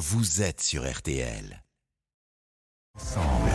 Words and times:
vous 0.00 0.40
êtes 0.40 0.62
sur 0.62 0.90
RTL. 0.90 1.62
Ensemble. 2.96 3.50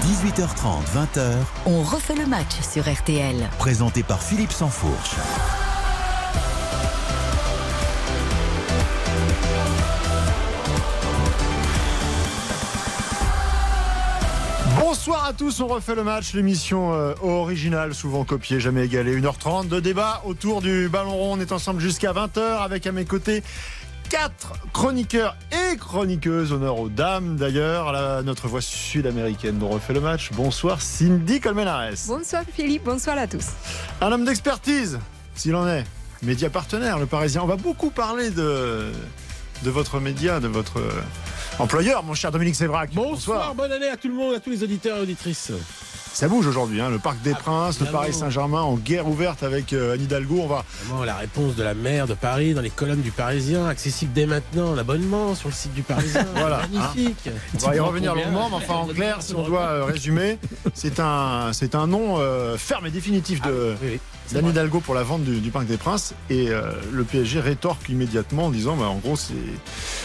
18h30, 0.00 0.84
20h, 0.86 1.34
On 1.66 1.82
refait 1.82 2.14
le 2.14 2.24
match 2.24 2.62
sur 2.62 2.90
RTL. 2.90 3.46
présenté 3.58 4.02
par 4.02 4.22
Philippe 4.22 4.52
Sansfourche. 4.52 5.16
Bonsoir 14.80 15.26
à 15.26 15.32
tous, 15.34 15.60
on 15.60 15.66
refait 15.66 15.94
le 15.94 16.02
match, 16.04 16.32
l'émission 16.32 16.94
euh, 16.94 17.12
originale, 17.22 17.94
souvent 17.94 18.24
copiée, 18.24 18.60
jamais 18.60 18.86
égalée. 18.86 19.20
1h30 19.20 19.68
de 19.68 19.78
débat 19.78 20.22
autour 20.24 20.62
du 20.62 20.88
ballon 20.88 21.12
rond. 21.12 21.34
On 21.34 21.40
est 21.40 21.52
ensemble 21.52 21.80
jusqu'à 21.80 22.12
20h 22.12 22.62
avec 22.62 22.86
à 22.86 22.92
mes 22.92 23.04
côtés 23.04 23.42
quatre 24.14 24.54
chroniqueurs 24.72 25.36
et 25.50 25.76
chroniqueuses. 25.76 26.52
Honneur 26.52 26.78
aux 26.78 26.88
dames 26.88 27.34
d'ailleurs, 27.34 28.22
notre 28.22 28.46
voix 28.46 28.60
sud-américaine 28.60 29.58
dont 29.58 29.66
on 29.66 29.70
refait 29.70 29.92
le 29.92 30.00
match. 30.00 30.30
Bonsoir 30.34 30.80
Cindy 30.80 31.40
Colmenares. 31.40 31.94
Bonsoir 32.06 32.44
Philippe, 32.48 32.84
bonsoir 32.84 33.18
à 33.18 33.26
tous. 33.26 33.46
Un 34.00 34.12
homme 34.12 34.24
d'expertise, 34.24 35.00
s'il 35.34 35.56
en 35.56 35.66
est. 35.66 35.84
Média 36.22 36.48
partenaire, 36.48 37.00
le 37.00 37.06
Parisien. 37.06 37.42
On 37.42 37.46
va 37.46 37.56
beaucoup 37.56 37.90
parler 37.90 38.30
de, 38.30 38.92
de 39.64 39.70
votre 39.70 39.98
média, 39.98 40.38
de 40.38 40.46
votre 40.46 40.78
euh, 40.78 41.02
employeur, 41.58 42.04
mon 42.04 42.14
cher 42.14 42.30
Dominique 42.30 42.54
Sévrac. 42.54 42.90
Bonsoir, 42.94 43.52
bonne 43.56 43.72
année 43.72 43.88
à 43.88 43.96
tout 43.96 44.08
le 44.08 44.14
monde, 44.14 44.32
à 44.34 44.38
tous 44.38 44.50
les 44.50 44.62
auditeurs 44.62 44.98
et 44.98 45.00
auditrices. 45.00 45.50
Ça 46.14 46.28
bouge 46.28 46.46
aujourd'hui, 46.46 46.80
hein, 46.80 46.90
le 46.90 47.00
Parc 47.00 47.20
des 47.22 47.32
Ah, 47.34 47.40
Princes, 47.40 47.80
le. 47.80 47.86
Paris 47.86 48.14
Saint-Germain 48.14 48.60
en 48.60 48.76
guerre 48.76 49.08
ouverte 49.08 49.42
avec 49.42 49.72
euh, 49.72 49.94
Anne 49.94 50.02
Hidalgo. 50.02 50.38
On 50.42 50.46
va. 50.46 50.64
Vraiment, 50.84 51.02
la 51.02 51.16
réponse 51.16 51.56
de 51.56 51.64
la 51.64 51.74
maire 51.74 52.06
de 52.06 52.14
Paris 52.14 52.54
dans 52.54 52.60
les 52.60 52.70
colonnes 52.70 53.00
du 53.02 53.10
Parisien, 53.10 53.66
accessible 53.66 54.12
dès 54.12 54.24
maintenant 54.24 54.70
en 54.74 54.78
abonnement 54.78 55.34
sur 55.34 55.48
le 55.48 55.54
site 55.54 55.74
du 55.74 55.82
Parisien. 55.82 56.24
Voilà, 56.36 56.60
Magnifique. 56.72 57.30
On 57.62 57.66
va 57.66 57.74
y 57.76 57.80
revenir 57.80 58.14
longuement, 58.14 58.48
mais 58.48 58.56
enfin 58.56 58.74
en 58.74 58.86
clair, 58.86 59.16
si 59.20 59.34
on 59.34 59.42
doit 59.42 59.62
euh, 59.62 59.84
résumer, 59.84 60.38
c'est 60.72 61.00
un, 61.00 61.50
c'est 61.52 61.74
un 61.74 61.88
nom 61.88 62.16
euh, 62.18 62.56
ferme 62.58 62.86
et 62.86 62.90
définitif 62.90 63.40
de 63.42 63.74
Oui, 63.82 63.88
oui, 63.92 64.00
c'est 64.26 64.36
d'Anne. 64.36 64.50
Hidalgo 64.50 64.78
pour 64.80 64.94
la 64.94 65.02
vente 65.02 65.24
du, 65.24 65.40
du 65.40 65.50
Parc 65.50 65.66
des 65.66 65.78
Princes. 65.78 66.14
Et 66.30 66.48
le 66.92 67.04
PSG 67.04 67.40
rétorque 67.40 67.88
immédiatement 67.88 68.46
en 68.46 68.50
disant, 68.50 68.76
bah, 68.76 68.86
en 68.86 68.96
gros, 68.98 69.16
c'est, 69.16 69.34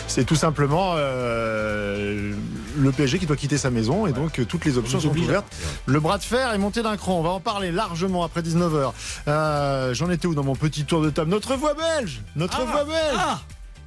c'est 0.07 0.23
tout 0.23 0.35
simplement 0.35 0.95
le 0.95 2.91
PSG 2.95 3.19
qui 3.19 3.25
doit 3.25 3.35
quitter 3.35 3.57
sa 3.57 3.69
maison 3.69 4.07
et 4.07 4.13
donc 4.13 4.41
toutes 4.47 4.65
les 4.65 4.77
options 4.77 4.99
sont 4.99 5.15
ouvertes. 5.15 5.45
Le 5.85 5.98
bras 5.99 6.17
de 6.17 6.23
fer 6.23 6.53
est 6.53 6.57
monté 6.57 6.81
d'un 6.81 6.97
cran. 6.97 7.19
On 7.19 7.23
va 7.23 7.29
en 7.29 7.39
parler 7.39 7.71
largement 7.71 8.23
après 8.23 8.41
19h. 8.41 8.91
Euh, 9.27 9.93
j'en 9.93 10.09
étais 10.09 10.27
où 10.27 10.35
dans 10.35 10.43
mon 10.43 10.55
petit 10.55 10.85
tour 10.85 11.01
de 11.01 11.09
table? 11.09 11.29
Notre 11.29 11.55
voix 11.55 11.73
belge 11.73 12.21
Notre 12.35 12.59
Ah. 12.61 12.65
voix 12.71 12.83
belge 12.85 13.19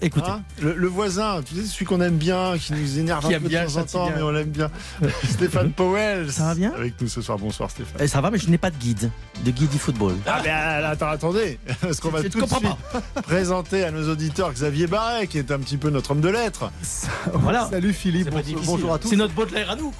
Écoutez, 0.04 0.28
Hein? 0.30 0.42
Le, 0.60 0.74
le 0.74 0.88
voisin, 0.88 1.42
tu 1.46 1.54
sais, 1.54 1.62
celui 1.64 1.84
qu'on 1.84 2.00
aime 2.00 2.16
bien, 2.16 2.58
qui 2.58 2.72
nous 2.72 2.98
énerve 2.98 3.24
Qui 3.24 3.36
un 3.36 3.40
peu 3.40 3.46
bien, 3.46 3.64
de 3.66 3.70
temps 3.70 3.76
en 3.82 3.84
temps, 3.84 4.06
bien. 4.08 4.16
mais 4.16 4.22
on 4.22 4.30
l'aime 4.32 4.48
bien. 4.50 4.68
Stéphane 5.30 5.70
Powell. 5.76 6.32
Ça 6.32 6.46
va 6.46 6.54
bien? 6.56 6.72
Avec 6.76 7.00
nous 7.00 7.06
ce 7.06 7.22
soir. 7.22 7.38
Bonsoir 7.38 7.70
Stéphane. 7.70 8.00
eh, 8.00 8.08
ça 8.08 8.20
va, 8.20 8.32
mais 8.32 8.38
je 8.38 8.48
n'ai 8.50 8.58
pas 8.58 8.70
de 8.72 8.76
guide, 8.78 9.12
de 9.44 9.50
guide 9.52 9.70
du 9.70 9.78
football. 9.78 10.16
Ah, 10.26 10.40
mais 10.42 10.50
euh, 10.50 10.90
attends, 10.90 11.06
attendez, 11.08 11.60
parce 11.80 12.00
qu'on 12.00 12.08
va 12.10 12.20
Je 12.20 12.26
tout 12.26 12.40
de 12.40 12.46
suite 12.48 12.66
présenter 13.22 13.84
à 13.84 13.92
nos 13.92 14.10
auditeurs 14.10 14.52
Xavier 14.52 14.88
Barret, 14.88 15.28
qui 15.28 15.38
est 15.38 15.52
un 15.52 15.60
petit 15.60 15.76
peu 15.76 15.88
notre 15.90 16.10
homme 16.10 16.20
de 16.20 16.30
lettres. 16.30 16.72
Voilà, 17.34 17.68
Salut 17.70 17.92
Philippe, 17.92 18.30
bonjour, 18.30 18.60
bonjour 18.64 18.94
à 18.94 18.98
tous 18.98 19.08
c'est 19.10 19.14
notre 19.16 19.34
Baudelaire 19.34 19.70
à 19.70 19.76
nous. 19.76 19.92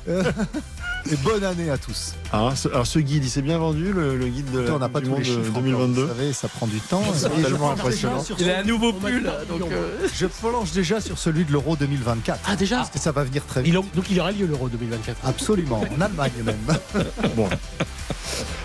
Et 1.11 1.17
bonne 1.17 1.43
année 1.45 1.71
à 1.71 1.79
tous. 1.79 2.15
Ce- 2.55 2.69
alors 2.69 2.87
ce 2.87 2.99
guide, 2.99 3.25
il 3.25 3.31
s'est 3.31 3.43
bien 3.43 3.59
vendu, 3.59 3.93
le, 3.93 4.17
le 4.17 4.27
guide 4.27 4.51
de 4.51 4.71
on 4.71 4.79
n'a 4.79 4.89
pas 4.89 5.01
du 5.01 5.07
tous 5.07 5.13
les 5.13 5.17
monde 5.17 5.25
chiffres. 5.25 5.39
de 5.41 5.49
encore, 5.51 5.63
2022. 5.63 6.03
Vous 6.03 6.09
savez, 6.09 6.33
ça 6.33 6.49
prend 6.49 6.67
du 6.67 6.81
temps. 6.81 7.03
C'est 7.15 7.43
tellement 7.43 7.71
impressionnant. 7.73 8.25
Il 8.39 8.51
a 8.51 8.59
un 8.61 8.63
nouveau 8.65 8.93
pull, 8.93 9.31
donc 9.49 9.63
euh, 9.71 10.07
Je 10.15 10.27
planche 10.27 10.73
déjà 10.73 11.01
sur 11.01 11.19
celui 11.19 11.45
de 11.45 11.53
l'Euro 11.53 11.77
2024. 11.77 12.41
Ah, 12.47 12.57
déjà 12.57 12.77
Parce 12.77 12.91
que 12.91 12.99
ça 12.99 13.13
va 13.13 13.25
venir 13.25 13.45
très 13.47 13.63
vite. 13.63 13.73
Il 13.73 13.79
en- 13.79 13.85
Donc 13.95 14.05
il 14.11 14.19
aura 14.21 14.33
lieu 14.33 14.47
l'Euro 14.47 14.69
2024. 14.69 15.17
Absolument, 15.27 15.81
en 15.97 16.01
Allemagne 16.01 16.33
même. 16.45 16.57
Bon. 17.37 17.49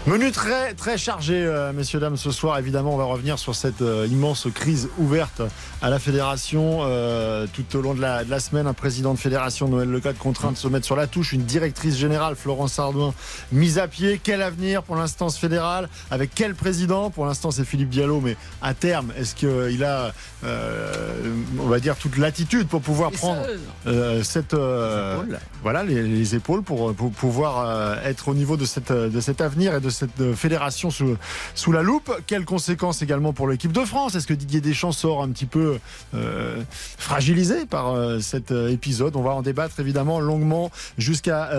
Menu 0.05 0.31
très 0.31 0.73
très 0.73 0.97
chargé, 0.97 1.33
euh, 1.35 1.73
messieurs 1.73 1.99
dames, 1.99 2.15
ce 2.15 2.31
soir. 2.31 2.57
Évidemment, 2.59 2.93
on 2.93 2.97
va 2.97 3.03
revenir 3.03 3.37
sur 3.37 3.53
cette 3.55 3.81
euh, 3.81 4.07
immense 4.09 4.47
crise 4.53 4.87
ouverte 4.99 5.41
à 5.81 5.89
la 5.89 5.99
fédération 5.99 6.79
euh, 6.83 7.45
tout 7.51 7.77
au 7.77 7.81
long 7.81 7.93
de 7.93 7.99
la, 7.99 8.23
de 8.23 8.29
la 8.29 8.39
semaine. 8.39 8.67
Un 8.67 8.73
président 8.73 9.13
de 9.13 9.19
fédération, 9.19 9.67
Noël 9.67 9.89
Lecade, 9.91 10.17
contraint 10.17 10.53
de 10.53 10.57
se 10.57 10.67
mettre 10.69 10.85
sur 10.85 10.95
la 10.95 11.07
touche. 11.07 11.33
Une 11.33 11.43
directrice 11.43 11.97
générale, 11.97 12.26
Florence 12.35 12.77
Ardouin, 12.79 13.13
mise 13.51 13.77
à 13.79 13.87
pied. 13.87 14.19
Quel 14.23 14.41
avenir 14.41 14.83
pour 14.83 14.95
l'instance 14.95 15.37
fédérale? 15.37 15.89
Avec 16.11 16.31
quel 16.35 16.55
président? 16.55 17.09
Pour 17.09 17.25
l'instant, 17.25 17.51
c'est 17.51 17.65
Philippe 17.65 17.89
Diallo, 17.89 18.21
mais 18.21 18.35
à 18.61 18.73
terme, 18.73 19.11
est-ce 19.17 19.35
qu'il 19.35 19.83
a, 19.83 20.13
euh, 20.43 21.13
on 21.59 21.67
va 21.67 21.79
dire, 21.79 21.95
toute 21.95 22.17
l'attitude 22.17 22.67
pour 22.67 22.81
pouvoir 22.81 23.11
prendre 23.11 23.45
euh, 23.85 24.23
cette 24.23 24.53
euh, 24.53 25.21
voilà 25.63 25.83
les, 25.83 26.03
les 26.03 26.35
épaules 26.35 26.63
pour, 26.63 26.93
pour 26.93 27.11
pouvoir 27.11 27.65
euh, 27.65 27.95
être 28.03 28.27
au 28.27 28.33
niveau 28.33 28.57
de 28.57 28.65
cette 28.65 28.91
de 28.91 29.21
cet 29.21 29.41
avenir 29.41 29.75
et 29.75 29.81
de 29.81 29.89
cette 29.89 30.19
euh, 30.21 30.33
fédération 30.33 30.91
sous, 30.91 31.17
sous 31.55 31.71
la 31.71 31.81
loupe. 31.81 32.11
Quelles 32.27 32.45
conséquences 32.45 33.01
également 33.01 33.33
pour 33.33 33.47
l'équipe 33.47 33.71
de 33.71 33.85
France? 33.85 34.15
Est-ce 34.15 34.27
que 34.27 34.33
Didier 34.33 34.61
Deschamps 34.61 34.91
sort 34.91 35.21
un 35.23 35.29
petit 35.29 35.45
peu 35.45 35.77
euh, 36.15 36.61
fragilisé 36.97 37.65
par 37.65 37.93
euh, 37.93 38.19
cet 38.19 38.51
euh, 38.51 38.69
épisode? 38.69 39.15
On 39.15 39.21
va 39.21 39.31
en 39.31 39.41
débattre 39.41 39.79
évidemment 39.79 40.19
longuement 40.19 40.71
jusqu'à 40.97 41.49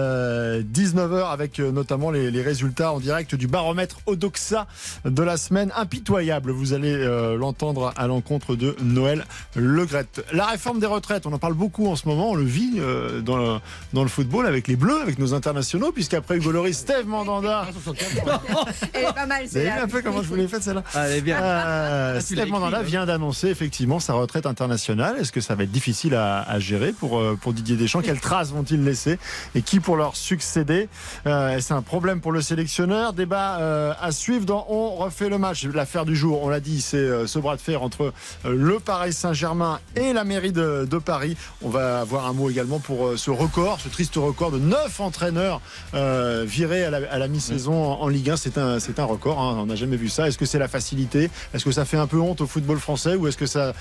19h 0.63 1.31
avec 1.31 1.61
euh, 1.61 1.71
notamment 1.73 2.11
les, 2.11 2.31
les 2.31 2.43
résultats 2.43 2.93
en 2.93 3.01
direct 3.01 3.35
du 3.35 3.47
baromètre 3.47 3.99
Odoxa 4.07 4.67
de 5.05 5.23
la 5.23 5.37
semaine 5.37 5.73
impitoyable. 5.77 6.51
Vous 6.51 6.73
allez 6.73 6.93
euh, 6.93 7.37
l'entendre 7.37 7.93
à 7.97 8.07
l'encontre 8.07 8.57
de 8.57 8.77
Noël 8.83 9.25
Legrette. 9.55 10.25
La 10.33 10.47
réforme 10.47 10.81
des 10.81 10.87
retraites, 10.87 11.27
on 11.27 11.33
en 11.33 11.39
parle 11.39 11.55
beaucoup 11.55 11.89
en 11.89 11.97
ce 11.97 12.09
moment, 12.09 12.31
on 12.31 12.35
le 12.35 12.45
vit 12.45 12.75
euh, 12.79 13.21
dans, 13.21 13.37
le, 13.37 13.59
dans 13.93 14.03
le 14.03 14.09
football 14.09 14.47
avec 14.47 14.69
les 14.69 14.77
Bleus, 14.77 15.01
avec 15.01 15.19
nos 15.19 15.35
internationaux, 15.35 15.93
puisqu'après 15.93 16.37
Hugo 16.37 16.53
Lloris, 16.53 16.79
Steve 16.79 17.07
Mandanda. 17.07 17.67
Elle 18.93 19.05
est 19.05 19.13
pas 19.15 19.27
mal, 19.27 19.43
c'est 19.47 19.69
un 19.69 19.89
peu 19.89 20.03
comment 20.03 20.23
je 20.23 20.29
vous 20.29 20.35
l'ai 20.37 20.49
celle-là 20.49 20.83
Allez 20.95 21.21
bien. 21.21 21.41
euh, 21.43 22.21
tu 22.27 22.35
l'as 22.35 22.43
Steve 22.43 22.53
Mandanda 22.53 22.79
hein. 22.79 22.83
vient 22.83 23.07
d'annoncer 23.07 23.49
effectivement 23.49 24.01
sa 24.01 24.15
retraite 24.15 24.47
internationale. 24.47 25.17
Est-ce 25.21 25.33
que 25.33 25.41
ça 25.41 25.55
va 25.55 25.65
être 25.65 25.73
difficile 25.73 26.15
à, 26.15 26.43
à 26.43 26.59
gérer 26.59 26.93
pour, 26.93 27.23
pour 27.41 27.53
Didier 27.53 27.77
Deschamps? 27.77 28.01
Quelles 28.03 28.21
traces 28.21 28.51
vont-ils 28.51 28.83
laisser? 28.83 29.19
Et 29.55 29.63
qui 29.63 29.81
pour 29.81 29.97
leur 29.97 30.17
Euh, 30.57 31.57
Est-ce 31.57 31.73
un 31.73 31.83
problème 31.83 32.21
pour 32.21 32.33
le 32.33 32.41
sélectionneur 32.41 33.13
Débat 33.13 33.59
euh, 33.59 33.93
à 34.01 34.13
suivre 34.13 34.45
dans 34.47 34.67
On 34.69 34.97
refait 34.97 35.29
le 35.29 35.39
match. 35.39 35.65
L'affaire 35.65 36.05
du 36.05 36.17
jour, 36.17 36.43
on 36.43 36.49
l'a 36.49 36.61
dit, 36.61 36.81
c'est 36.81 36.97
euh, 36.97 37.27
ce 37.27 37.39
bras 37.39 37.57
de 37.57 37.61
fer 37.61 37.83
entre 37.83 38.13
le 38.45 38.79
Paris 38.79 39.13
Saint-Germain 39.13 39.81
et 39.97 40.13
la 40.13 40.25
mairie 40.25 40.53
de, 40.53 40.87
Paris. 41.05 41.37
On 41.63 41.69
va 41.69 42.01
avoir 42.01 42.27
un 42.27 42.33
mot 42.33 42.51
également 42.51 42.81
pour 42.81 43.13
ce 43.17 43.31
record, 43.31 43.79
ce 43.81 43.89
triste 43.89 44.17
record 44.17 44.51
de 44.51 44.59
neuf 44.59 45.01
entraîneurs 45.01 45.61
virés 45.93 46.85
à 46.85 47.19
la, 47.19 47.29
mi-saison 47.29 47.93
en, 47.93 48.09
Ligue 48.09 48.31
1. 48.31 48.37
C'est 48.37 48.59
un, 48.59 48.81
c'est 48.81 48.99
record, 49.01 49.41
hein. 49.41 49.59
on 49.61 49.67
n'a 49.67 49.77
jamais 49.77 49.97
vu 49.97 50.09
ça. 50.09 50.27
Est-ce 50.27 50.39
que 50.39 50.45
c'est 50.45 50.59
la 50.59 50.69
facilité? 50.69 51.31
Est-ce 51.55 51.65
que 51.65 51.71
ça 51.71 51.85
fait 51.85 51.97
un 51.97 52.07
peu 52.07 52.19
honte 52.19 52.41
au 52.41 52.47
football 52.47 52.79
français? 52.79 53.15
Ou 53.15 53.29
est-ce 53.29 53.37
que 53.37 53.47
ça 53.47 53.75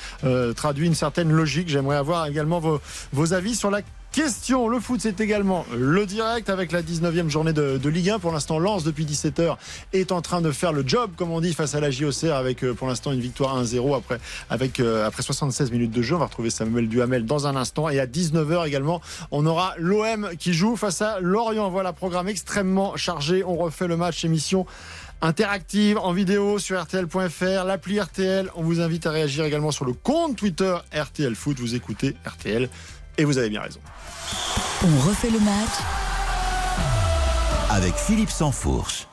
traduit 0.55 0.85
une 0.87 0.95
certaine 0.95 1.31
logique? 1.31 1.69
J'aimerais 1.69 1.97
avoir 1.97 2.27
également 2.27 2.59
vos, 2.59 2.79
vos 3.13 3.33
avis 3.33 3.55
sur 3.55 3.71
la 3.71 3.81
Question, 4.17 4.67
le 4.67 4.79
foot 4.79 4.99
c'est 4.99 5.21
également 5.21 5.63
le 5.77 6.07
direct 6.07 6.49
avec 6.49 6.71
la 6.71 6.81
19e 6.81 7.29
journée 7.29 7.53
de, 7.53 7.87
Ligue 7.87 8.09
1. 8.09 8.17
Pour 8.17 8.31
l'instant, 8.31 8.57
Lens 8.57 8.83
depuis 8.83 9.05
17h 9.05 9.57
est 9.93 10.11
en 10.11 10.23
train 10.23 10.41
de 10.41 10.49
faire 10.49 10.73
le 10.73 10.83
job, 10.83 11.11
comme 11.15 11.29
on 11.29 11.39
dit, 11.39 11.53
face 11.53 11.75
à 11.75 11.79
la 11.79 11.91
JOCR 11.91 12.33
avec 12.33 12.63
euh, 12.63 12.73
pour 12.73 12.87
l'instant 12.87 13.11
une 13.11 13.19
victoire 13.19 13.63
1-0 13.63 13.95
après, 13.95 14.17
avec, 14.49 14.79
euh, 14.79 15.05
après 15.05 15.21
76 15.21 15.71
minutes 15.71 15.91
de 15.91 16.01
jeu. 16.01 16.15
On 16.15 16.17
va 16.17 16.25
retrouver 16.25 16.49
Samuel 16.49 16.87
Duhamel 16.87 17.27
dans 17.27 17.45
un 17.45 17.55
instant. 17.55 17.89
Et 17.89 17.99
à 17.99 18.07
19h 18.07 18.65
également, 18.65 19.01
on 19.29 19.45
aura 19.45 19.75
l'OM 19.77 20.31
qui 20.39 20.51
joue 20.51 20.75
face 20.77 21.03
à 21.03 21.19
Lorient. 21.19 21.69
Voilà, 21.69 21.93
programme 21.93 22.27
extrêmement 22.27 22.97
chargé. 22.97 23.43
On 23.43 23.55
refait 23.55 23.87
le 23.87 23.97
match 23.97 24.25
émission 24.25 24.65
interactive 25.21 25.97
en 25.97 26.13
vidéo 26.13 26.59
sur 26.59 26.81
RTL.fr, 26.81 27.65
l'appli 27.65 27.99
RTL. 27.99 28.49
On 28.55 28.63
vous 28.63 28.81
invite 28.81 29.05
à 29.05 29.11
réagir 29.11 29.45
également 29.45 29.71
sur 29.71 29.85
le 29.85 29.93
compte 29.93 30.35
Twitter 30.35 30.75
RTL 30.93 31.35
Foot. 31.35 31.59
Vous 31.59 31.75
écoutez 31.75 32.15
RTL 32.25 32.69
et 33.17 33.25
vous 33.25 33.37
avez 33.37 33.49
bien 33.49 33.61
raison. 33.61 33.79
On 34.83 35.07
refait 35.07 35.29
le 35.29 35.39
match 35.39 35.73
Avec 37.69 37.95
Philippe 37.95 38.29
Sansfourche. 38.29 39.07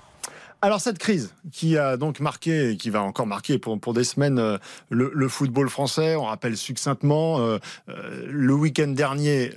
Alors 0.64 0.80
cette 0.80 0.96
crise 0.96 1.34
qui 1.52 1.76
a 1.76 1.98
donc 1.98 2.20
marqué 2.20 2.70
et 2.70 2.76
qui 2.78 2.88
va 2.88 3.02
encore 3.02 3.26
marquer 3.26 3.58
pour, 3.58 3.92
des 3.92 4.02
semaines 4.02 4.38
euh, 4.38 4.56
le, 4.88 5.28
football 5.28 5.68
français, 5.68 6.16
on 6.16 6.24
rappelle 6.24 6.56
succinctement, 6.56 7.38
euh, 7.38 7.58
euh, 7.90 8.26
le 8.30 8.54
week-end 8.54 8.88
dernier, 8.88 9.50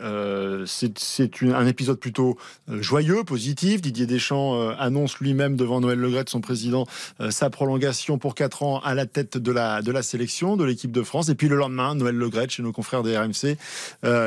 c'est 0.66 1.30
un 1.44 1.66
épisode 1.66 1.98
plutôt 1.98 2.38
joyeux, 2.68 3.24
positif. 3.24 3.82
Didier 3.82 4.06
Deschamps 4.06 4.60
annonce 4.72 5.20
lui-même 5.20 5.56
devant 5.56 5.80
Noël 5.80 5.98
Legrette, 5.98 6.30
son 6.30 6.42
président, 6.42 6.86
sa 7.30 7.50
prolongation 7.50 8.18
pour 8.18 8.36
4 8.36 8.64
ans 8.64 8.80
à 8.80 8.94
la 8.94 9.06
tête 9.06 9.38
de 9.38 9.52
la, 9.54 10.02
sélection, 10.02 10.58
de 10.58 10.66
l'équipe 10.66 10.92
de 10.92 11.04
France. 11.04 11.30
Et 11.30 11.36
puis 11.36 11.48
le 11.48 11.56
lendemain, 11.56 11.96
Noël 11.96 12.16
Legrette, 12.16 12.52
chez 12.52 12.64
nos 12.64 12.74
confrères 12.74 13.04
des 13.04 13.18
RMC, 13.18 13.56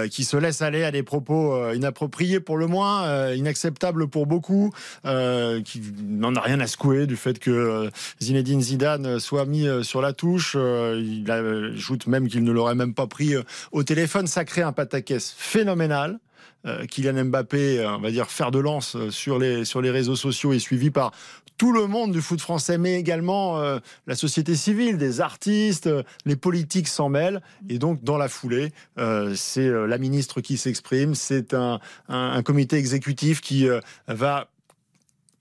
qui 0.08 0.24
se 0.24 0.36
laisse 0.38 0.62
aller 0.62 0.84
à 0.84 0.90
des 0.90 1.02
propos 1.02 1.72
inappropriés 1.72 2.40
pour 2.40 2.56
le 2.56 2.66
moins, 2.66 3.32
inacceptables 3.34 4.08
pour 4.08 4.26
beaucoup, 4.26 4.72
qui 5.04 5.82
n'en 6.02 6.34
a 6.34 6.40
rien 6.40 6.60
à 6.60 6.69
secoué 6.70 7.06
du 7.06 7.16
fait 7.16 7.38
que 7.38 7.50
euh, 7.50 7.90
Zinedine 8.22 8.62
Zidane 8.62 9.20
soit 9.20 9.44
mis 9.44 9.66
euh, 9.68 9.82
sur 9.82 10.00
la 10.00 10.14
touche. 10.14 10.54
Euh, 10.56 10.98
il 11.04 11.30
ajoute 11.30 12.06
même 12.06 12.26
qu'il 12.28 12.42
ne 12.44 12.52
l'aurait 12.52 12.74
même 12.74 12.94
pas 12.94 13.06
pris 13.06 13.34
euh, 13.34 13.42
au 13.72 13.82
téléphone. 13.82 14.26
Ça 14.26 14.44
crée 14.46 14.62
un 14.62 14.72
pataquès 14.72 15.34
phénoménal. 15.36 16.18
Euh, 16.66 16.84
Kylian 16.86 17.24
Mbappé, 17.26 17.80
euh, 17.80 17.96
on 17.96 18.00
va 18.00 18.10
dire, 18.10 18.30
fer 18.30 18.50
de 18.50 18.58
lance 18.58 18.94
euh, 18.96 19.10
sur 19.10 19.38
les, 19.38 19.64
sur 19.64 19.80
les 19.82 19.90
réseaux 19.90 20.16
sociaux 20.16 20.52
est 20.52 20.58
suivi 20.58 20.90
par 20.90 21.12
tout 21.56 21.72
le 21.72 21.86
monde 21.86 22.12
du 22.12 22.22
foot 22.22 22.40
français, 22.40 22.78
mais 22.78 22.98
également 22.98 23.58
euh, 23.60 23.78
la 24.06 24.14
société 24.14 24.54
civile, 24.56 24.96
des 24.96 25.20
artistes, 25.20 25.86
euh, 25.88 26.02
les 26.24 26.36
politiques 26.36 26.88
s'en 26.88 27.08
mêlent. 27.10 27.40
Et 27.68 27.78
donc, 27.78 28.02
dans 28.02 28.16
la 28.18 28.28
foulée, 28.28 28.72
euh, 28.98 29.34
c'est 29.36 29.66
euh, 29.68 29.86
la 29.86 29.98
ministre 29.98 30.40
qui 30.40 30.56
s'exprime, 30.56 31.14
c'est 31.14 31.52
un, 31.54 31.78
un- 32.08 32.42
comité 32.42 32.76
exécutif 32.76 33.40
qui 33.42 33.68
euh, 33.68 33.80
va 34.08 34.48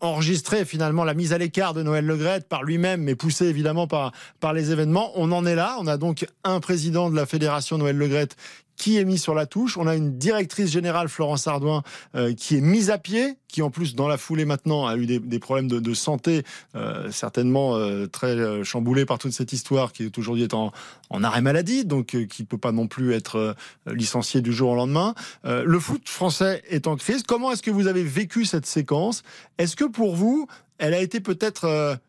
enregistrer 0.02 0.66
finalement 0.66 1.04
la 1.04 1.14
mise 1.14 1.34
à 1.34 1.38
l'écart 1.38 1.74
de 1.74 1.84
Noël 1.84 2.06
Legrette 2.06 2.48
par 2.48 2.64
lui-même, 2.64 3.04
mais 3.04 3.16
poussé 3.16 3.46
évidemment 3.46 3.88
par, 3.88 4.12
par 4.40 4.54
les 4.54 4.72
événements. 4.72 5.12
On 5.16 5.32
en 5.32 5.46
est 5.46 5.56
là. 5.56 5.78
On 5.80 5.88
a 5.88 5.98
donc 5.98 6.26
un 6.44 6.60
président 6.60 7.10
de 7.10 7.16
la 7.16 7.26
fédération 7.26 7.78
Noël 7.78 7.98
Legrette 7.98 8.36
qui 8.80 8.98
est 8.98 9.06
mis 9.06 9.20
sur 9.20 9.36
la 9.36 9.46
touche. 9.46 9.78
On 9.78 9.86
a 9.86 9.96
une 9.96 10.18
directrice 10.18 10.72
générale, 10.72 11.10
Florence 11.10 11.46
Ardouin, 11.48 11.84
euh, 12.16 12.34
qui 12.34 12.56
est 12.56 12.62
mise 12.62 12.90
à 12.90 12.98
pied, 12.98 13.36
qui 13.50 13.62
en 13.62 13.70
plus, 13.70 13.94
dans 13.94 14.08
la 14.08 14.18
foulée 14.18 14.46
maintenant, 14.46 14.88
a 14.88 14.96
eu 14.96 15.06
des, 15.06 15.40
problèmes 15.40 15.68
de, 15.68 15.94
santé, 15.94 16.44
euh, 16.76 17.12
certainement 17.12 17.76
euh, 17.76 18.08
très 18.08 18.64
chamboulée 18.64 19.06
par 19.06 19.20
toute 19.20 19.34
cette 19.34 19.52
histoire, 19.52 19.92
qui 19.92 20.06
est 20.06 20.18
aujourd'hui 20.18 20.44
est 20.44 20.54
en, 20.54 20.72
arrêt 21.12 21.42
maladie, 21.42 21.84
donc 21.84 22.16
qui 22.28 22.44
peut 22.46 22.58
pas 22.58 22.72
non 22.72 22.88
plus 22.88 23.14
être 23.14 23.56
licenciée 23.86 24.42
du 24.42 24.54
jour 24.54 24.72
au 24.72 24.76
lendemain. 24.76 25.14
Le 25.44 25.80
foot 25.80 26.08
français 26.08 26.64
est 26.70 26.88
en 26.88 26.96
crise. 26.96 27.24
Comment 27.24 27.52
est-ce 27.52 27.62
que 27.62 27.72
vous 27.72 27.88
avez 27.88 28.04
vécu 28.04 28.46
cette 28.46 28.66
séquence? 28.66 29.24
Est-ce 29.58 29.76
que 29.76 29.84
pour 29.84 30.16
vous, 30.16 30.48
elle 30.78 30.94
a 30.94 31.02
été 31.02 31.20
peut-être... 31.20 32.00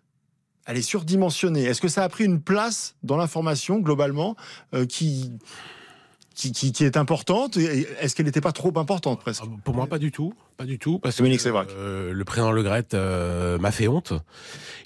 elle 0.67 0.77
est 0.77 0.83
surdimensionnée? 0.83 1.65
Est-ce 1.65 1.81
que 1.81 1.89
ça 1.89 2.05
a 2.05 2.09
pris 2.09 2.25
une 2.25 2.41
place 2.41 2.95
dans 3.03 3.17
l'information 3.17 3.81
globalement 3.81 4.37
qui, 4.89 5.33
qui, 6.41 6.53
qui, 6.53 6.73
qui 6.73 6.85
est 6.85 6.97
importante 6.97 7.59
Est-ce 7.59 8.15
qu'elle 8.15 8.25
n'était 8.25 8.41
pas 8.41 8.53
trop 8.53 8.73
importante 8.79 9.21
presque 9.21 9.43
Ah, 9.45 9.51
Pour 9.63 9.75
moi, 9.75 9.87
pas 9.87 9.99
du 9.99 10.11
tout. 10.11 10.33
Pas 10.57 10.65
du 10.65 10.79
tout. 10.79 10.99
Parce 10.99 11.19
Dominique 11.19 11.43
que 11.43 11.49
euh, 11.49 12.13
le 12.13 12.25
président 12.25 12.51
Le 12.51 12.63
Gret 12.63 12.87
euh, 12.95 13.59
m'a 13.59 13.71
fait 13.71 13.89
honte. 13.89 14.15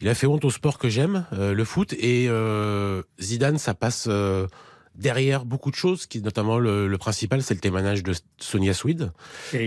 Il 0.00 0.08
a 0.08 0.14
fait 0.14 0.26
honte 0.26 0.44
au 0.44 0.50
sport 0.50 0.78
que 0.78 0.88
j'aime, 0.88 1.26
euh, 1.32 1.54
le 1.54 1.64
foot. 1.64 1.92
Et 1.92 2.26
euh, 2.28 3.02
Zidane, 3.20 3.58
ça 3.58 3.74
passe 3.74 4.06
euh, 4.08 4.48
derrière 4.96 5.44
beaucoup 5.44 5.70
de 5.70 5.76
choses, 5.76 6.06
qui 6.06 6.20
notamment 6.22 6.58
le, 6.58 6.88
le 6.88 6.98
principal, 6.98 7.40
c'est 7.42 7.54
le 7.54 7.60
témoignage 7.60 8.02
de 8.02 8.14
Sonia 8.38 8.74
Swede. 8.74 9.12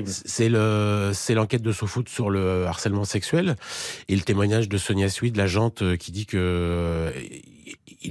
C'est 0.06 0.50
le, 0.50 1.12
c'est 1.14 1.36
l'enquête 1.36 1.62
de 1.62 1.72
SoFoot 1.72 2.10
sur 2.10 2.30
le 2.30 2.66
harcèlement 2.66 3.06
sexuel 3.06 3.56
et 4.10 4.16
le 4.16 4.22
témoignage 4.22 4.68
de 4.68 4.78
Sonia 4.78 5.10
Swede, 5.10 5.38
l'agente, 5.38 5.98
qui 5.98 6.12
dit 6.12 6.26
que 6.26 7.14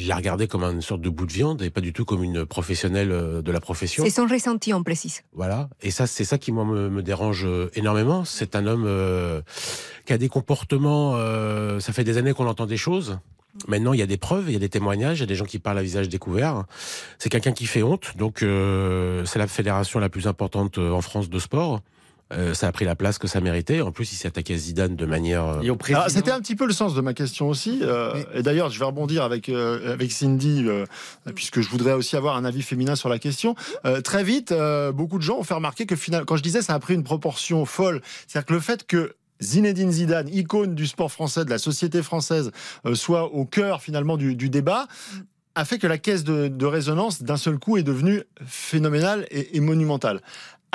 il 0.06 0.10
l'a 0.10 0.16
regardé 0.16 0.46
comme 0.46 0.62
une 0.62 0.82
sorte 0.82 1.00
de 1.00 1.10
bout 1.10 1.26
de 1.26 1.32
viande 1.32 1.62
et 1.62 1.70
pas 1.70 1.80
du 1.80 1.92
tout 1.92 2.04
comme 2.04 2.22
une 2.22 2.46
professionnelle 2.46 3.10
euh, 3.10 3.42
de 3.42 3.50
la 3.50 3.60
profession. 3.60 4.04
C'est 4.04 4.10
son 4.10 4.26
ressenti, 4.26 4.72
on 4.72 4.84
précise. 4.84 5.22
Voilà. 5.34 5.68
Et 5.82 5.90
ça, 5.90 6.06
c'est 6.06 6.24
ça 6.24 6.38
qui 6.38 6.52
moi 6.52 6.64
me, 6.64 6.88
me 6.88 7.02
dérange 7.02 7.44
euh, 7.44 7.70
énormément. 7.74 8.24
C'est 8.24 8.54
un 8.54 8.68
homme 8.68 8.84
euh, 8.86 9.42
qui 10.06 10.12
a 10.12 10.18
des 10.18 10.28
comportements. 10.28 11.14
euh, 11.16 11.80
ça 11.80 11.92
fait 11.92 12.04
des 12.04 12.18
années 12.18 12.32
qu'on 12.34 12.46
entend 12.46 12.66
des 12.66 12.76
choses. 12.76 13.18
Maintenant, 13.66 13.94
il 13.94 13.98
y 13.98 14.02
a 14.02 14.06
des 14.06 14.16
preuves, 14.16 14.44
il 14.48 14.52
y 14.52 14.56
a 14.56 14.60
des 14.60 14.68
témoignages, 14.68 15.18
il 15.18 15.22
y 15.22 15.24
a 15.24 15.26
des 15.26 15.34
gens 15.34 15.44
qui 15.44 15.58
parlent 15.58 15.78
à 15.78 15.82
visage 15.82 16.08
découvert. 16.08 16.64
C'est 17.18 17.28
quelqu'un 17.30 17.52
qui 17.52 17.66
fait 17.66 17.82
honte. 17.82 18.16
Donc, 18.16 18.42
euh, 18.44 19.24
c'est 19.24 19.40
la 19.40 19.48
fédération 19.48 19.98
la 19.98 20.08
plus 20.08 20.28
importante 20.28 20.78
en 20.78 21.00
France 21.00 21.28
de 21.28 21.38
sport. 21.40 21.80
Euh, 22.32 22.54
ça 22.54 22.66
a 22.66 22.72
pris 22.72 22.84
la 22.84 22.96
place 22.96 23.18
que 23.18 23.28
ça 23.28 23.40
méritait. 23.40 23.80
En 23.80 23.92
plus, 23.92 24.12
il 24.12 24.16
s'est 24.16 24.26
attaqué 24.26 24.54
à 24.54 24.56
Zidane 24.56 24.96
de 24.96 25.06
manière. 25.06 25.46
euh, 25.46 25.60
Alors, 25.94 26.10
C'était 26.10 26.32
un 26.32 26.40
petit 26.40 26.56
peu 26.56 26.66
le 26.66 26.72
sens 26.72 26.94
de 26.94 27.00
ma 27.00 27.14
question 27.14 27.48
aussi. 27.48 27.78
euh, 27.82 28.14
et 28.34 28.42
d'ailleurs, 28.42 28.68
je 28.70 28.78
vais 28.80 28.84
rebondir 28.84 29.22
avec, 29.22 29.48
euh, 29.48 29.92
avec 29.92 30.10
Cindy, 30.10 30.64
euh, 30.66 30.84
puisque 31.36 31.60
je 31.60 31.68
voudrais 31.68 31.92
aussi 31.92 32.16
avoir 32.16 32.36
un 32.36 32.44
avis 32.44 32.62
féminin 32.62 32.96
sur 32.96 33.08
la 33.08 33.20
question. 33.20 33.54
Euh, 33.84 34.00
très 34.00 34.24
vite, 34.24 34.50
euh, 34.50 34.90
beaucoup 34.90 35.18
de 35.18 35.22
gens 35.22 35.38
ont 35.38 35.44
fait 35.44 35.54
remarquer 35.54 35.86
que 35.86 35.94
finalement, 35.94 36.24
quand 36.26 36.36
je 36.36 36.42
disais 36.42 36.62
ça 36.62 36.74
a 36.74 36.78
pris 36.80 36.94
une 36.94 37.04
proportion 37.04 37.64
folle, 37.64 38.02
c'est-à-dire 38.26 38.46
que 38.46 38.54
le 38.54 38.60
fait 38.60 38.86
que 38.86 39.14
Zinedine 39.40 39.92
Zidane, 39.92 40.28
icône 40.34 40.74
du 40.74 40.86
sport 40.88 41.12
français, 41.12 41.44
de 41.44 41.50
la 41.50 41.58
société 41.58 42.02
française, 42.02 42.50
euh, 42.86 42.94
soit 42.96 43.32
au 43.32 43.44
cœur 43.44 43.82
finalement 43.82 44.16
du, 44.16 44.34
du 44.34 44.48
débat, 44.50 44.88
a 45.54 45.64
fait 45.64 45.78
que 45.78 45.86
la 45.86 45.96
caisse 45.96 46.24
de, 46.24 46.48
de 46.48 46.66
résonance 46.66 47.22
d'un 47.22 47.36
seul 47.38 47.58
coup 47.58 47.76
est 47.78 47.82
devenue 47.82 48.22
phénoménale 48.44 49.26
et, 49.30 49.56
et 49.56 49.60
monumentale. 49.60 50.20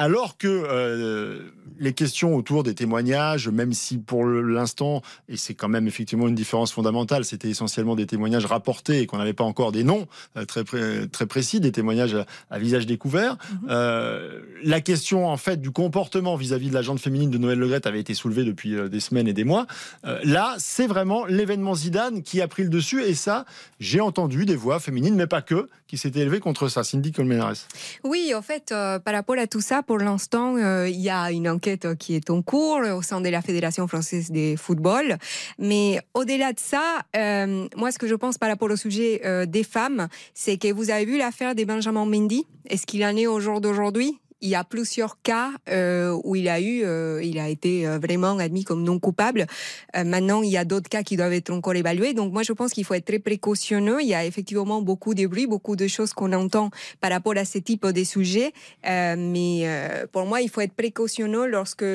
Alors 0.01 0.37
que 0.37 0.47
euh, 0.47 1.39
les 1.79 1.93
questions 1.93 2.35
autour 2.35 2.63
des 2.63 2.73
témoignages, 2.73 3.49
même 3.49 3.71
si 3.71 3.99
pour 3.99 4.25
l'instant, 4.25 5.03
et 5.29 5.37
c'est 5.37 5.53
quand 5.53 5.69
même 5.69 5.87
effectivement 5.87 6.27
une 6.27 6.33
différence 6.33 6.71
fondamentale, 6.73 7.23
c'était 7.23 7.49
essentiellement 7.49 7.95
des 7.95 8.07
témoignages 8.07 8.47
rapportés 8.47 9.01
et 9.01 9.05
qu'on 9.05 9.19
n'avait 9.19 9.33
pas 9.33 9.43
encore 9.43 9.71
des 9.71 9.83
noms 9.83 10.07
euh, 10.37 10.45
très, 10.45 10.63
pré- 10.63 11.07
très 11.11 11.27
précis, 11.27 11.59
des 11.59 11.71
témoignages 11.71 12.15
à, 12.15 12.25
à 12.49 12.57
visage 12.57 12.87
découvert. 12.87 13.37
Euh, 13.69 14.41
la 14.63 14.81
question 14.81 15.27
en 15.27 15.37
fait 15.37 15.61
du 15.61 15.69
comportement 15.69 16.35
vis-à-vis 16.35 16.69
de 16.69 16.73
la 16.73 16.81
gente 16.81 16.99
féminine 16.99 17.29
de 17.29 17.37
Noël 17.37 17.59
Legrette 17.59 17.85
avait 17.85 17.99
été 17.99 18.15
soulevée 18.15 18.43
depuis 18.43 18.75
euh, 18.75 18.89
des 18.89 18.99
semaines 18.99 19.27
et 19.27 19.33
des 19.33 19.43
mois. 19.43 19.67
Euh, 20.05 20.19
là, 20.23 20.55
c'est 20.57 20.87
vraiment 20.87 21.25
l'événement 21.27 21.75
Zidane 21.75 22.23
qui 22.23 22.41
a 22.41 22.47
pris 22.47 22.63
le 22.63 22.69
dessus 22.69 23.03
et 23.03 23.13
ça, 23.13 23.45
j'ai 23.79 24.01
entendu 24.01 24.45
des 24.45 24.55
voix 24.55 24.79
féminines, 24.79 25.15
mais 25.15 25.27
pas 25.27 25.43
que, 25.43 25.69
qui 25.87 25.97
s'étaient 25.97 26.21
élevées 26.21 26.39
contre 26.39 26.69
ça. 26.69 26.83
Cindy 26.83 27.11
Colmenares. 27.11 27.67
Oui, 28.03 28.33
en 28.33 28.41
fait, 28.41 28.71
euh, 28.71 28.97
par 28.97 29.13
rapport 29.13 29.37
à 29.37 29.45
tout 29.45 29.61
ça, 29.61 29.83
pour 29.91 29.99
l'instant, 29.99 30.55
euh, 30.55 30.87
il 30.87 31.01
y 31.01 31.09
a 31.09 31.31
une 31.33 31.49
enquête 31.49 31.97
qui 31.97 32.15
est 32.15 32.29
en 32.29 32.41
cours 32.41 32.79
au 32.95 33.01
sein 33.01 33.19
de 33.19 33.27
la 33.27 33.41
Fédération 33.41 33.89
française 33.89 34.31
de 34.31 34.55
football. 34.55 35.17
Mais 35.59 35.99
au-delà 36.13 36.53
de 36.53 36.59
ça, 36.61 36.99
euh, 37.13 37.67
moi, 37.75 37.91
ce 37.91 37.99
que 37.99 38.07
je 38.07 38.15
pense 38.15 38.37
par 38.37 38.47
rapport 38.47 38.71
au 38.71 38.77
sujet 38.77 39.19
euh, 39.25 39.45
des 39.45 39.65
femmes, 39.65 40.07
c'est 40.33 40.55
que 40.55 40.71
vous 40.71 40.91
avez 40.91 41.03
vu 41.03 41.17
l'affaire 41.17 41.55
de 41.55 41.65
Benjamin 41.65 42.05
Mendy? 42.05 42.45
Est-ce 42.69 42.85
qu'il 42.85 43.03
en 43.03 43.17
est 43.17 43.27
au 43.27 43.41
jour 43.41 43.59
d'aujourd'hui? 43.59 44.17
Il 44.41 44.49
y 44.49 44.55
a 44.55 44.63
plusieurs 44.63 45.21
cas 45.21 45.51
euh, 45.69 46.19
où 46.23 46.35
il 46.35 46.49
a 46.49 46.59
eu, 46.59 46.83
euh, 46.83 47.21
il 47.23 47.39
a 47.39 47.47
été 47.47 47.87
euh, 47.87 47.99
vraiment 47.99 48.37
admis 48.39 48.63
comme 48.63 48.83
non 48.83 48.99
coupable. 48.99 49.45
Maintenant, 49.93 50.41
il 50.41 50.49
y 50.49 50.57
a 50.57 50.65
d'autres 50.65 50.89
cas 50.89 51.03
qui 51.03 51.15
doivent 51.15 51.33
être 51.33 51.51
encore 51.51 51.75
évalués. 51.75 52.13
Donc, 52.13 52.33
moi, 52.33 52.43
je 52.43 52.53
pense 52.53 52.71
qu'il 52.71 52.85
faut 52.85 52.93
être 52.93 53.05
très 53.05 53.19
précautionneux. 53.19 54.01
Il 54.01 54.07
y 54.07 54.15
a 54.15 54.25
effectivement 54.25 54.81
beaucoup 54.81 55.13
de 55.13 55.27
bruit, 55.27 55.47
beaucoup 55.47 55.75
de 55.75 55.87
choses 55.87 56.13
qu'on 56.13 56.33
entend 56.33 56.71
par 56.99 57.11
rapport 57.11 57.37
à 57.37 57.45
ce 57.45 57.59
type 57.59 57.85
de 57.85 58.03
sujets. 58.03 58.51
Euh, 58.87 59.15
mais 59.17 59.67
pour 60.11 60.25
moi, 60.25 60.41
il 60.41 60.49
faut 60.49 60.61
être 60.61 60.73
précautionneux 60.73 61.45
lorsque 61.45 61.85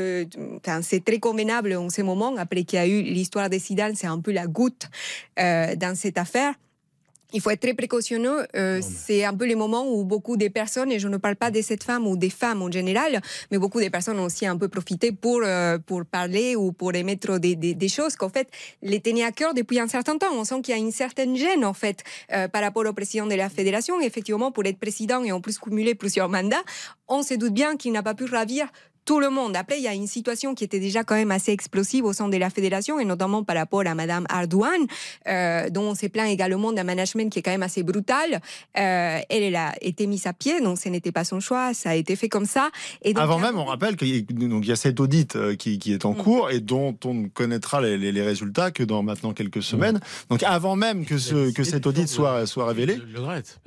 enfin, 0.59 0.83
c'est 0.83 1.05
très 1.05 1.19
convenable 1.19 1.75
en 1.75 1.91
ce 1.91 2.03
moment. 2.03 2.37
Après 2.37 2.65
qu'il 2.65 2.79
y 2.79 2.83
a 2.83 2.87
eu 2.87 3.03
l'histoire 3.03 3.51
des 3.51 3.59
Zidane, 3.59 3.95
c'est 3.97 4.07
un 4.07 4.21
peu 4.21 4.33
la 4.33 4.47
goutte 4.47 4.89
dans 5.37 5.95
cette 5.95 6.19
affaire. 6.19 6.55
Il 7.33 7.41
faut 7.41 7.51
être 7.51 7.61
très 7.61 7.75
précautionneux. 7.75 8.47
Euh, 8.55 8.81
c'est 8.83 9.25
un 9.25 9.35
peu 9.35 9.47
les 9.47 9.57
moments 9.57 9.91
où 9.91 10.05
beaucoup 10.05 10.37
de 10.37 10.49
personnes, 10.49 10.93
et 10.93 10.99
je 10.99 11.09
ne 11.09 11.17
parle 11.17 11.37
pas 11.37 11.51
de 11.51 11.61
cette 11.61 11.83
femme 11.83 12.07
ou 12.07 12.17
des 12.17 12.31
femmes 12.31 12.63
en 12.63 12.71
général, 12.71 13.21
mais 13.51 13.59
beaucoup 13.59 13.81
de 13.81 13.89
personnes 13.89 14.19
ont 14.19 14.25
aussi 14.25 14.47
un 14.47 14.57
peu 14.57 14.69
profité 14.69 15.13
pour, 15.13 15.41
euh, 15.43 15.79
pour 15.79 16.05
parler 16.05 16.55
ou 16.57 16.73
pour 16.73 16.95
émettre 16.95 17.41
des, 17.41 17.57
des, 17.57 17.75
des 17.75 17.89
choses 17.89 18.17
qu'en 18.17 18.29
fait 18.29 18.49
les 18.83 19.01
tenaient 19.01 19.25
à 19.25 19.33
cœur 19.33 19.55
depuis 19.55 19.81
un 19.81 19.89
certain 19.89 20.19
temps. 20.19 20.33
On 20.33 20.45
sent 20.45 20.63
qu'il 20.63 20.75
y 20.75 20.79
a 20.79 20.81
une 20.81 20.93
certaine 20.93 21.37
gêne 21.37 21.65
en 21.65 21.75
fait 21.75 22.05
euh, 22.33 22.49
par 22.49 22.63
rapport 22.63 22.87
au 22.87 22.93
président 22.93 23.27
de 23.27 23.35
la 23.35 23.49
fédération. 23.49 24.01
Effectivement, 24.01 24.53
pour 24.53 24.65
être 24.65 24.79
président 24.79 25.23
et 25.25 25.33
en 25.33 25.41
plus 25.41 25.59
cumuler 25.59 25.95
plusieurs 25.95 26.29
mandats, 26.29 26.63
on 27.09 27.23
se 27.23 27.35
doute 27.35 27.53
bien 27.53 27.77
qu'il 27.77 27.93
n'a 27.93 28.03
pas 28.03 28.15
pu 28.15 28.25
ravir 28.25 28.69
tout 29.07 29.21
le 29.21 29.31
monde. 29.31 29.57
Après, 29.57 29.79
il 29.79 29.83
y 29.85 29.89
a 29.89 29.95
une 29.95 30.07
situation 30.09 30.55
qui 30.55 30.65
était 30.65 30.81
déjà 30.81 31.03
quand 31.05 31.15
même 31.15 31.31
assez 31.31 31.53
explosive 31.53 32.05
au 32.05 32.13
sein 32.13 32.29
de 32.29 32.37
la 32.37 32.51
fédération, 32.51 32.99
et 33.01 33.05
notamment 33.07 33.43
par 33.45 33.57
rapport 33.57 33.87
à 33.87 33.95
Madame 33.95 34.27
Ardouane, 34.29 34.87
euh, 35.29 35.71
dont 35.71 35.85
on 35.91 35.95
s'est 35.95 36.09
plaint 36.11 36.29
également 36.29 36.73
d'un 36.73 36.85
management 36.85 37.33
qui 37.33 37.39
est 37.39 37.43
quand 37.43 37.53
même 37.53 37.63
assez 37.63 37.83
brutal. 37.85 38.41
Euh, 38.79 39.19
elle, 39.31 39.43
elle 39.45 39.57
a 39.57 39.73
été 39.81 40.07
mise 40.07 40.27
à 40.27 40.33
pied, 40.33 40.61
donc 40.61 40.79
ce 40.79 40.89
n'était 40.89 41.13
pas 41.13 41.25
son 41.25 41.41
choix, 41.41 41.73
ça 41.73 41.91
a 41.91 41.95
été 41.95 42.17
fait 42.17 42.29
comme 42.29 42.47
ça. 42.47 42.71
Et 43.03 43.15
donc, 43.15 43.23
Avant 43.23 43.39
même, 43.39 43.57
on 43.59 43.65
rappelle 43.65 43.97
qu'il 43.97 44.09
y, 44.15 44.19
a- 44.19 44.49
donc, 44.49 44.65
il 44.65 44.69
y 44.69 44.73
a 44.73 44.77
cet 44.77 44.99
audit 45.01 45.37
euh, 45.37 45.55
qui, 45.55 45.79
qui 45.79 45.93
est 45.93 46.05
en 46.05 46.13
Mm. 46.13 46.17
cours 46.17 46.51
et 46.51 46.59
dont 46.61 46.97
on 47.05 47.15
ne 47.15 47.29
connaîtra 47.29 47.81
les, 47.81 47.97
les- 47.97 48.11
les 48.13 48.23
résultats 48.23 48.73
que 48.73 48.83
dans 48.83 49.03
maintenant 49.05 49.33
quelques 49.33 49.63
semaines. 49.63 50.01
Donc 50.31 50.43
avant 50.43 50.75
même 50.75 51.05
que, 51.07 51.19
ce, 51.19 51.53
que 51.53 51.63
cet 51.63 51.87
audit 51.87 52.09
soit, 52.09 52.45
soit 52.47 52.67
révélé, 52.67 52.99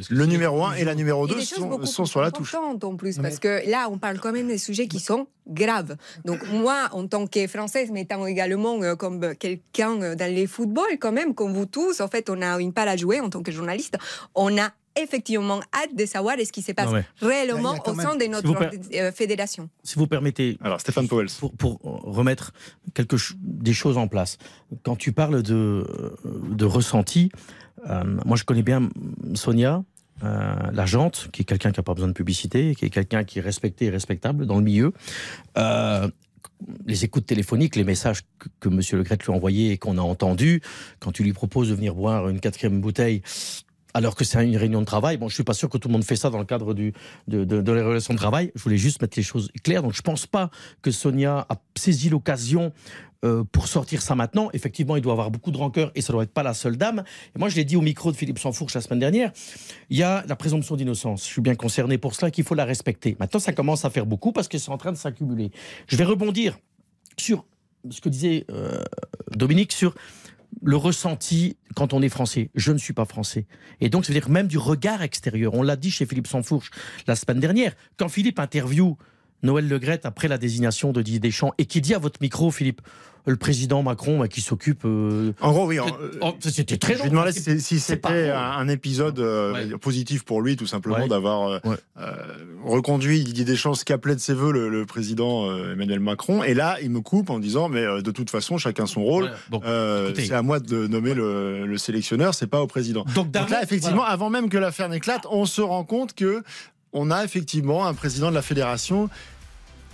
Le, 0.10 0.25
numéro 0.25 0.65
1 0.65 0.74
et 0.75 0.84
la 0.84 0.96
numéro 0.96 1.25
Et 1.27 1.29
2 1.29 1.36
des 1.36 1.41
choses 1.46 1.60
sont, 1.60 1.67
beaucoup 1.69 1.86
sont 1.86 2.03
plus 2.03 2.10
sur 2.12 2.22
la 2.22 2.31
touche. 2.31 2.53
importantes 2.53 2.84
en 2.84 2.96
plus, 2.98 3.17
parce 3.19 3.39
que 3.39 3.69
là, 3.69 3.88
on 3.89 3.98
parle 3.98 4.19
quand 4.19 4.34
même 4.34 4.48
des 4.48 4.58
sujets 4.58 4.88
qui 4.88 5.00
sont 5.00 5.27
graves. 5.48 5.95
Donc 6.25 6.48
moi, 6.51 6.89
en 6.91 7.07
tant 7.07 7.25
que 7.27 7.48
Française, 7.48 7.89
mais 7.91 8.01
étant 8.01 8.25
également 8.27 8.81
euh, 8.83 8.95
comme 8.95 9.36
quelqu'un 9.36 10.01
euh, 10.01 10.15
dans 10.15 10.31
les 10.33 10.45
footballs, 10.48 10.98
quand 11.00 11.12
même, 11.12 11.33
comme 11.33 11.53
vous 11.53 11.65
tous, 11.65 12.01
en 12.01 12.07
fait, 12.07 12.29
on 12.29 12.41
a 12.41 12.59
une 12.59 12.74
part 12.74 12.88
à 12.88 12.95
jouer 12.98 13.19
en 13.19 13.29
tant 13.29 13.41
que 13.41 13.51
journaliste. 13.51 13.98
On 14.36 14.57
a 14.57 14.69
effectivement 14.95 15.59
hâte 15.74 15.95
de 15.95 16.05
savoir 16.05 16.36
ce 16.43 16.51
qui 16.51 16.62
se 16.62 16.71
passe 16.74 16.88
Non, 16.88 16.93
mais- 16.93 17.05
réellement 17.21 17.75
au 17.86 17.93
même- 17.93 18.05
sein 18.05 18.15
de 18.15 18.24
Si 18.24 18.29
notre 18.29 18.53
per- 18.53 19.00
euh, 19.00 19.12
fédération. 19.12 19.69
Si 19.83 19.95
vous 19.95 20.07
permettez, 20.07 20.57
Alors 20.62 20.81
Stéphane 20.81 21.07
Powell. 21.07 21.27
pour, 21.39 21.53
pour 21.53 21.79
remettre 21.83 22.51
quelque 22.93 23.17
ch- 23.17 23.33
des 23.39 23.74
choses 23.74 23.98
en 23.98 24.07
place. 24.07 24.38
Quand 24.83 24.98
tu 24.98 25.12
parles 25.13 25.41
de, 25.41 25.86
de 26.50 26.65
ressenti, 26.65 27.31
euh, 27.89 28.03
moi 28.25 28.36
je 28.36 28.43
connais 28.43 28.63
bien 28.63 28.89
Sonia, 29.36 29.83
euh, 30.23 30.55
l'agente, 30.71 31.29
qui 31.31 31.43
est 31.43 31.45
quelqu'un 31.45 31.71
qui 31.71 31.79
n'a 31.79 31.83
pas 31.83 31.93
besoin 31.93 32.09
de 32.09 32.13
publicité, 32.13 32.75
qui 32.75 32.85
est 32.85 32.89
quelqu'un 32.89 33.23
qui 33.23 33.39
est 33.39 33.41
respecté 33.41 33.85
et 33.85 33.89
respectable 33.89 34.45
dans 34.45 34.57
le 34.57 34.63
milieu. 34.63 34.93
Euh, 35.57 36.09
les 36.85 37.05
écoutes 37.05 37.25
téléphoniques, 37.25 37.75
les 37.75 37.83
messages 37.83 38.21
que, 38.38 38.49
que 38.59 38.69
M. 38.69 38.81
Le 38.93 39.03
Gret 39.03 39.17
lui 39.25 39.31
a 39.31 39.35
envoyés 39.35 39.71
et 39.71 39.77
qu'on 39.77 39.97
a 39.97 40.01
entendus, 40.01 40.61
quand 40.99 41.11
tu 41.11 41.23
lui 41.23 41.33
proposes 41.33 41.69
de 41.69 41.75
venir 41.75 41.95
boire 41.95 42.27
une 42.29 42.39
quatrième 42.39 42.81
bouteille, 42.81 43.21
alors 43.93 44.15
que 44.15 44.24
c'est 44.24 44.43
une 44.43 44.58
réunion 44.58 44.81
de 44.81 44.86
travail. 44.86 45.17
Bon, 45.17 45.29
je 45.29 45.36
suis 45.36 45.43
pas 45.43 45.53
sûr 45.53 45.69
que 45.69 45.77
tout 45.77 45.88
le 45.88 45.93
monde 45.93 46.03
fait 46.03 46.15
ça 46.15 46.29
dans 46.29 46.39
le 46.39 46.46
cadre 46.46 46.74
de, 46.74 46.91
de, 47.27 47.43
de 47.43 47.72
la 47.72 47.84
relation 47.84 48.13
de 48.13 48.19
travail. 48.19 48.51
Je 48.55 48.62
voulais 48.62 48.77
juste 48.77 49.01
mettre 49.01 49.17
les 49.17 49.24
choses 49.24 49.51
claires. 49.63 49.81
Donc, 49.81 49.93
je 49.93 50.01
pense 50.01 50.27
pas 50.27 50.50
que 50.81 50.91
Sonia 50.91 51.46
a 51.50 51.55
saisi 51.75 52.10
l'occasion 52.10 52.72
euh, 53.25 53.43
pour 53.51 53.67
sortir 53.67 54.01
ça 54.01 54.15
maintenant. 54.15 54.50
Effectivement, 54.53 54.96
il 54.96 55.01
doit 55.01 55.12
avoir 55.12 55.31
beaucoup 55.31 55.51
de 55.51 55.58
rancœur 55.58 55.91
et 55.96 56.01
ça 56.01 56.13
doit 56.13 56.24
être 56.24 56.31
pas 56.31 56.43
la 56.43 56.53
seule 56.53 56.77
dame. 56.77 57.03
Et 57.36 57.39
moi, 57.39 57.50
je 57.50 57.55
l'ai 57.55 57.65
dit 57.65 57.75
au 57.75 57.81
micro 57.81 58.12
de 58.12 58.17
Philippe 58.17 58.39
Sansfourche 58.39 58.74
la 58.75 58.81
semaine 58.81 59.00
dernière. 59.00 59.31
Il 59.89 59.98
y 59.98 60.03
a 60.03 60.24
la 60.27 60.36
présomption 60.36 60.75
d'innocence. 60.75 61.24
Je 61.24 61.31
suis 61.31 61.41
bien 61.41 61.55
concerné 61.55 61.98
pour 61.98 62.15
cela 62.15 62.31
qu'il 62.31 62.43
faut 62.46 62.55
la 62.55 62.65
respecter. 62.65 63.17
Maintenant, 63.19 63.39
ça 63.39 63.51
commence 63.51 63.84
à 63.84 63.89
faire 63.89 64.05
beaucoup 64.05 64.31
parce 64.31 64.48
que 64.48 64.58
c'est 64.58 64.72
en 64.72 64.77
train 64.77 64.91
de 64.91 64.98
s'accumuler. 64.98 65.51
Je 65.88 65.98
vais 65.98 66.05
rebondir 66.05 66.60
sur 67.17 67.46
ce 67.89 68.01
que 68.01 68.10
disait 68.10 68.46
euh, 68.51 68.84
Dominique 69.31 69.72
sur 69.72 69.96
le 70.63 70.75
ressenti 70.75 71.57
quand 71.75 71.93
on 71.93 72.01
est 72.01 72.09
français. 72.09 72.49
Je 72.55 72.71
ne 72.71 72.77
suis 72.77 72.93
pas 72.93 73.05
français. 73.05 73.45
Et 73.81 73.89
donc, 73.89 74.05
ça 74.05 74.13
veut 74.13 74.19
dire 74.19 74.29
même 74.29 74.47
du 74.47 74.57
regard 74.57 75.01
extérieur. 75.01 75.53
On 75.53 75.63
l'a 75.63 75.75
dit 75.75 75.91
chez 75.91 76.05
Philippe 76.05 76.27
Sansfourche 76.27 76.71
la 77.07 77.15
semaine 77.15 77.39
dernière. 77.39 77.73
Quand 77.97 78.09
Philippe 78.09 78.39
interview 78.39 78.97
Noël 79.43 79.67
Legrette 79.67 80.05
après 80.05 80.27
la 80.27 80.37
désignation 80.37 80.91
de 80.91 81.01
Didier 81.01 81.19
Deschamps 81.19 81.53
et 81.57 81.65
qui 81.65 81.81
dit 81.81 81.93
à 81.93 81.99
votre 81.99 82.21
micro, 82.21 82.51
Philippe, 82.51 82.81
le 83.25 83.35
président 83.35 83.83
Macron 83.83 84.19
bah, 84.19 84.27
qui 84.27 84.41
s'occupe. 84.41 84.81
euh, 84.85 85.33
En 85.41 85.51
gros, 85.51 85.65
oui. 85.67 85.79
en- 85.79 85.88
oh, 86.21 86.33
C'était 86.39 86.77
très 86.77 86.95
Je 86.95 87.03
lui 87.03 87.09
demandais 87.09 87.31
si, 87.31 87.79
c'était 87.79 88.29
un, 88.31 88.67
épisode 88.67 89.19
euh, 89.19 89.53
Ouais. 89.53 89.77
positif 89.77 90.23
pour 90.23 90.41
lui, 90.41 90.55
tout 90.55 90.65
simplement, 90.67 90.97
Ouais. 90.99 91.07
d'avoir 91.07 91.47
euh, 91.49 91.59
Ouais. 91.65 91.75
euh, 91.99 92.13
reconduit 92.63 93.23
Didier 93.23 93.45
Deschamps, 93.45 93.73
ce 93.73 93.85
qu'appelait 93.85 94.15
de 94.15 94.19
ses 94.19 94.33
voeux 94.33 94.51
le, 94.51 94.69
le 94.69 94.85
président 94.85 95.49
euh, 95.49 95.73
Emmanuel 95.73 95.99
Macron. 95.99 96.43
Et 96.43 96.53
là, 96.53 96.77
il 96.81 96.89
me 96.89 97.01
coupe 97.01 97.29
en 97.29 97.39
disant, 97.39 97.69
mais 97.69 97.83
euh, 97.83 98.01
de 98.01 98.11
toute 98.11 98.29
façon, 98.29 98.57
chacun 98.57 98.85
son 98.85 99.03
rôle. 99.03 99.31
Bon, 99.49 99.61
Euh, 99.65 100.11
c'est 100.15 100.31
à 100.33 100.41
moi 100.41 100.59
de 100.59 100.88
nommer 100.88 101.13
le, 101.13 101.65
le 101.65 101.77
sélectionneur, 101.77 102.33
c'est 102.33 102.47
pas 102.47 102.61
au 102.61 102.67
président. 102.67 103.05
Donc, 103.15 103.31
Donc 103.31 103.49
là, 103.49 103.61
effectivement, 103.63 104.03
avant 104.03 104.29
même 104.29 104.49
que 104.49 104.57
l'affaire 104.57 104.89
n'éclate, 104.89 105.25
on 105.29 105.45
se 105.45 105.61
rend 105.61 105.83
compte 105.83 106.13
que 106.13 106.43
on 106.93 107.11
a 107.11 107.23
effectivement 107.23 107.85
un 107.85 107.93
président 107.93 108.29
de 108.29 108.35
la 108.35 108.41
fédération 108.41 109.09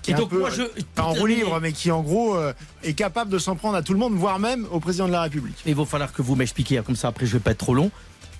qui 0.05 0.11
Et 0.11 0.13
est 0.13 0.17
un 0.17 0.19
donc, 0.21 0.29
peu, 0.29 0.39
moi, 0.39 0.49
je. 0.49 0.63
pas 0.93 1.03
en 1.03 1.13
roue 1.13 1.25
libre, 1.25 1.59
mais 1.61 1.71
qui 1.71 1.91
en 1.91 2.01
gros 2.01 2.35
euh, 2.35 2.53
est 2.83 2.93
capable 2.93 3.31
de 3.31 3.39
s'en 3.39 3.55
prendre 3.55 3.75
à 3.75 3.81
tout 3.81 3.93
le 3.93 3.99
monde, 3.99 4.13
voire 4.13 4.39
même 4.39 4.67
au 4.71 4.79
président 4.79 5.07
de 5.07 5.11
la 5.11 5.21
République. 5.23 5.57
Il 5.65 5.75
va 5.75 5.85
falloir 5.85 6.13
que 6.13 6.21
vous 6.21 6.35
m'expliquiez, 6.35 6.81
comme 6.85 6.95
ça 6.95 7.07
après 7.09 7.25
je 7.25 7.33
vais 7.33 7.39
pas 7.39 7.51
être 7.51 7.57
trop 7.57 7.73
long. 7.73 7.91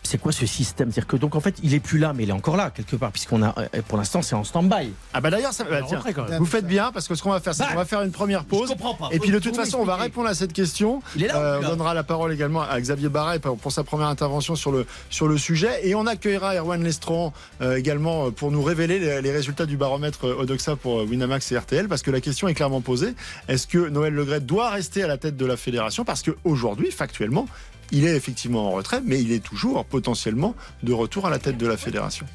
C'est 0.05 0.17
quoi 0.17 0.31
ce 0.31 0.45
système? 0.45 0.91
C'est-à-dire 0.91 1.07
que 1.07 1.17
donc 1.17 1.35
en 1.35 1.39
fait 1.39 1.55
il 1.63 1.73
est 1.73 1.79
plus 1.79 1.97
là, 1.99 2.13
mais 2.13 2.23
il 2.23 2.29
est 2.29 2.33
encore 2.33 2.55
là 2.57 2.71
quelque 2.71 2.95
part, 2.95 3.11
puisqu'on 3.11 3.43
a 3.43 3.53
euh, 3.57 3.81
pour 3.87 3.97
l'instant 3.97 4.21
c'est 4.21 4.35
en 4.35 4.43
stand-by. 4.43 4.91
Ah 5.13 5.21
bah 5.21 5.29
d'ailleurs, 5.29 5.53
ça, 5.53 5.63
bah, 5.63 5.81
tiens, 5.87 5.97
Rentrer, 5.97 6.13
quand 6.13 6.29
même. 6.29 6.39
vous 6.39 6.45
faites 6.45 6.67
bien 6.67 6.91
parce 6.91 7.07
que 7.07 7.15
ce 7.15 7.23
qu'on 7.23 7.31
va 7.31 7.39
faire, 7.39 7.53
c'est 7.55 7.63
Bah, 7.63 7.69
qu'on 7.71 7.77
va 7.77 7.85
faire 7.85 8.01
une 8.01 8.11
première 8.11 8.41
Je 8.41 8.45
pause. 8.45 8.69
comprends 8.69 8.93
pas. 8.95 9.09
Et 9.11 9.19
puis 9.19 9.31
de 9.31 9.39
toute 9.39 9.55
façon, 9.55 9.79
on 9.79 9.85
va 9.85 9.95
répondre 9.95 10.27
à 10.29 10.33
cette 10.35 10.53
question. 10.53 11.01
Il 11.15 11.23
est 11.23 11.27
là. 11.27 11.37
Euh, 11.37 11.59
on 11.63 11.69
donnera 11.69 11.93
la 11.93 12.03
parole 12.03 12.31
également 12.31 12.61
à 12.61 12.79
Xavier 12.79 13.09
Barret 13.09 13.39
pour, 13.39 13.71
sa 13.71 13.83
première 13.83 14.07
intervention 14.07 14.55
sur 14.55 14.71
le, 14.71 14.85
sur 15.09 15.27
le 15.27 15.37
sujet. 15.37 15.87
Et 15.87 15.95
on 15.95 16.05
accueillera 16.05 16.55
Erwan 16.55 16.83
Lestron 16.83 17.33
euh, 17.61 17.75
également 17.75 18.31
pour 18.31 18.51
nous 18.51 18.63
révéler 18.63 18.99
les, 18.99 19.21
les 19.21 19.31
résultats 19.31 19.65
du 19.65 19.77
baromètre 19.77 20.25
Odoxa 20.25 20.75
pour 20.75 21.03
Winamax 21.03 21.51
et 21.51 21.57
RTL. 21.57 21.87
Parce 21.87 22.01
que 22.01 22.11
la 22.11 22.21
question 22.21 22.47
est 22.47 22.53
clairement 22.53 22.81
posée. 22.81 23.13
Est-ce 23.47 23.67
que 23.67 23.89
Noël 23.89 24.13
Legret 24.13 24.39
doit 24.41 24.69
rester 24.69 25.03
à 25.03 25.07
la 25.07 25.17
tête 25.17 25.37
de 25.37 25.45
la 25.45 25.57
fédération? 25.57 26.05
Parce 26.05 26.21
qu'aujourd'hui, 26.23 26.91
factuellement, 26.91 27.47
il 27.91 28.05
est 28.05 28.15
effectivement 28.15 28.67
en 28.67 28.71
retrait, 28.71 29.01
mais 29.03 29.21
il 29.21 29.31
est 29.31 29.43
toujours 29.43 29.85
potentiellement 29.85 30.55
de 30.83 30.93
retour 30.93 31.27
à 31.27 31.29
la 31.29 31.39
tête 31.39 31.57
de 31.57 31.67
la 31.67 31.77
fédération. 31.77 32.25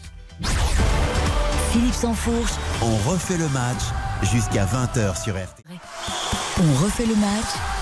Philippe 1.72 1.94
Sansfourche, 1.94 2.52
On 2.82 3.10
refait 3.10 3.36
le 3.36 3.48
match 3.48 3.82
jusqu'à 4.22 4.64
20h 4.64 5.22
sur 5.22 5.34
RTL 5.34 5.78
on 6.62 6.84
refait 6.84 7.06
le 7.06 7.14
match 7.16 7.79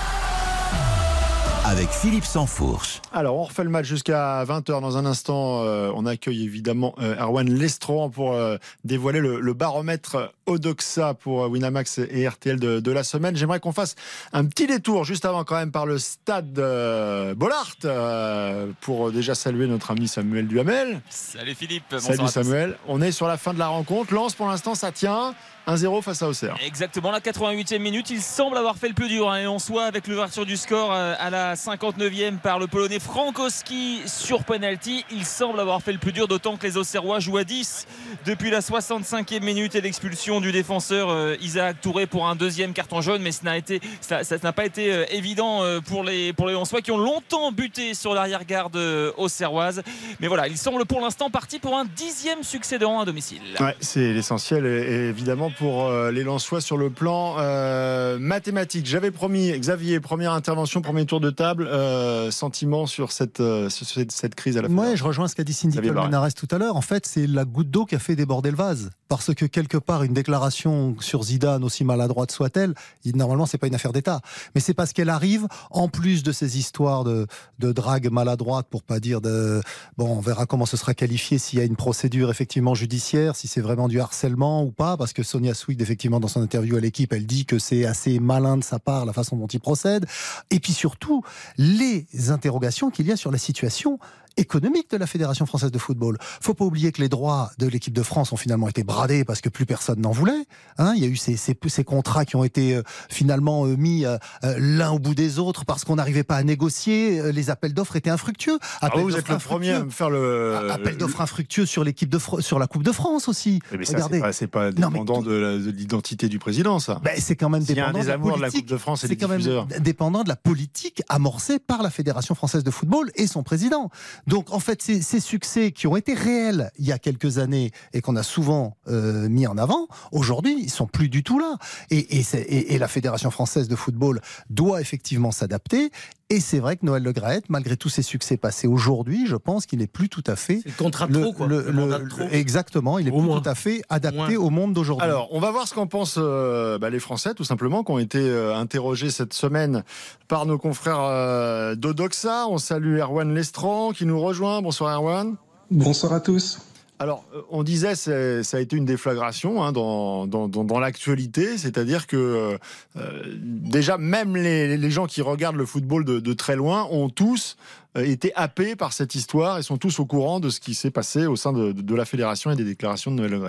avec 1.69 1.89
Philippe 1.89 2.25
Sansfourche. 2.25 2.99
Alors, 3.13 3.35
on 3.37 3.43
refait 3.43 3.63
le 3.63 3.69
match 3.69 3.85
jusqu'à 3.85 4.43
20h. 4.43 4.81
Dans 4.81 4.97
un 4.97 5.05
instant, 5.05 5.61
euh, 5.63 5.91
on 5.93 6.07
accueille 6.07 6.43
évidemment 6.43 6.95
euh, 6.99 7.15
Erwan 7.19 7.47
Lestron 7.47 8.09
pour 8.09 8.33
euh, 8.33 8.57
dévoiler 8.85 9.19
le, 9.19 9.39
le 9.39 9.53
baromètre 9.53 10.33
Odoxa 10.47 11.13
pour 11.13 11.43
euh, 11.43 11.47
Winamax 11.47 11.99
et 11.99 12.27
RTL 12.27 12.59
de, 12.59 12.79
de 12.79 12.91
la 12.91 13.03
semaine. 13.03 13.35
J'aimerais 13.35 13.59
qu'on 13.59 13.71
fasse 13.71 13.95
un 14.33 14.45
petit 14.45 14.65
détour 14.65 15.03
juste 15.03 15.25
avant 15.25 15.43
quand 15.43 15.57
même 15.57 15.71
par 15.71 15.85
le 15.85 15.99
stade 15.99 16.57
euh, 16.57 17.35
Bollard 17.35 17.75
euh, 17.85 18.71
pour 18.81 19.11
déjà 19.11 19.35
saluer 19.35 19.67
notre 19.67 19.91
ami 19.91 20.07
Samuel 20.07 20.47
Duhamel. 20.47 21.01
Salut 21.09 21.53
Philippe, 21.53 21.83
bonsoir 21.91 22.29
Salut. 22.29 22.47
Samuel. 22.47 22.77
On 22.87 22.99
est 22.99 23.11
sur 23.11 23.27
la 23.27 23.37
fin 23.37 23.53
de 23.53 23.59
la 23.59 23.67
rencontre. 23.67 24.11
Lance 24.15 24.33
pour 24.33 24.47
l'instant, 24.47 24.73
ça 24.73 24.91
tient 24.91 25.35
1-0 25.69 26.01
face 26.01 26.21
à 26.23 26.27
Auxerre. 26.27 26.57
Exactement, 26.65 27.11
la 27.11 27.19
88e 27.19 27.77
minute, 27.79 28.09
il 28.09 28.21
semble 28.21 28.57
avoir 28.57 28.77
fait 28.77 28.87
le 28.87 28.93
plus 28.95 29.07
dur. 29.07 29.29
hein, 29.29 29.37
et 29.37 29.47
on 29.47 29.59
soit 29.59 29.83
avec 29.85 30.07
l'ouverture 30.07 30.45
du 30.45 30.57
score 30.57 30.91
euh, 30.91 31.13
à 31.19 31.29
la 31.29 31.53
59e 31.55 32.37
par 32.37 32.57
le 32.57 32.65
Polonais 32.65 32.99
Frankowski 32.99 34.01
sur 34.07 34.43
penalty. 34.43 35.05
Il 35.11 35.25
semble 35.25 35.59
avoir 35.59 35.81
fait 35.81 35.91
le 35.91 35.99
plus 35.99 36.11
dur, 36.11 36.27
d'autant 36.27 36.57
que 36.57 36.65
les 36.65 36.77
Auxerrois 36.77 37.19
jouent 37.19 37.37
à 37.37 37.43
10 37.43 37.85
depuis 38.25 38.49
la 38.49 38.61
65e 38.61 39.43
minute 39.43 39.75
et 39.75 39.81
l'expulsion 39.81 40.41
du 40.41 40.51
défenseur 40.51 41.09
euh, 41.09 41.35
Isaac 41.41 41.81
Touré 41.81 42.07
pour 42.07 42.27
un 42.27 42.35
deuxième 42.35 42.73
carton 42.73 43.01
jaune. 43.01 43.21
Mais 43.21 43.31
ce 43.31 43.45
n'a 43.45 43.55
été, 43.57 43.79
ça, 44.01 44.23
ça 44.23 44.37
n'a 44.41 44.53
pas 44.53 44.65
été 44.65 44.91
euh, 44.91 45.05
évident 45.11 45.63
pour 45.85 46.03
les 46.03 46.33
pour 46.33 46.47
les 46.47 46.53
Lensois 46.53 46.81
qui 46.81 46.91
ont 46.91 46.97
longtemps 46.97 47.51
buté 47.51 47.93
sur 47.93 48.13
l'arrière-garde 48.13 48.77
auxerroise. 49.17 49.83
Mais 50.19 50.27
voilà, 50.27 50.47
il 50.47 50.57
semble 50.57 50.85
pour 50.85 51.01
l'instant 51.01 51.29
parti 51.29 51.59
pour 51.59 51.77
un 51.77 51.85
dixième 51.85 52.43
succès 52.43 52.79
de 52.79 52.85
rang 52.85 53.01
à 53.01 53.05
domicile. 53.05 53.41
Ouais, 53.59 53.75
c'est 53.79 54.13
l'essentiel 54.13 54.65
évidemment 54.65 55.51
pour 55.59 55.87
euh, 55.87 56.09
les 56.09 56.23
Lensois 56.23 56.61
sur 56.61 56.77
le 56.77 56.89
plan 56.89 57.35
euh, 57.37 58.17
mathématique. 58.17 58.85
J'avais 58.85 59.11
promis, 59.11 59.51
Xavier, 59.51 59.99
première 59.99 60.31
intervention, 60.31 60.81
premier 60.81 61.05
tour 61.05 61.19
de 61.19 61.29
table, 61.29 61.67
euh, 61.67 62.31
sentiment 62.31 62.85
sur 62.85 63.11
cette, 63.11 63.41
euh, 63.41 63.67
cette, 63.67 64.11
cette 64.13 64.35
crise 64.35 64.57
à 64.57 64.61
la 64.61 64.69
fin. 64.69 64.75
Ouais, 64.75 64.95
je 64.95 65.03
rejoins 65.03 65.27
ce 65.27 65.35
qu'a 65.35 65.43
dit 65.43 65.51
Cindy. 65.51 65.77
Colmenares 65.77 66.33
tout 66.33 66.47
à 66.51 66.57
l'heure. 66.57 66.77
En 66.77 66.81
fait, 66.81 67.05
c'est 67.05 67.27
la 67.27 67.43
goutte 67.43 67.69
d'eau 67.69 67.85
qui 67.85 67.95
a 67.95 67.99
fait 67.99 68.15
déborder 68.15 68.51
le 68.51 68.55
vase. 68.55 68.89
Parce 69.09 69.33
que 69.33 69.45
quelque 69.45 69.77
part, 69.77 70.03
une 70.03 70.13
déclaration 70.13 70.95
sur 70.99 71.23
Zidane, 71.23 71.63
aussi 71.63 71.83
maladroite 71.83 72.31
soit-elle, 72.31 72.75
normalement, 73.15 73.47
c'est 73.47 73.57
pas 73.57 73.65
une 73.65 73.73
affaire 73.73 73.91
d'État. 73.91 74.21
Mais 74.53 74.61
c'est 74.61 74.75
parce 74.75 74.93
qu'elle 74.93 75.09
arrive, 75.09 75.47
en 75.71 75.89
plus 75.89 76.21
de 76.21 76.31
ces 76.31 76.59
histoires 76.59 77.03
de, 77.03 77.25
de 77.57 77.71
drague 77.71 78.11
maladroite, 78.11 78.67
pour 78.69 78.83
pas 78.83 78.99
dire 78.99 79.19
de. 79.19 79.61
Bon, 79.97 80.17
on 80.17 80.19
verra 80.19 80.45
comment 80.45 80.67
ce 80.67 80.77
sera 80.77 80.93
qualifié 80.93 81.39
s'il 81.39 81.57
y 81.57 81.61
a 81.61 81.65
une 81.65 81.75
procédure 81.75 82.29
effectivement 82.29 82.75
judiciaire, 82.75 83.35
si 83.35 83.47
c'est 83.47 83.61
vraiment 83.61 83.87
du 83.87 83.99
harcèlement 83.99 84.63
ou 84.63 84.69
pas. 84.69 84.95
Parce 84.95 85.11
que 85.11 85.23
Sonia 85.23 85.55
Swig, 85.55 85.81
effectivement, 85.81 86.19
dans 86.19 86.27
son 86.27 86.43
interview 86.43 86.77
à 86.77 86.79
l'équipe, 86.79 87.11
elle 87.11 87.25
dit 87.25 87.47
que 87.47 87.57
c'est 87.57 87.85
assez 87.85 88.19
malin 88.19 88.57
de 88.57 88.63
sa 88.63 88.77
part 88.77 89.07
la 89.07 89.13
façon 89.13 89.37
dont 89.37 89.47
il 89.47 89.59
procède. 89.59 90.05
Et 90.51 90.59
puis 90.59 90.73
surtout, 90.73 91.23
les 91.57 92.05
interrogations 92.29 92.91
qu'il 92.91 93.07
y 93.07 93.11
a 93.11 93.17
sur 93.17 93.31
la 93.31 93.39
situation 93.39 93.97
économique 94.37 94.89
de 94.91 94.97
la 94.97 95.07
Fédération 95.07 95.45
française 95.45 95.71
de 95.71 95.77
football. 95.79 96.17
Faut 96.41 96.53
pas 96.53 96.65
oublier 96.65 96.91
que 96.91 97.01
les 97.01 97.09
droits 97.09 97.51
de 97.57 97.67
l'équipe 97.67 97.93
de 97.93 98.03
France 98.03 98.31
ont 98.31 98.37
finalement 98.37 98.67
été 98.69 98.83
bradés 98.83 99.23
parce 99.25 99.41
que 99.41 99.49
plus 99.49 99.65
personne 99.65 99.99
n'en 100.01 100.11
voulait. 100.11 100.45
Hein, 100.77 100.93
il 100.95 101.01
y 101.03 101.05
a 101.05 101.09
eu 101.09 101.15
ces, 101.15 101.35
ces, 101.37 101.57
ces 101.67 101.83
contrats 101.83 102.25
qui 102.25 102.35
ont 102.35 102.43
été 102.43 102.75
euh, 102.75 102.83
finalement 103.09 103.65
euh, 103.65 103.75
mis 103.75 104.05
euh, 104.05 104.17
euh, 104.43 104.55
l'un 104.59 104.91
au 104.91 104.99
bout 104.99 105.15
des 105.15 105.39
autres 105.39 105.65
parce 105.65 105.83
qu'on 105.83 105.95
n'arrivait 105.95 106.23
pas 106.23 106.35
à 106.37 106.43
négocier. 106.43 107.19
Euh, 107.19 107.31
Les 107.31 107.49
appels 107.49 107.73
d'offres 107.73 107.95
étaient 107.95 108.09
infructueux. 108.09 108.59
Ah, 108.81 108.89
vous 108.95 109.15
êtes 109.15 109.29
le 109.29 109.37
premier 109.37 109.71
à 109.71 109.83
me 109.83 109.89
faire 109.89 110.09
le. 110.09 110.57
Ah, 110.69 110.73
Appel 110.73 110.97
d'offres 110.97 111.21
infructueux 111.21 111.65
sur 111.65 111.83
l'équipe 111.83 112.09
de 112.09 112.19
sur 112.39 112.59
la 112.59 112.67
Coupe 112.67 112.83
de 112.83 112.91
France 112.91 113.27
aussi. 113.27 113.59
Mais 113.77 113.85
ça, 113.85 113.93
Regardez. 113.93 114.21
c'est 114.33 114.47
pas, 114.47 114.71
pas 114.71 114.75
mais 114.77 114.87
dépendant 114.87 115.21
tout- 115.21 115.29
de 115.29 115.71
l'identité 115.75 116.27
du 116.29 116.39
président, 116.39 116.79
ça. 116.79 116.99
Ben, 117.03 117.13
c'est 117.19 117.35
quand 117.35 117.49
même 117.49 117.63
dépendant 117.63 117.99
de 118.01 118.07
la 118.41 118.49
de. 118.49 118.53
Coupe 118.53 118.65
de 118.67 118.77
France 118.77 119.03
et 119.03 119.07
C'est 119.07 119.15
quand 119.17 119.27
même 119.27 119.41
dépendant 119.79 120.23
de 120.23 120.29
la 120.29 120.35
politique 120.35 121.01
amorcée 121.09 121.59
par 121.59 121.81
la 121.83 121.89
Fédération 121.89 122.35
française 122.35 122.63
de 122.63 122.71
football 122.71 123.11
et 123.15 123.27
son 123.27 123.43
président. 123.43 123.89
Donc 124.27 124.51
en 124.51 124.59
fait, 124.59 124.81
ces, 124.81 125.19
succès 125.19 125.71
qui 125.71 125.87
ont 125.87 125.95
été 125.95 126.13
réels 126.13 126.71
il 126.77 126.85
y 126.85 126.91
a 126.91 126.99
quelques 126.99 127.37
années 127.37 127.71
et 127.93 128.01
qu'on 128.01 128.15
a 128.15 128.23
souvent 128.23 128.77
euh, 128.87 129.27
mis 129.29 129.47
en 129.47 129.57
avant, 129.57 129.87
aujourd'hui, 130.11 130.57
ils 130.59 130.69
sont 130.69 130.87
plus 130.87 131.09
du 131.09 131.23
tout 131.23 131.39
là. 131.39 131.57
Et 131.89 132.77
la 132.77 132.87
Fédération 132.87 133.31
française 133.31 133.67
de 133.67 133.75
football 133.75 134.21
doit 134.49 134.81
effectivement 134.81 135.31
s'adapter. 135.31 135.91
Et 136.31 136.39
c'est 136.41 136.59
vrai 136.59 136.77
que 136.77 136.85
Noël 136.85 137.01
Le 137.01 137.11
Graët, 137.11 137.45
malgré 137.49 137.75
tous 137.75 137.89
ses 137.89 138.03
succès 138.03 138.37
passés 138.37 138.67
aujourd'hui, 138.67 139.25
je 139.25 139.35
pense 139.35 139.65
qu'il 139.65 139.79
n'est 139.79 139.87
plus 139.87 140.09
tout 140.09 140.23
à 140.27 140.35
fait 140.35 140.59
C'est 140.61 140.69
le 140.69 140.75
contrat 140.83 141.07
de 141.07 141.13
le- 141.13 141.21
trop, 141.21 141.33
quoi. 141.33 141.47
le- 141.47 141.63
Le 141.63 141.71
mandat 141.71 141.97
de 141.97 142.03
le- 142.03 142.09
trop. 142.09 142.23
exactement, 142.29 142.99
il 142.99 143.07
est 143.07 143.11
Au 143.11 143.15
plus 143.17 143.23
moins. 143.25 143.41
tout 143.41 143.49
à 143.49 143.55
fait 143.55 143.81
adapté 143.89 144.37
au 144.37 144.51
monde 144.51 144.73
d'aujourd'hui. 144.73 145.03
Alors, 145.07 145.29
on 145.31 145.39
va 145.39 145.49
voir 145.49 145.67
ce 145.67 145.73
qu'en 145.73 145.87
pensent 145.87 146.19
euh, 146.19 146.77
bah, 146.77 146.91
les 146.91 146.99
Français, 146.99 147.33
tout 147.33 147.43
simplement, 147.43 147.83
qui 147.83 147.91
ont 147.93 147.97
été 147.97 148.19
euh, 148.19 148.55
interrogés 148.55 149.09
cette 149.09 149.33
semaine 149.33 149.83
par 150.27 150.45
nos 150.45 150.59
confrères 150.59 150.99
euh, 151.01 151.73
d'Odoxa. 151.73 152.45
On 152.47 152.59
salue 152.59 152.99
Erwan 152.99 153.33
Lestran 153.33 153.91
qui 153.91 154.05
nous 154.05 154.21
rejoint. 154.21 154.61
Bonsoir 154.61 154.93
Erwan. 155.01 155.35
Bonsoir 155.71 156.13
à 156.13 156.19
tous. 156.19 156.59
Alors, 157.01 157.23
euh, 157.33 157.41
on 157.49 157.63
disait, 157.63 157.95
ça 157.95 158.57
a 158.57 158.59
été 158.59 158.75
une 158.75 158.83
déflagration 158.83 159.63
hein, 159.63 159.71
dans, 159.71 160.79
l'actualité, 160.79 161.57
c'est-à-dire 161.57 162.07
que 162.07 162.17
euh, 162.17 162.57
euh, 162.97 163.23
déjà, 163.39 163.97
même 163.97 164.35
les, 164.35 164.75
les 164.75 164.91
gens 164.91 165.07
qui 165.07 165.21
regardent 165.21 165.55
le 165.55 165.65
football 165.65 166.03
de, 166.03 166.33
très 166.33 166.57
loin 166.57 166.87
ont 166.91 167.09
tous 167.09 167.57
été 167.95 168.33
happés 168.35 168.75
par 168.75 168.91
cette 168.91 169.15
histoire 169.15 169.57
et 169.57 169.63
sont 169.63 169.77
tous 169.77 169.99
au 169.99 170.05
courant 170.05 170.41
de 170.41 170.49
ce 170.49 170.59
qui 170.59 170.73
s'est 170.73 170.91
passé 170.91 171.25
au 171.25 171.37
sein 171.37 171.53
de, 171.53 171.95
la 171.95 172.05
fédération 172.05 172.51
et 172.51 172.55
des 172.55 172.65
déclarations 172.65 173.11
de 173.11 173.15
Noël 173.15 173.31
Le. 173.31 173.39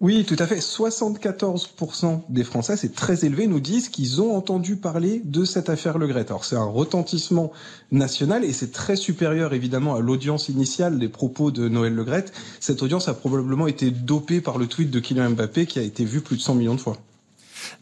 Oui, 0.00 0.24
tout 0.24 0.36
à 0.38 0.46
fait. 0.46 0.60
74% 0.60 2.22
des 2.30 2.42
Français, 2.42 2.78
c'est 2.78 2.94
très 2.94 3.26
élevé, 3.26 3.46
nous 3.46 3.60
disent 3.60 3.90
qu'ils 3.90 4.22
ont 4.22 4.34
entendu 4.34 4.76
parler 4.76 5.20
de 5.26 5.44
cette 5.44 5.68
affaire 5.68 5.98
Le 5.98 6.06
Gret. 6.06 6.24
Alors 6.28 6.46
c'est 6.46 6.56
un 6.56 6.64
retentissement 6.64 7.52
national 7.92 8.42
et 8.42 8.54
c'est 8.54 8.72
très 8.72 8.96
supérieur 8.96 9.52
évidemment 9.52 9.94
à 9.94 10.00
l'audience 10.00 10.48
initiale 10.48 10.98
des 10.98 11.10
propos 11.10 11.50
de 11.50 11.68
Noël 11.68 11.94
Le 11.94 12.04
Gret. 12.04 12.24
Cette 12.60 12.82
audience 12.82 13.08
a 13.08 13.14
probablement 13.14 13.66
été 13.66 13.90
dopée 13.90 14.40
par 14.40 14.56
le 14.56 14.68
tweet 14.68 14.90
de 14.90 15.00
Kylian 15.00 15.32
Mbappé 15.32 15.66
qui 15.66 15.78
a 15.78 15.82
été 15.82 16.06
vu 16.06 16.22
plus 16.22 16.36
de 16.36 16.42
100 16.42 16.54
millions 16.54 16.74
de 16.74 16.80
fois. 16.80 16.96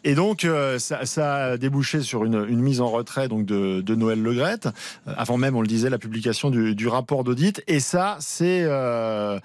Et 0.05 0.15
donc, 0.15 0.45
euh, 0.45 0.79
ça, 0.79 1.07
ça, 1.07 1.45
a 1.45 1.57
débouché 1.57 2.03
sur 2.03 2.25
une, 2.25 2.47
une, 2.49 2.61
mise 2.61 2.81
en 2.81 2.89
retrait 2.89 3.29
donc 3.29 3.47
de, 3.47 3.81
de 3.81 3.95
Noël 3.95 4.23
Legrette, 4.23 4.69
euh, 5.07 5.15
avant 5.17 5.37
même, 5.37 5.57
on 5.57 5.61
le 5.61 5.67
disait, 5.67 5.91
la 5.91 5.99
publication 5.99 6.51
du, 6.51 6.75
du 6.75 6.89
rapport 6.89 7.25
d'audit. 7.25 7.63
Et 7.67 7.81
ça, 7.81 8.17
c'est 8.21 8.63
euh, 8.65 9.39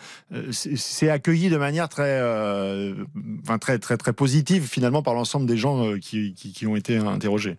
accueilli 1.10 1.50
de 1.50 1.58
manière 1.58 1.90
très, 1.90 2.20
euh, 2.22 2.94
enfin, 3.44 3.58
très, 3.58 3.80
très, 3.80 3.98
très 3.98 4.14
positive, 4.14 4.68
finalement, 4.68 5.02
par 5.02 5.14
l'ensemble 5.14 5.46
des 5.46 5.58
gens 5.58 5.86
euh, 5.86 5.98
qui, 5.98 6.34
qui, 6.34 6.52
qui 6.54 6.68
ont 6.68 6.76
été 6.76 6.98
interrogés. 6.98 7.58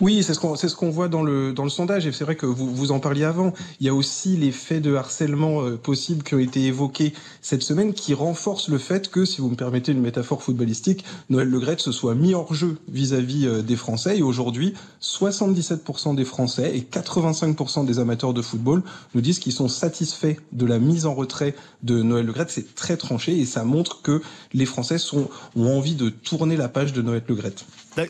Oui, 0.00 0.22
c'est 0.22 0.34
ce 0.34 0.38
qu'on 0.38 0.56
ce 0.56 0.66
qu'on 0.74 0.90
voit 0.90 1.08
dans 1.08 1.22
le 1.22 1.52
dans 1.52 1.64
le 1.64 1.70
sondage 1.70 2.06
et 2.06 2.12
c'est 2.12 2.24
vrai 2.24 2.36
que 2.36 2.46
vous 2.46 2.74
vous 2.74 2.92
en 2.92 3.00
parliez 3.00 3.24
avant. 3.24 3.52
Il 3.80 3.86
y 3.86 3.88
a 3.88 3.94
aussi 3.94 4.36
les 4.36 4.52
faits 4.52 4.82
de 4.82 4.94
harcèlement 4.94 5.62
euh, 5.62 5.76
possibles 5.76 6.22
qui 6.22 6.34
ont 6.34 6.38
été 6.38 6.64
évoqués 6.64 7.12
cette 7.42 7.62
semaine 7.62 7.92
qui 7.92 8.14
renforcent 8.14 8.68
le 8.68 8.78
fait 8.78 9.08
que 9.08 9.24
si 9.24 9.40
vous 9.40 9.50
me 9.50 9.56
permettez 9.56 9.92
une 9.92 10.00
métaphore 10.00 10.42
footballistique, 10.42 11.04
Noël 11.30 11.48
Le 11.48 11.60
Gret 11.60 11.78
se 11.78 11.92
soit 11.92 12.14
mis 12.14 12.34
hors 12.34 12.54
jeu 12.54 12.76
vis-à-vis 12.88 13.46
euh, 13.46 13.62
des 13.62 13.76
Français 13.76 14.18
et 14.18 14.22
aujourd'hui 14.22 14.74
77% 15.02 16.14
des 16.14 16.24
Français 16.24 16.76
et 16.76 16.80
85% 16.80 17.84
des 17.84 17.98
amateurs 17.98 18.34
de 18.34 18.42
football 18.42 18.82
nous 19.14 19.20
disent 19.20 19.38
qu'ils 19.38 19.52
sont 19.52 19.68
satisfaits 19.68 20.36
de 20.52 20.66
la 20.66 20.78
mise 20.78 21.06
en 21.06 21.14
retrait 21.14 21.54
de 21.82 22.02
Noël 22.02 22.26
Le 22.26 22.32
Gret, 22.32 22.46
c'est 22.48 22.74
très 22.74 22.96
tranché 22.96 23.38
et 23.38 23.46
ça 23.46 23.64
montre 23.64 24.02
que 24.02 24.22
les 24.52 24.66
Français 24.66 24.98
sont 24.98 25.28
ont 25.56 25.76
envie 25.76 25.94
de 25.94 26.08
tourner 26.08 26.56
la 26.56 26.68
page 26.68 26.92
de 26.92 27.02
Noël 27.02 27.22
Le 27.26 27.34
Gret. 27.34 27.54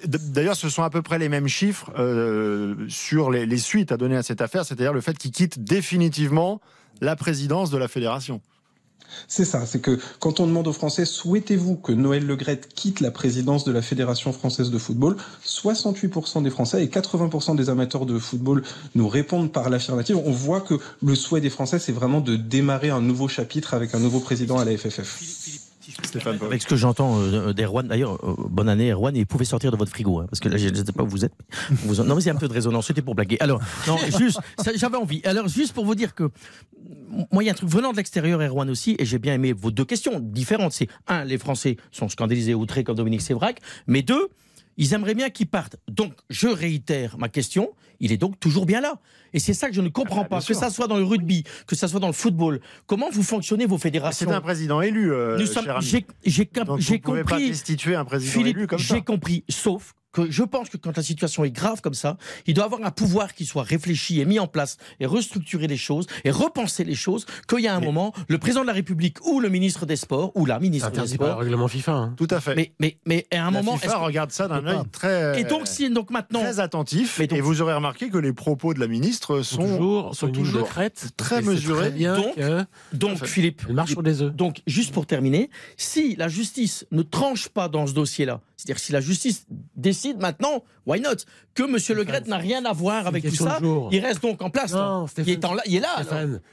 D'ailleurs, 0.06 0.56
ce 0.56 0.68
sont 0.68 0.82
à 0.82 0.90
peu 0.90 1.02
près 1.02 1.18
les 1.18 1.28
mêmes 1.28 1.48
chiffres 1.48 1.90
euh, 1.98 2.74
sur 2.88 3.30
les, 3.30 3.46
les, 3.46 3.58
suites 3.58 3.92
à 3.92 3.96
donner 3.96 4.16
à 4.16 4.22
cette 4.22 4.40
affaire, 4.40 4.64
c'est-à-dire 4.64 4.92
le 4.92 5.00
fait 5.00 5.16
qu'il 5.16 5.30
quitte 5.30 5.62
définitivement 5.62 6.60
la 7.00 7.16
présidence 7.16 7.70
de 7.70 7.78
la 7.78 7.88
fédération. 7.88 8.40
C'est 9.26 9.44
ça, 9.44 9.66
c'est 9.66 9.80
que 9.80 9.98
quand 10.20 10.40
on 10.40 10.46
demande 10.46 10.68
aux 10.68 10.72
Français 10.72 11.04
souhaitez-vous 11.04 11.76
que 11.76 11.92
Noël 11.92 12.26
Legrette 12.26 12.68
quitte 12.74 13.00
la 13.00 13.10
présidence 13.10 13.64
de 13.64 13.72
la 13.72 13.82
Fédération 13.82 14.32
française 14.32 14.70
de 14.70 14.78
football, 14.78 15.16
68% 15.44 16.42
des 16.42 16.50
Français 16.50 16.84
et 16.84 16.88
80% 16.88 17.56
des 17.56 17.70
amateurs 17.70 18.06
de 18.06 18.18
football 18.18 18.62
nous 18.94 19.08
répondent 19.08 19.52
par 19.52 19.70
l'affirmative. 19.70 20.16
On 20.24 20.32
voit 20.32 20.60
que 20.60 20.74
le 21.02 21.14
souhait 21.14 21.40
des 21.40 21.50
Français, 21.50 21.78
c'est 21.78 21.92
vraiment 21.92 22.20
de 22.20 22.36
démarrer 22.36 22.90
un 22.90 23.00
nouveau 23.00 23.28
chapitre 23.28 23.74
avec 23.74 23.94
un 23.94 23.98
nouveau 23.98 24.20
président 24.20 24.58
à 24.58 24.64
la 24.64 24.76
FFF. 24.76 25.67
Stéphane, 26.04 26.38
avec 26.40 26.62
ce 26.62 26.66
que 26.66 26.76
j'entends 26.76 27.20
euh, 27.20 27.52
d'Erwan, 27.52 27.86
d'ailleurs, 27.86 28.18
euh, 28.24 28.34
bonne 28.48 28.68
année 28.68 28.90
Erwan, 28.92 29.16
et 29.16 29.20
vous 29.20 29.26
pouvez 29.26 29.44
sortir 29.44 29.70
de 29.70 29.76
votre 29.76 29.90
frigo, 29.90 30.20
hein, 30.20 30.26
parce 30.30 30.40
que 30.40 30.48
là, 30.48 30.56
je 30.56 30.68
ne 30.68 30.74
sais 30.74 30.92
pas 30.92 31.02
où 31.02 31.08
vous 31.08 31.24
êtes. 31.24 31.32
Vous 31.70 32.00
en... 32.00 32.04
Non, 32.04 32.14
mais 32.14 32.20
c'est 32.20 32.30
un 32.30 32.36
peu 32.36 32.48
de 32.48 32.52
résonance, 32.52 32.86
c'était 32.86 33.02
pour 33.02 33.14
blaguer. 33.14 33.36
Alors, 33.40 33.60
non, 33.86 33.96
juste, 34.18 34.38
j'avais 34.76 34.96
envie. 34.96 35.20
Alors, 35.24 35.48
juste 35.48 35.72
pour 35.72 35.84
vous 35.84 35.94
dire 35.94 36.14
que, 36.14 36.30
moi, 37.32 37.42
il 37.42 37.46
y 37.46 37.48
a 37.48 37.52
un 37.52 37.56
truc 37.56 37.68
venant 37.68 37.92
de 37.92 37.96
l'extérieur, 37.96 38.40
Erwan 38.40 38.70
aussi, 38.70 38.96
et 38.98 39.04
j'ai 39.04 39.18
bien 39.18 39.34
aimé 39.34 39.52
vos 39.52 39.70
deux 39.70 39.84
questions 39.84 40.20
différentes. 40.20 40.72
C'est, 40.72 40.88
un, 41.08 41.24
les 41.24 41.38
Français 41.38 41.76
sont 41.90 42.08
scandalisés, 42.08 42.54
outrés 42.54 42.84
comme 42.84 42.96
Dominique 42.96 43.22
Sévrac, 43.22 43.60
mais 43.86 44.02
deux, 44.02 44.28
ils 44.78 44.94
aimeraient 44.94 45.14
bien 45.14 45.28
qu'ils 45.28 45.48
partent. 45.48 45.76
Donc, 45.88 46.14
je 46.30 46.48
réitère 46.48 47.18
ma 47.18 47.28
question, 47.28 47.74
il 48.00 48.12
est 48.12 48.16
donc 48.16 48.40
toujours 48.40 48.64
bien 48.64 48.80
là. 48.80 48.98
Et 49.34 49.40
c'est 49.40 49.52
ça 49.52 49.68
que 49.68 49.74
je 49.74 49.82
ne 49.82 49.90
comprends 49.90 50.22
ah, 50.22 50.28
pas, 50.28 50.40
que 50.40 50.54
ça 50.54 50.70
soit 50.70 50.86
dans 50.86 50.96
le 50.96 51.04
rugby, 51.04 51.44
que 51.66 51.76
ça 51.76 51.88
soit 51.88 52.00
dans 52.00 52.06
le 52.06 52.14
football. 52.14 52.60
Comment 52.86 53.10
vous 53.10 53.22
fonctionnez 53.22 53.66
vos 53.66 53.76
fédérations 53.76 54.26
C'est 54.26 54.34
un 54.34 54.40
président 54.40 54.80
élu. 54.80 55.12
Euh, 55.12 55.36
J'ai 56.78 57.00
compris. 57.00 57.24
Pas 57.24 57.38
destituer 57.38 57.94
un 57.94 58.06
président 58.06 58.32
Philippe, 58.32 58.56
élu 58.56 58.66
comme 58.66 58.78
ça. 58.78 58.94
J'ai 58.94 59.02
compris, 59.02 59.44
sauf 59.50 59.94
que 60.12 60.30
je 60.30 60.42
pense 60.42 60.68
que 60.68 60.76
quand 60.76 60.96
la 60.96 61.02
situation 61.02 61.44
est 61.44 61.50
grave 61.50 61.80
comme 61.80 61.94
ça, 61.94 62.16
il 62.46 62.54
doit 62.54 62.64
avoir 62.64 62.82
un 62.84 62.90
pouvoir 62.90 63.34
qui 63.34 63.44
soit 63.44 63.62
réfléchi 63.62 64.20
et 64.20 64.24
mis 64.24 64.38
en 64.38 64.46
place 64.46 64.76
et 65.00 65.06
restructurer 65.06 65.66
les 65.66 65.76
choses 65.76 66.06
et 66.24 66.30
repenser 66.30 66.84
les 66.84 66.94
choses. 66.94 67.26
Qu'il 67.46 67.60
y 67.60 67.68
a 67.68 67.74
un 67.74 67.80
mais, 67.80 67.86
moment, 67.86 68.12
le 68.28 68.38
président 68.38 68.62
de 68.62 68.66
la 68.66 68.72
République 68.72 69.24
ou 69.26 69.40
le 69.40 69.48
ministre 69.48 69.86
des 69.86 69.96
Sports 69.96 70.32
ou 70.34 70.46
la 70.46 70.58
ministre 70.58 70.90
des 70.90 71.06
Sports. 71.06 71.28
Le 71.28 71.34
règlement 71.34 71.68
FIFA. 71.68 71.92
Hein. 71.92 72.14
Tout 72.16 72.28
à 72.30 72.40
fait. 72.40 72.54
Mais, 72.54 72.72
mais, 72.80 72.98
mais 73.06 73.26
à 73.30 73.46
un 73.46 73.50
la 73.50 73.62
moment. 73.62 73.76
FIFA 73.76 73.98
regarde 73.98 74.30
ça 74.30 74.48
d'un 74.48 74.66
œil 74.66 74.78
très. 74.92 75.40
Et 75.40 75.44
donc, 75.44 75.66
si, 75.66 75.88
donc 75.90 76.10
maintenant. 76.10 76.40
Très 76.40 76.60
attentif. 76.60 77.20
Donc, 77.20 77.32
et 77.32 77.40
vous 77.40 77.60
aurez 77.60 77.74
remarqué 77.74 78.08
que 78.08 78.18
les 78.18 78.32
propos 78.32 78.74
de 78.74 78.80
la 78.80 78.86
ministre 78.86 79.42
sont, 79.42 79.58
toujours, 79.58 80.14
sont 80.14 80.30
toujours 80.30 80.68
crête, 80.68 81.10
très 81.16 81.42
mesurés. 81.42 81.88
Très 81.88 81.90
bien 81.90 82.16
donc, 82.16 82.34
que... 82.34 82.64
donc 82.92 83.26
Philippe. 83.26 83.62
Elle 83.68 83.74
marche 83.74 83.90
sur 83.90 84.02
des 84.02 84.22
œufs. 84.22 84.34
Donc, 84.34 84.62
juste 84.66 84.92
pour 84.92 85.06
terminer, 85.06 85.50
si 85.76 86.16
la 86.16 86.28
justice 86.28 86.86
ne 86.90 87.02
tranche 87.02 87.48
pas 87.48 87.68
dans 87.68 87.86
ce 87.86 87.92
dossier-là, 87.92 88.40
c'est-à-dire 88.56 88.78
si 88.80 88.92
la 88.92 89.00
justice 89.00 89.46
décide 89.76 90.07
maintenant, 90.14 90.64
why 90.86 91.00
not? 91.00 91.24
Que 91.54 91.64
M. 91.64 91.76
Le 91.96 92.04
Gret 92.04 92.22
n'a 92.26 92.36
rien 92.36 92.64
à 92.64 92.72
voir 92.72 93.06
avec 93.06 93.24
tout 93.28 93.34
ça, 93.34 93.58
il 93.90 94.00
reste 94.00 94.22
donc 94.22 94.42
en 94.42 94.50
place. 94.50 94.72
Non, 94.72 95.06
il, 95.18 95.30
est 95.30 95.44
en, 95.44 95.56
il, 95.66 95.76
est 95.76 95.80
là. 95.80 96.02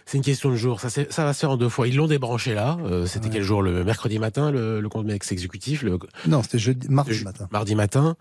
C'est 0.06 0.18
une 0.18 0.24
question 0.24 0.50
de 0.50 0.56
jour. 0.56 0.80
Ça, 0.80 0.90
ça 0.90 1.26
va 1.26 1.34
se 1.34 1.40
faire 1.40 1.52
en 1.52 1.58
deux 1.58 1.70
fois. 1.70 1.88
Ils 1.88 1.96
l'ont 1.96 2.08
débranché 2.08 2.54
là. 2.54 2.78
Euh, 2.84 3.06
c'était 3.06 3.28
ouais. 3.28 3.34
quel 3.34 3.44
jour? 3.44 3.62
Le 3.62 3.84
mercredi 3.84 4.18
matin, 4.20 4.52
le, 4.52 4.82
le 4.82 4.90
compte 4.90 5.10
exécutif 5.10 5.84
le... 5.84 6.00
Non, 6.28 6.42
c'était 6.42 6.58
jeudi, 6.60 6.88
mardi 6.90 7.24
matin. 7.24 7.48
Mardi 7.52 7.76
matin. 7.76 8.16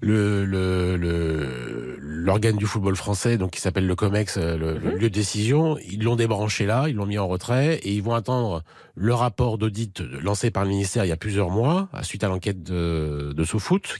Le, 0.00 0.44
le, 0.44 1.96
l'organe 1.98 2.56
du 2.56 2.66
football 2.66 2.96
français, 2.96 3.36
donc 3.36 3.52
qui 3.52 3.60
s'appelle 3.60 3.86
le 3.86 3.94
COMEX, 3.94 4.38
le, 4.38 4.56
mm 4.56 4.58
-hmm. 4.58 4.80
le 4.80 4.90
lieu 4.98 5.10
de 5.10 5.14
décision, 5.14 5.76
ils 5.78 6.02
l'ont 6.02 6.16
débranché 6.16 6.66
là, 6.66 6.88
ils 6.88 6.94
l'ont 6.94 7.06
mis 7.06 7.18
en 7.18 7.28
retrait 7.28 7.74
et 7.84 7.92
ils 7.92 8.02
vont 8.02 8.14
attendre 8.14 8.62
le 8.94 9.14
rapport 9.14 9.58
d'audit 9.58 10.02
lancé 10.22 10.50
par 10.50 10.64
le 10.64 10.70
ministère 10.70 11.04
il 11.04 11.08
y 11.08 11.12
a 11.12 11.16
plusieurs 11.16 11.50
mois, 11.50 11.88
suite 12.02 12.24
à 12.24 12.28
l'enquête 12.28 12.62
de, 12.62 13.32
de 13.34 13.44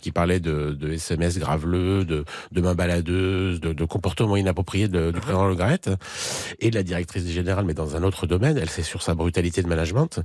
qui 0.00 0.10
parlait 0.10 0.40
de, 0.40 0.72
de 0.72 0.92
SMS 0.92 1.38
graveleux, 1.38 2.04
de, 2.04 2.24
de 2.50 2.60
mains 2.60 2.74
baladeuses, 2.74 3.60
de, 3.60 3.72
de 3.72 3.84
comportements 3.84 4.36
inappropriés 4.36 4.88
de, 4.88 5.10
du 5.10 5.20
président 5.20 5.46
Le 5.46 5.54
Gret 5.54 5.80
et 6.60 6.70
de 6.70 6.74
la 6.74 6.82
directrice 6.82 7.26
générale, 7.26 7.64
mais 7.64 7.74
dans 7.74 7.96
un 7.96 8.02
autre 8.02 8.26
domaine. 8.26 8.58
Elle 8.58 8.70
c'est 8.70 8.82
sur 8.82 9.02
sa 9.02 9.14
brutalité 9.14 9.62
de 9.62 9.68
management. 9.68 10.20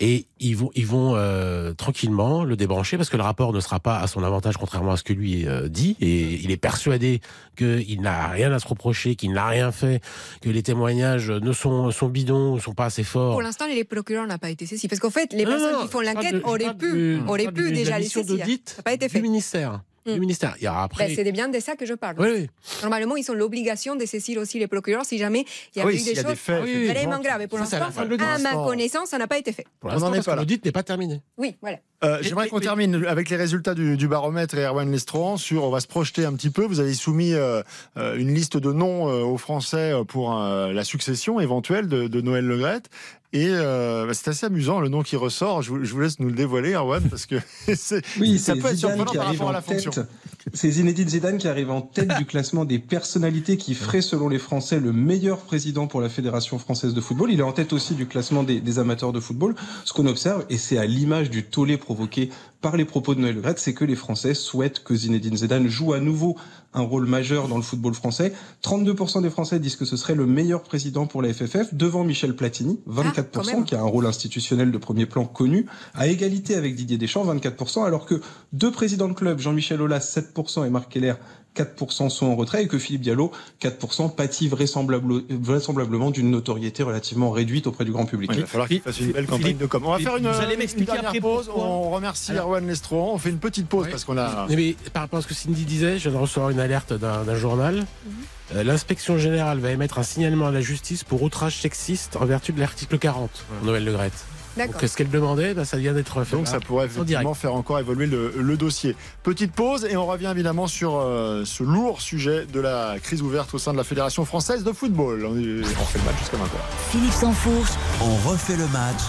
Et 0.00 0.26
ils 0.38 0.56
vont, 0.56 0.70
ils 0.74 0.86
vont 0.86 1.14
euh, 1.16 1.72
tranquillement 1.72 2.44
le 2.44 2.56
débrancher 2.56 2.96
parce 2.96 3.10
que 3.10 3.16
le 3.16 3.22
rapport 3.22 3.52
ne 3.52 3.60
sera 3.60 3.80
pas 3.80 3.98
à 3.98 4.06
son 4.06 4.22
avantage, 4.22 4.56
contrairement 4.56 4.92
à 4.92 4.96
ce 4.96 5.02
que 5.04 5.12
lui 5.12 5.46
euh, 5.46 5.68
dit. 5.68 5.96
Et 6.00 6.34
il 6.34 6.50
est 6.50 6.56
persuadé 6.56 7.20
qu'il 7.58 8.00
n'a 8.00 8.28
rien 8.28 8.52
à 8.52 8.58
se 8.58 8.66
reprocher, 8.66 9.16
qu'il 9.16 9.32
n'a 9.32 9.46
rien 9.46 9.72
fait, 9.72 10.00
que 10.40 10.48
les 10.48 10.62
témoignages 10.62 11.30
ne 11.30 11.52
sont, 11.52 11.90
sont 11.90 12.08
bidons, 12.08 12.54
ne 12.54 12.60
sont 12.60 12.74
pas 12.74 12.86
assez 12.86 13.04
forts. 13.04 13.32
Pour 13.32 13.42
l'instant, 13.42 13.66
les 13.66 13.84
procureur 13.84 14.26
n'a 14.26 14.38
pas 14.38 14.50
été 14.50 14.64
saisi. 14.66 14.88
Parce 14.88 15.00
qu'en 15.00 15.10
fait, 15.10 15.32
les 15.32 15.44
non, 15.44 15.50
personnes 15.50 15.72
non, 15.72 15.82
qui 15.82 15.88
font 15.88 16.00
l'enquête 16.00 16.36
auraient 16.44 16.74
pu, 16.74 17.20
auraient 17.26 17.52
pu 17.52 17.72
déjà 17.72 17.98
les 17.98 18.08
saisir. 18.08 18.46
Ça 18.64 18.76
n'a 18.78 18.82
pas 18.82 18.92
été 18.92 19.08
fait. 19.08 19.18
Du 19.18 19.22
ministère. 19.22 19.80
Mm. 20.08 20.14
Du 20.14 20.20
ministère. 20.20 20.54
Il 20.58 20.64
y 20.64 20.66
a 20.66 20.82
après. 20.82 21.08
Ben, 21.08 21.16
c'est 21.16 21.32
bien 21.32 21.48
de 21.48 21.60
ça 21.60 21.76
que 21.76 21.86
je 21.86 21.94
parle. 21.94 22.16
Oui, 22.18 22.28
oui. 22.34 22.50
Normalement, 22.82 23.16
ils 23.16 23.30
ont 23.30 23.34
l'obligation 23.34 23.96
de 23.96 24.04
saisir 24.06 24.40
aussi 24.40 24.58
les 24.58 24.66
procureurs 24.66 25.04
si 25.04 25.18
jamais 25.18 25.44
il 25.74 25.78
y 25.78 25.82
a 25.82 25.86
oui, 25.86 26.00
eu 26.00 26.04
des 26.04 26.14
choses 26.14 26.24
des 26.24 26.36
faits, 26.36 26.62
vraiment 26.62 27.20
graves. 27.20 27.42
Et 27.42 27.46
pour 27.46 27.58
l'instant, 27.58 27.78
à 27.78 28.38
ma 28.38 28.52
connaissance, 28.54 29.10
ça 29.10 29.18
n'a 29.18 29.26
pas 29.26 29.38
été 29.38 29.52
fait. 29.52 29.66
Pour 29.80 29.90
l'instant, 29.90 30.34
l'audit 30.36 30.64
n'est 30.64 30.72
pas 30.72 30.82
terminé. 30.82 31.20
Oui, 31.36 31.56
voilà. 31.60 31.78
Euh, 32.04 32.18
J'aimerais 32.22 32.48
qu'on 32.48 32.60
termine 32.60 33.04
avec 33.06 33.28
les 33.28 33.36
résultats 33.36 33.74
du, 33.74 33.96
du 33.96 34.06
baromètre 34.06 34.56
et 34.56 34.62
Erwan 34.62 34.90
Lestron 34.90 35.36
sur. 35.36 35.64
On 35.64 35.70
va 35.70 35.80
se 35.80 35.88
projeter 35.88 36.24
un 36.24 36.32
petit 36.34 36.50
peu. 36.50 36.64
Vous 36.64 36.78
avez 36.78 36.94
soumis 36.94 37.34
euh, 37.34 37.62
une 37.96 38.32
liste 38.32 38.56
de 38.56 38.72
noms 38.72 39.08
euh, 39.08 39.22
aux 39.22 39.36
Français 39.36 39.92
pour 40.06 40.38
euh, 40.40 40.72
la 40.72 40.84
succession 40.84 41.40
éventuelle 41.40 41.88
de, 41.88 42.06
de 42.06 42.20
Noël 42.20 42.46
Legrette. 42.46 42.88
Et 43.34 43.48
euh, 43.48 44.06
bah, 44.06 44.14
c'est 44.14 44.28
assez 44.28 44.46
amusant 44.46 44.80
le 44.80 44.88
nom 44.88 45.02
qui 45.02 45.14
ressort. 45.14 45.60
Je 45.60 45.70
vous, 45.70 45.84
je 45.84 45.92
vous 45.92 46.00
laisse 46.00 46.18
nous 46.18 46.28
le 46.28 46.34
dévoiler, 46.34 46.72
Erwan, 46.72 47.02
parce 47.10 47.26
que 47.26 47.36
oui, 48.20 48.38
ça 48.38 48.54
peut 48.54 48.68
être 48.68 48.76
surprenant 48.76 49.12
par 49.12 49.26
rapport 49.26 49.50
à 49.50 49.52
la 49.52 49.62
tête. 49.62 49.82
fonction. 49.82 50.06
C'est 50.54 50.70
Zinedine 50.70 51.08
Zidane 51.08 51.36
qui 51.36 51.46
arrive 51.46 51.70
en 51.70 51.82
tête 51.82 52.16
du 52.16 52.24
classement 52.24 52.64
des 52.64 52.78
personnalités 52.78 53.58
qui 53.58 53.74
ferait, 53.74 54.00
selon 54.00 54.30
les 54.30 54.38
Français, 54.38 54.80
le 54.80 54.94
meilleur 54.94 55.40
président 55.40 55.86
pour 55.86 56.00
la 56.00 56.08
Fédération 56.08 56.58
française 56.58 56.94
de 56.94 57.00
football. 57.02 57.30
Il 57.30 57.40
est 57.40 57.44
en 57.44 57.52
tête 57.52 57.74
aussi 57.74 57.94
du 57.94 58.06
classement 58.06 58.44
des, 58.44 58.60
des 58.60 58.78
amateurs 58.78 59.12
de 59.12 59.20
football. 59.20 59.54
Ce 59.84 59.92
qu'on 59.92 60.06
observe, 60.06 60.46
et 60.48 60.56
c'est 60.56 60.78
à 60.78 60.86
l'image 60.86 61.28
du 61.28 61.44
tollé 61.44 61.76
provoqué 61.76 62.30
par 62.60 62.76
les 62.76 62.84
propos 62.84 63.14
de 63.14 63.20
Noël 63.20 63.36
Le 63.36 63.54
c'est 63.56 63.74
que 63.74 63.84
les 63.84 63.94
Français 63.94 64.34
souhaitent 64.34 64.82
que 64.82 64.94
Zinedine 64.94 65.36
Zidane 65.36 65.68
joue 65.68 65.92
à 65.92 66.00
nouveau 66.00 66.36
un 66.74 66.82
rôle 66.82 67.06
majeur 67.06 67.48
dans 67.48 67.56
le 67.56 67.62
football 67.62 67.94
français. 67.94 68.32
32% 68.62 69.22
des 69.22 69.30
Français 69.30 69.58
disent 69.58 69.76
que 69.76 69.84
ce 69.84 69.96
serait 69.96 70.14
le 70.14 70.26
meilleur 70.26 70.62
président 70.62 71.06
pour 71.06 71.22
la 71.22 71.32
FFF, 71.32 71.72
devant 71.72 72.04
Michel 72.04 72.34
Platini, 72.36 72.80
24%, 72.88 73.58
ah, 73.60 73.62
qui 73.62 73.74
a 73.74 73.80
un 73.80 73.84
rôle 73.84 74.06
institutionnel 74.06 74.70
de 74.70 74.78
premier 74.78 75.06
plan 75.06 75.24
connu, 75.24 75.66
à 75.94 76.08
égalité 76.08 76.56
avec 76.56 76.74
Didier 76.74 76.98
Deschamps, 76.98 77.24
24%, 77.24 77.84
alors 77.84 78.06
que 78.06 78.20
deux 78.52 78.70
présidents 78.70 79.08
de 79.08 79.14
club, 79.14 79.38
Jean-Michel 79.38 79.80
Aulas, 79.80 80.00
7%, 80.00 80.66
et 80.66 80.70
Marc 80.70 80.90
Keller, 80.90 81.14
4% 81.58 82.08
sont 82.10 82.26
en 82.26 82.36
retrait 82.36 82.64
et 82.64 82.68
que 82.68 82.78
Philippe 82.78 83.02
Diallo, 83.02 83.32
4%, 83.62 84.14
pâtit 84.14 84.48
vraisemblable, 84.48 85.22
vraisemblablement 85.30 86.10
d'une 86.10 86.30
notoriété 86.30 86.82
relativement 86.82 87.30
réduite 87.30 87.66
auprès 87.66 87.84
du 87.84 87.92
grand 87.92 88.06
public. 88.06 88.30
Ouais, 88.30 88.36
il 88.36 88.40
va 88.42 88.46
falloir 88.46 88.68
qu'il 88.68 88.80
fasse 88.80 89.00
une 89.00 89.12
belle 89.12 89.26
campagne 89.26 89.42
Philippe, 89.42 89.58
de 89.58 89.66
com. 89.66 89.82
On 89.84 89.90
va 89.90 89.98
faire 89.98 90.16
une, 90.16 90.28
vous 90.28 90.40
allez 90.40 90.54
une 90.54 90.84
dernière 90.84 91.12
pause. 91.20 91.50
On 91.54 91.90
remercie 91.90 92.32
Alors, 92.32 92.46
Erwan 92.46 92.66
Lestron. 92.66 93.14
On 93.14 93.18
fait 93.18 93.30
une 93.30 93.38
petite 93.38 93.68
pause 93.68 93.86
ouais. 93.86 93.90
parce 93.90 94.04
qu'on 94.04 94.18
a. 94.18 94.46
Mais, 94.48 94.56
mais, 94.56 94.76
par 94.92 95.02
rapport 95.02 95.18
à 95.18 95.22
ce 95.22 95.26
que 95.26 95.34
Cindy 95.34 95.64
disait, 95.64 95.98
je 95.98 96.08
viens 96.08 96.18
de 96.18 96.22
recevoir 96.22 96.50
une 96.50 96.60
alerte 96.60 96.92
d'un 96.92 97.34
journal. 97.36 97.76
-hmm. 97.76 98.56
euh, 98.56 98.64
L'inspection 98.64 99.18
générale 99.18 99.58
va 99.58 99.70
émettre 99.70 99.98
un 99.98 100.02
signalement 100.02 100.46
à 100.46 100.52
la 100.52 100.60
justice 100.60 101.04
pour 101.04 101.22
outrage 101.22 101.60
sexiste 101.60 102.16
en 102.16 102.24
vertu 102.24 102.52
de 102.52 102.60
l'article 102.60 102.98
40, 102.98 103.30
ouais. 103.30 103.66
Noël 103.66 103.84
Le 103.84 103.92
Grette. 103.92 104.24
D'accord. 104.58 104.80
Donc 104.80 104.90
ce 104.90 104.96
qu'elle 104.96 105.08
demandait, 105.10 105.54
bah, 105.54 105.64
ça 105.64 105.76
vient 105.78 105.92
d'être 105.94 106.22
fait. 106.24 106.36
Donc 106.36 106.46
ça 106.48 106.60
pourrait 106.60 106.84
En 106.84 106.88
effectivement 106.88 107.34
faire 107.34 107.54
encore 107.54 107.78
évoluer 107.78 108.06
le, 108.06 108.34
le 108.38 108.56
dossier. 108.56 108.94
Petite 109.22 109.52
pause 109.52 109.86
et 109.88 109.96
on 109.96 110.06
revient 110.06 110.28
évidemment 110.32 110.66
sur 110.66 110.98
euh, 110.98 111.44
ce 111.46 111.62
lourd 111.62 112.00
sujet 112.00 112.44
de 112.52 112.60
la 112.60 112.96
crise 113.02 113.22
ouverte 113.22 113.54
au 113.54 113.58
sein 113.58 113.72
de 113.72 113.78
la 113.78 113.84
Fédération 113.84 114.24
française 114.24 114.64
de 114.64 114.72
football. 114.72 115.24
On, 115.24 115.36
est- 115.38 115.62
on 115.80 115.84
fait 115.84 115.98
le 115.98 116.04
match 116.04 116.18
jusqu'à 116.18 116.36
20h. 116.36 116.90
Philippe 116.90 117.12
Sansfourche, 117.12 117.70
On 118.02 118.28
refait 118.28 118.56
le 118.56 118.66
match 118.68 119.00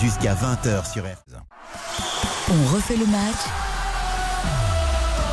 jusqu'à 0.00 0.34
20h 0.34 0.92
sur 0.92 1.02
RTL. 1.02 1.42
on 2.50 2.74
refait 2.74 2.96
le 2.96 3.06
match 3.06 3.36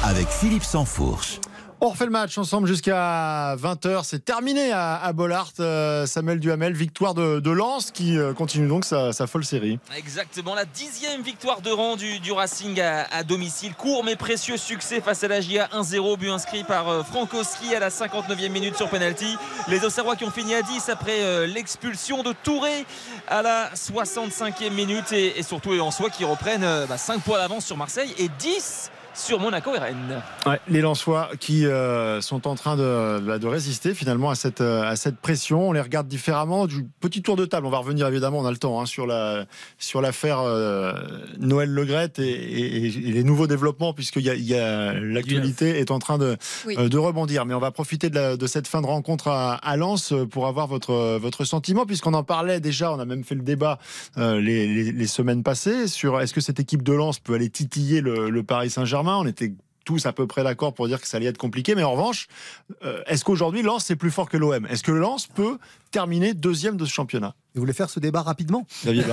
Avec 0.03 0.27
Philippe 0.27 0.63
Sansfourche. 0.63 1.39
On 1.85 1.89
refait 1.89 2.05
le 2.05 2.11
match 2.11 2.35
ensemble 2.39 2.67
jusqu'à 2.67 3.55
20h. 3.57 4.01
C'est 4.05 4.25
terminé 4.25 4.71
à, 4.71 4.95
à 4.95 5.13
Bollard. 5.13 5.51
Euh, 5.59 6.07
Samuel 6.07 6.39
Duhamel, 6.39 6.73
victoire 6.73 7.13
de, 7.13 7.51
Lens 7.51 7.91
qui 7.91 8.17
euh, 8.17 8.33
continue 8.33 8.67
donc 8.67 8.85
sa, 8.85 9.13
folle 9.27 9.45
série. 9.45 9.77
Exactement, 9.95 10.55
la 10.55 10.65
dixième 10.65 11.21
victoire 11.21 11.61
de 11.61 11.69
rang 11.69 11.95
du, 11.95 12.31
Racing 12.31 12.81
à, 12.81 13.21
domicile. 13.21 13.75
Court 13.75 14.03
mais 14.03 14.15
précieux 14.15 14.57
succès 14.57 14.99
face 14.99 15.23
à 15.23 15.27
la 15.27 15.41
GIA 15.41 15.69
1-0, 15.75 16.17
but 16.17 16.29
inscrit 16.31 16.63
par 16.63 16.89
euh, 16.89 17.03
Frankowski 17.03 17.75
à 17.75 17.79
la 17.79 17.89
59e 17.89 18.49
minute 18.49 18.75
sur 18.75 18.89
penalty. 18.89 19.37
Les 19.67 19.85
Auxerrois 19.85 20.15
qui 20.15 20.23
ont 20.23 20.31
fini 20.31 20.55
à 20.55 20.63
10 20.63 20.89
après 20.89 21.45
l'expulsion 21.45 22.23
de 22.23 22.33
Touré 22.33 22.83
à 23.27 23.43
la 23.43 23.69
65e 23.75 24.71
minute 24.71 25.11
et, 25.11 25.37
et 25.37 25.43
surtout 25.43 25.73
les 25.73 25.77
Lensois 25.77 26.09
qui 26.09 26.25
reprennent 26.25 26.65
bah, 26.89 26.97
5 26.97 27.21
points 27.21 27.37
d'avance 27.37 27.63
sur 27.63 27.77
Marseille 27.77 28.11
et 28.17 28.27
10 28.39 28.89
sur 29.15 29.39
Monaco 29.39 29.73
et 29.75 29.79
Rennes. 29.79 30.21
Ouais, 30.45 30.59
les 30.67 30.81
Lensois 30.81 31.29
qui 31.39 31.65
euh, 31.65 32.19
sont 32.21 32.47
en 32.47 32.55
train 32.55 32.75
de, 32.75 33.19
bah, 33.19 33.39
de 33.39 33.47
résister 33.47 33.93
finalement 33.93 34.29
à 34.29 34.35
cette, 34.35 34.61
euh, 34.61 34.83
à 34.83 34.95
cette 34.95 35.17
pression. 35.17 35.69
On 35.69 35.71
les 35.71 35.81
regarde 35.81 36.07
différemment. 36.07 36.67
Du 36.67 36.83
petit 36.99 37.21
tour 37.21 37.35
de 37.37 37.45
table, 37.45 37.65
on 37.65 37.69
va 37.69 37.77
revenir 37.77 38.07
évidemment, 38.07 38.39
on 38.39 38.45
a 38.45 38.51
le 38.51 38.57
temps, 38.57 38.81
hein, 38.81 38.85
sur 38.85 39.07
la 39.07 39.45
sur 39.77 40.01
l'affaire 40.01 40.39
euh, 40.41 40.93
Noël 41.39 41.69
Legrette 41.69 42.19
et, 42.19 42.29
et- 42.29 42.85
et 42.85 42.89
les 42.89 43.23
nouveaux 43.23 43.47
développements, 43.47 43.93
puisque 43.93 44.17
y 44.17 44.29
a, 44.29 44.35
il 44.35 44.43
y 44.43 44.55
a, 44.55 44.93
l'actualité 44.93 45.79
est 45.79 45.91
en 45.91 45.99
train 45.99 46.17
de, 46.17 46.35
Oui. 46.65 46.75
euh, 46.77 46.89
de 46.89 46.97
rebondir. 46.97 47.45
Mais 47.45 47.53
on 47.53 47.59
va 47.59 47.71
profiter 47.71 48.09
de, 48.09 48.15
la- 48.15 48.37
de 48.37 48.47
cette 48.47 48.67
fin 48.67 48.81
de 48.81 48.87
rencontre 48.87 49.29
à, 49.29 49.53
à 49.55 49.77
Lens 49.77 50.13
pour 50.29 50.47
avoir 50.47 50.67
votre, 50.67 51.17
votre 51.19 51.45
sentiment, 51.45 51.85
puisqu'on 51.85 52.13
en 52.13 52.23
parlait 52.23 52.59
déjà, 52.59 52.91
on 52.91 52.99
a 52.99 53.05
même 53.05 53.23
fait 53.23 53.35
le 53.35 53.41
débat 53.43 53.79
euh, 54.17 54.41
les, 54.41 54.67
les- 54.67 54.91
les 54.91 55.07
semaines 55.07 55.41
passées 55.43 55.87
sur 55.87 56.19
est-ce 56.19 56.33
que 56.33 56.41
cette 56.41 56.59
équipe 56.59 56.83
de 56.83 56.91
Lens 56.93 57.19
peut 57.19 57.33
aller 57.35 57.49
titiller 57.49 58.01
le, 58.01 58.29
le 58.29 58.43
Paris 58.43 58.69
Saint-Germain. 58.69 59.04
On 59.07 59.25
était 59.25 59.53
tous 59.85 60.05
à 60.07 60.13
peu 60.13 60.27
près 60.27 60.43
d'accord 60.43 60.73
pour 60.73 60.87
dire 60.87 60.99
que 60.99 61.07
ça 61.07 61.17
allait 61.17 61.27
être 61.27 61.37
compliqué, 61.37 61.75
mais 61.75 61.83
en 61.83 61.91
revanche, 61.91 62.27
euh, 62.83 63.01
est-ce 63.05 63.23
qu'aujourd'hui 63.23 63.61
Lens 63.61 63.85
c'est 63.85 63.95
plus 63.95 64.11
fort 64.11 64.27
que 64.27 64.35
l'OM 64.35 64.65
Est-ce 64.65 64.83
que 64.83 64.91
Lens 64.91 65.27
peut 65.27 65.57
terminer 65.91 66.33
deuxième 66.33 66.75
de 66.75 66.85
ce 66.85 66.91
championnat? 66.91 67.35
Vous 67.53 67.61
voulez 67.61 67.73
faire 67.73 67.89
ce 67.89 67.99
débat 67.99 68.21
rapidement? 68.21 68.65
David 68.83 69.05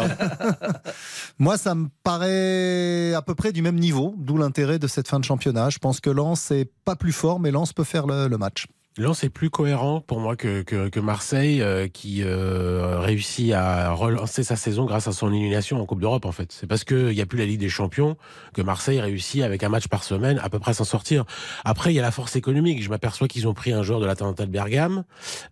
Moi, 1.39 1.59
ça 1.59 1.75
me 1.75 1.89
paraît 2.03 3.15
à 3.15 3.23
peu 3.23 3.35
près 3.35 3.53
du 3.53 3.63
même 3.63 3.79
niveau, 3.79 4.15
d'où 4.17 4.37
l'intérêt 4.37 4.79
de 4.79 4.89
cette 4.89 5.07
fin 5.07 5.21
de 5.21 5.25
championnat. 5.25 5.71
Je 5.71 5.79
pense 5.79 6.01
que 6.01 6.11
Lens 6.11 6.51
n'est 6.51 6.65
pas 6.85 6.97
plus 6.97 7.13
fort, 7.13 7.39
mais 7.39 7.51
Lens 7.51 7.73
peut 7.73 7.85
faire 7.85 8.07
le, 8.07 8.27
le 8.27 8.39
match. 8.39 8.67
Lens 8.99 9.25
est 9.25 9.31
plus 9.31 9.49
cohérent 9.49 10.03
pour 10.03 10.21
moi 10.21 10.37
que, 10.37 10.61
que, 10.61 10.91
que 10.91 11.01
Marseille, 11.01 11.63
euh, 11.63 11.89
qui 11.89 12.23
euh, 12.23 12.99
réussit 13.01 13.53
à 13.53 13.93
relancer 13.93 14.43
sa 14.43 14.55
saison 14.55 14.85
grâce 14.85 15.09
à 15.09 15.13
son 15.13 15.33
élimination 15.33 15.81
en 15.81 15.87
Coupe 15.87 16.01
d'Europe. 16.01 16.27
En 16.27 16.33
fait, 16.33 16.53
c'est 16.53 16.67
parce 16.67 16.85
qu'il 16.85 17.09
n'y 17.09 17.21
a 17.23 17.27
plus 17.27 17.39
la 17.39 17.47
Ligue 17.47 17.61
des 17.61 17.71
Champions 17.71 18.19
que 18.53 18.61
Marseille 18.61 19.01
réussit 19.01 19.43
avec 19.43 19.63
un 19.63 19.71
match 19.71 19.89
par 19.89 20.05
semaine 20.05 20.39
à 20.43 20.51
peu 20.51 20.59
près 20.59 20.75
s'en 20.75 20.85
sortir. 20.85 21.25
Après, 21.65 21.93
il 21.93 21.97
y 21.97 22.01
a 22.01 22.03
la 22.03 22.11
force 22.11 22.37
économique. 22.37 22.83
Je 22.83 22.91
m'aperçois 22.91 23.29
qu'ils 23.29 23.49
ont 23.49 23.55
pris 23.55 23.73
un 23.73 23.83
joueur 23.83 23.99
de 23.99 24.05
l'Atalanta 24.05 24.45
de 24.45 24.51
Bergame 24.51 25.05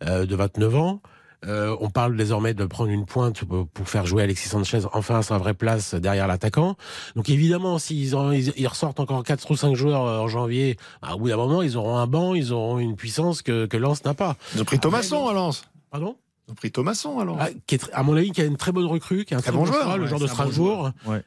euh, 0.04 0.26
de 0.26 0.36
29 0.36 0.76
ans. 0.76 1.00
Euh, 1.46 1.74
on 1.80 1.88
parle 1.88 2.16
désormais 2.16 2.52
de 2.52 2.66
prendre 2.66 2.90
une 2.90 3.06
pointe 3.06 3.44
pour, 3.44 3.88
faire 3.88 4.04
jouer 4.04 4.22
Alexis 4.22 4.48
Sanchez 4.50 4.80
enfin 4.92 5.18
à 5.18 5.22
sa 5.22 5.38
vraie 5.38 5.54
place 5.54 5.94
derrière 5.94 6.26
l'attaquant. 6.26 6.76
Donc 7.16 7.30
évidemment, 7.30 7.78
s'ils 7.78 8.14
ils, 8.14 8.52
ils 8.56 8.66
ressortent 8.66 9.00
encore 9.00 9.24
4 9.24 9.50
ou 9.50 9.56
5 9.56 9.74
joueurs 9.74 10.06
euh, 10.06 10.18
en 10.18 10.28
janvier, 10.28 10.76
bah, 11.02 11.14
au 11.14 11.18
bout 11.18 11.28
d'un 11.28 11.36
moment, 11.36 11.62
ils 11.62 11.76
auront 11.76 11.96
un 11.96 12.06
banc, 12.06 12.34
ils 12.34 12.52
auront 12.52 12.78
une 12.78 12.94
puissance 12.94 13.42
que, 13.42 13.66
que 13.66 13.76
Lens 13.76 14.04
n'a 14.04 14.14
pas. 14.14 14.36
Ils 14.54 14.60
ont 14.60 14.64
pris 14.64 14.78
Thomasson 14.78 15.28
à 15.28 15.32
Lens. 15.32 15.64
Pardon? 15.90 16.16
Ont 16.50 16.54
pris 16.54 16.70
Thomasson 16.70 17.22
Lens. 17.24 17.38
Ah, 17.40 17.48
qui 17.66 17.74
est 17.76 17.90
à 17.92 18.02
mon 18.02 18.16
avis, 18.16 18.30
qui 18.32 18.40
a 18.40 18.44
une 18.44 18.56
très 18.56 18.72
bonne 18.72 18.86
recrue, 18.86 19.24
qui 19.24 19.34
est 19.34 19.36
un 19.36 19.40
très, 19.40 19.52
bon 19.52 19.64
joueur, 19.64 19.96
le 19.96 20.04
ouais, 20.04 20.08
genre 20.08 20.18
de 20.20 20.26
bon 20.26 20.30
Strasbourg. 20.32 20.90
Ouais. 21.06 21.22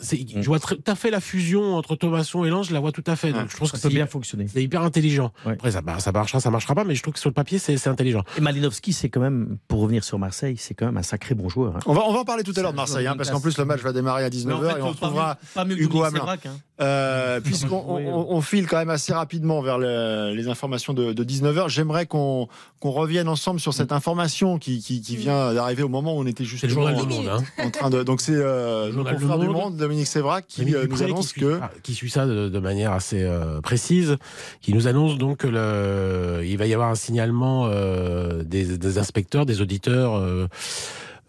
C'est- 0.00 0.26
Je 0.40 0.46
vois 0.46 0.58
très- 0.58 0.76
tout 0.76 0.90
à 0.90 0.94
fait 0.94 1.10
la 1.10 1.20
fusion 1.20 1.74
entre 1.76 1.96
Thomasson 1.96 2.44
et 2.44 2.50
Lens, 2.50 2.68
je 2.68 2.74
la 2.74 2.80
vois 2.80 2.92
tout 2.92 3.04
à 3.06 3.16
fait. 3.16 3.32
Donc 3.32 3.42
Ouais, 3.42 3.48
je 3.50 3.56
pense 3.56 3.70
Ça 3.70 3.76
que 3.76 3.82
peut 3.82 3.88
c'est 3.88 3.94
bien 3.94 4.06
fonctionner. 4.06 4.46
c'est 4.48 4.62
hyper 4.62 4.82
intelligent. 4.82 5.32
Ouais. 5.44 5.52
Après, 5.54 5.70
ça, 5.72 5.80
bah, 5.82 5.98
ça 5.98 6.12
marchera, 6.12 6.40
ça 6.40 6.50
marchera 6.50 6.74
pas, 6.74 6.84
mais 6.84 6.94
je 6.94 7.02
trouve 7.02 7.14
que 7.14 7.20
sur 7.20 7.30
le 7.30 7.34
papier, 7.34 7.58
c'est 7.58 7.86
intelligent. 7.88 8.22
Et 8.36 8.40
Malinowski, 8.40 8.92
c'est 8.92 9.08
quand 9.08 9.20
même, 9.20 9.58
pour 9.68 9.80
revenir 9.80 10.04
sur 10.04 10.18
Marseille, 10.18 10.56
c'est 10.58 10.74
quand 10.74 10.86
même 10.86 10.96
un 10.96 11.02
sacré 11.02 11.34
bon 11.34 11.48
joueur. 11.48 11.76
hein. 11.76 11.80
On 11.86 11.94
va, 11.94 12.02
on 12.06 12.12
va 12.12 12.20
en 12.20 12.24
parler 12.24 12.42
tout 12.42 12.52
à 12.56 12.62
l'heure 12.62 12.72
de 12.72 12.76
Marseille, 12.76 13.06
hein, 13.06 13.14
parce 13.16 13.30
qu'en 13.30 13.40
plus 13.40 13.56
le 13.58 13.64
match 13.64 13.80
va 13.82 13.92
démarrer 13.92 14.24
à 14.24 14.30
19h 14.30 14.78
et 14.78 14.82
on 14.82 14.88
retrouvera 14.90 15.38
Hugo 15.56 15.74
Hugo 15.76 16.02
Hamelin. 16.04 16.36
Euh, 16.78 17.40
Puisqu'on 17.40 17.82
on, 17.88 17.96
on- 17.96 18.26
on 18.36 18.40
file 18.42 18.66
quand 18.66 18.76
même 18.76 18.90
assez 18.90 19.12
rapidement 19.14 19.62
vers 19.62 19.78
le- 19.78 20.34
les 20.34 20.48
informations 20.48 20.92
de, 20.92 21.14
de 21.14 21.24
19h, 21.24 21.68
j'aimerais 21.70 22.04
qu'on 22.06 22.48
qu'on 22.80 22.90
revienne 22.90 23.28
ensemble 23.28 23.60
sur 23.60 23.72
cette 23.72 23.92
information 23.92 24.58
qui, 24.58 24.80
qui, 24.82 25.00
qui 25.00 25.16
vient 25.16 25.54
d'arriver 25.54 25.82
au 25.82 25.88
moment 25.88 26.14
où 26.14 26.20
on 26.20 26.26
était 26.26 26.44
le 26.44 26.68
journal 26.68 26.94
du 26.96 27.06
monde. 27.06 27.28
Hein. 27.28 27.42
en 27.64 27.70
train 27.70 27.88
de. 27.88 28.02
Donc 28.02 28.20
c'est 28.20 28.34
euh, 28.34 28.88
le 28.88 28.92
Journal 28.92 29.14
du 29.16 29.20
confrère 29.22 29.38
du 29.38 29.48
Monde. 29.48 29.76
Dominique 29.78 30.06
Sévrac, 30.06 30.44
qui 30.46 30.60
Rémi 30.60 30.74
euh, 30.74 30.86
nous 30.86 31.02
annonce 31.02 31.28
qui 31.32 31.40
suit, 31.40 31.40
que. 31.40 31.58
ah, 31.62 31.70
qui 31.82 31.94
suit 31.94 32.10
ça 32.10 32.26
de, 32.26 32.50
de 32.50 32.58
manière 32.58 32.92
assez 32.92 33.22
euh, 33.22 33.60
précise, 33.62 34.16
qui 34.60 34.74
nous 34.74 34.86
annonce 34.86 35.16
donc 35.16 35.38
que 35.38 35.46
le, 35.46 36.42
il 36.44 36.58
va 36.58 36.66
y 36.66 36.74
avoir 36.74 36.90
un 36.90 36.94
signalement 36.94 37.66
euh, 37.70 38.42
des, 38.44 38.76
des 38.76 38.98
inspecteurs, 38.98 39.46
des 39.46 39.62
auditeurs 39.62 40.14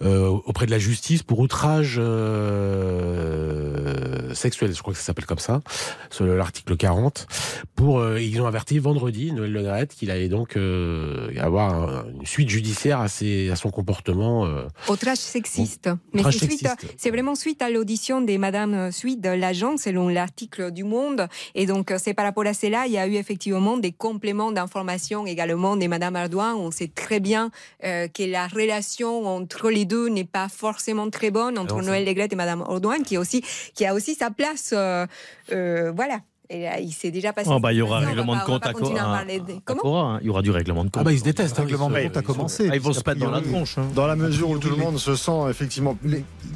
euh, 0.04 0.28
auprès 0.46 0.66
de 0.66 0.72
la 0.72 0.80
justice 0.80 1.24
pour 1.24 1.40
outrage 1.40 2.00
euh, 2.98 4.34
sexuel, 4.34 4.74
je 4.76 4.82
crois 4.82 4.94
que 4.94 5.00
ça 5.00 5.06
s'appelle 5.06 5.26
comme 5.26 5.40
ça, 5.40 5.62
sur 6.10 6.26
l'article 6.26 6.76
40. 6.78 7.28
Pour, 7.76 8.00
euh, 8.00 8.22
ils 8.22 8.40
ont 8.42 8.46
averti 8.48 8.80
vendredi 8.80 9.32
Noël 9.32 9.52
Le 9.52 9.62
qu'il 9.96 10.12
allait 10.12 10.30
donc 10.30 10.56
y 10.56 11.40
avoir 11.40 11.74
un- 11.74 12.06
une 12.20 12.26
suite 12.26 12.50
judiciaire 12.50 13.00
à, 13.00 13.08
ses, 13.08 13.50
à 13.50 13.56
son 13.56 13.70
comportement. 13.70 14.48
Outrage 14.90 15.18
sexiste. 15.18 15.90
Mais 16.14 16.24
c'est 16.24 16.32
suite 16.32 17.12
vraiment 17.12 17.36
suite 17.36 17.62
à 17.62 17.70
l'audition 17.70 18.22
des 18.22 18.38
Madame 18.38 18.92
Suite 18.92 19.22
l'agent, 19.30 19.78
selon 19.78 20.10
l'article 20.10 20.72
du 20.72 20.84
Monde. 20.84 21.28
Et 21.56 21.66
donc, 21.66 21.94
c'est 21.98 22.14
par 22.14 22.26
rapport 22.26 22.46
à 22.46 22.54
cela, 22.54 22.86
il 22.88 22.94
y 22.94 22.98
a 22.98 23.08
eu 23.08 23.16
effectivement 23.16 23.78
des 23.78 23.92
compléments 23.92 24.52
d'informations 24.52 25.26
également 25.26 25.76
des 25.76 25.88
Madame 25.88 26.16
Ardouin. 26.16 26.56
On 26.56 26.72
sait 26.72 26.88
très 26.94 27.20
bien 27.20 27.50
que 27.82 28.30
la 28.32 28.48
relation 28.48 29.26
entre 29.26 29.70
les 29.70 29.86
deux 29.88 30.10
n'est 30.10 30.24
pas 30.26 30.50
forcément 30.50 31.10
très 31.10 31.32
bonne 31.32 31.58
entre 31.58 31.82
Noël 31.82 32.06
Leglette 32.06 32.34
et 32.34 32.36
Madame 32.36 32.62
Ardouin, 32.62 33.02
qui, 33.02 33.18
aussi, 33.18 33.44
qui 33.74 33.86
a 33.86 33.94
aussi 33.94 34.14
sa 34.16 34.30
place. 34.30 34.74
euh, 34.74 35.06
euh, 35.52 35.92
voilà. 35.96 36.20
Et 36.50 36.64
là, 36.64 36.80
il 36.80 36.94
s'est 36.94 37.12
déjà 37.12 37.34
passé. 37.34 37.50
Oh, 37.52 37.60
bah, 37.60 37.74
il 37.74 37.78
y 37.78 37.82
aura 37.82 37.98
un 38.00 38.06
règlement 38.06 38.36
de 38.38 38.42
compte 38.42 38.66
à 38.66 38.72
Comment 38.72 38.90
Cora, 39.76 40.00
hein. 40.14 40.20
Il 40.22 40.28
y 40.28 40.30
aura 40.30 40.42
du 40.42 40.52
règlement 40.52 40.86
de 40.86 40.90
compte. 40.90 41.02
Ah 41.02 41.04
bah 41.04 41.12
ils 41.12 41.20
se 41.20 41.24
détestent. 41.26 41.58
Le 41.58 41.64
règlement 41.64 41.90
ils 41.90 42.04
de 42.04 42.08
compte 42.08 42.18
a 42.18 42.22
commencé. 42.22 42.70
Ah, 42.72 42.76
ils 42.76 42.82
vont 42.82 42.94
se 42.94 43.02
mettre 43.06 43.20
dans 43.20 43.32
la 43.32 43.42
tronche. 43.42 43.78
hein. 43.78 43.88
Dans 43.94 44.08
la 44.08 44.16
mesure 44.16 44.50
où 44.52 44.58
tout 44.58 44.70
le 44.70 44.78
monde 44.78 44.98
se 44.98 45.16
sent 45.16 45.50
effectivement 45.50 45.98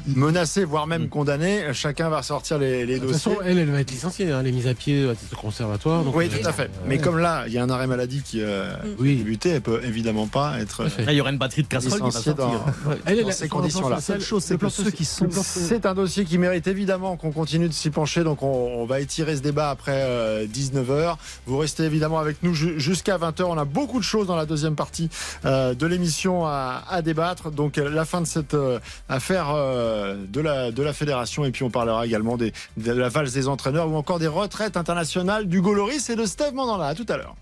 menacé, 0.06 0.64
voire 0.64 0.86
même 0.86 1.08
condamné, 1.08 1.62
chacun 1.72 2.08
va 2.08 2.22
sortir 2.22 2.58
les, 2.58 2.86
les 2.86 2.94
De 2.94 3.00
toute 3.00 3.12
dossiers. 3.12 3.32
façon, 3.32 3.42
elle, 3.44 3.58
elle 3.58 3.70
va 3.70 3.80
être 3.80 3.90
licenciée, 3.90 4.30
hein, 4.30 4.38
elle 4.40 4.46
est 4.48 4.52
mise 4.52 4.66
à 4.66 4.74
pied 4.74 5.08
à 5.10 5.14
titre 5.14 5.36
conservatoire. 5.36 6.02
donc, 6.04 6.16
Oui, 6.16 6.30
euh, 6.32 6.38
tout 6.42 6.48
à 6.48 6.52
fait. 6.52 6.70
Mais 6.86 6.98
comme 6.98 7.18
là, 7.18 7.44
il 7.46 7.52
y 7.52 7.58
a 7.58 7.62
un 7.62 7.68
arrêt 7.70 7.86
maladie 7.86 8.22
qui 8.22 8.40
euh, 8.40 8.72
Oui. 8.98 9.12
a 9.12 9.16
débuté, 9.18 9.50
elle 9.50 9.60
peut 9.60 9.80
évidemment 9.84 10.26
pas 10.26 10.58
être. 10.60 10.86
Il 11.06 11.12
y 11.12 11.20
aura 11.20 11.30
une 11.30 11.38
batterie 11.38 11.62
de 11.62 11.68
casserole 11.68 11.98
qui 12.00 12.04
va 12.06 12.10
sortir. 12.12 12.34
dans- 12.34 12.64
Elle 13.06 13.18
est 13.18 13.22
dans 13.22 13.28
là, 13.28 13.34
ces 13.34 13.48
conditions-là. 13.48 13.96
La 13.96 14.00
seule 14.00 14.20
chose, 14.22 14.42
c'est 14.42 14.58
que 14.58 14.68
ceux 14.68 14.90
qui 14.90 15.04
sont- 15.04 15.26
C'est 15.30 15.84
un 15.86 15.94
dossier 15.94 16.24
qui 16.24 16.38
mérite 16.38 16.66
évidemment 16.66 17.16
qu'on 17.16 17.30
continue 17.32 17.68
de 17.68 17.72
s'y 17.74 17.90
pencher, 17.90 18.24
donc 18.24 18.42
on, 18.42 18.46
on 18.80 18.86
va 18.86 19.00
étirer 19.00 19.36
ce 19.36 19.42
débat 19.42 19.70
après 19.70 19.81
euh, 19.88 20.46
19h. 20.46 21.16
Vous 21.46 21.58
restez 21.58 21.84
évidemment 21.84 22.18
avec 22.18 22.42
nous 22.42 22.54
ju- 22.54 22.78
jusqu'à 22.78 23.18
20h. 23.18 23.42
On 23.44 23.58
a 23.58 23.64
beaucoup 23.64 23.98
de 23.98 24.04
choses 24.04 24.26
dans 24.26 24.36
la 24.36 24.46
deuxième 24.46 24.76
partie 24.76 25.08
euh, 25.44 25.74
de 25.74 25.86
l'émission 25.86 26.46
à, 26.46 26.82
à 26.88 27.02
débattre. 27.02 27.50
Donc 27.50 27.78
euh, 27.78 27.88
la 27.90 28.04
fin 28.04 28.20
de 28.20 28.26
cette 28.26 28.54
euh, 28.54 28.78
affaire 29.08 29.50
euh, 29.54 30.16
de, 30.28 30.40
la, 30.40 30.70
de 30.70 30.82
la 30.82 30.92
fédération 30.92 31.44
et 31.44 31.50
puis 31.50 31.64
on 31.64 31.70
parlera 31.70 32.06
également 32.06 32.36
des, 32.36 32.52
de 32.76 32.92
la 32.92 33.08
valse 33.08 33.32
des 33.32 33.48
entraîneurs 33.48 33.88
ou 33.88 33.96
encore 33.96 34.18
des 34.18 34.26
retraites 34.28 34.76
internationales 34.76 35.46
du 35.46 35.60
Goloris 35.60 36.08
et 36.10 36.16
de 36.16 36.26
Steve 36.26 36.54
Mandanda. 36.54 36.86
À 36.86 36.94
tout 36.94 37.06
à 37.08 37.16
l'heure. 37.16 37.34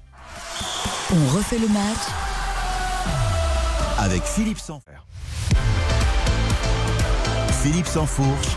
On 1.13 1.37
refait 1.37 1.59
le 1.59 1.69
match 1.69 1.99
Avec 3.99 4.23
Philippe 4.23 4.59
Sanfourche. 4.59 4.97
Philippe 7.63 7.87
Sanfourche. 7.87 8.57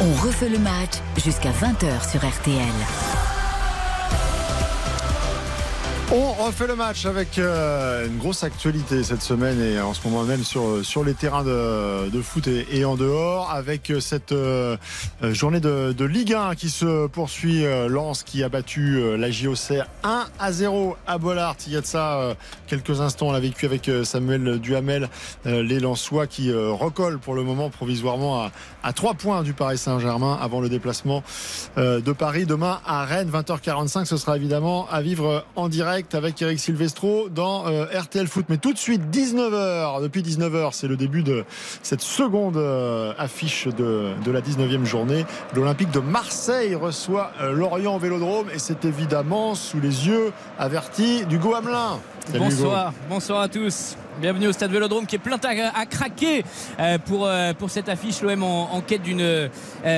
On 0.00 0.26
refait 0.26 0.48
le 0.48 0.58
match 0.58 0.94
jusqu'à 1.16 1.50
20h 1.50 2.10
sur 2.10 2.26
RTL. 2.26 3.11
On 6.10 6.32
refait 6.44 6.66
le 6.66 6.76
match 6.76 7.06
avec 7.06 7.38
euh, 7.38 8.06
une 8.06 8.18
grosse 8.18 8.44
actualité 8.44 9.02
cette 9.02 9.22
semaine 9.22 9.60
et 9.60 9.80
en 9.80 9.94
ce 9.94 10.06
moment 10.06 10.24
même 10.24 10.44
sur, 10.44 10.84
sur 10.84 11.04
les 11.04 11.14
terrains 11.14 11.44
de, 11.44 12.10
de 12.10 12.20
foot 12.20 12.48
et, 12.48 12.84
en 12.84 12.96
dehors 12.96 13.50
avec 13.50 13.92
cette 14.00 14.32
euh, 14.32 14.76
journée 15.22 15.60
de, 15.60 15.92
de, 15.92 16.04
Ligue 16.04 16.34
1 16.34 16.54
qui 16.54 16.68
se 16.68 17.06
poursuit. 17.06 17.64
Euh, 17.64 17.88
Lens 17.88 18.22
qui 18.22 18.42
a 18.42 18.48
battu 18.48 18.96
euh, 18.96 19.16
la 19.16 19.30
JOC 19.30 19.80
1 20.04 20.26
à 20.38 20.52
0 20.52 20.96
à 21.06 21.18
Bollard. 21.18 21.56
Il 21.66 21.72
y 21.72 21.76
a 21.76 21.80
de 21.80 21.86
ça 21.86 22.18
euh, 22.18 22.34
quelques 22.66 23.00
instants, 23.00 23.28
on 23.28 23.32
l'a 23.32 23.40
vécu 23.40 23.66
avec 23.66 23.90
Samuel 24.04 24.58
Duhamel, 24.58 25.08
les 25.44 25.80
Lensois 25.80 26.26
qui 26.26 26.52
recollent 26.52 27.18
pour 27.18 27.34
le 27.34 27.42
moment 27.42 27.70
provisoirement 27.70 28.42
à, 28.42 28.52
à 28.82 28.92
3 28.92 29.14
points 29.14 29.42
du 29.42 29.52
Paris 29.52 29.78
Saint-Germain 29.78 30.38
avant 30.40 30.60
le 30.60 30.68
déplacement 30.68 31.22
de 31.76 32.12
Paris 32.12 32.46
demain 32.46 32.80
à 32.86 33.04
Rennes 33.04 33.30
20h45. 33.30 34.06
Ce 34.06 34.16
sera 34.16 34.36
évidemment 34.36 34.88
à 34.90 35.02
vivre 35.02 35.44
en 35.56 35.68
direct 35.68 36.01
avec 36.12 36.40
Eric 36.42 36.58
Silvestro 36.58 37.28
dans 37.28 37.66
euh, 37.66 37.86
RTL 37.86 38.26
Foot. 38.26 38.46
Mais 38.48 38.58
tout 38.58 38.72
de 38.72 38.78
suite, 38.78 39.02
19h. 39.12 40.02
Depuis 40.02 40.22
19h, 40.22 40.70
c'est 40.72 40.88
le 40.88 40.96
début 40.96 41.22
de 41.22 41.44
cette 41.82 42.00
seconde 42.00 42.56
euh, 42.56 43.12
affiche 43.18 43.68
de, 43.68 44.10
de, 44.24 44.30
la 44.30 44.40
19e 44.40 44.84
journée. 44.84 45.24
L'Olympique 45.54 45.90
de 45.90 46.00
Marseille 46.00 46.74
reçoit 46.74 47.32
euh, 47.40 47.52
Lorient 47.52 47.96
au 47.96 47.98
Vélodrome 47.98 48.46
et 48.54 48.58
c'est 48.58 48.84
évidemment 48.84 49.54
sous 49.54 49.80
les 49.80 50.06
yeux 50.06 50.32
avertis 50.58 51.24
d'Hugo 51.26 51.54
Hamelin. 51.54 51.98
Salut 52.26 52.38
bonsoir, 52.38 52.88
Hugo. 52.88 52.98
bonsoir 53.08 53.40
à 53.40 53.48
tous. 53.48 53.96
Bienvenue 54.20 54.46
au 54.46 54.52
stade 54.52 54.70
Vélodrome 54.70 55.06
qui 55.06 55.16
est 55.16 55.18
plein 55.18 55.38
à, 55.42 55.80
à 55.80 55.86
craquer 55.86 56.44
euh, 56.78 56.98
pour, 56.98 57.26
euh, 57.26 57.54
pour 57.54 57.70
cette 57.70 57.88
affiche. 57.88 58.20
L'OM 58.20 58.42
en, 58.42 58.74
en, 58.74 58.80
quête 58.82 59.02
d'une 59.02 59.22
euh, 59.22 59.48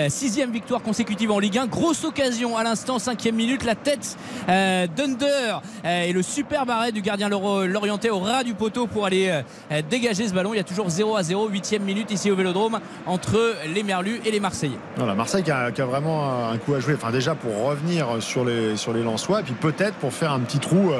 sixième 0.09 0.53
victoire 0.53 0.83
consécutive 0.83 1.33
en 1.33 1.41
Ligue 1.41 1.59
1. 1.59 1.67
Grosse 1.67 2.05
occasion 2.05 2.57
à 2.57 2.63
l'instant, 2.63 3.01
cinquième 3.01 3.35
minute. 3.35 3.65
La 3.65 3.75
tête 3.75 4.17
d'Under 4.47 5.61
et 5.85 6.13
le 6.13 6.23
super 6.23 6.69
arrêt 6.71 6.93
du 6.93 7.03
gardien 7.03 7.29
l'orienté 7.29 8.11
au 8.11 8.21
ras 8.21 8.45
du 8.45 8.55
poteau 8.55 8.87
pour 8.87 9.07
aller 9.07 9.43
dégager 9.91 10.29
ce 10.29 10.35
ballon. 10.35 10.55
Il 10.55 10.59
y 10.59 10.61
a 10.61 10.65
toujours 10.65 10.89
0 10.89 11.17
à 11.17 11.23
0, 11.23 11.49
huitième 11.49 11.83
minute 11.83 12.11
ici 12.11 12.31
au 12.31 12.37
Vélodrome 12.37 12.81
entre 13.07 13.55
les 13.75 13.83
Merlus 13.83 14.21
et 14.25 14.31
les 14.31 14.41
Marseillais. 14.41 14.79
Voilà, 14.97 15.15
Marseille 15.15 15.43
qui 15.43 15.51
a, 15.51 15.71
qui 15.73 15.81
a, 15.81 15.87
vraiment 15.87 16.49
un 16.51 16.59
coup 16.59 16.75
à 16.75 16.81
jouer. 16.81 16.95
Enfin, 16.95 17.11
déjà 17.11 17.35
pour 17.35 17.65
revenir 17.65 18.07
sur 18.21 18.45
les, 18.45 18.77
sur 18.77 18.93
les 18.93 19.03
Lensois 19.03 19.41
et 19.41 19.43
puis 19.43 19.55
peut-être 19.55 19.95
pour 19.95 20.13
faire 20.13 20.33
un 20.33 20.41
petit 20.41 20.59
trou 20.59 20.93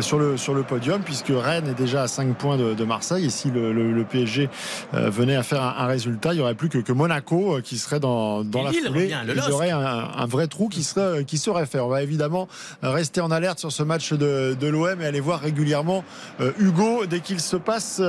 sur, 0.00 0.18
le, 0.18 0.36
sur 0.36 0.54
le 0.54 0.55
podium 0.62 1.02
puisque 1.02 1.32
Rennes 1.34 1.68
est 1.68 1.74
déjà 1.74 2.02
à 2.02 2.08
5 2.08 2.36
points 2.36 2.56
de, 2.56 2.74
de, 2.74 2.84
Marseille. 2.84 3.26
Et 3.26 3.30
si 3.30 3.50
le, 3.50 3.72
le, 3.72 3.92
le 3.92 4.04
PSG 4.04 4.48
euh, 4.94 5.10
venait 5.10 5.36
à 5.36 5.42
faire 5.42 5.62
un, 5.62 5.74
un, 5.78 5.86
résultat, 5.86 6.32
il 6.32 6.36
n'y 6.36 6.42
aurait 6.42 6.54
plus 6.54 6.68
que, 6.68 6.78
que 6.78 6.92
Monaco 6.92 7.56
euh, 7.56 7.60
qui 7.60 7.78
serait 7.78 8.00
dans, 8.00 8.44
dans 8.44 8.62
la 8.62 8.72
foulée. 8.72 8.88
Revient, 8.88 9.18
il 9.28 9.36
y 9.36 9.52
aurait 9.52 9.70
un, 9.70 9.80
un, 9.80 10.26
vrai 10.26 10.46
trou 10.46 10.68
qui 10.68 10.82
serait, 10.82 11.24
qui 11.24 11.38
serait 11.38 11.66
fait. 11.66 11.80
On 11.80 11.88
va 11.88 12.02
évidemment 12.02 12.48
rester 12.82 13.20
en 13.20 13.30
alerte 13.30 13.58
sur 13.58 13.72
ce 13.72 13.82
match 13.82 14.12
de, 14.12 14.56
de 14.58 14.66
l'OM 14.66 15.00
et 15.00 15.06
aller 15.06 15.20
voir 15.20 15.40
régulièrement 15.40 16.04
euh, 16.40 16.52
Hugo 16.58 17.06
dès 17.06 17.20
qu'il 17.20 17.40
se 17.40 17.56
passe 17.56 18.00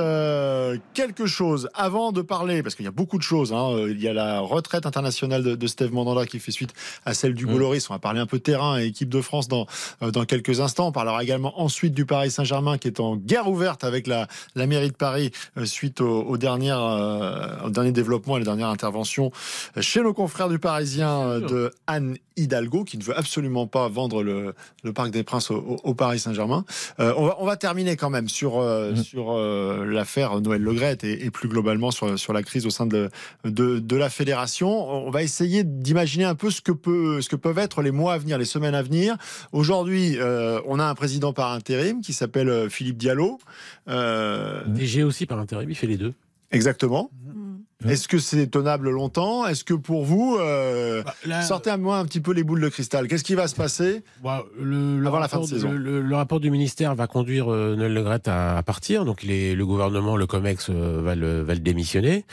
quelque 0.94 1.26
chose. 1.26 1.68
Avant 1.74 2.12
de 2.12 2.22
parler, 2.22 2.62
parce 2.62 2.74
qu'il 2.74 2.84
y 2.84 2.88
a 2.88 2.92
beaucoup 2.92 3.18
de 3.18 3.22
choses, 3.22 3.52
hein, 3.52 3.70
il 3.88 4.00
y 4.00 4.08
a 4.08 4.12
la 4.12 4.40
retraite 4.40 4.86
internationale 4.86 5.42
de, 5.42 5.54
de 5.54 5.66
Steve 5.66 5.92
Mandanda 5.92 6.26
qui 6.26 6.38
fait 6.38 6.52
suite 6.52 6.72
à 7.04 7.14
celle 7.14 7.34
du 7.34 7.46
mmh. 7.46 7.58
Loris. 7.58 7.90
On 7.90 7.94
va 7.94 7.98
parler 7.98 8.20
un 8.20 8.26
peu 8.26 8.38
terrain 8.38 8.78
et 8.78 8.86
équipe 8.86 9.08
de 9.08 9.20
France 9.20 9.48
dans, 9.48 9.66
dans 10.00 10.24
quelques 10.24 10.60
instants. 10.60 10.88
On 10.88 10.92
parlera 10.92 11.22
également 11.22 11.60
ensuite 11.60 11.94
du 11.94 12.06
Paris 12.06 12.30
Saint-Germain 12.38 12.78
qui 12.78 12.86
est 12.86 13.00
en 13.00 13.16
guerre 13.16 13.48
ouverte 13.48 13.82
avec 13.82 14.06
la, 14.06 14.28
la 14.54 14.66
mairie 14.66 14.90
de 14.90 14.96
Paris 14.96 15.32
euh, 15.56 15.64
suite 15.64 16.00
aux, 16.00 16.22
aux 16.22 16.36
dernières, 16.36 16.82
euh, 16.82 17.66
aux 17.66 17.70
derniers 17.70 17.92
développements 17.92 18.36
et 18.36 18.40
les 18.40 18.44
dernières 18.44 18.68
interventions 18.68 19.32
chez 19.80 20.02
nos 20.02 20.14
confrères 20.14 20.48
du 20.48 20.60
Parisien 20.60 21.20
euh, 21.22 21.40
de 21.40 21.72
Anne 21.88 22.16
Hidalgo 22.36 22.84
qui 22.84 22.98
ne 22.98 23.02
veut 23.02 23.18
absolument 23.18 23.66
pas 23.66 23.88
vendre 23.88 24.22
le, 24.22 24.54
le 24.84 24.92
Parc 24.92 25.10
des 25.10 25.24
Princes 25.24 25.50
au, 25.50 25.76
au 25.82 25.94
Paris 25.94 26.20
Saint-Germain. 26.20 26.64
Euh, 27.00 27.12
on, 27.16 27.26
va, 27.26 27.36
on 27.40 27.44
va 27.44 27.56
terminer 27.56 27.96
quand 27.96 28.10
même 28.10 28.28
sur, 28.28 28.58
euh, 28.58 28.92
mmh. 28.92 28.96
sur 29.02 29.32
euh, 29.32 29.84
l'affaire 29.84 30.40
Noël 30.40 30.62
Legrette 30.62 31.02
et, 31.02 31.24
et, 31.24 31.30
plus 31.30 31.48
globalement 31.48 31.90
sur, 31.90 32.18
sur 32.18 32.32
la 32.32 32.42
crise 32.44 32.66
au 32.66 32.70
sein 32.70 32.86
de, 32.86 33.10
de, 33.44 33.80
de 33.80 33.96
la 33.96 34.08
fédération. 34.08 34.68
On 34.88 35.10
va 35.10 35.22
essayer 35.22 35.64
d'imaginer 35.64 36.24
un 36.24 36.36
peu 36.36 36.50
ce 36.50 36.60
que, 36.60 36.72
peut, 36.72 37.20
ce 37.20 37.28
que 37.28 37.36
peuvent 37.36 37.58
être 37.58 37.82
les 37.82 37.90
mois 37.90 38.14
à 38.14 38.18
venir, 38.18 38.38
les 38.38 38.44
semaines 38.44 38.74
à 38.74 38.82
venir. 38.82 39.16
Aujourd'hui, 39.52 40.16
on 40.66 40.78
a 40.78 40.84
un 40.84 40.94
président 40.94 41.32
par 41.32 41.52
intérim 41.52 42.00
qui 42.02 42.12
s'appelle 42.12 42.27
Philippe 42.68 42.96
Diallo. 42.96 43.38
Euh... 43.88 44.64
DG 44.66 45.02
aussi 45.02 45.26
par 45.26 45.38
intérim, 45.38 45.68
il 45.70 45.76
fait 45.76 45.86
les 45.86 45.96
deux. 45.96 46.14
Exactement. 46.50 47.10
Mmh. 47.84 47.90
Est-ce 47.90 48.08
que 48.08 48.18
c'est 48.18 48.48
tenable 48.48 48.90
longtemps? 48.90 49.46
Est-ce 49.46 49.62
que 49.62 49.74
pour 49.74 50.04
vous, 50.04 50.36
euh, 50.40 51.04
bah, 51.04 51.14
là, 51.24 51.42
sortez 51.42 51.70
à 51.70 51.76
moi 51.76 51.98
un 51.98 52.04
petit 52.06 52.20
peu 52.20 52.32
les 52.32 52.42
boules 52.42 52.60
de 52.60 52.68
cristal 52.68 53.06
Qu'est-ce 53.06 53.22
qui 53.22 53.36
va 53.36 53.46
se 53.46 53.54
passer 53.54 54.02
bah, 54.20 54.44
le, 54.58 54.98
le 54.98 55.06
avant 55.06 55.18
rapport, 55.18 55.20
la 55.20 55.28
fin 55.28 55.40
de 55.42 55.46
saison? 55.46 55.70
le, 55.70 56.02
le, 56.02 56.16
rapport 56.16 56.40
du 56.40 56.50
ministère 56.50 56.96
va 56.96 57.06
conduire 57.06 57.52
euh, 57.52 57.76
Noël 57.76 57.94
Legrette 57.94 58.26
à, 58.26 58.56
à, 58.56 58.62
partir. 58.64 59.04
Donc 59.04 59.22
les, 59.22 59.54
le 59.54 59.64
gouvernement, 59.64 60.16
le 60.16 60.26
COMEX 60.26 60.70
euh, 60.70 61.02
va, 61.04 61.14
le, 61.14 61.42
va 61.42 61.54
le 61.54 61.60
démissionner. 61.60 62.24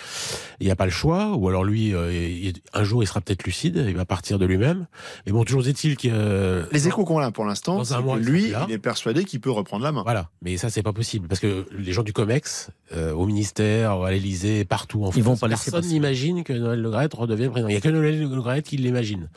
Il 0.60 0.66
n'y 0.66 0.72
a 0.72 0.76
pas 0.76 0.86
le 0.86 0.92
choix. 0.92 1.36
Ou 1.36 1.48
alors 1.48 1.64
lui, 1.64 1.94
euh, 1.94 2.12
il, 2.12 2.56
un 2.74 2.84
jour, 2.84 3.04
il 3.04 3.06
sera 3.06 3.22
peut-être 3.22 3.44
lucide. 3.44 3.86
Il 3.88 3.96
va 3.96 4.06
partir 4.06 4.40
de 4.40 4.48
lui-même. 4.48 4.88
Mais 5.28 5.32
bon, 5.32 5.44
toujours 5.44 5.68
est-il 5.68 5.96
que... 5.96 6.68
les 6.72 6.88
échos 6.88 7.06
qu'on 7.06 7.20
a 7.20 7.30
pour 7.30 7.46
l'instant, 7.46 7.84
lui, 8.18 8.52
il 8.68 8.74
est 8.74 8.80
persuadé 8.80 9.26
qu'il 9.26 9.42
peut 9.42 9.52
reprendre 9.52 9.84
la 9.84 9.92
main. 9.92 10.02
Voilà. 10.02 10.32
Mais 10.42 10.58
ça, 10.58 10.72
c'est 10.72 10.82
pas 10.82 10.94
possible. 10.94 11.28
Parce 11.28 11.40
que 11.40 11.68
les 11.78 11.94
gens 11.94 12.02
du 12.02 12.14
COMEX, 12.14 12.72
au 13.14 13.28
ministère, 13.28 13.92
à 14.02 14.10
l'Élysée, 14.10 14.66
partout 14.66 15.04
en 15.06 15.12
ils 15.12 15.22
France, 15.22 15.35
vont 15.36 15.48
pas 15.48 15.48
personne 15.48 15.86
n'imagine 15.86 16.44
que 16.44 16.54
Noël 16.54 16.82
Le 16.82 16.90
Graët 16.90 17.14
redevienne 17.14 17.52
président. 17.52 17.70
Il 17.70 17.74
n'y 17.74 17.78
a 17.78 17.82
que 17.82 17.90
Noël 17.90 18.20
Le 18.20 18.28
Graët 18.28 18.66
qui 18.66 18.78
l'imagine. 18.78 19.30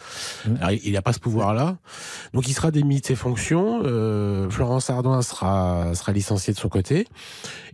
Mmh. 0.47 0.55
Il 0.85 0.93
n'a 0.93 1.03
pas 1.03 1.13
ce 1.13 1.21
pouvoir-là. 1.21 1.77
Donc 2.35 2.49
il 2.49 2.55
sera 2.55 2.71
démis 2.71 3.01
de 3.01 3.07
ses 3.07 3.15
fonctions. 3.15 3.83
Euh, 3.85 4.49
Florence 4.51 4.91
Ardouin 4.91 5.23
sera, 5.23 5.95
sera 5.95 6.13
licenciée 6.13 6.53
de 6.53 6.59
son 6.59 6.69
côté. 6.69 7.07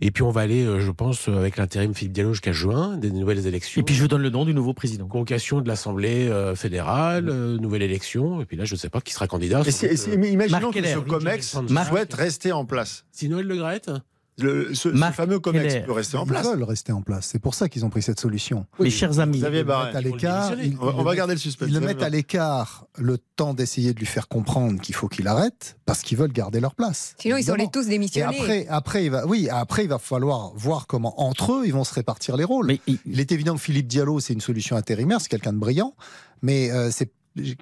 Et 0.01 0.11
puis 0.11 0.23
on 0.23 0.31
va 0.31 0.41
aller, 0.41 0.63
euh, 0.65 0.79
je 0.79 0.91
pense, 0.91 1.27
avec 1.27 1.57
l'intérim 1.57 1.93
Philippe 1.93 2.13
Diallo 2.13 2.33
jusqu'à 2.33 2.51
juin, 2.51 2.97
des 2.97 3.11
nouvelles 3.11 3.47
élections. 3.47 3.81
Et 3.81 3.83
puis 3.83 3.95
je 3.95 4.01
vous 4.01 4.07
donne 4.07 4.21
le 4.21 4.29
nom 4.29 4.45
du 4.45 4.53
nouveau 4.53 4.73
président. 4.73 5.07
Convocation 5.07 5.61
de 5.61 5.67
l'Assemblée 5.67 6.27
euh, 6.27 6.55
fédérale, 6.55 7.29
euh, 7.29 7.57
nouvelle 7.57 7.81
élection. 7.81 8.41
Et 8.41 8.45
puis 8.45 8.57
là, 8.57 8.65
je 8.65 8.73
ne 8.73 8.79
sais 8.79 8.89
pas 8.89 9.01
qui 9.01 9.13
sera 9.13 9.27
candidat. 9.27 9.61
Et 9.65 9.71
c'est, 9.71 9.95
c'est, 9.95 10.17
mais 10.17 10.31
imaginons 10.31 10.59
Marc 10.59 10.73
que 10.73 10.87
ce 10.87 10.99
COMEX 10.99 11.57
souhaite 11.87 12.13
rester 12.13 12.51
en 12.51 12.65
place. 12.65 13.05
Si 13.11 13.29
Noël 13.29 13.45
Le 13.45 13.55
Graët 13.55 13.89
le, 14.37 14.73
ce, 14.73 14.91
ce, 14.95 15.11
fameux 15.11 15.39
COMEX 15.39 15.85
peut 15.85 15.91
rester 15.93 16.17
en 16.17 16.25
place. 16.25 16.45
Ils 16.45 16.51
veulent 16.51 16.63
rester 16.63 16.91
en 16.91 17.01
place. 17.01 17.27
C'est 17.27 17.39
pour 17.39 17.53
ça 17.53 17.69
qu'ils 17.69 17.85
ont 17.85 17.89
pris 17.89 18.01
cette 18.01 18.19
solution. 18.19 18.65
Oui, 18.79 18.85
Mes 18.85 18.91
chers 18.91 19.19
amis, 19.19 19.37
ils 19.39 19.43
le 19.43 19.71
à 19.71 20.01
l'écart. 20.01 20.51
On 20.81 21.03
va 21.03 21.15
garder 21.15 21.33
le 21.33 21.39
suspense. 21.39 21.69
Ils 21.69 21.73
le 21.73 21.79
mettent 21.79 22.03
à 22.03 22.09
l'écart 22.09 22.87
le 22.97 23.17
temps 23.17 23.53
d'essayer 23.53 23.93
de 23.93 23.99
lui 23.99 24.05
faire 24.05 24.27
comprendre 24.27 24.81
qu'il 24.81 24.95
faut 24.95 25.07
qu'il 25.07 25.27
arrête 25.27 25.77
parce 25.85 26.01
qu'ils 26.01 26.17
veulent 26.17 26.33
garder 26.33 26.59
leur 26.59 26.75
place. 26.75 27.15
Sinon, 27.19 27.37
évidemment. 27.37 27.57
ils 27.59 27.63
sont 27.63 27.69
tous 27.71 27.87
démissionnés. 27.87 28.35
Et 28.35 28.39
après, 28.41 28.67
après, 28.67 29.05
il 29.05 29.11
va, 29.11 29.25
oui, 29.25 29.47
après, 29.49 29.83
il 29.83 29.89
va 29.89 29.99
falloir 29.99 30.51
voir 30.55 30.87
comment 30.87 31.21
entre 31.21 31.53
eux 31.53 31.63
ils 31.65 31.73
vont 31.73 31.83
se 31.83 31.93
répartir 31.93 32.35
les 32.35 32.43
rôles. 32.43 32.67
Mais 32.67 32.81
il, 32.87 32.97
il 33.05 33.19
est 33.19 33.31
évident 33.31 33.55
que 33.55 33.61
Philippe 33.61 33.87
Diallo, 33.87 34.19
c'est 34.19 34.33
une 34.33 34.41
solution 34.41 34.75
intérimaire, 34.75 35.21
c'est 35.21 35.29
quelqu'un 35.29 35.53
de 35.53 35.59
brillant, 35.59 35.95
mais 36.41 36.71
euh, 36.71 36.89
c'est 36.91 37.11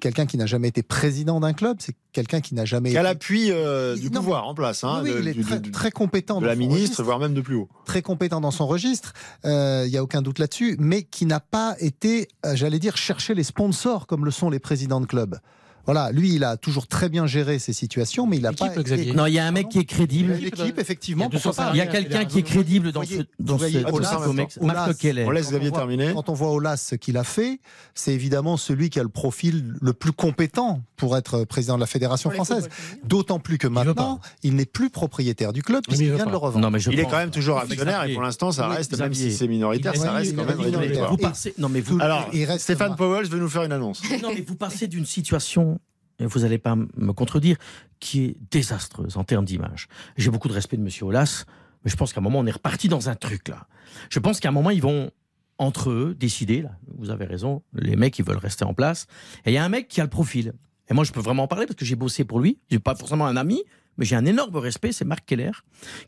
quelqu'un 0.00 0.26
qui 0.26 0.36
n'a 0.36 0.46
jamais 0.46 0.68
été 0.68 0.82
président 0.82 1.40
d'un 1.40 1.52
club, 1.52 1.78
c'est 1.80 1.96
quelqu'un 2.12 2.40
qui 2.40 2.54
n'a 2.54 2.64
jamais. 2.64 2.90
Qui 2.90 2.98
a 2.98 3.02
l'appui 3.02 3.50
euh, 3.50 3.96
du 3.96 4.10
non, 4.10 4.20
pouvoir 4.20 4.46
en 4.46 4.54
place, 4.54 4.84
hein, 4.84 5.00
oui, 5.02 5.10
de, 5.10 5.18
il 5.20 5.28
est 5.28 5.32
du, 5.32 5.42
très, 5.42 5.60
du, 5.60 5.70
très 5.70 5.90
compétent. 5.90 6.40
De 6.40 6.46
la 6.46 6.54
ministre, 6.54 6.80
registre, 6.80 7.02
voire 7.02 7.18
même 7.18 7.34
de 7.34 7.40
plus 7.40 7.56
haut. 7.56 7.68
Très 7.84 8.02
compétent 8.02 8.40
dans 8.40 8.50
son 8.50 8.66
registre, 8.66 9.12
il 9.44 9.50
euh, 9.50 9.88
n'y 9.88 9.96
a 9.96 10.02
aucun 10.02 10.22
doute 10.22 10.38
là-dessus, 10.38 10.76
mais 10.78 11.02
qui 11.02 11.26
n'a 11.26 11.40
pas 11.40 11.76
été, 11.80 12.28
euh, 12.46 12.54
j'allais 12.54 12.78
dire, 12.78 12.96
chercher 12.96 13.34
les 13.34 13.44
sponsors 13.44 14.06
comme 14.06 14.24
le 14.24 14.30
sont 14.30 14.50
les 14.50 14.60
présidents 14.60 15.00
de 15.00 15.06
clubs. 15.06 15.38
Voilà, 15.86 16.12
lui, 16.12 16.34
il 16.34 16.44
a 16.44 16.56
toujours 16.56 16.86
très 16.86 17.08
bien 17.08 17.26
géré 17.26 17.58
ces 17.58 17.72
situations, 17.72 18.26
mais 18.26 18.36
il 18.36 18.42
n'a 18.42 18.52
pas. 18.52 18.74
Été... 18.74 19.12
Non, 19.12 19.26
il 19.26 19.34
y 19.34 19.38
a 19.38 19.46
un 19.46 19.50
mec 19.50 19.68
qui 19.68 19.78
est 19.78 19.84
crédible. 19.84 20.34
L'équipe, 20.34 20.78
effectivement. 20.78 21.28
Il 21.32 21.38
y 21.38 21.60
a, 21.60 21.70
il 21.72 21.76
y 21.76 21.80
a 21.80 21.86
quelqu'un 21.86 22.24
qui 22.24 22.38
est 22.38 22.42
crédible 22.42 22.92
dans 22.92 23.02
ce, 23.02 23.14
dans 23.38 23.56
voyez, 23.56 23.82
ce. 23.82 24.60
On 24.60 25.30
laisse 25.30 25.48
Xavier 25.48 25.70
quand 25.70 25.76
terminer. 25.76 26.12
Quand 26.14 26.28
on 26.28 26.34
voit 26.34 26.52
Olas 26.52 26.76
ce 26.76 26.94
qu'il 26.94 27.16
a 27.16 27.24
fait, 27.24 27.60
c'est 27.94 28.12
évidemment 28.12 28.56
celui 28.56 28.90
qui 28.90 28.98
a 28.98 29.02
le 29.02 29.08
profil 29.08 29.74
le 29.80 29.92
plus 29.92 30.12
compétent 30.12 30.80
pour 30.96 31.16
être 31.16 31.44
président 31.44 31.74
de 31.74 31.80
la 31.80 31.86
fédération 31.86 32.30
française. 32.30 32.68
D'autant 33.04 33.38
plus 33.38 33.58
que 33.58 33.68
maintenant, 33.68 34.20
il 34.42 34.54
n'est 34.54 34.64
plus 34.64 34.90
propriétaire 34.90 35.52
du 35.52 35.62
club 35.62 35.82
puisqu'il 35.86 36.14
vient 36.14 36.26
de 36.26 36.30
le 36.30 36.36
revendre. 36.36 36.64
Non, 36.64 36.70
mais 36.70 36.78
je 36.78 36.90
il 36.90 37.00
est 37.00 37.04
quand 37.04 37.18
même 37.18 37.30
toujours 37.30 37.58
actionnaire 37.58 38.04
et 38.04 38.14
pour 38.14 38.22
l'instant, 38.22 38.52
ça 38.52 38.68
reste, 38.68 38.98
même 38.98 39.14
si 39.14 39.32
c'est 39.32 39.48
minoritaire, 39.48 39.96
ça 39.96 40.12
reste 40.12 40.34
quand 40.36 40.44
même 40.44 40.58
minoritaire. 40.58 41.14
Non 41.58 41.68
mais 41.68 41.80
vous. 41.80 41.98
Alors, 42.00 42.30
Stéphane 42.58 42.96
Powell 42.96 43.26
veut 43.26 43.38
nous 43.38 43.48
faire 43.48 43.64
une 43.64 43.72
annonce. 43.72 44.02
Non, 44.22 44.30
mais 44.34 44.44
vous 44.46 44.56
passez 44.56 44.86
d'une 44.86 45.06
situation 45.06 45.73
vous 46.20 46.40
n'allez 46.40 46.58
pas 46.58 46.76
me 46.76 47.12
contredire, 47.12 47.56
qui 48.00 48.24
est 48.24 48.36
désastreuse 48.50 49.16
en 49.16 49.24
termes 49.24 49.44
d'image. 49.44 49.88
J'ai 50.16 50.30
beaucoup 50.30 50.48
de 50.48 50.52
respect 50.52 50.76
de 50.76 50.82
M. 50.82 50.88
Olas, 51.02 51.44
mais 51.84 51.90
je 51.90 51.96
pense 51.96 52.12
qu'à 52.12 52.20
un 52.20 52.22
moment, 52.22 52.40
on 52.40 52.46
est 52.46 52.52
reparti 52.52 52.88
dans 52.88 53.08
un 53.08 53.14
truc 53.14 53.48
là. 53.48 53.66
Je 54.10 54.18
pense 54.18 54.40
qu'à 54.40 54.48
un 54.48 54.52
moment, 54.52 54.70
ils 54.70 54.82
vont, 54.82 55.10
entre 55.58 55.90
eux, 55.90 56.16
décider, 56.18 56.62
là, 56.62 56.78
vous 56.96 57.10
avez 57.10 57.24
raison, 57.24 57.62
les 57.74 57.96
mecs, 57.96 58.18
ils 58.18 58.24
veulent 58.24 58.36
rester 58.36 58.64
en 58.64 58.74
place. 58.74 59.06
Et 59.44 59.50
il 59.50 59.54
y 59.54 59.58
a 59.58 59.64
un 59.64 59.68
mec 59.68 59.88
qui 59.88 60.00
a 60.00 60.04
le 60.04 60.10
profil. 60.10 60.52
Et 60.88 60.94
moi, 60.94 61.04
je 61.04 61.12
peux 61.12 61.20
vraiment 61.20 61.44
en 61.44 61.48
parler 61.48 61.66
parce 61.66 61.76
que 61.76 61.84
j'ai 61.84 61.96
bossé 61.96 62.24
pour 62.24 62.40
lui. 62.40 62.58
Je 62.70 62.78
pas 62.78 62.94
forcément 62.94 63.26
un 63.26 63.36
ami, 63.36 63.62
mais 63.96 64.04
j'ai 64.04 64.16
un 64.16 64.26
énorme 64.26 64.56
respect, 64.56 64.92
c'est 64.92 65.04
Marc 65.04 65.24
Keller, 65.24 65.52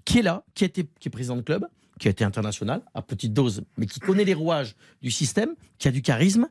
qui 0.04 0.18
est 0.18 0.22
là, 0.22 0.44
qui, 0.54 0.64
a 0.64 0.68
qui 0.68 0.80
est 0.80 1.10
président 1.10 1.36
de 1.36 1.42
club, 1.42 1.66
qui 1.98 2.08
a 2.08 2.10
été 2.10 2.24
international, 2.24 2.82
à 2.94 3.02
petite 3.02 3.32
dose, 3.32 3.62
mais 3.78 3.86
qui 3.86 4.00
connaît 4.00 4.24
les 4.24 4.34
rouages 4.34 4.74
du 5.02 5.10
système, 5.10 5.54
qui 5.78 5.88
a 5.88 5.90
du 5.90 6.02
charisme 6.02 6.48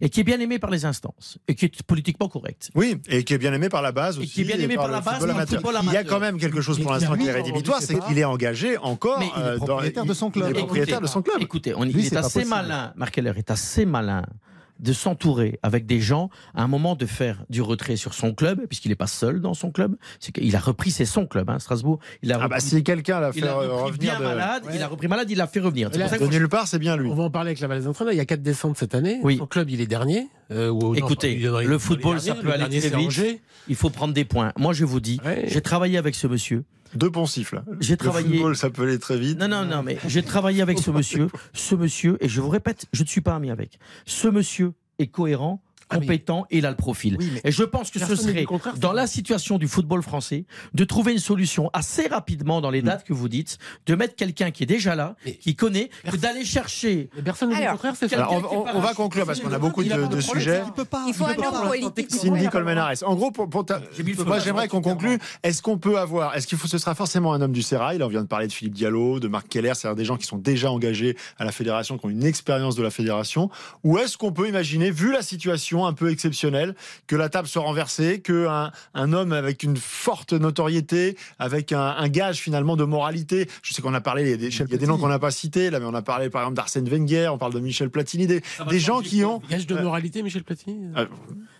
et 0.00 0.08
qui 0.08 0.20
est 0.20 0.24
bien 0.24 0.40
aimé 0.40 0.58
par 0.58 0.70
les 0.70 0.84
instances 0.84 1.38
et 1.48 1.54
qui 1.54 1.66
est 1.66 1.82
politiquement 1.82 2.28
correct. 2.28 2.70
Oui, 2.74 2.96
et 3.08 3.22
qui 3.24 3.34
est 3.34 3.38
bien 3.38 3.52
aimé 3.52 3.68
par 3.68 3.82
la 3.82 3.92
base 3.92 4.18
aussi. 4.18 4.28
qui 4.28 4.40
est 4.42 4.44
bien 4.44 4.58
aimé 4.58 4.76
par 4.76 4.88
la 4.88 5.00
base, 5.00 5.14
football 5.18 5.30
amateur. 5.30 5.60
football 5.60 5.74
Il 5.82 5.84
y 5.84 5.88
a 5.88 5.90
amateur. 6.00 6.06
quand 6.14 6.20
même 6.20 6.38
quelque 6.38 6.60
chose 6.60 6.80
pour 6.80 6.92
l'instant 6.92 7.16
qui 7.16 7.26
est 7.26 7.32
rédhibitoire, 7.32 7.80
c'est 7.82 7.98
qu'il 8.00 8.18
est 8.18 8.24
engagé 8.24 8.76
encore. 8.78 9.22
Euh, 9.38 9.58
dans- 9.58 9.66
propriétaire 9.66 10.04
de 10.06 10.14
son 10.14 10.30
club. 10.30 10.48
Il 10.50 10.54
propriétaire 10.56 11.00
de 11.00 11.06
son 11.06 11.22
club. 11.22 11.36
Écoutez, 11.40 11.74
on, 11.74 11.84
Lui, 11.84 11.92
il 11.96 12.04
c'est 12.08 12.14
est 12.14 12.18
assez 12.18 12.40
possible. 12.40 12.50
malin, 12.50 12.92
Marc 12.96 13.14
Keller 13.14 13.32
est 13.36 13.50
assez 13.50 13.84
malin 13.84 14.24
de 14.80 14.92
s'entourer 14.92 15.58
avec 15.62 15.86
des 15.86 16.00
gens 16.00 16.30
à 16.54 16.62
un 16.62 16.66
moment 16.68 16.94
de 16.96 17.06
faire 17.06 17.44
du 17.50 17.62
retrait 17.62 17.96
sur 17.96 18.14
son 18.14 18.32
club, 18.34 18.66
puisqu'il 18.66 18.88
n'est 18.88 18.94
pas 18.96 19.06
seul 19.06 19.40
dans 19.40 19.54
son 19.54 19.70
club. 19.70 19.96
C'est 20.18 20.32
qu'il 20.32 20.54
a 20.56 20.58
repris, 20.58 20.90
c'est 20.90 21.04
son 21.04 21.26
club, 21.26 21.50
hein, 21.50 21.58
Strasbourg. 21.58 21.98
Il 22.22 22.32
a 22.32 22.36
Ah 22.36 22.48
bah 22.48 22.56
repris, 22.56 22.60
si 22.68 22.82
quelqu'un 22.84 23.20
l'a 23.20 23.32
fait 23.32 23.40
il 23.40 23.46
a 23.46 23.54
repris 23.54 23.68
revenir 23.84 23.98
bien 23.98 24.18
de, 24.18 24.24
malade, 24.24 24.62
il 24.74 24.82
a 24.82 24.88
repris 24.88 25.08
malade, 25.08 25.30
il 25.30 25.36
l'a 25.38 25.46
fait 25.46 25.60
revenir. 25.60 25.90
Là, 25.90 26.08
pour 26.08 26.18
ça 26.18 26.18
de 26.18 26.26
nulle 26.26 26.48
part, 26.48 26.66
c'est 26.66 26.78
bien 26.78 26.96
lui. 26.96 27.08
On 27.10 27.14
va 27.14 27.24
en 27.24 27.30
parler 27.30 27.48
avec 27.50 27.60
la 27.60 27.68
valise 27.68 27.84
d'entraîneur. 27.84 28.12
Il 28.12 28.16
y 28.16 28.20
a 28.20 28.24
quatre 28.26 28.42
descentes 28.42 28.76
cette 28.78 28.94
année. 28.94 29.20
Oui. 29.22 29.36
Son 29.36 29.46
club, 29.46 29.70
il 29.70 29.80
est 29.80 29.86
dernier. 29.86 30.28
Euh, 30.50 30.68
ou- 30.70 30.94
Écoutez, 30.94 31.36
le 31.36 31.78
football, 31.78 32.20
ça 32.20 32.34
peut 32.34 32.46
Le 32.46 32.52
aller 32.54 32.80
très 32.80 32.96
vite. 32.98 33.40
Il 33.68 33.76
faut 33.76 33.90
prendre 33.90 34.14
des 34.14 34.24
points. 34.24 34.52
Moi, 34.58 34.72
je 34.72 34.84
vous 34.84 35.00
dis, 35.00 35.20
Ouais. 35.24 35.44
j'ai 35.46 35.60
travaillé 35.60 35.98
avec 35.98 36.14
ce 36.14 36.26
monsieur. 36.26 36.64
Deux 36.94 37.10
poncifs 37.10 37.52
là. 37.52 37.64
J'ai 37.80 37.92
Le 37.94 37.98
travaillé. 37.98 38.28
football, 38.28 38.56
ça 38.56 38.70
peut 38.70 38.82
aller 38.82 38.98
très 38.98 39.18
vite. 39.18 39.38
Non, 39.38 39.48
non, 39.48 39.64
non, 39.64 39.82
mais 39.82 39.98
j'ai 40.06 40.22
travaillé 40.22 40.60
avec 40.62 40.78
ce 40.78 40.90
monsieur. 40.92 41.28
Ce 41.52 41.74
monsieur, 41.74 42.16
et 42.20 42.28
je 42.28 42.40
vous 42.40 42.48
répète, 42.48 42.86
je 42.92 43.02
ne 43.02 43.08
suis 43.08 43.20
pas 43.20 43.34
ami 43.34 43.50
avec. 43.50 43.78
Ce 44.06 44.28
monsieur 44.28 44.72
est 44.98 45.06
cohérent, 45.06 45.62
compétent 45.98 46.46
et 46.50 46.58
il 46.58 46.66
a 46.66 46.70
le 46.70 46.76
profil. 46.76 47.16
Oui, 47.18 47.30
mais- 47.34 47.40
Et 47.44 47.52
je 47.52 47.62
pense 47.64 47.90
que 47.90 47.98
ce 47.98 48.14
serait, 48.16 48.46
dans 48.78 48.92
la 48.92 49.06
situation 49.06 49.58
du 49.58 49.68
football 49.68 50.02
français, 50.02 50.44
de 50.74 50.84
trouver 50.84 51.12
une 51.12 51.18
solution 51.18 51.70
assez 51.72 52.06
rapidement 52.06 52.60
dans 52.60 52.70
les 52.70 52.82
dates 52.82 53.04
que 53.04 53.12
vous 53.12 53.28
dites, 53.28 53.58
de 53.86 53.94
mettre 53.94 54.14
quelqu'un 54.16 54.50
qui 54.50 54.62
est 54.62 54.66
déjà 54.66 54.94
là, 54.94 55.16
Mais- 55.24 55.34
qui 55.34 55.54
connaît, 55.56 55.90
que 56.10 56.16
d'aller 56.16 56.44
chercher. 56.44 57.10
Mais 57.16 57.22
personne 57.22 57.50
contraire. 57.50 57.76
Alors, 58.12 58.32
on, 58.52 58.58
on- 58.58 58.76
on 58.76 58.80
va 58.80 58.94
conclure 58.94 59.26
parce 59.26 59.40
qu'on 59.40 59.52
a 59.52 59.58
beaucoup 59.58 59.82
de, 59.84 60.06
de 60.06 60.20
sujets. 60.20 60.62
Il 60.66 60.72
peut 60.72 60.84
pas. 60.84 61.04
Il 61.06 61.14
faut 61.14 61.24
peut 61.24 61.32
un 61.32 61.44
homme 61.44 61.68
politique. 61.68 61.94
techniquement. 61.94 62.34
Cindy. 62.36 62.48
Colmenares. 62.48 62.92
En 63.04 63.14
gros, 63.14 63.30
pour, 63.30 63.48
pour 63.48 63.64
ta- 63.64 63.80
moi 64.26 64.38
j'aimerais 64.38 64.68
qu'on 64.68 64.80
conclue. 64.80 65.18
Est-ce 65.42 65.62
qu'on 65.62 65.78
peut 65.78 65.98
avoir, 65.98 66.34
est-ce 66.36 66.46
qu'il 66.46 66.58
faut, 66.58 66.68
ce 66.68 66.78
sera 66.78 66.94
forcément 66.94 67.32
un 67.32 67.40
homme 67.40 67.52
du 67.52 67.62
Sérail 67.62 67.98
Là, 67.98 68.06
on 68.06 68.08
vient 68.08 68.22
de 68.22 68.26
parler 68.26 68.46
de 68.46 68.52
Philippe 68.52 68.74
Diallo, 68.74 69.20
de 69.20 69.28
Marc 69.28 69.48
Keller, 69.48 69.72
c'est-à-dire 69.74 69.96
des 69.96 70.04
gens 70.04 70.16
qui 70.16 70.26
sont 70.26 70.38
déjà 70.38 70.70
engagés 70.70 71.16
à 71.38 71.44
la 71.44 71.52
fédération, 71.52 71.98
qui 71.98 72.06
ont 72.06 72.10
une 72.10 72.24
expérience 72.24 72.76
de 72.76 72.82
la 72.82 72.90
fédération. 72.90 73.50
Ou 73.84 73.98
est-ce 73.98 74.16
qu'on 74.16 74.32
peut 74.32 74.48
imaginer, 74.48 74.90
vu 74.90 75.12
la 75.12 75.22
situation 75.22 75.79
un 75.86 75.92
peu 75.92 76.10
exceptionnelle, 76.10 76.74
que 77.06 77.16
la 77.16 77.28
table 77.28 77.48
soit 77.48 77.62
renversée, 77.62 78.20
que 78.20 78.46
un, 78.46 78.72
un 78.94 79.12
homme 79.12 79.32
avec 79.32 79.62
une 79.62 79.76
forte 79.76 80.32
notoriété, 80.32 81.16
avec 81.38 81.72
un, 81.72 81.80
un 81.80 82.08
gage 82.08 82.38
finalement 82.38 82.76
de 82.76 82.84
moralité. 82.84 83.48
Je 83.62 83.74
sais 83.74 83.82
qu'on 83.82 83.94
a 83.94 84.00
parlé, 84.00 84.22
il 84.22 84.30
y 84.30 84.32
a 84.32 84.36
des, 84.36 84.48
il 84.48 84.70
y 84.70 84.74
a 84.74 84.78
des 84.78 84.86
noms 84.86 84.98
qu'on 84.98 85.08
n'a 85.08 85.18
pas 85.18 85.30
cités 85.30 85.70
là, 85.70 85.80
mais 85.80 85.86
on 85.86 85.94
a 85.94 86.02
parlé 86.02 86.30
par 86.30 86.42
exemple 86.42 86.56
d'Arsène 86.56 86.88
Wenger, 86.88 87.28
on 87.32 87.38
parle 87.38 87.54
de 87.54 87.60
Michel 87.60 87.90
Platini, 87.90 88.26
des, 88.26 88.42
des 88.68 88.80
gens 88.80 89.00
qui 89.00 89.24
ont 89.24 89.40
Gage 89.50 89.66
de 89.66 89.74
moralité, 89.76 90.22
Michel 90.22 90.44
Platini 90.44 90.78
euh, 90.96 91.06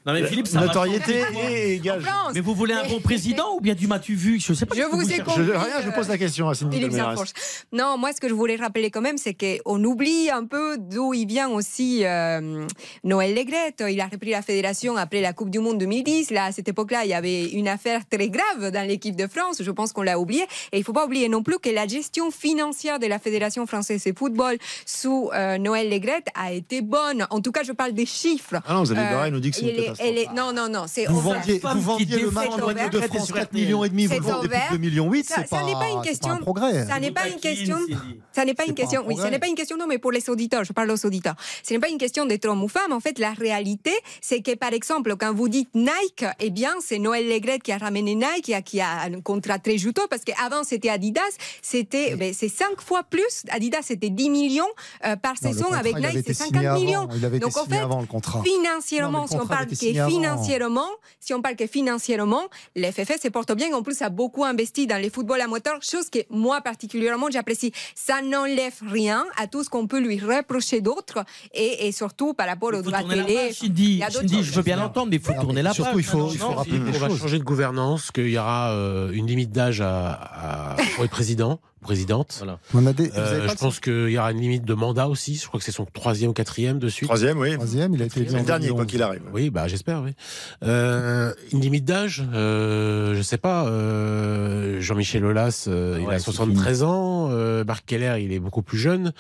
Non 0.06 0.12
mais 0.12 0.24
Philippe, 0.26 0.46
ça 0.46 0.60
notoriété 0.60 1.22
et 1.50 1.78
gage. 1.78 2.02
Mais 2.34 2.40
vous 2.40 2.54
voulez 2.54 2.74
un 2.74 2.86
bon 2.86 3.00
président 3.00 3.56
ou 3.56 3.60
bien 3.60 3.74
du 3.74 3.86
m'as-tu 3.86 4.14
vu? 4.14 4.40
Je 4.40 4.52
sais 4.52 4.66
pas. 4.66 4.74
Je 4.74 4.82
vous 4.82 5.02
ai 5.02 5.16
cherchez. 5.16 5.22
Je, 5.24 5.24
compris, 5.24 5.42
rien, 5.42 5.82
je 5.82 5.88
euh, 5.88 5.92
pose 5.92 6.08
la 6.08 6.18
question 6.18 6.48
à 6.48 6.54
Cindy. 6.54 6.80
Non, 7.72 7.96
moi, 7.98 8.12
ce 8.12 8.20
que 8.20 8.28
je 8.28 8.34
voulais 8.34 8.56
rappeler 8.56 8.90
quand 8.90 9.00
même, 9.00 9.18
c'est 9.18 9.34
qu'on 9.34 9.82
oublie 9.84 10.30
un 10.30 10.44
peu 10.44 10.76
d'où 10.78 11.14
il 11.14 11.26
vient 11.26 11.48
aussi 11.48 12.04
euh, 12.04 12.66
Noël 13.04 13.34
Legrette. 13.34 13.82
Il 13.88 14.00
a 14.00 14.06
repris 14.10 14.30
la 14.30 14.42
fédération 14.42 14.96
après 14.96 15.20
la 15.20 15.32
Coupe 15.32 15.50
du 15.50 15.58
Monde 15.58 15.78
2010. 15.78 16.30
Là, 16.30 16.46
à 16.46 16.52
cette 16.52 16.68
époque-là, 16.68 17.04
il 17.04 17.10
y 17.10 17.14
avait 17.14 17.44
une 17.50 17.68
affaire 17.68 18.02
très 18.08 18.28
grave 18.28 18.70
dans 18.70 18.86
l'équipe 18.86 19.16
de 19.16 19.26
France. 19.26 19.62
Je 19.62 19.70
pense 19.70 19.92
qu'on 19.92 20.02
l'a 20.02 20.18
oublié. 20.18 20.42
Et 20.72 20.76
il 20.76 20.78
ne 20.80 20.84
faut 20.84 20.92
pas 20.92 21.04
oublier 21.06 21.28
non 21.28 21.42
plus 21.42 21.58
que 21.58 21.70
la 21.70 21.86
gestion 21.86 22.30
financière 22.30 22.98
de 22.98 23.06
la 23.06 23.18
Fédération 23.18 23.66
française 23.66 24.02
de 24.04 24.12
football 24.16 24.56
sous 24.86 25.30
euh, 25.34 25.58
Noël 25.58 25.88
Legrette 25.90 26.28
a 26.34 26.52
été 26.52 26.80
bonne. 26.82 27.26
En 27.30 27.40
tout 27.40 27.52
cas, 27.52 27.62
je 27.62 27.72
parle 27.72 27.92
des 27.92 28.06
chiffres. 28.06 28.56
Ah 28.66 28.74
non, 28.74 28.82
vous 28.82 28.92
allez 28.92 29.00
Euh, 29.00 29.30
nous 29.30 29.40
dit 29.40 29.50
que 29.50 29.56
c'est 29.56 29.62
une 29.70 29.76
catastrophe. 29.76 30.00
elle 30.08 30.18
est- 30.18 30.32
Non, 30.34 30.52
non, 30.52 30.68
non, 30.68 30.84
c'est 30.86 31.06
Vous 31.06 31.20
vendiez, 31.20 31.58
vous 31.58 31.80
vendiez 31.80 32.18
le 32.18 32.30
match 32.30 32.56
de 32.56 32.62
Retraite 32.62 33.06
France 33.06 33.26
sur 33.26 33.34
4 33.34 33.44
RTL. 33.48 33.62
millions 33.64 33.84
et 33.84 33.88
demi, 33.88 34.06
vous 34.06 34.14
le 34.14 34.20
vendez 34.20 34.48
plus 34.48 34.56
ouvert. 34.56 34.68
de 34.70 34.76
2 34.76 34.80
millions 34.80 35.10
8, 35.10 35.26
Ça- 35.28 35.34
c'est 35.42 35.48
ça 35.48 35.56
pas, 35.58 35.64
n'est 35.64 35.72
pas 35.72 35.88
une 35.90 36.02
question- 36.02 36.30
un 36.30 36.36
progrès. 36.36 36.86
Ça 36.86 36.98
n'est 37.00 37.10
pas 37.10 37.28
une 37.28 37.40
question. 37.40 37.76
Ça 38.32 38.44
n'est 38.44 38.54
pas 38.54 38.64
une 38.66 38.74
question. 38.74 39.02
Oui, 39.06 39.16
ça 39.16 39.30
n'est 39.30 39.38
pas 39.38 39.48
une 39.48 39.54
question. 39.54 39.76
Non, 39.76 39.86
mais 39.86 39.98
pour 39.98 40.12
les 40.12 40.28
auditeurs, 40.30 40.64
je 40.64 40.72
parle 40.72 40.90
aux 40.90 41.06
auditeurs. 41.06 41.34
Ce 41.62 41.72
n'est 41.74 41.80
pas 41.80 41.88
une 41.88 41.98
question 41.98 42.26
d'être 42.26 42.46
homme 42.46 42.62
ou 42.62 42.68
femme. 42.68 42.92
En 42.92 43.00
fait, 43.00 43.18
la 43.18 43.32
réalité, 43.32 43.92
c'est 44.20 44.40
que 44.42 44.54
par 44.54 44.72
exemple, 44.72 45.14
quand 45.16 45.34
vous 45.34 45.48
dites 45.48 45.70
Nike, 45.74 46.24
eh 46.40 46.50
bien, 46.50 46.74
c'est 46.80 46.98
Noël 46.98 47.28
Legrette 47.28 47.62
qui 47.62 47.72
a 47.72 47.78
ramené 47.78 48.14
Nike, 48.14 48.42
qui 48.44 48.54
a, 48.54 48.62
qui 48.62 48.80
a 48.80 49.02
un 49.02 49.20
contrat 49.20 49.58
très 49.58 49.78
juteux 49.78 50.06
parce 50.08 50.22
qu'avant 50.24 50.64
c'était 50.64 50.88
Adidas, 50.90 51.20
c'était, 51.62 52.16
ben, 52.16 52.32
c'est 52.34 52.48
cinq 52.48 52.80
fois 52.80 53.02
plus. 53.02 53.44
Adidas, 53.50 53.82
c'était 53.82 54.10
10 54.10 54.30
millions 54.30 54.64
euh, 55.04 55.16
par 55.16 55.34
Non, 55.42 55.50
saison. 55.50 55.64
contrat, 55.64 55.78
Avec 55.78 55.96
Nike, 55.96 56.24
c'est 56.26 56.34
signé 56.34 56.50
50 56.60 56.64
avant. 56.64 56.80
millions. 56.80 57.08
Il 57.16 57.24
avait 57.24 57.36
été 57.36 57.46
Donc, 57.46 57.56
en 57.56 57.64
signé 57.64 57.76
fait, 57.78 57.82
avant 57.84 58.00
le 58.00 58.06
contrat. 58.06 58.42
Financièrement, 58.42 59.20
Non, 59.22 59.26
si 59.26 59.36
on 59.36 59.46
parle 59.46 59.66
que 59.66 59.74
financièrement, 59.74 60.88
si 61.20 61.34
on 61.34 61.42
parle 61.42 61.56
que 61.56 61.66
financièrement, 61.66 62.42
l'FFF 62.76 63.20
se 63.22 63.28
porte 63.28 63.52
bien. 63.54 63.72
En 63.74 63.82
plus, 63.82 64.00
a 64.02 64.08
beaucoup 64.10 64.44
investi 64.44 64.86
dans 64.86 64.96
les 64.98 65.10
footballs 65.10 65.40
amateurs, 65.40 65.82
chose 65.82 66.08
que 66.10 66.18
moi 66.30 66.60
particulièrement 66.60 67.28
j'apprécie. 67.30 67.72
Ça 67.94 68.22
n'enlève 68.22 68.74
rien 68.86 69.24
à 69.36 69.46
tout 69.46 69.62
ce 69.64 69.70
qu'on 69.70 69.86
peut 69.86 70.00
lui 70.00 70.18
reprocher 70.18 70.80
d'autres 70.80 71.24
et, 71.54 71.86
et 71.86 71.92
surtout 71.92 72.34
par 72.34 72.46
rapport 72.48 72.70
tourner 72.70 73.16
la 73.16 73.24
télé. 73.24 73.52
Cindy, 74.10 74.34
choses. 74.36 74.44
je 74.46 74.52
veux 74.52 74.62
bien 74.62 74.76
l'entendre, 74.76 75.08
mais 75.10 75.16
il 75.16 75.22
faut 75.22 75.32
Non, 75.32 75.40
tourner 75.42 75.62
la 75.62 75.72
surtout, 75.72 75.90
page. 75.92 76.00
il 76.00 76.04
faut- 76.04 76.18
Non, 76.18 76.30
il 76.32 76.38
faut 76.38 76.48
rappeler 76.52 76.78
on 76.80 76.90
des 76.90 76.98
va 76.98 77.08
changer 77.08 77.38
de 77.38 77.44
gouvernance, 77.44 78.10
qu'il 78.10 78.28
y 78.28 78.38
aura 78.38 78.70
euh, 78.70 79.10
une 79.12 79.26
limite 79.26 79.50
d'âge 79.52 79.80
à, 79.80 80.10
à- 80.12 80.76
pour 80.94 81.04
être 81.04 81.10
président, 81.10 81.60
présidente. 81.80 82.34
Voilà. 82.38 82.58
On 82.74 82.86
a 82.86 82.92
des, 82.92 83.08
vous 83.08 83.18
Euh, 83.18 83.48
je 83.48 83.54
pense 83.54 83.80
qu'il 83.80 84.10
y 84.10 84.18
aura 84.18 84.32
une 84.32 84.40
limite 84.40 84.64
de 84.64 84.74
mandat 84.74 85.08
aussi. 85.08 85.36
Je 85.36 85.46
crois 85.46 85.58
que 85.58 85.64
c'est 85.64 85.72
son 85.72 85.84
troisième 85.86 86.30
ou 86.30 86.32
quatrième 86.34 86.78
de 86.78 86.88
suite. 86.88 87.08
Troisième, 87.08 87.38
oui. 87.38 87.54
troisième, 87.54 87.94
il 87.94 88.02
a 88.02 88.06
été 88.06 88.20
le 88.20 88.26
dernier, 88.26 88.68
quoi 88.68 88.84
2011. 88.84 88.86
qu'il 88.86 89.02
arrive. 89.02 89.22
Oui, 89.32 89.50
bah 89.50 89.66
j'espère, 89.68 90.02
oui. 90.02 90.10
Euh, 90.62 91.32
une 91.52 91.60
limite 91.60 91.84
d'âge, 91.84 92.24
euh, 92.34 93.14
je 93.14 93.22
sais 93.22 93.38
pas. 93.38 93.66
euh, 93.66 94.80
Jean-Michel 94.80 95.24
Aulas, 95.24 95.64
euh, 95.68 95.98
il 96.00 96.06
Ouais, 96.06 96.14
a 96.14 96.18
c'est 96.18 96.24
73 96.24 96.82
ans. 96.82 97.28
Euh, 97.30 97.64
Marc 97.64 97.84
Keller, 97.86 98.16
il 98.22 98.32
est 98.32 98.40
beaucoup 98.40 98.62
plus 98.62 98.78
jeune. 98.78 99.12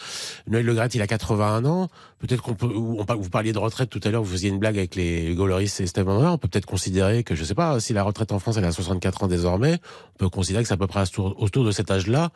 Noël 0.48 0.64
Le 0.64 0.74
Graët, 0.74 0.94
il 0.94 1.02
a 1.02 1.06
81 1.06 1.64
ans. 1.64 1.88
Peut-être 2.18 2.42
qu'on 2.42 2.54
peut. 2.54 2.68
on 2.74 3.04
vous 3.14 3.30
parliez 3.30 3.52
de 3.52 3.58
retraite 3.58 3.88
tout 3.88 4.00
à 4.04 4.10
l'heure. 4.10 4.22
Vous 4.22 4.32
faisiez 4.32 4.50
une 4.50 4.58
blague 4.58 4.76
avec 4.76 4.94
les 4.94 5.34
Goloris 5.34 5.80
et 5.80 5.86
Stéphane 5.86 6.04
Bernard. 6.14 6.34
On 6.34 6.38
peut 6.38 6.48
peut-être 6.48 6.66
considérer 6.66 7.24
que, 7.24 7.34
je 7.34 7.44
sais 7.44 7.54
pas, 7.54 7.80
si 7.80 7.92
la 7.94 8.02
retraite 8.02 8.32
en 8.32 8.38
France 8.38 8.56
elle 8.58 8.64
est 8.64 8.68
à 8.68 8.72
64 8.72 9.24
ans 9.24 9.26
désormais, 9.26 9.78
on 10.16 10.18
peut 10.18 10.28
considérer 10.28 10.62
que 10.62 10.68
c'est 10.68 10.74
à 10.74 10.76
peu 10.76 10.86
près 10.86 11.02
autour 11.16 11.64
de 11.64 11.70
cet 11.70 11.90
âge-là 11.90 12.30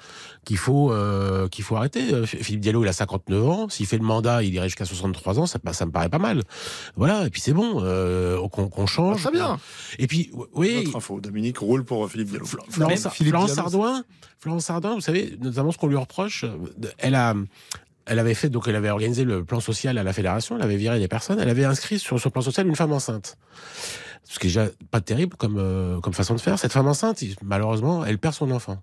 qu'il 0.45 0.59
faut 0.59 0.93
euh, 0.93 1.49
qu'il 1.49 1.65
faut 1.65 1.77
arrêter. 1.77 2.13
Euh, 2.13 2.27
Philippe 2.27 2.61
Diallo, 2.61 2.85
il 2.85 2.89
a 2.89 2.93
59 2.93 3.49
ans. 3.49 3.69
S'il 3.69 3.87
fait 3.87 3.99
le 3.99 4.05
mandat, 4.05 4.43
il 4.43 4.55
irait 4.55 4.69
jusqu'à 4.69 4.85
63 4.85 5.41
ans. 5.41 5.47
Ça, 5.47 5.59
ça 5.73 5.87
me 5.87 5.91
paraît 5.91 6.09
pas 6.09 6.19
mal. 6.19 6.43
Voilà. 6.97 7.27
Et 7.27 7.31
puis 7.31 7.41
c'est 7.41 7.53
bon. 7.53 7.81
Euh, 7.83 8.47
qu'on 8.49 8.69
qu'on 8.69 8.87
change. 8.87 9.23
Très 9.23 9.33
bien. 9.33 9.59
Et 9.99 10.07
puis, 10.07 10.31
oui. 10.55 10.83
Notre 10.85 10.97
info. 10.97 11.21
Dominique 11.21 11.59
roule 11.59 11.85
pour 11.85 12.11
Philippe 12.11 12.31
Diallo. 12.31 12.47
Florence, 12.47 13.09
Philippe 13.11 13.33
Florence 13.33 13.53
Diallo, 13.53 13.71
Sardouin, 13.71 14.05
Florence 14.45 14.65
Sardouin, 14.67 14.95
vous 14.95 15.01
savez, 15.01 15.39
notamment 15.41 15.73
ce 15.73 15.79
qu'on 15.79 15.87
lui 15.87 15.97
reproche, 15.97 16.45
euh, 16.45 16.91
elle 16.99 17.15
a, 17.15 17.35
elle 18.07 18.19
avait 18.19 18.35
fait, 18.35 18.51
donc 18.51 18.69
elle 18.69 18.77
avait 18.77 18.91
organisé 18.91 19.25
le 19.25 19.45
plan 19.45 19.61
social 19.61 19.97
à 19.97 20.03
la 20.03 20.13
fédération, 20.13 20.57
elle 20.57 20.63
avait 20.63 20.77
viré 20.77 20.99
des 20.99 21.09
personnes, 21.09 21.41
elle 21.41 21.49
avait 21.49 21.65
inscrit 21.65 21.99
sur 21.99 22.21
ce 22.21 22.29
plan 22.29 22.43
social 22.43 22.67
une 22.67 22.77
femme 22.77 22.93
enceinte. 22.93 23.39
Ce 24.25 24.39
qui 24.39 24.47
est 24.47 24.51
déjà 24.51 24.69
pas 24.91 25.01
terrible 25.01 25.37
comme, 25.37 25.57
euh, 25.59 26.01
comme 26.01 26.13
façon 26.13 26.35
de 26.35 26.41
faire. 26.41 26.59
Cette 26.59 26.73
femme 26.73 26.87
enceinte, 26.87 27.23
malheureusement, 27.43 28.05
elle 28.05 28.19
perd 28.19 28.35
son 28.35 28.51
enfant. 28.51 28.83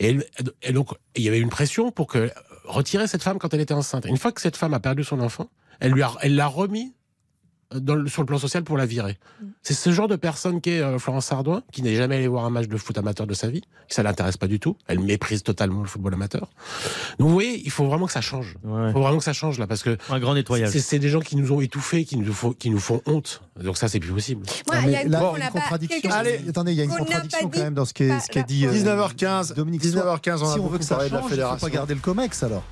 Et, 0.00 0.18
et 0.62 0.72
donc, 0.72 0.88
il 1.16 1.22
y 1.22 1.28
avait 1.28 1.38
une 1.40 1.50
pression 1.50 1.90
pour 1.90 2.06
que 2.06 2.30
retirer 2.64 3.06
cette 3.06 3.22
femme 3.22 3.38
quand 3.38 3.52
elle 3.54 3.60
était 3.60 3.74
enceinte. 3.74 4.04
Une 4.06 4.16
fois 4.16 4.32
que 4.32 4.40
cette 4.40 4.56
femme 4.56 4.74
a 4.74 4.80
perdu 4.80 5.04
son 5.04 5.20
enfant, 5.20 5.50
elle 5.80 5.92
lui 5.92 6.02
a, 6.02 6.12
elle 6.20 6.34
l'a 6.34 6.46
remis 6.46 6.94
dans 7.80 7.94
le- 7.94 8.08
sur 8.08 8.22
le 8.22 8.26
plan 8.26 8.38
social 8.38 8.62
pour 8.64 8.76
la 8.76 8.86
virer. 8.86 9.18
C'est 9.62 9.74
ce 9.74 9.90
genre 9.92 10.08
de 10.08 10.16
personne 10.16 10.60
qu'est 10.60 10.80
euh, 10.80 10.98
Florence 10.98 11.26
Sardouin, 11.26 11.62
qui 11.72 11.82
n'est 11.82 11.94
jamais 11.96 12.16
allé 12.16 12.28
voir 12.28 12.44
un 12.44 12.50
match 12.50 12.68
de 12.68 12.76
foot 12.76 12.96
amateur 12.98 13.26
de 13.26 13.34
sa 13.34 13.48
vie, 13.48 13.60
qui 13.88 13.94
ça 13.94 14.02
l'intéresse 14.02 14.36
pas 14.36 14.46
du 14.46 14.58
tout. 14.60 14.76
Elle 14.86 15.00
méprise 15.00 15.42
totalement 15.42 15.80
le 15.82 15.86
football 15.88 16.14
amateur. 16.14 16.50
Donc 17.18 17.28
vous 17.28 17.34
voyez, 17.34 17.62
il 17.64 17.70
faut 17.70 17.84
vraiment 17.84 18.06
que 18.06 18.12
ça 18.12 18.20
change. 18.20 18.56
Ouais. 18.64 18.88
Il 18.88 18.92
faut 18.92 19.00
vraiment 19.00 19.18
que 19.18 19.24
ça 19.24 19.32
change 19.32 19.58
là, 19.58 19.66
parce 19.66 19.82
que 19.82 19.96
Un 20.10 20.18
grand 20.20 20.34
nettoyage. 20.34 20.70
c'est 20.76 20.98
des 20.98 21.08
gens 21.08 21.20
qui 21.20 21.36
nous 21.36 21.52
ont 21.52 21.60
étouffés, 21.60 22.04
qui 22.04 22.16
nous 22.16 22.32
font, 22.32 22.52
qui 22.52 22.70
nous 22.70 22.78
font 22.80 23.00
honte. 23.06 23.42
Donc 23.62 23.76
ça, 23.76 23.88
c'est 23.88 24.00
plus 24.00 24.12
possible. 24.12 24.44
Non, 24.72 24.78
il 24.84 24.90
y 24.90 24.96
a 24.96 25.04
là, 25.04 25.24
on 25.32 25.36
une 25.36 25.42
contradiction. 25.50 26.10
Allez, 26.10 26.40
attendez, 26.48 26.72
il 26.72 26.78
y 26.78 26.80
a 26.80 26.84
une 26.84 26.90
contradiction 26.90 27.48
quand 27.48 27.60
même 27.60 27.74
dans 27.74 27.84
ce 27.84 27.92
qui 27.94 28.04
est, 28.04 28.08
dit- 28.14 28.20
ce 28.20 28.28
qui 28.30 28.38
est 28.38 28.42
pas- 28.42 28.46
dit. 28.48 28.66
euh, 28.66 28.72
19h15, 28.72 29.54
Dominique 29.54 29.82
19h15, 29.82 30.42
on 30.42 30.48
a 30.50 30.54
si 30.54 30.60
on 30.60 30.66
veut 30.68 30.78
que 30.78 30.84
ça 30.84 30.94
parlé 30.96 31.10
de 31.10 31.14
la 31.14 31.20
change, 31.20 31.30
il 31.30 31.34
ne 31.34 31.38
faut 31.40 31.42
fédération. 31.42 31.66
pas 31.66 31.70
garder 31.72 31.94
le 31.94 32.00
COMEX 32.00 32.42
alors. 32.42 32.62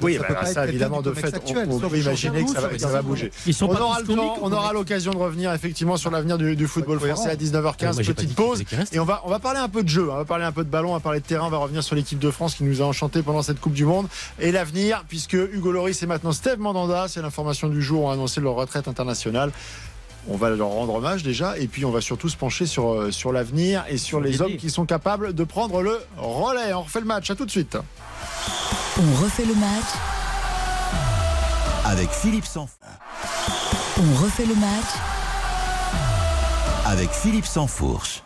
Oui, 0.00 0.18
Ça 0.20 0.26
bah, 0.28 0.46
ça 0.46 0.66
évidemment 0.66 1.02
de 1.02 1.12
fait, 1.12 1.34
on, 1.68 1.78
peut 1.78 1.98
imaginer 1.98 2.44
que 2.44 2.50
ça 2.50 2.60
va, 2.60 2.68
tous, 2.68 2.74
que 2.74 2.80
ça 2.80 2.88
va 2.88 3.02
bouger. 3.02 3.30
Ils 3.46 3.54
sont 3.54 3.68
On 3.68 3.76
aura, 3.76 4.00
tous 4.00 4.10
le 4.10 4.16
temps, 4.16 4.28
comiques, 4.28 4.42
on 4.42 4.52
aura 4.52 4.72
l'occasion 4.72 5.12
de 5.12 5.18
revenir 5.18 5.52
effectivement 5.52 5.96
sur 5.96 6.10
l'avenir 6.10 6.38
du, 6.38 6.56
du 6.56 6.66
football 6.66 6.98
français 6.98 7.30
à 7.30 7.36
cohérent. 7.36 7.74
19h15. 7.74 7.94
Moi, 7.94 8.02
j'ai 8.02 8.14
pas 8.14 8.22
Petite 8.22 8.36
pause. 8.36 8.64
Et 8.92 8.98
on 8.98 9.04
va, 9.04 9.22
on 9.24 9.30
va 9.30 9.38
parler 9.38 9.60
un 9.60 9.68
peu 9.68 9.82
de 9.82 9.88
jeu, 9.88 10.08
hein. 10.10 10.14
on 10.14 10.16
va 10.18 10.24
parler 10.24 10.44
un 10.44 10.52
peu 10.52 10.64
de 10.64 10.70
ballon, 10.70 10.90
on 10.90 10.94
va 10.94 11.00
parler 11.00 11.20
de 11.20 11.26
terrain, 11.26 11.46
on 11.46 11.50
va 11.50 11.58
revenir 11.58 11.82
sur 11.82 11.96
l'équipe 11.96 12.18
de 12.18 12.30
France 12.30 12.54
qui 12.54 12.64
nous 12.64 12.82
a 12.82 12.84
enchanté 12.84 13.22
pendant 13.22 13.42
cette 13.42 13.60
Coupe 13.60 13.72
du 13.72 13.84
Monde 13.84 14.08
et 14.40 14.52
l'avenir, 14.52 15.04
puisque 15.08 15.34
Hugo 15.34 15.72
Loris 15.72 16.02
et 16.02 16.06
maintenant 16.06 16.32
Steve 16.32 16.58
Mandanda, 16.58 17.06
c'est 17.08 17.22
l'information 17.22 17.68
du 17.68 17.82
jour, 17.82 18.04
ont 18.04 18.10
annoncé 18.10 18.40
leur 18.40 18.54
retraite 18.54 18.88
internationale. 18.88 19.52
On 20.26 20.36
va 20.36 20.48
leur 20.50 20.68
rendre 20.68 20.94
hommage 20.94 21.22
déjà, 21.22 21.58
et 21.58 21.66
puis 21.66 21.84
on 21.84 21.90
va 21.90 22.00
surtout 22.00 22.30
se 22.30 22.36
pencher 22.36 22.64
sur, 22.64 22.92
euh, 22.92 23.10
sur 23.10 23.30
l'avenir 23.30 23.84
et 23.88 23.98
sur 23.98 24.20
les 24.20 24.40
hommes 24.40 24.56
qui 24.56 24.70
sont 24.70 24.86
capables 24.86 25.34
de 25.34 25.44
prendre 25.44 25.82
le 25.82 26.00
relais. 26.16 26.72
On 26.72 26.82
refait 26.82 27.00
le 27.00 27.06
match, 27.06 27.30
à 27.30 27.34
tout 27.34 27.44
de 27.44 27.50
suite. 27.50 27.76
On 28.98 29.22
refait 29.22 29.44
le 29.44 29.54
match 29.54 29.84
Avec 31.84 32.10
Philippe 32.10 32.46
Sanfon. 32.46 32.78
On 33.98 34.22
refait 34.22 34.46
le 34.46 34.54
match 34.54 34.94
avec 36.86 37.10
Philippe 37.10 37.46
Sansfourche. 37.46 38.22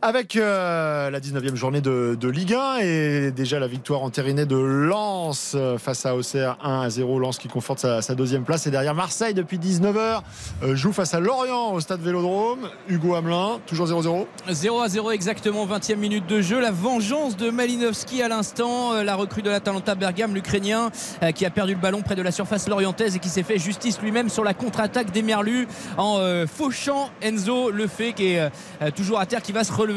Avec 0.00 0.36
euh, 0.36 1.10
la 1.10 1.18
19e 1.18 1.56
journée 1.56 1.80
de, 1.80 2.28
Ligue 2.28 2.54
1 2.54 2.76
et 2.82 3.30
déjà 3.32 3.58
la 3.58 3.66
victoire 3.66 4.04
entérinée 4.04 4.46
de 4.46 4.54
Lens 4.54 5.54
euh, 5.56 5.76
face 5.76 6.06
à 6.06 6.14
Auxerre 6.14 6.56
1 6.62 6.82
à 6.82 6.88
0. 6.88 7.18
Lens 7.18 7.36
qui 7.36 7.48
conforte 7.48 7.80
sa, 7.80 8.00
sa 8.00 8.14
deuxième 8.14 8.44
place 8.44 8.64
et 8.68 8.70
derrière 8.70 8.94
Marseille 8.94 9.34
depuis 9.34 9.58
19h 9.58 10.20
euh, 10.62 10.76
joue 10.76 10.92
face 10.92 11.14
à 11.14 11.20
Lorient 11.20 11.72
au 11.72 11.80
stade 11.80 12.00
Vélodrome. 12.00 12.68
Hugo 12.88 13.16
Hamelin, 13.16 13.58
toujours 13.66 13.88
0-0. 13.88 14.26
0 14.48 14.80
à 14.80 14.88
0 14.88 15.10
exactement, 15.10 15.66
20e 15.66 15.96
minute 15.96 16.28
de 16.28 16.42
jeu. 16.42 16.60
La 16.60 16.70
vengeance 16.70 17.36
de 17.36 17.50
Malinowski 17.50 18.22
à 18.22 18.28
l'instant, 18.28 19.02
la 19.02 19.16
recrue 19.16 19.42
de 19.42 19.50
l'Atalanta 19.50 19.96
Bergame, 19.96 20.32
l'Ukrainien 20.32 20.92
qui 21.34 21.44
a 21.44 21.50
perdu 21.50 21.74
le 21.74 21.80
ballon 21.80 22.02
près 22.02 22.14
de 22.14 22.22
la 22.22 22.30
surface 22.30 22.68
lorientaise 22.68 23.16
et 23.16 23.18
qui 23.18 23.28
s'est 23.28 23.42
fait 23.42 23.58
justice 23.58 24.00
lui-même 24.00 24.28
sur 24.28 24.44
la 24.44 24.54
contre-attaque 24.54 25.10
des 25.10 25.22
Merlus 25.22 25.66
en 25.96 26.20
fauchant 26.46 27.10
Enzo 27.20 27.70
Lefebvre 27.70 28.14
qui 28.14 28.26
est 28.34 28.50
toujours 28.94 29.18
à 29.18 29.26
terre, 29.26 29.42
qui 29.42 29.50
va 29.50 29.64
se 29.64 29.72
relever 29.72 29.87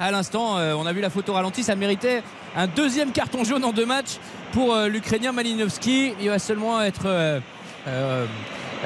à 0.00 0.10
l'instant. 0.10 0.56
on 0.56 0.86
a 0.86 0.92
vu 0.92 1.00
la 1.00 1.10
photo 1.10 1.32
ralentie, 1.32 1.62
ça 1.62 1.76
méritait 1.76 2.22
un 2.56 2.66
deuxième 2.66 3.12
carton 3.12 3.44
jaune 3.44 3.64
en 3.64 3.72
deux 3.72 3.86
matchs 3.86 4.18
pour 4.52 4.76
l'Ukrainien 4.88 5.32
Malinowski. 5.32 6.14
Il 6.20 6.28
va 6.28 6.38
seulement 6.38 6.80
être 6.82 7.06
euh, 7.06 7.40
euh, 7.86 8.26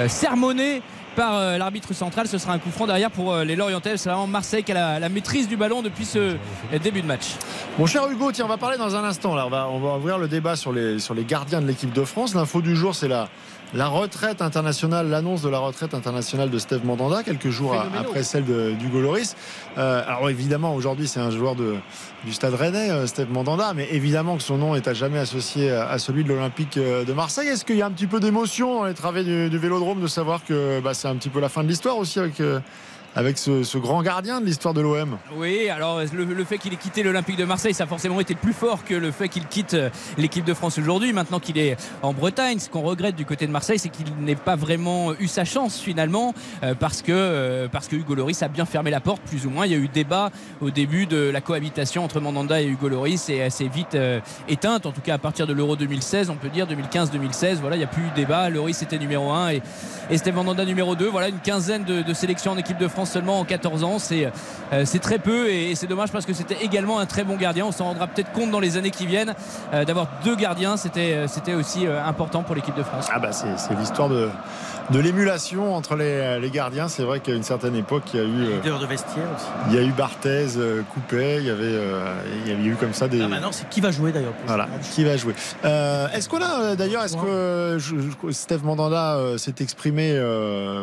sermonné 0.08 0.82
par 1.16 1.58
l'arbitre 1.58 1.92
central. 1.92 2.26
Ce 2.26 2.38
sera 2.38 2.54
un 2.54 2.58
coup 2.58 2.70
franc 2.70 2.86
derrière 2.86 3.10
pour 3.10 3.36
les 3.36 3.54
Lorientais. 3.54 3.96
C'est 3.98 4.08
vraiment 4.08 4.26
Marseille 4.26 4.64
qui 4.64 4.72
a 4.72 4.98
la, 4.98 5.08
maîtrise 5.08 5.46
du 5.46 5.56
ballon 5.56 5.82
depuis 5.82 6.06
ce 6.06 6.36
début 6.82 7.02
de 7.02 7.06
match. 7.06 7.34
Mon 7.78 7.84
cher 7.84 8.10
Hugo, 8.10 8.32
tiens, 8.32 8.46
on 8.46 8.48
va 8.48 8.56
parler 8.56 8.78
dans 8.78 8.96
un 8.96 9.04
instant. 9.04 9.34
Là, 9.34 9.46
on 9.46 9.50
va, 9.50 9.68
on 9.68 9.78
va 9.78 9.96
ouvrir 9.96 10.16
le 10.16 10.26
débat 10.26 10.56
sur 10.56 10.72
les, 10.72 10.98
sur 10.98 11.12
les 11.12 11.24
gardiens 11.24 11.60
de 11.60 11.66
l'équipe 11.66 11.92
de 11.92 12.04
France. 12.04 12.34
L'info 12.34 12.62
du 12.62 12.74
jour, 12.74 12.94
c'est 12.94 13.08
la, 13.08 13.28
la 13.74 13.88
retraite 13.88 14.42
internationale, 14.42 15.08
l'annonce 15.08 15.42
de 15.42 15.48
la 15.48 15.58
retraite 15.58 15.94
internationale 15.94 16.50
de 16.50 16.58
Steve 16.58 16.84
Mandanda, 16.84 17.22
quelques 17.22 17.48
jours 17.48 17.74
après 17.74 18.22
celle 18.22 18.44
d'Hugo 18.44 19.00
Loris. 19.00 19.36
Euh, 19.78 20.02
alors 20.06 20.28
évidemment, 20.28 20.74
aujourd'hui, 20.74 21.08
c'est 21.08 21.20
un 21.20 21.30
joueur 21.30 21.54
de, 21.54 21.76
du 22.24 22.32
Stade 22.32 22.54
Rennais, 22.54 22.90
euh, 22.90 23.06
Steve 23.06 23.30
Mandanda, 23.30 23.72
mais 23.74 23.88
évidemment 23.90 24.36
que 24.36 24.42
son 24.42 24.58
nom 24.58 24.74
est 24.74 24.88
à 24.88 24.94
jamais 24.94 25.18
associé 25.18 25.70
à, 25.70 25.98
celui 25.98 26.22
de 26.22 26.28
l'Olympique 26.28 26.76
euh, 26.76 27.04
de 27.04 27.12
Marseille. 27.12 27.48
Est-ce 27.48 27.64
qu'il 27.64 27.76
y 27.76 27.82
a 27.82 27.86
un 27.86 27.90
petit 27.90 28.06
peu 28.06 28.20
d'émotion 28.20 28.80
dans 28.80 28.84
les 28.84 28.94
travées 28.94 29.24
du, 29.24 29.48
du 29.48 29.58
Vélodrome 29.58 30.00
de 30.00 30.06
savoir 30.06 30.44
que 30.44 30.80
bah, 30.80 30.94
c'est 30.94 31.08
un 31.08 31.16
petit 31.16 31.30
peu 31.30 31.40
la 31.40 31.48
fin 31.48 31.62
de 31.62 31.68
l'histoire 31.68 31.96
aussi 31.96 32.18
avec 32.18 32.40
euh, 32.40 32.60
avec 33.14 33.38
ce, 33.38 33.78
grand 33.78 34.02
gardien 34.02 34.40
de 34.40 34.46
l'histoire 34.46 34.74
de 34.74 34.80
l'OM. 34.80 35.18
Oui, 35.36 35.68
alors 35.68 36.00
le, 36.00 36.44
fait 36.44 36.58
qu'il 36.58 36.72
ait 36.72 36.76
quitté 36.76 37.02
l'Olympique 37.02 37.36
de 37.36 37.44
Marseille, 37.44 37.74
ça 37.74 37.84
a 37.84 37.86
forcément 37.86 38.20
été 38.20 38.34
plus 38.34 38.52
fort 38.52 38.84
que 38.84 38.94
le 38.94 39.10
fait 39.10 39.28
qu'il 39.28 39.46
quitte 39.46 39.74
euh, 39.74 39.90
l'équipe 40.16 40.44
de 40.44 40.54
France 40.54 40.78
aujourd'hui. 40.78 41.12
Maintenant 41.12 41.40
qu'il 41.40 41.58
est 41.58 41.76
en 42.02 42.12
Bretagne, 42.12 42.58
ce 42.58 42.70
qu'on 42.70 42.82
regrette 42.82 43.16
du 43.16 43.26
côté 43.26 43.46
de 43.46 43.52
Marseille, 43.52 43.78
c'est 43.78 43.90
qu'il 43.90 44.06
n'ait 44.20 44.36
pas 44.36 44.56
vraiment 44.56 45.12
eu 45.18 45.26
sa 45.26 45.44
chance 45.44 45.78
finalement, 45.78 46.34
euh, 46.62 46.74
parce 46.74 47.02
que 47.02 47.12
euh, 47.12 47.68
parce 47.68 47.88
que 47.88 47.96
Hugo 47.96 48.14
Loris 48.14 48.42
a 48.42 48.48
bien 48.48 48.64
fermé 48.64 48.90
la 48.90 49.00
porte, 49.00 49.22
plus 49.22 49.46
ou 49.46 49.50
moins. 49.50 49.66
Il 49.66 49.72
y 49.72 49.74
a 49.74 49.78
eu 49.78 49.88
débat 49.88 50.30
au 50.60 50.70
début 50.70 51.06
de 51.06 51.30
la 51.30 51.40
cohabitation 51.40 52.04
entre 52.04 52.20
Mandanda 52.20 52.62
et 52.62 52.66
Hugo 52.66 52.88
Loris, 52.88 53.28
et 53.28 53.42
assez 53.42 53.68
vite 53.68 53.96
éteinte, 54.48 54.86
en 54.86 54.92
tout 54.92 55.00
cas 55.00 55.14
à 55.14 55.18
partir 55.18 55.46
de 55.46 55.52
l'Euro 55.52 55.76
2016, 55.76 56.30
on 56.30 56.36
peut 56.36 56.48
dire 56.48 56.66
2015-2016. 56.66 57.56
Voilà, 57.56 57.76
il 57.76 57.80
n'y 57.80 57.84
a 57.84 57.88
plus 57.88 58.02
eu 58.02 58.10
débat. 58.14 58.48
Loris 58.48 58.80
était 58.82 58.98
numéro 58.98 59.30
1 59.30 59.50
et, 59.50 59.62
et 60.10 60.18
Steve 60.18 60.34
Mandanda 60.34 60.64
numéro 60.64 60.94
2. 60.94 61.08
Voilà, 61.08 61.28
une 61.28 61.40
quinzaine 61.40 61.84
de 61.84 62.14
sélections 62.14 62.52
en 62.52 62.56
équipe 62.56 62.78
de 62.78 62.88
France 62.88 63.01
seulement 63.04 63.40
en 63.40 63.44
14 63.44 63.84
ans. 63.84 63.98
C'est 63.98 64.30
euh, 64.72 64.84
très 65.00 65.18
peu 65.18 65.50
et, 65.50 65.74
c'est 65.74 65.86
dommage 65.86 66.10
parce 66.12 66.26
que 66.26 66.32
c'était 66.32 66.62
également 66.62 66.98
un 66.98 67.06
très 67.06 67.24
bon 67.24 67.36
gardien. 67.36 67.66
On 67.66 67.72
s'en 67.72 67.84
rendra 67.84 68.06
peut-être 68.06 68.32
compte 68.32 68.50
dans 68.50 68.60
les 68.60 68.76
années 68.76 68.90
qui 68.90 69.06
viennent 69.06 69.34
euh, 69.72 69.84
d'avoir 69.84 70.08
deux 70.24 70.36
gardiens. 70.36 70.76
C'était 70.76 71.26
c'était 71.28 71.54
aussi 71.54 71.86
euh, 71.86 72.04
important 72.04 72.42
pour 72.42 72.54
l'équipe 72.54 72.76
de 72.76 72.82
France. 72.82 73.08
Ah 73.12 73.18
bah 73.18 73.32
c'est 73.32 73.74
l'histoire 73.74 74.08
de 74.08 74.28
de 74.90 74.98
l'émulation 74.98 75.74
entre 75.74 75.96
les, 75.96 76.40
les 76.40 76.50
gardiens. 76.50 76.88
C'est 76.88 77.02
vrai 77.02 77.20
qu'à 77.20 77.32
une 77.32 77.42
certaine 77.42 77.74
époque, 77.76 78.04
il 78.14 78.20
y 78.20 78.22
a 78.22 78.26
eu. 78.26 78.28
Euh, 78.28 78.60
leader 78.62 78.78
de 78.78 78.86
vestiaire 78.86 79.28
aussi. 79.34 79.46
Il 79.68 79.74
y 79.74 79.78
a 79.78 79.82
eu 79.82 79.90
Barthez, 79.92 80.56
euh, 80.56 80.82
Coupet, 80.92 81.38
il 81.38 81.46
y 81.46 81.50
avait, 81.50 81.64
euh, 81.64 82.14
il 82.44 82.50
y 82.50 82.54
avait 82.54 82.64
eu 82.64 82.74
comme 82.76 82.92
ça 82.92 83.08
des. 83.08 83.20
Ah 83.20 83.28
maintenant, 83.28 83.52
c'est 83.52 83.68
qui 83.68 83.80
va 83.80 83.90
jouer 83.90 84.12
d'ailleurs 84.12 84.34
Voilà, 84.46 84.68
qui 84.92 85.04
va 85.04 85.16
jouer. 85.16 85.34
Euh, 85.64 86.08
est-ce 86.14 86.28
qu'on 86.28 86.42
a 86.42 86.76
d'ailleurs, 86.76 87.04
est-ce 87.04 87.16
que 87.16 87.76
je, 87.78 87.96
Steve 88.32 88.64
Mandanda 88.64 89.38
s'est 89.38 89.54
exprimé 89.60 90.18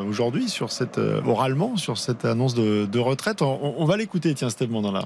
aujourd'hui 0.07 0.49
sur 0.49 0.71
cette 0.71 0.99
oralement 1.25 1.77
sur 1.77 1.97
cette 1.97 2.25
annonce 2.25 2.55
de, 2.55 2.85
de 2.85 2.99
retraite? 2.99 3.41
On, 3.41 3.75
on 3.77 3.85
va 3.85 3.97
l'écouter, 3.97 4.33
tiens, 4.33 4.49
Steve 4.49 4.71
Mandanda. 4.71 5.01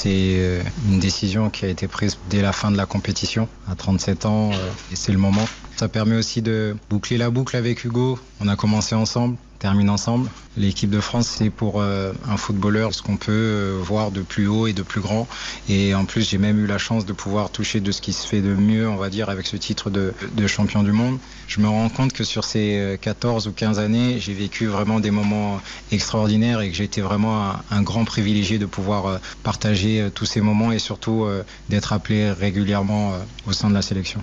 C'est 0.00 0.62
une 0.86 1.00
décision 1.00 1.50
qui 1.50 1.64
a 1.64 1.68
été 1.68 1.88
prise 1.88 2.18
dès 2.30 2.40
la 2.40 2.52
fin 2.52 2.70
de 2.70 2.76
la 2.76 2.86
compétition, 2.86 3.48
à 3.68 3.74
37 3.74 4.26
ans, 4.26 4.50
et 4.92 4.96
c'est 4.96 5.10
le 5.10 5.18
moment. 5.18 5.44
Ça 5.76 5.88
permet 5.88 6.14
aussi 6.14 6.40
de 6.40 6.76
boucler 6.88 7.18
la 7.18 7.30
boucle 7.30 7.56
avec 7.56 7.84
Hugo. 7.84 8.16
On 8.40 8.46
a 8.46 8.54
commencé 8.54 8.94
ensemble, 8.94 9.36
termine 9.58 9.90
ensemble. 9.90 10.30
L'équipe 10.56 10.90
de 10.90 11.00
France, 11.00 11.28
c'est 11.28 11.50
pour 11.50 11.80
euh, 11.80 12.12
un 12.28 12.36
footballeur 12.36 12.94
ce 12.94 13.02
qu'on 13.02 13.16
peut 13.16 13.32
euh, 13.32 13.78
voir 13.80 14.10
de 14.10 14.22
plus 14.22 14.46
haut 14.46 14.66
et 14.66 14.72
de 14.72 14.82
plus 14.82 15.00
grand. 15.00 15.26
Et 15.68 15.94
en 15.94 16.04
plus, 16.04 16.28
j'ai 16.28 16.38
même 16.38 16.58
eu 16.58 16.66
la 16.66 16.78
chance 16.78 17.06
de 17.06 17.12
pouvoir 17.12 17.50
toucher 17.50 17.80
de 17.80 17.92
ce 17.92 18.00
qui 18.00 18.12
se 18.12 18.26
fait 18.26 18.40
de 18.40 18.54
mieux, 18.54 18.88
on 18.88 18.96
va 18.96 19.10
dire, 19.10 19.28
avec 19.28 19.46
ce 19.46 19.56
titre 19.56 19.90
de, 19.90 20.12
champion 20.46 20.82
du 20.82 20.92
monde. 20.92 21.18
Je 21.46 21.60
me 21.60 21.68
rends 21.68 21.88
compte 21.88 22.12
que 22.12 22.24
sur 22.24 22.44
ces 22.44 22.98
14 23.00 23.48
ou 23.48 23.52
15 23.52 23.78
années, 23.78 24.18
j'ai 24.18 24.32
vécu 24.32 24.66
vraiment 24.66 24.98
des 24.98 25.10
moments 25.10 25.60
extraordinaires 25.92 26.60
et 26.60 26.70
que 26.70 26.76
j'ai 26.76 26.84
été 26.84 27.00
vraiment 27.00 27.52
un, 27.70 27.82
grand 27.82 28.04
privilégié 28.04 28.58
de 28.58 28.66
pouvoir 28.66 29.06
euh, 29.06 29.18
partager 29.42 30.08
tous 30.14 30.24
ces 30.24 30.40
moments 30.40 30.72
et 30.72 30.78
surtout 30.78 31.26
d'être 31.68 31.92
appelé 31.92 32.32
régulièrement 32.32 33.12
au 33.46 33.52
sein 33.52 33.68
de 33.68 33.74
la 33.74 33.82
sélection. 33.82 34.22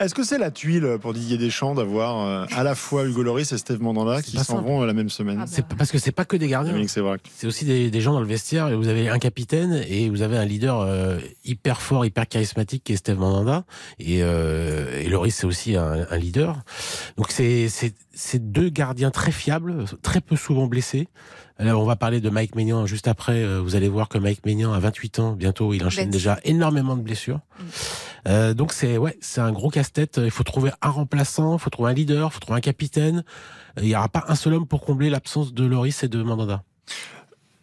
Est-ce 0.00 0.14
que 0.14 0.22
c'est 0.22 0.38
la 0.38 0.52
tuile 0.52 0.98
pour 1.00 1.12
Didier 1.12 1.38
Deschamps 1.38 1.74
d'avoir 1.74 2.24
euh, 2.24 2.46
à 2.54 2.62
la 2.62 2.76
fois 2.76 3.04
Hugo 3.04 3.24
Loris 3.24 3.50
et 3.50 3.58
Steve 3.58 3.82
Mandanda 3.82 4.22
qui 4.22 4.36
s'en 4.38 4.62
vont 4.62 4.84
la 4.84 4.92
même 4.92 5.10
semaine 5.10 5.38
ah 5.40 5.44
bah. 5.44 5.50
C'est 5.52 5.66
parce 5.66 5.90
que 5.90 5.98
c'est 5.98 6.12
pas 6.12 6.24
que 6.24 6.36
des 6.36 6.46
gardiens. 6.46 6.74
C'est 6.86 7.46
aussi 7.46 7.64
des, 7.64 7.90
des, 7.90 8.00
gens 8.00 8.12
dans 8.12 8.20
le 8.20 8.26
vestiaire. 8.26 8.76
Vous 8.78 8.86
avez 8.86 9.08
un 9.08 9.18
capitaine 9.18 9.82
et 9.88 10.08
vous 10.08 10.22
avez 10.22 10.36
un 10.36 10.44
leader 10.44 10.80
euh, 10.80 11.18
hyper 11.44 11.82
fort, 11.82 12.06
hyper 12.06 12.28
charismatique 12.28 12.84
qui 12.84 12.92
est 12.92 12.96
Steve 12.96 13.18
Mandanda. 13.18 13.64
Et, 13.98 14.22
euh, 14.22 15.00
et 15.00 15.08
Loris 15.08 15.34
c'est 15.34 15.46
aussi 15.46 15.76
un, 15.76 16.06
un, 16.08 16.16
leader. 16.16 16.62
Donc 17.16 17.32
c'est 17.32 17.68
c'est 18.18 18.50
deux 18.50 18.68
gardiens 18.68 19.10
très 19.10 19.30
fiables, 19.30 19.84
très 20.02 20.20
peu 20.20 20.34
souvent 20.34 20.66
blessés. 20.66 21.08
Alors 21.56 21.82
on 21.82 21.86
va 21.86 21.94
parler 21.94 22.20
de 22.20 22.28
Mike 22.30 22.56
Maignan 22.56 22.84
juste 22.84 23.06
après. 23.06 23.58
Vous 23.60 23.76
allez 23.76 23.88
voir 23.88 24.08
que 24.08 24.18
Mike 24.18 24.44
Maignan 24.44 24.72
a 24.72 24.80
28 24.80 25.18
ans 25.20 25.32
bientôt. 25.32 25.72
Il 25.72 25.84
enchaîne 25.84 26.10
déjà 26.10 26.38
énormément 26.44 26.96
de 26.96 27.02
blessures. 27.02 27.40
Mm. 27.58 27.64
Euh, 28.26 28.54
donc 28.54 28.72
c'est 28.72 28.98
ouais, 28.98 29.16
c'est 29.20 29.40
un 29.40 29.52
gros 29.52 29.70
casse-tête. 29.70 30.20
Il 30.22 30.30
faut 30.30 30.42
trouver 30.42 30.70
un 30.82 30.90
remplaçant, 30.90 31.56
il 31.56 31.60
faut 31.60 31.70
trouver 31.70 31.90
un 31.92 31.94
leader, 31.94 32.28
il 32.30 32.34
faut 32.34 32.40
trouver 32.40 32.58
un 32.58 32.62
capitaine. 32.62 33.24
Il 33.76 33.84
n'y 33.84 33.94
aura 33.94 34.08
pas 34.08 34.24
un 34.28 34.34
seul 34.34 34.54
homme 34.54 34.66
pour 34.66 34.84
combler 34.84 35.10
l'absence 35.10 35.54
de 35.54 35.64
Loris 35.64 36.02
et 36.02 36.08
de 36.08 36.22
Mandanda. 36.22 36.64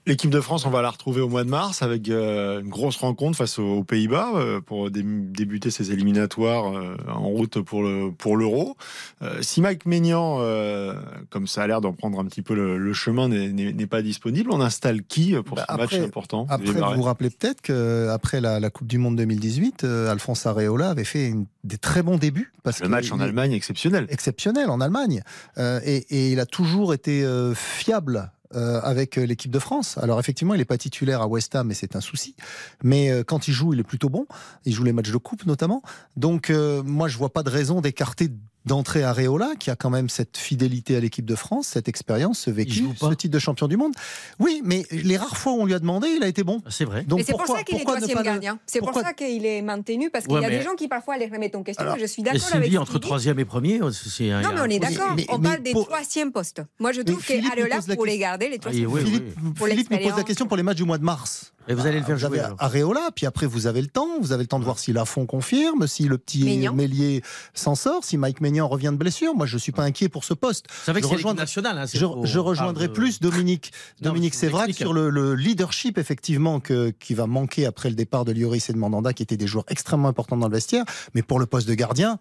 L'équipe 0.07 0.29
de 0.29 0.39
France, 0.39 0.67
on 0.67 0.69
va 0.69 0.83
la 0.83 0.91
retrouver 0.91 1.19
au 1.21 1.29
mois 1.29 1.43
de 1.43 1.49
mars 1.49 1.81
avec 1.81 2.09
euh, 2.09 2.61
une 2.61 2.69
grosse 2.69 2.97
rencontre 2.97 3.35
face 3.39 3.57
aux, 3.57 3.83
Pays-Bas 3.83 4.33
euh, 4.35 4.61
pour 4.61 4.91
dé 4.91 5.01
débuter 5.03 5.71
ses 5.71 5.91
éliminatoires 5.91 6.77
euh, 6.77 6.95
en 7.07 7.27
route 7.27 7.59
pour 7.61 7.81
le 7.81 8.11
pour 8.11 8.37
l'Euro. 8.37 8.77
Euh, 9.23 9.41
si 9.41 9.61
Mike 9.61 9.87
Maignan, 9.87 10.37
euh, 10.41 10.93
comme 11.31 11.47
ça 11.47 11.63
a 11.63 11.67
l'air 11.67 11.81
d'en 11.81 11.93
prendre 11.93 12.19
un 12.19 12.25
petit 12.25 12.43
peu 12.43 12.53
le, 12.53 12.77
le 12.77 12.93
chemin, 12.93 13.27
n'est 13.29 13.87
pas 13.87 14.03
disponible, 14.03 14.51
on 14.51 14.61
installe 14.61 15.01
qui 15.01 15.33
pour 15.41 15.57
bah 15.57 15.65
ce 15.67 15.73
après, 15.73 15.97
match 15.97 16.07
important? 16.07 16.45
Après, 16.49 16.71
vous 16.71 16.95
vous 16.97 17.01
rappelez 17.01 17.31
peut-être 17.31 17.61
qu'après 17.63 18.41
la, 18.41 18.59
la, 18.59 18.69
Coupe 18.69 18.87
du 18.87 18.99
Monde 18.99 19.15
2018, 19.15 19.85
Alphonse 19.85 20.45
Areola 20.45 20.91
avait 20.91 21.03
fait 21.03 21.29
une, 21.29 21.47
des 21.63 21.79
très 21.79 22.03
bons 22.03 22.17
débuts. 22.17 22.53
Parce 22.61 22.79
le 22.79 22.89
match 22.89 23.11
en 23.11 23.19
Allemagne 23.19 23.53
exceptionnel. 23.53 24.05
Exceptionnel 24.09 24.69
en 24.69 24.81
Allemagne. 24.81 25.23
Et, 25.57 26.05
et, 26.09 26.31
il 26.31 26.39
a 26.39 26.45
toujours 26.45 26.93
été 26.93 27.27
fiable 27.55 28.31
euh, 28.53 28.79
avec 28.81 29.15
l'équipe 29.15 29.51
de 29.51 29.59
France. 29.59 29.97
Alors 29.97 30.19
effectivement, 30.19 30.53
il 30.53 30.59
n'est 30.59 30.65
pas 30.65 30.77
titulaire 30.77 31.21
à 31.21 31.27
West 31.27 31.55
Ham, 31.55 31.71
et 31.71 31.73
c'est 31.73 31.95
un 31.95 32.01
souci. 32.01 32.35
Mais 32.83 33.09
euh, 33.09 33.23
quand 33.23 33.47
il 33.47 33.53
joue, 33.53 33.73
il 33.73 33.79
est 33.79 33.83
plutôt 33.83 34.09
bon. 34.09 34.27
Il 34.65 34.73
joue 34.73 34.83
les 34.83 34.93
matchs 34.93 35.11
de 35.11 35.17
coupe 35.17 35.45
notamment. 35.45 35.81
Donc 36.15 36.49
euh, 36.49 36.83
moi, 36.83 37.07
je 37.07 37.17
vois 37.17 37.33
pas 37.33 37.41
de 37.41 37.49
raison 37.49 37.81
d'écarter 37.81 38.29
d'entrée 38.65 39.03
à 39.03 39.13
Réola, 39.13 39.51
qui 39.59 39.69
a 39.69 39.75
quand 39.75 39.89
même 39.89 40.09
cette 40.09 40.37
fidélité 40.37 40.95
à 40.95 40.99
l'équipe 40.99 41.25
de 41.25 41.35
France, 41.35 41.67
cette 41.67 41.87
expérience, 41.87 42.39
ce 42.39 42.51
vécu, 42.51 42.85
ce 42.99 43.13
titre 43.13 43.33
de 43.33 43.39
champion 43.39 43.67
du 43.67 43.77
monde. 43.77 43.93
Oui, 44.39 44.61
mais 44.63 44.85
les 44.91 45.17
rares 45.17 45.37
fois 45.37 45.53
où 45.53 45.61
on 45.61 45.65
lui 45.65 45.73
a 45.73 45.79
demandé, 45.79 46.07
il 46.09 46.23
a 46.23 46.27
été 46.27 46.43
bon. 46.43 46.61
C'est 46.69 46.85
vrai. 46.85 47.03
Donc 47.03 47.21
c'est 47.25 47.31
pour 47.31 47.47
ça 47.47 47.63
qu'il 47.63 47.77
est 47.77 47.83
troisième 47.83 48.23
gardien. 48.23 48.59
C'est 48.65 48.79
pour 48.79 48.93
ça 48.93 49.13
qu'il 49.13 49.45
est 49.45 49.61
maintenu, 49.61 50.09
parce 50.09 50.25
qu'il 50.25 50.35
ouais, 50.35 50.41
y 50.41 50.45
a 50.45 50.49
mais... 50.49 50.57
des 50.57 50.63
gens 50.63 50.75
qui 50.75 50.87
parfois 50.87 51.17
les 51.17 51.27
remettent 51.27 51.55
en 51.55 51.63
question. 51.63 51.85
Alors, 51.85 51.97
je 51.99 52.05
suis 52.05 52.23
d'accord 52.23 52.53
avec 52.53 52.69
dit 52.69 52.77
entre 52.77 52.99
troisième 52.99 53.39
et 53.39 53.45
premier, 53.45 53.79
c'est 53.91 54.29
Non, 54.29 54.49
mais 54.53 54.61
on 54.61 54.69
est 54.69 54.79
d'accord. 54.79 55.15
On 55.29 55.39
parle 55.39 55.61
des 55.61 55.71
troisième 55.71 56.31
postes. 56.31 56.61
Moi, 56.79 56.91
je 56.91 57.01
trouve 57.01 57.23
qu'Areola, 57.25 57.79
pour 57.95 58.05
les 58.05 58.17
garder, 58.17 58.49
les 58.49 58.59
troisième 58.59 58.89
postes. 58.89 59.05
Philippe 59.05 59.91
me 59.91 60.03
pose 60.03 60.17
la 60.17 60.23
question 60.23 60.47
pour 60.47 60.57
les 60.57 60.63
matchs 60.63 60.77
du 60.77 60.83
mois 60.83 60.97
de 60.97 61.03
mars. 61.03 61.53
Et 61.67 61.73
vous 61.73 61.85
allez 61.87 61.99
le 61.99 62.05
faire 62.05 62.15
vous 62.15 62.27
jouer. 62.27 62.39
Avez 62.39 62.55
Areola, 62.59 63.09
puis 63.15 63.25
après 63.25 63.45
vous 63.45 63.67
avez 63.67 63.81
le 63.81 63.87
temps, 63.87 64.19
vous 64.21 64.31
avez 64.31 64.43
le 64.43 64.47
temps 64.47 64.59
de 64.59 64.63
voir 64.63 64.79
si 64.79 64.93
Lafont 64.93 65.25
confirme, 65.25 65.87
si 65.87 66.03
le 66.03 66.17
petit 66.17 66.43
Ménian. 66.43 66.73
Mélier 66.73 67.23
s'en 67.53 67.75
sort, 67.75 68.03
si 68.03 68.17
Mike 68.17 68.41
Maignan 68.41 68.67
revient 68.67 68.91
de 68.91 68.97
blessure. 68.97 69.35
Moi, 69.35 69.45
je 69.45 69.57
suis 69.57 69.71
pas 69.71 69.83
inquiet 69.83 70.09
pour 70.09 70.23
ce 70.23 70.33
poste. 70.33 70.67
C'est 70.83 70.91
vrai 70.91 71.01
que 71.01 71.07
c'est 71.07 71.15
rejoindrai... 71.15 71.43
national. 71.43 71.77
Hein, 71.77 71.85
je, 71.91 72.05
je, 72.23 72.39
rejoindrai 72.39 72.85
ah, 72.85 72.93
plus 72.93 73.19
Dominique, 73.19 73.71
non, 74.01 74.09
Dominique 74.09 74.35
Sévrac 74.35 74.71
sur 74.73 74.93
le, 74.93 75.09
le, 75.09 75.35
leadership 75.35 75.97
effectivement 75.97 76.59
que, 76.59 76.91
qui 76.91 77.13
va 77.13 77.27
manquer 77.27 77.65
après 77.65 77.89
le 77.89 77.95
départ 77.95 78.25
de 78.25 78.31
Lloris 78.31 78.69
et 78.69 78.73
de 78.73 78.77
Mandanda, 78.77 79.13
qui 79.13 79.23
étaient 79.23 79.37
des 79.37 79.47
joueurs 79.47 79.65
extrêmement 79.67 80.07
importants 80.07 80.37
dans 80.37 80.47
le 80.47 80.53
vestiaire. 80.53 80.85
Mais 81.13 81.21
pour 81.21 81.39
le 81.39 81.45
poste 81.45 81.67
de 81.67 81.73
gardien. 81.73 82.19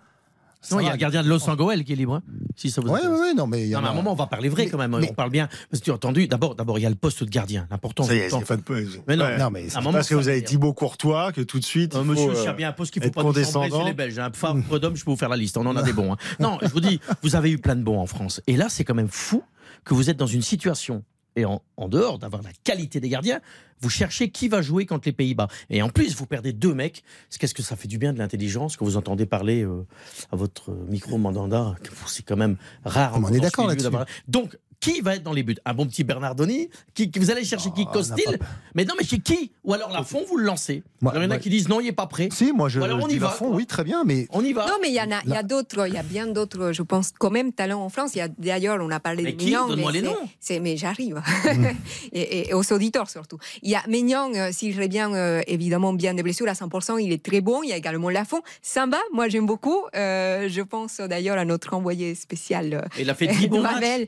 Non, 0.70 0.80
il 0.80 0.86
y 0.86 0.88
a 0.88 0.92
le 0.92 0.98
gardien 0.98 1.22
de 1.22 1.28
Los 1.28 1.48
Angeles 1.48 1.82
qui 1.84 1.92
est 1.92 1.96
libre. 1.96 2.20
si 2.56 2.70
ça 2.70 2.80
vous 2.80 2.88
ouais, 2.88 3.06
ouais, 3.06 3.34
non, 3.34 3.46
mais 3.46 3.62
il 3.62 3.68
y 3.68 3.72
Non, 3.72 3.80
mais 3.82 3.88
à 3.88 3.90
un 3.90 3.94
moment, 3.94 4.12
on 4.12 4.16
va 4.16 4.26
parler 4.26 4.48
vrai 4.48 4.64
Mais- 4.64 4.70
quand 4.70 4.78
même. 4.78 4.96
mais- 4.98 5.10
On 5.10 5.14
parle 5.14 5.30
bien. 5.30 5.48
Parce 5.70 5.80
que 5.80 5.84
tu 5.84 5.90
as 5.90 5.94
entendu, 5.94 6.26
d'abord, 6.28 6.54
d'abord, 6.54 6.78
il 6.78 6.82
y 6.82 6.86
a 6.86 6.90
le 6.90 6.94
poste 6.94 7.24
de 7.24 7.28
gardien. 7.30 7.66
L'important, 7.70 8.04
Ça 8.04 8.14
y 8.14 8.18
est, 8.18 8.30
de 8.30 8.62
pause. 8.62 9.00
Mais 9.08 9.16
non, 9.16 9.24
Ouais. 9.24 9.38
Non, 9.38 9.50
mais 9.50 9.60
à 9.74 9.78
un 9.78 9.82
c'est 9.82 9.92
Parce 9.92 10.08
que 10.08 10.14
vous 10.14 10.28
avez 10.28 10.42
Thibaut 10.42 10.72
Courtois, 10.72 11.32
que 11.32 11.40
tout 11.40 11.58
de 11.58 11.64
suite. 11.64 11.94
Euh, 11.94 12.00
il 12.02 12.10
monsieur, 12.10 12.34
s'il 12.34 12.44
y 12.44 12.48
a 12.48 12.52
bien 12.52 12.68
un 12.68 12.72
poste 12.72 12.92
qu'il 12.92 13.02
faut 13.02 13.10
pas 13.10 13.22
nous 13.22 13.28
condescendant. 13.28 13.84
les 13.84 13.92
Belges. 13.94 14.18
Un 14.18 14.30
Favre 14.32 14.78
d'homme, 14.78 14.96
je 14.96 15.04
peux 15.04 15.10
vous 15.10 15.16
faire 15.16 15.28
la 15.28 15.36
liste. 15.36 15.56
On 15.56 15.66
en 15.66 15.76
a 15.76 15.82
des 15.82 15.92
bons. 15.92 16.12
hein. 16.12 16.16
Non, 16.40 16.58
je 16.62 16.68
vous 16.68 16.80
dis, 16.80 17.00
vous 17.22 17.36
avez 17.36 17.50
eu 17.50 17.58
plein 17.58 17.76
de 17.76 17.82
bons 17.82 17.98
en 17.98 18.06
France. 18.06 18.40
Et 18.46 18.56
là, 18.56 18.66
c'est 18.68 18.84
quand 18.84 18.94
même 18.94 19.08
fou 19.08 19.42
que 19.84 19.94
vous 19.94 20.10
êtes 20.10 20.16
dans 20.16 20.26
une 20.26 20.42
situation, 20.42 21.02
et 21.36 21.44
en, 21.44 21.62
en 21.76 21.88
dehors 21.88 22.18
d'avoir 22.18 22.42
la 22.42 22.50
qualité 22.64 23.00
des 23.00 23.08
gardiens, 23.08 23.40
vous 23.80 23.90
cherchez 23.90 24.30
qui 24.30 24.48
va 24.48 24.62
jouer 24.62 24.86
contre 24.86 25.08
les 25.08 25.12
Pays-Bas. 25.12 25.48
Et 25.68 25.82
en 25.82 25.88
plus, 25.88 26.14
vous 26.16 26.26
perdez 26.26 26.52
deux 26.52 26.74
mecs. 26.74 27.02
Qu'est-ce 27.38 27.54
que 27.54 27.62
ça 27.62 27.76
fait 27.76 27.88
du 27.88 27.98
bien 27.98 28.12
de 28.12 28.18
l'intelligence 28.18 28.76
que 28.76 28.84
vous 28.84 28.96
entendez 28.96 29.26
parler 29.26 29.62
euh, 29.62 29.86
à 30.32 30.36
votre 30.36 30.72
micro 30.88 31.18
mandanda? 31.18 31.74
C'est 32.06 32.24
quand 32.24 32.36
même 32.36 32.56
rare. 32.84 33.14
On 33.16 33.20
dans 33.20 33.28
est 33.28 33.40
d'accord 33.40 33.66
là-dessus. 33.66 33.90
Donc, 34.28 34.56
qui 34.92 35.00
va 35.00 35.14
être 35.16 35.22
dans 35.22 35.32
les 35.32 35.42
buts? 35.42 35.56
Un 35.64 35.74
bon 35.74 35.86
petit 35.86 36.04
Bernardoni 36.04 36.68
qui, 36.94 37.10
qui- 37.10 37.18
Vous 37.18 37.30
allez 37.30 37.44
chercher 37.44 37.70
qui 37.74 37.84
Oh, 37.86 37.92
Costil 37.92 38.24
on 38.26 38.32
n'a 38.32 38.38
pas- 38.38 38.44
Mais 38.74 38.84
non, 38.84 38.94
mais 38.98 39.04
chez 39.04 39.18
qui? 39.18 39.50
Ou 39.64 39.72
alors 39.74 39.90
Lafont, 39.90 40.22
vous 40.28 40.36
le 40.36 40.44
lancez. 40.44 40.82
Moi- 41.00 41.12
alors 41.12 41.22
il 41.22 41.26
y 41.26 41.28
en 41.28 41.30
a 41.30 41.34
moi- 41.34 41.42
qui 41.42 41.50
disent 41.50 41.68
non, 41.68 41.80
il 41.80 41.84
n'est 41.84 41.92
pas 41.92 42.06
prêt. 42.06 42.28
Si, 42.32 42.52
moi 42.52 42.68
je, 42.68 42.80
Ou 42.80 42.84
alors 42.84 42.98
je 42.98 43.04
on 43.04 43.08
dis 43.08 43.16
y 43.16 43.18
va, 43.18 43.28
Lafont, 43.28 43.46
quoi. 43.48 43.56
oui, 43.56 43.66
très 43.66 43.84
bien, 43.84 44.04
mais 44.04 44.26
On 44.30 44.44
y 44.44 44.52
va. 44.52 44.66
Non, 44.66 44.74
mais 44.82 44.88
il 44.88 44.94
y 44.94 45.00
en 45.00 45.10
a, 45.10 45.20
il 45.24 45.30
y 45.30 45.36
a 45.36 45.42
d'autres, 45.42 45.86
il 45.88 45.94
y 45.94 45.98
a 45.98 46.02
bien 46.02 46.26
d'autres, 46.26 46.72
je 46.72 46.82
pense, 46.82 47.12
quand 47.18 47.30
même, 47.30 47.52
talents 47.52 47.82
en 47.84 47.88
France. 47.88 48.12
Il 48.14 48.18
y 48.18 48.20
a 48.22 48.28
d'ailleurs, 48.28 48.78
on 48.80 48.90
a 48.90 49.00
parlé 49.00 49.22
Mais 49.22 49.32
de 49.32 49.36
qui? 49.36 49.46
Mignon. 49.46 49.68
Donne-moi 49.68 49.92
mais 49.92 50.00
les 50.00 50.06
noms. 50.06 50.16
c'est- 50.40 50.60
mais 50.60 50.76
j'arrive. 50.76 51.20
et, 52.12 52.20
et- 52.20 52.48
et 52.50 52.54
aux 52.54 52.72
auditeurs 52.72 53.08
surtout. 53.10 53.38
Il 53.62 53.70
y 53.70 53.74
a 53.74 53.82
Mignon, 53.88 54.32
euh, 54.34 54.50
s'il 54.52 54.78
revient 54.80 55.08
euh, 55.12 55.40
évidemment 55.46 55.92
bien 55.92 56.14
des 56.14 56.22
blessures 56.22 56.48
à 56.48 56.52
100%, 56.54 56.98
il 56.98 57.12
est 57.12 57.22
très 57.24 57.40
bon. 57.40 57.62
Il 57.62 57.70
y 57.70 57.72
a 57.72 57.76
également 57.76 58.10
Lafont. 58.10 58.42
Samba, 58.62 58.98
moi 59.12 59.28
j'aime 59.28 59.46
beaucoup. 59.46 59.78
Euh, 59.94 60.48
je 60.48 60.60
pense 60.62 60.98
d'ailleurs 60.98 61.38
à 61.38 61.44
notre 61.44 61.74
envoyé 61.74 62.14
spécial. 62.14 62.74
euh, 62.74 62.80
Il 62.98 63.08
a 63.10 63.14
fait 63.14 63.26
10 63.26 63.48
bons 63.48 63.62
matchs. 63.62 64.06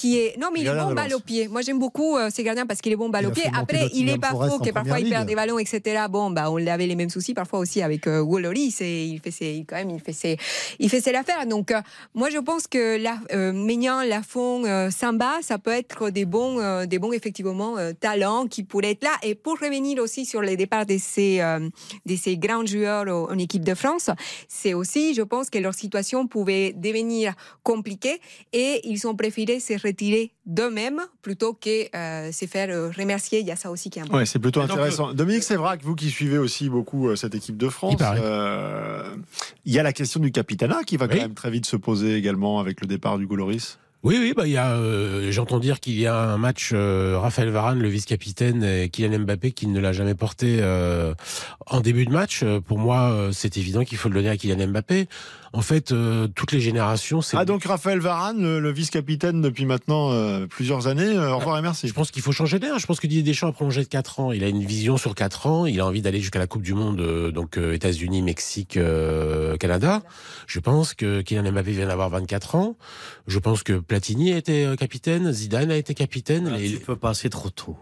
Qui 0.00 0.18
est 0.18 0.38
non 0.38 0.48
mais 0.50 0.60
il 0.60 0.62
est 0.62 0.64
Gardien 0.64 0.86
bon 0.86 0.94
balle 0.94 1.14
au 1.14 1.20
pied. 1.20 1.46
Moi 1.48 1.60
j'aime 1.60 1.78
beaucoup 1.78 2.16
euh, 2.16 2.30
ces 2.32 2.42
gardiens 2.42 2.64
parce 2.64 2.80
qu'il 2.80 2.90
est 2.90 2.96
bon 2.96 3.10
balle 3.10 3.24
Il 3.24 3.26
au 3.26 3.30
a 3.32 3.34
pied. 3.34 3.44
Après 3.52 3.90
il 3.92 4.08
est 4.08 4.16
pas 4.16 4.30
faux 4.30 4.58
que 4.58 4.70
parfois 4.70 4.98
il 4.98 5.10
perd 5.10 5.28
des 5.28 5.34
ballons 5.34 5.58
etc. 5.58 6.04
Bon 6.08 6.30
bah 6.30 6.50
on 6.50 6.56
avait 6.66 6.86
les 6.86 6.96
mêmes 6.96 7.10
soucis 7.10 7.34
parfois 7.34 7.58
aussi 7.58 7.82
avec 7.82 8.06
euh. 8.06 8.24
C'est 8.70 9.06
il 9.06 9.20
fait 9.20 9.30
ses 9.30 9.66
quand 9.68 9.76
même 9.76 9.90
il 9.90 10.00
fait 10.00 10.14
ses 10.14 10.38
il 10.78 10.88
fait 10.88 11.02
ses 11.02 11.14
affaires. 11.14 11.46
Donc 11.46 11.70
euh, 11.70 11.82
moi 12.14 12.30
je 12.30 12.38
pense 12.38 12.66
que 12.66 12.96
la, 12.96 13.18
euh, 13.34 13.52
Maignan, 13.52 14.02
Lafont, 14.02 14.64
euh, 14.64 14.90
Samba 14.90 15.40
ça 15.42 15.58
peut 15.58 15.70
être 15.72 16.08
des 16.08 16.24
bons 16.24 16.58
euh, 16.60 16.86
des 16.86 16.98
bons 16.98 17.12
effectivement 17.12 17.76
talents 18.00 18.46
qui 18.46 18.62
pourraient 18.62 18.92
être 18.92 19.04
là. 19.04 19.12
Et 19.22 19.34
pour 19.34 19.58
revenir 19.60 20.02
aussi 20.02 20.24
sur 20.24 20.40
les 20.40 20.56
départs 20.56 20.86
de 20.86 20.96
ces 20.98 21.40
de 22.06 22.16
ces 22.16 22.38
grands 22.38 22.64
joueurs 22.64 23.06
en 23.30 23.36
équipe 23.36 23.64
de 23.64 23.74
France, 23.74 24.08
c'est 24.48 24.72
aussi 24.72 25.12
je 25.12 25.22
pense 25.22 25.50
que 25.50 25.58
leur 25.58 25.74
situation 25.74 26.26
pouvait 26.26 26.72
devenir 26.72 27.34
compliquée 27.62 28.18
et 28.54 28.80
ils 28.84 29.06
ont 29.06 29.14
préféré 29.14 29.60
se 29.60 29.74
retirer 29.90 30.32
d'eux-mêmes 30.46 31.00
plutôt 31.22 31.52
que 31.54 31.94
euh, 31.96 32.32
se 32.32 32.46
faire 32.46 32.68
euh, 32.70 32.90
remercier. 32.96 33.40
Il 33.40 33.46
y 33.46 33.50
a 33.50 33.56
ça 33.56 33.70
aussi 33.70 33.90
qui 33.90 33.98
est 33.98 34.02
important. 34.02 34.18
Ouais, 34.18 34.26
c'est 34.26 34.38
plutôt 34.38 34.60
Et 34.62 34.66
donc, 34.66 34.72
intéressant. 34.72 35.12
Dominique 35.14 35.42
Sévrac, 35.42 35.82
vous 35.82 35.94
qui 35.94 36.10
suivez 36.10 36.38
aussi 36.38 36.68
beaucoup 36.68 37.08
euh, 37.08 37.16
cette 37.16 37.34
équipe 37.34 37.56
de 37.56 37.68
France, 37.68 37.96
Il 38.00 38.06
euh, 38.22 39.04
y 39.66 39.78
a 39.78 39.82
la 39.82 39.92
question 39.92 40.20
du 40.20 40.32
capitanat 40.32 40.84
qui 40.84 40.96
va 40.96 41.08
quand 41.08 41.16
même 41.16 41.34
très 41.34 41.50
vite 41.50 41.66
se 41.66 41.76
poser 41.76 42.14
également 42.16 42.58
avec 42.60 42.80
le 42.80 42.86
départ 42.86 43.18
du 43.18 43.26
Goloris. 43.26 43.78
Oui, 44.02 44.16
oui, 44.18 44.32
bah 44.34 44.46
il 44.46 44.52
y 44.52 44.56
a. 44.56 44.76
euh, 44.76 45.30
J'entends 45.30 45.58
dire 45.58 45.78
qu'il 45.78 45.98
y 46.00 46.06
a 46.06 46.16
un 46.18 46.38
match 46.38 46.70
euh, 46.72 47.18
Raphaël 47.18 47.50
Varane, 47.50 47.80
le 47.80 47.88
vice-capitaine, 47.90 48.64
et 48.64 48.88
Kylian 48.88 49.18
Mbappé 49.26 49.52
qui 49.52 49.66
ne 49.66 49.78
l'a 49.78 49.92
jamais 49.92 50.14
porté 50.14 50.56
euh, 50.62 51.12
en 51.66 51.80
début 51.82 52.06
de 52.06 52.10
match. 52.10 52.40
Euh, 52.42 52.60
Pour 52.60 52.78
moi, 52.78 53.10
euh, 53.10 53.30
c'est 53.32 53.58
évident 53.58 53.84
qu'il 53.84 53.98
faut 53.98 54.08
le 54.08 54.14
donner 54.14 54.30
à 54.30 54.38
Kylian 54.38 54.68
Mbappé. 54.68 55.06
En 55.52 55.62
fait, 55.62 55.90
euh, 55.90 56.28
toutes 56.28 56.52
les 56.52 56.60
générations, 56.60 57.22
c'est. 57.22 57.36
Ah 57.36 57.44
donc 57.44 57.64
Raphaël 57.64 57.98
Varane, 57.98 58.40
le, 58.40 58.60
le 58.60 58.70
vice-capitaine 58.70 59.40
depuis 59.40 59.64
maintenant 59.66 60.12
euh, 60.12 60.46
plusieurs 60.46 60.86
années. 60.86 61.02
Euh, 61.02 61.32
au 61.32 61.38
revoir 61.38 61.58
et 61.58 61.62
merci. 61.62 61.88
Je 61.88 61.92
pense 61.92 62.12
qu'il 62.12 62.22
faut 62.22 62.30
changer 62.30 62.60
d'air. 62.60 62.78
Je 62.78 62.86
pense 62.86 63.00
que 63.00 63.08
Didier 63.08 63.24
Deschamps 63.24 63.48
a 63.48 63.52
prolongé 63.52 63.82
de 63.82 63.88
4 63.88 64.20
ans. 64.20 64.30
Il 64.30 64.44
a 64.44 64.48
une 64.48 64.64
vision 64.64 64.96
sur 64.96 65.16
4 65.16 65.46
ans. 65.48 65.66
Il 65.66 65.80
a 65.80 65.86
envie 65.86 66.02
d'aller 66.02 66.20
jusqu'à 66.20 66.38
la 66.38 66.46
Coupe 66.46 66.62
du 66.62 66.74
Monde, 66.74 67.00
euh, 67.00 67.32
donc 67.32 67.58
euh, 67.58 67.72
États-Unis, 67.72 68.22
Mexique, 68.22 68.76
euh, 68.76 69.56
Canada. 69.56 70.02
Je 70.46 70.60
pense 70.60 70.94
que 70.94 71.20
Kylian 71.22 71.50
Mbappé 71.50 71.72
vient 71.72 71.88
d'avoir 71.88 72.10
24 72.10 72.54
ans. 72.54 72.76
Je 73.26 73.38
pense 73.40 73.64
que 73.64 73.72
Platini 73.80 74.32
a 74.32 74.36
été 74.36 74.72
capitaine, 74.78 75.32
Zidane 75.32 75.72
a 75.72 75.76
été 75.76 75.94
capitaine. 75.94 76.48
Ah, 76.54 76.58
Les- 76.58 76.70
Tu 76.70 76.78
peux 76.78 76.94
pas, 76.96 77.12
c'est 77.12 77.28
trop 77.30 77.50
tôt. 77.50 77.76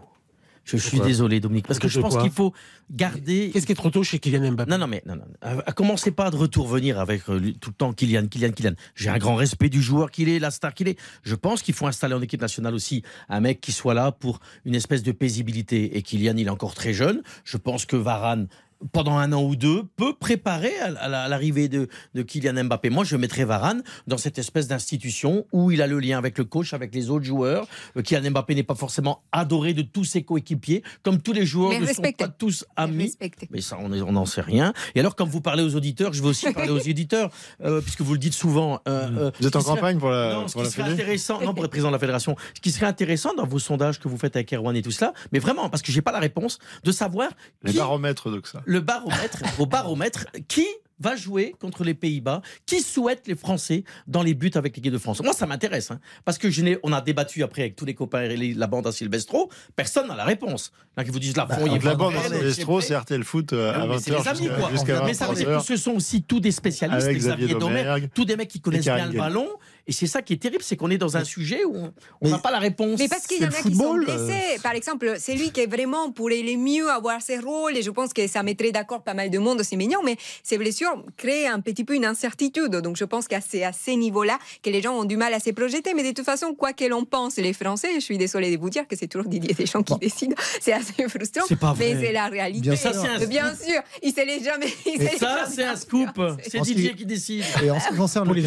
Je 0.77 0.77
suis 0.77 0.99
désolé, 0.99 1.39
Dominique, 1.39 1.67
parce 1.67 1.79
que 1.79 1.87
je 1.87 1.99
pense 1.99 2.17
qu'il 2.17 2.31
faut 2.31 2.53
garder. 2.91 3.49
Qu'est-ce 3.51 3.65
qui 3.65 3.71
est 3.71 3.75
trop 3.75 3.89
tôt 3.89 4.03
chez 4.03 4.19
Kylian 4.19 4.51
Mbappé? 4.51 4.71
Non, 4.71 4.77
non, 4.77 4.87
mais 4.87 5.01
non, 5.05 5.15
non. 5.15 5.25
Euh, 5.45 5.61
Commencez 5.75 6.11
pas 6.11 6.29
de 6.29 6.35
retourvenir 6.35 6.99
avec 6.99 7.29
euh, 7.29 7.53
tout 7.59 7.69
le 7.69 7.75
temps 7.75 7.93
Kylian, 7.93 8.27
Kylian, 8.27 8.51
Kylian. 8.51 8.73
J'ai 8.95 9.09
un 9.09 9.17
grand 9.17 9.35
respect 9.35 9.69
du 9.69 9.81
joueur 9.81 10.11
qu'il 10.11 10.29
est, 10.29 10.39
la 10.39 10.51
star 10.51 10.73
qu'il 10.73 10.87
est. 10.87 10.99
Je 11.23 11.35
pense 11.35 11.61
qu'il 11.61 11.73
faut 11.73 11.87
installer 11.87 12.13
en 12.13 12.21
équipe 12.21 12.41
nationale 12.41 12.73
aussi 12.73 13.03
un 13.29 13.39
mec 13.39 13.61
qui 13.61 13.71
soit 13.71 13.93
là 13.93 14.11
pour 14.11 14.39
une 14.65 14.75
espèce 14.75 15.03
de 15.03 15.11
paisibilité. 15.11 15.97
Et 15.97 16.01
Kylian, 16.01 16.37
il 16.37 16.47
est 16.47 16.51
encore 16.51 16.73
très 16.73 16.93
jeune. 16.93 17.21
Je 17.43 17.57
pense 17.57 17.85
que 17.85 17.95
Varane 17.95 18.47
pendant 18.91 19.17
un 19.17 19.31
an 19.33 19.43
ou 19.43 19.55
deux, 19.55 19.83
peut 19.97 20.13
préparer 20.13 20.77
à 20.79 20.85
à 20.99 21.07
la- 21.07 21.23
à 21.23 21.27
l'arrivée 21.27 21.67
de, 21.69 21.87
de 22.15 22.21
Kylian 22.23 22.63
Mbappé. 22.65 22.89
Moi, 22.89 23.03
je 23.03 23.15
mettrais 23.15 23.45
Varane 23.45 23.83
dans 24.07 24.17
cette 24.17 24.39
espèce 24.39 24.67
d'institution 24.67 25.45
où 25.51 25.71
il 25.71 25.81
a 25.81 25.87
le 25.87 25.99
lien 25.99 26.17
avec 26.17 26.37
le 26.37 26.45
coach, 26.45 26.73
avec 26.73 26.93
les 26.95 27.09
autres 27.09 27.25
joueurs. 27.25 27.67
Euh, 27.97 28.01
Kylian 28.01 28.31
Mbappé 28.31 28.55
n'est 28.55 28.63
pas 28.63 28.75
forcément 28.75 29.23
adoré 29.31 29.73
de 29.73 29.81
tous 29.81 30.03
ses 30.05 30.23
coéquipiers, 30.23 30.83
comme 31.03 31.21
tous 31.21 31.33
les 31.33 31.45
joueurs 31.45 31.69
Mais 31.71 31.79
ne 31.79 31.85
sont 31.87 32.01
pas 32.17 32.27
tous 32.27 32.65
amis. 32.75 33.13
Mais 33.51 33.61
ça, 33.61 33.77
on 33.79 33.89
n'en 33.89 34.25
sait 34.25 34.41
rien. 34.41 34.73
Et 34.95 34.99
alors, 34.99 35.15
quand 35.15 35.27
vous 35.27 35.41
parlez 35.41 35.63
aux 35.63 35.75
auditeurs, 35.75 36.13
je 36.13 36.21
veux 36.21 36.29
aussi 36.29 36.51
parler 36.53 36.71
aux 36.71 36.79
éditeurs, 36.93 37.29
euh, 37.63 37.81
puisque 37.81 38.01
vous 38.01 38.13
le 38.13 38.19
dites 38.19 38.33
souvent. 38.33 38.81
euh, 38.87 39.09
euh, 39.27 39.31
Vous 39.39 39.47
êtes 39.47 39.55
en 39.55 39.61
serait- 39.61 39.75
campagne 39.75 39.97
pour 39.99 40.09
la, 40.09 40.33
non, 40.33 40.47
ce 40.47 40.53
pour 40.53 40.61
qui 40.61 40.67
la 40.67 40.71
serait 40.71 40.83
Fédé 40.89 40.93
intéressant, 41.01 41.41
non, 41.41 41.53
pour 41.53 41.65
être 41.65 41.71
président 41.71 41.89
de 41.89 41.93
la 41.95 41.99
fédération, 41.99 42.35
ce 42.55 42.61
qui 42.61 42.71
serait 42.71 42.85
intéressant 42.85 43.33
dans 43.35 43.45
vos 43.45 43.59
sondages 43.59 43.99
que 43.99 44.07
vous 44.07 44.17
faites 44.17 44.35
avec 44.35 44.51
Erwan 44.53 44.75
et 44.75 44.81
tout 44.81 44.91
cela, 44.91 45.13
mais 45.31 45.39
vraiment, 45.39 45.69
parce 45.69 45.81
que 45.81 45.91
j'ai 45.91 46.01
pas 46.01 46.11
la 46.11 46.19
réponse, 46.19 46.59
de 46.83 46.91
savoir 46.91 47.29
Les 47.63 47.71
qui, 47.71 47.77
baromètres 47.77 48.29
donc 48.31 48.47
ça. 48.47 48.61
Le 48.69 48.81
baromètre, 48.81 49.39
au 49.57 49.65
baromètre, 49.65 50.25
qui 50.47 50.67
va 50.99 51.15
jouer 51.15 51.55
contre 51.59 51.83
les 51.85 51.93
Pays-Bas, 51.93 52.41
qui 52.65 52.81
souhaite 52.81 53.25
les 53.27 53.35
Français 53.35 53.83
dans 54.05 54.21
les 54.21 54.33
buts 54.33 54.51
avec 54.55 54.75
l'équipe 54.75 54.91
de 54.91 54.97
France. 54.97 55.21
Moi, 55.23 55.31
ça 55.33 55.47
m'intéresse, 55.47 55.91
hein, 55.91 55.99
parce 56.25 56.37
que 56.37 56.49
je 56.51 56.61
n'ai, 56.61 56.77
on 56.83 56.91
a 56.91 56.99
débattu 57.01 57.41
après 57.41 57.61
avec 57.63 57.75
tous 57.77 57.85
les 57.85 57.93
copains 57.95 58.23
et 58.23 58.35
les- 58.35 58.53
la 58.53 58.67
bande 58.67 58.85
à 58.85 58.91
Silvestro, 58.91 59.49
personne 59.77 60.07
n'a 60.09 60.15
la 60.17 60.25
réponse. 60.25 60.71
Là, 60.97 61.03
qui 61.05 61.09
vous 61.11 61.19
disent 61.19 61.37
la 61.37 61.45
Bah, 61.45 61.55
donc 61.55 61.83
la 61.83 61.95
bande 61.95 62.13
à 62.15 62.21
Silvestro, 62.23 62.81
c'est 62.81 62.95
RTL 62.97 63.23
Foot 63.23 63.53
euh, 63.53 63.71
à 63.71 63.75
Ah 63.75 63.81
oui, 63.83 63.87
mais 63.91 63.95
20h 63.95 64.01
c'est 64.03 64.11
les 64.11 64.27
amis, 64.27 64.49
quoi. 64.59 64.69
jusqu'à 64.71 65.03
Mais 65.05 65.13
ça 65.13 65.27
veut 65.27 65.35
dire 65.35 65.45
que 65.47 65.51
23h. 65.53 65.65
ce 65.65 65.77
sont 65.77 65.91
aussi 65.93 66.21
tous 66.23 66.41
des 66.41 66.51
spécialistes, 66.51 67.07
Xavier 67.07 67.19
Xavier 67.47 67.55
Domergue, 67.55 68.09
tous 68.13 68.25
des 68.25 68.35
mecs 68.35 68.49
qui 68.49 68.59
connaissent 68.59 68.83
bien 68.85 69.07
le 69.09 69.17
ballon. 69.17 69.47
Et 69.87 69.91
c'est 69.91 70.07
ça 70.07 70.21
qui 70.21 70.33
est 70.33 70.37
terrible, 70.37 70.63
c'est 70.63 70.75
qu'on 70.75 70.89
est 70.91 70.97
dans 70.97 71.17
un 71.17 71.23
sujet 71.23 71.63
où 71.65 71.75
on- 72.21 72.29
n'a 72.29 72.37
pas 72.37 72.51
la 72.51 72.59
réponse. 72.59 72.99
Mais 72.99 73.07
parce 73.07 73.25
qu'il 73.25 73.41
y 73.41 73.45
en 73.45 73.47
a 73.47 73.51
qui 73.51 73.75
sont 73.75 73.83
football, 73.83 74.05
blessés. 74.05 74.59
Par 74.61 74.73
exemple, 74.73 75.15
c'est 75.17 75.33
lui 75.35 75.51
qui 75.51 75.61
est 75.61 75.67
vraiment 75.67 76.11
pourrait 76.11 76.41
le 76.43 76.57
mieux 76.57 76.89
avoir 76.89 77.21
ses 77.21 77.39
rôles 77.39 77.75
et 77.77 77.81
je 77.81 77.89
pense 77.91 78.13
que 78.13 78.27
ça 78.27 78.43
mettrait 78.43 78.71
d'accord 78.71 79.03
pas 79.03 79.13
mal 79.13 79.29
de 79.31 79.37
monde, 79.39 79.61
c'est 79.63 79.75
mignon, 79.75 79.99
mais 80.03 80.15
ces 80.43 80.57
blessures 80.57 81.03
créent 81.17 81.47
un 81.47 81.59
petit 81.59 81.83
peu 81.83 81.95
une 81.95 82.05
incertitude. 82.05 82.71
Donc 82.75 82.97
je 82.97 83.05
pense 83.05 83.27
que 83.27 83.35
c'est 83.47 83.63
à 83.63 83.71
ces 83.73 83.95
niveaux-là 83.95 84.37
que 84.61 84.69
les 84.69 84.81
gens 84.81 84.93
ont 84.97 85.05
du 85.05 85.17
mal 85.17 85.33
à 85.33 85.39
se 85.39 85.49
projeter. 85.51 85.93
Mais 85.95 86.03
de 86.03 86.11
toute 86.11 86.25
façon, 86.25 86.53
quoi 86.53 86.73
que 86.73 86.85
l'on 86.85 87.05
pense, 87.05 87.37
les 87.37 87.53
Français, 87.53 87.89
je 87.95 87.99
suis 87.99 88.17
désolée 88.17 88.55
de 88.55 88.61
vous 88.61 88.69
dire 88.69 88.87
que 88.87 88.95
c'est 88.95 89.07
toujours 89.07 89.27
Didier 89.29 89.53
Deschamps 89.53 89.83
qui 89.83 89.97
décide. 89.97 90.35
C'est 90.61 90.73
assez 90.73 91.07
frustrant. 91.07 91.45
C'est 91.47 91.55
pas 91.59 91.73
vrai. 91.73 91.95
Mais 91.95 92.05
c'est 92.07 92.11
la 92.13 92.27
réalité. 92.27 92.61
Bien 92.69 92.75
sûr. 92.75 92.93
Ça, 92.93 93.01
un 93.13 93.25
Bien 93.25 93.55
sûr, 93.55 93.81
il 94.03 94.11
se 94.13 94.25
l'est 94.25 94.43
jamais. 94.43 94.67
il 94.85 95.01
Ça, 95.17 95.45
c'est 95.49 95.63
un 95.63 95.75
scoop. 95.75 96.09
C'est 96.47 96.59
Didier 96.61 96.93
qui- 96.95 97.05
décide. 97.05 97.43
Et 97.63 97.71
en 97.71 97.79
ce 97.79 97.89
qui 97.89 97.95
concerne 97.95 98.25
Pour 98.25 98.33
le 98.35 98.41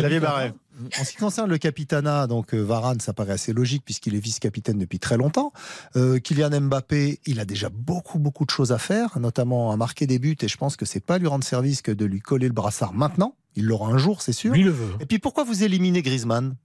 En 0.98 1.04
ce 1.04 1.10
qui 1.12 1.16
concerne 1.16 1.50
le 1.50 1.58
capitanat, 1.58 2.26
donc 2.26 2.54
euh, 2.54 2.60
Varane, 2.60 3.00
ça 3.00 3.12
paraît 3.12 3.32
assez 3.32 3.52
logique 3.52 3.84
puisqu'il 3.84 4.14
est 4.14 4.20
vice-capitaine 4.20 4.78
depuis 4.78 4.98
très 4.98 5.16
longtemps. 5.16 5.52
Euh, 5.96 6.18
Kylian 6.18 6.60
Mbappé, 6.60 7.20
il 7.26 7.40
a 7.40 7.44
déjà 7.44 7.68
beaucoup 7.68 8.18
beaucoup 8.18 8.44
de 8.44 8.50
choses 8.50 8.72
à 8.72 8.78
faire, 8.78 9.18
notamment 9.18 9.72
à 9.72 9.76
marquer 9.76 10.06
des 10.06 10.18
buts. 10.18 10.36
Et 10.40 10.48
je 10.48 10.56
pense 10.56 10.76
que 10.76 10.84
c'est 10.84 11.04
pas 11.04 11.18
lui 11.18 11.26
rendre 11.26 11.44
service 11.44 11.82
que 11.82 11.92
de 11.92 12.04
lui 12.04 12.20
coller 12.20 12.48
le 12.48 12.54
brassard 12.54 12.92
maintenant. 12.92 13.34
Il 13.54 13.66
l'aura 13.66 13.88
un 13.88 13.98
jour, 13.98 14.22
c'est 14.22 14.32
sûr. 14.32 14.52
Lui 14.52 14.62
le 14.62 14.70
veut. 14.70 14.94
Et 15.00 15.06
puis 15.06 15.18
pourquoi 15.18 15.44
vous 15.44 15.62
éliminez 15.62 16.02
Griezmann? 16.02 16.56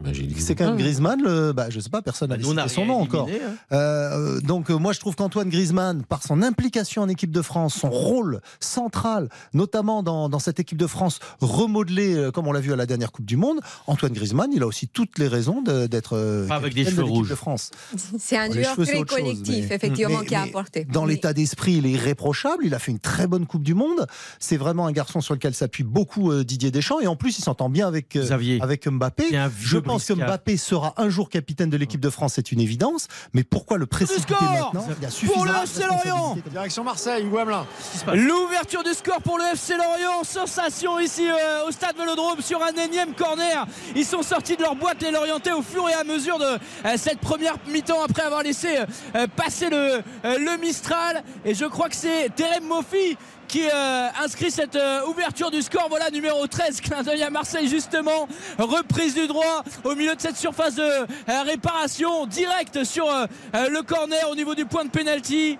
Bah, 0.00 0.10
j'ai 0.12 0.24
dit- 0.24 0.40
C'est 0.40 0.56
quand 0.56 0.66
même 0.66 0.76
Griezmann, 0.76 1.22
le, 1.22 1.52
bah, 1.52 1.70
je 1.70 1.78
sais 1.78 1.88
pas, 1.88 2.02
personne 2.02 2.30
n'a 2.30 2.36
n'a 2.36 2.42
cité 2.42 2.68
son 2.68 2.84
nom 2.86 3.00
encore. 3.00 3.28
hein. 3.30 3.54
Euh, 3.70 4.40
donc 4.40 4.70
euh, 4.70 4.74
moi 4.76 4.92
je 4.92 4.98
trouve 4.98 5.14
qu'Antoine 5.14 5.48
Griezmann, 5.48 6.02
par 6.02 6.22
son 6.24 6.42
implication 6.42 7.02
en 7.02 7.08
équipe 7.08 7.30
de 7.30 7.42
France, 7.42 7.74
son 7.74 7.90
rôle 7.90 8.40
central, 8.58 9.28
notamment 9.52 10.02
dans, 10.02 10.28
dans 10.28 10.40
cette 10.40 10.58
équipe 10.58 10.78
de 10.78 10.88
France 10.88 11.20
remodelée, 11.40 12.14
euh, 12.16 12.30
comme 12.32 12.48
on 12.48 12.52
l'a 12.52 12.60
vu 12.60 12.72
à 12.72 12.76
la 12.76 12.86
dernière 12.86 13.12
Coupe 13.12 13.24
du 13.24 13.36
Monde, 13.36 13.60
Antoine 13.86 14.12
Griezmann, 14.12 14.50
il 14.52 14.62
a 14.62 14.66
aussi 14.66 14.88
toutes 14.88 15.18
les 15.18 15.28
raisons 15.28 15.62
de- 15.62 15.86
d'être 15.86 16.16
euh, 16.16 16.46
Pas 16.48 16.56
avec 16.56 16.74
des 16.74 16.84
de 16.84 16.90
cheveux 16.90 17.02
l'équipe 17.02 17.14
rouges. 17.16 17.28
de 17.30 17.34
France. 17.36 17.70
C'est 18.18 18.36
un 18.36 18.48
Les 18.48 18.62
joueur 18.64 18.74
cheveux, 18.74 18.84
c'est 18.86 18.92
très 18.92 18.98
chose, 18.98 19.06
collectif, 19.24 19.66
mais- 19.68 19.74
effectivement, 19.76 20.18
mais- 20.20 20.26
qui 20.26 20.34
a 20.34 20.42
apporté. 20.42 20.84
Dans 20.86 21.04
l'état 21.04 21.32
d'esprit, 21.32 21.74
il 21.74 21.86
est 21.86 21.92
irréprochable. 21.92 22.64
Il 22.66 22.74
a 22.74 22.78
fait 22.80 22.90
une 22.90 22.98
très 22.98 23.26
bonne 23.28 23.46
Coupe 23.46 23.62
du 23.62 23.74
Monde. 23.74 24.06
C'est 24.40 24.56
vraiment 24.56 24.86
un 24.86 24.92
garçon 24.92 25.20
sur 25.20 25.34
lequel 25.34 25.54
s'appuie 25.54 25.84
beaucoup 25.84 26.32
euh, 26.32 26.42
Didier 26.44 26.70
Deschamps. 26.72 26.98
Et 27.00 27.06
en 27.06 27.14
plus, 27.16 27.38
il 27.38 27.42
s'entend 27.42 27.68
bien 27.70 27.86
avec, 27.86 28.16
euh, 28.16 28.22
Xavier. 28.24 28.58
avec 28.60 28.88
Mbappé. 28.88 29.24
C'est 29.30 29.36
un 29.36 29.48
vieux 29.48 29.80
pense 29.84 30.06
que 30.06 30.12
Mbappé 30.14 30.56
sera 30.56 30.94
un 30.96 31.08
jour 31.08 31.28
capitaine 31.28 31.70
de 31.70 31.76
l'équipe 31.76 32.00
de 32.00 32.10
France, 32.10 32.34
c'est 32.34 32.52
une 32.52 32.60
évidence. 32.60 33.08
Mais 33.32 33.44
pourquoi 33.44 33.78
le 33.78 33.86
précipiter 33.86 34.34
score 34.34 34.52
maintenant 34.52 34.86
Il 34.98 35.02
y 35.02 35.06
a 35.06 35.32
Pour 35.32 35.44
le 35.44 35.52
FC 35.62 35.82
Lorient. 35.86 36.36
Direction 36.50 36.84
Marseille, 36.84 37.24
Hugo 37.24 37.38
Hamelin. 37.38 37.66
L'ouverture 38.14 38.82
du 38.82 38.92
score 38.92 39.20
pour 39.22 39.38
le 39.38 39.44
FC 39.52 39.74
Lorient. 39.76 40.24
Sensation 40.24 40.98
ici 40.98 41.26
euh, 41.28 41.68
au 41.68 41.70
stade 41.70 41.96
Vélodrome 41.96 42.40
sur 42.40 42.62
un 42.62 42.72
énième 42.72 43.14
corner. 43.14 43.66
Ils 43.94 44.04
sont 44.04 44.22
sortis 44.22 44.56
de 44.56 44.62
leur 44.62 44.74
boîte, 44.76 45.02
les 45.02 45.10
Lorientais, 45.10 45.52
au 45.52 45.62
fur 45.62 45.88
et 45.88 45.94
à 45.94 46.04
mesure 46.04 46.38
de 46.38 46.44
euh, 46.44 46.58
cette 46.96 47.20
première 47.20 47.56
mi-temps 47.68 48.02
après 48.02 48.22
avoir 48.22 48.42
laissé 48.42 48.78
euh, 49.14 49.26
passer 49.36 49.70
le, 49.70 49.76
euh, 49.76 50.00
le 50.24 50.60
Mistral. 50.60 51.22
Et 51.44 51.54
je 51.54 51.64
crois 51.64 51.88
que 51.88 51.96
c'est 51.96 52.30
Terem 52.34 52.64
Mofi 52.64 53.16
qui 53.48 53.62
euh, 53.66 54.08
inscrit 54.22 54.50
cette 54.50 54.76
euh, 54.76 55.06
ouverture 55.06 55.50
du 55.50 55.62
score. 55.62 55.86
Voilà, 55.88 56.10
numéro 56.10 56.46
13, 56.46 56.80
clin 56.80 57.02
d'œil 57.02 57.22
à 57.22 57.30
Marseille, 57.30 57.68
justement. 57.68 58.28
Reprise 58.58 59.14
du 59.14 59.26
droit 59.26 59.62
au 59.84 59.94
milieu 59.94 60.14
de 60.14 60.20
cette 60.20 60.36
surface 60.36 60.74
de 60.74 60.82
euh, 60.82 61.42
réparation, 61.44 62.26
direct 62.26 62.84
sur 62.84 63.06
le 63.52 63.82
corner 63.82 64.28
au 64.30 64.34
niveau 64.34 64.54
du 64.54 64.64
point 64.64 64.84
de 64.84 64.90
pénalty. 64.90 65.58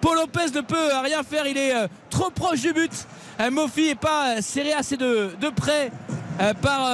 Paul 0.00 0.16
Lopez 0.16 0.50
ne 0.54 0.60
peut 0.60 0.90
rien 1.02 1.22
faire, 1.22 1.46
il 1.46 1.58
est 1.58 1.74
trop 2.08 2.30
proche 2.30 2.60
du 2.60 2.72
but. 2.72 2.92
Mofi 3.50 3.88
n'est 3.88 3.94
pas 3.94 4.40
serré 4.40 4.72
assez 4.72 4.96
de, 4.96 5.30
près 5.56 5.90
par 6.62 6.88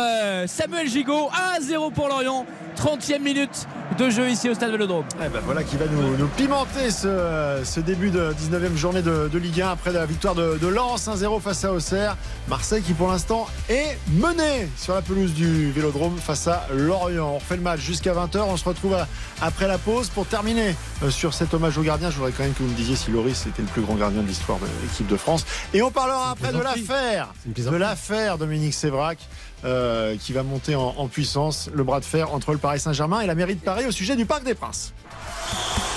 Samuel 0.47 0.89
Gigot. 0.89 1.31
1-0 1.59 1.93
pour 1.93 2.09
Lorient. 2.09 2.47
30e 2.77 3.21
minute 3.23 3.67
de 3.99 4.11
jeu 4.11 4.29
ici 4.29 4.49
au 4.51 4.55
stade 4.55 4.71
Vélodrome. 4.73 5.05
Eh 5.25 5.29
ben 5.29 5.41
voilà 5.45 5.63
qui 5.63 5.77
va 5.77 5.85
nous, 5.87 6.17
nous 6.17 6.27
pimenter 6.29 6.91
ce, 6.91 7.61
ce 7.65 7.81
début 7.81 8.11
de 8.11 8.33
19e 8.33 8.75
journée 8.77 9.03
de, 9.03 9.29
de 9.33 9.39
Ligue 9.39 9.61
1 9.61 9.69
après 9.71 9.93
la 9.93 10.05
victoire 10.07 10.35
de, 10.35 10.59
de 10.61 10.67
Lens 10.67 11.07
1-0 11.09 11.41
face 11.41 11.65
à 11.65 11.73
Auxerre. 11.73 12.17
Marseille 12.49 12.83
qui 12.83 12.93
pour 12.93 13.09
l'instant 13.09 13.47
est 13.69 13.97
mené 14.15 14.69
sur 14.77 14.95
la 14.95 15.03
pelouse 15.03 15.33
du 15.35 15.71
Vélodrome 15.71 16.17
face 16.19 16.49
à 16.49 16.67
Lorient. 16.75 17.29
On 17.35 17.39
refait 17.39 17.57
le 17.57 17.63
match 17.63 17.81
jusqu'à 17.81 18.13
20h. 18.15 18.39
On 18.49 18.57
se 18.57 18.65
retrouve 18.65 18.95
à- 18.95 19.07
après 19.43 19.69
la 19.69 19.79
pause 19.79 20.09
pour 20.09 20.27
terminer 20.27 20.75
euh, 21.05 21.11
sur 21.11 21.35
cet 21.35 21.55
hommage 21.55 21.79
au 21.79 21.83
gardien. 21.83 22.11
Je 22.11 22.17
voudrais 22.17 22.33
quand 22.33 22.43
même 22.45 22.55
que 22.55 22.63
vous 22.63 22.71
me 22.71 22.75
disiez 22.77 22.97
si 22.97 23.11
Loris 23.11 23.47
était 23.47 23.63
le 23.63 23.69
plus 23.69 23.83
grand 23.83 23.95
gardien 23.95 24.23
de 24.23 24.27
l'histoire 24.29 24.59
de 24.59 24.67
l'équipe 24.83 25.07
de 25.07 25.17
France. 25.17 25.45
Et 25.73 25.83
on 25.83 25.91
parlera 25.91 26.31
après 26.33 26.53
de 26.53 26.59
l'affaire 26.59 27.29
C'est 27.55 27.59
une 27.63 27.71
de 27.71 27.77
l'affaire 27.77 28.39
Dominique 28.39 28.75
Sévrac 28.75 29.19
euh, 29.65 30.17
qui 30.17 30.33
va 30.33 30.43
monter 30.43 30.75
en, 30.75 30.95
en 30.97 31.09
puissance 31.09 31.71
le 31.73 31.85
bras 31.85 32.01
de 32.01 32.05
fer 32.05 32.33
entre 32.35 32.53
le 32.53 32.59
Paris 32.59 32.81
Saint-Germain 32.81 33.21
et 33.21 33.27
la 33.27 33.35
mairie 33.35 33.55
de 33.55 33.61
Paris 33.61 33.87
au 33.87 33.91
sujet 33.91 34.17
du 34.17 34.27
Parc 34.27 34.45
des 34.45 34.55
Princes. 34.55 34.93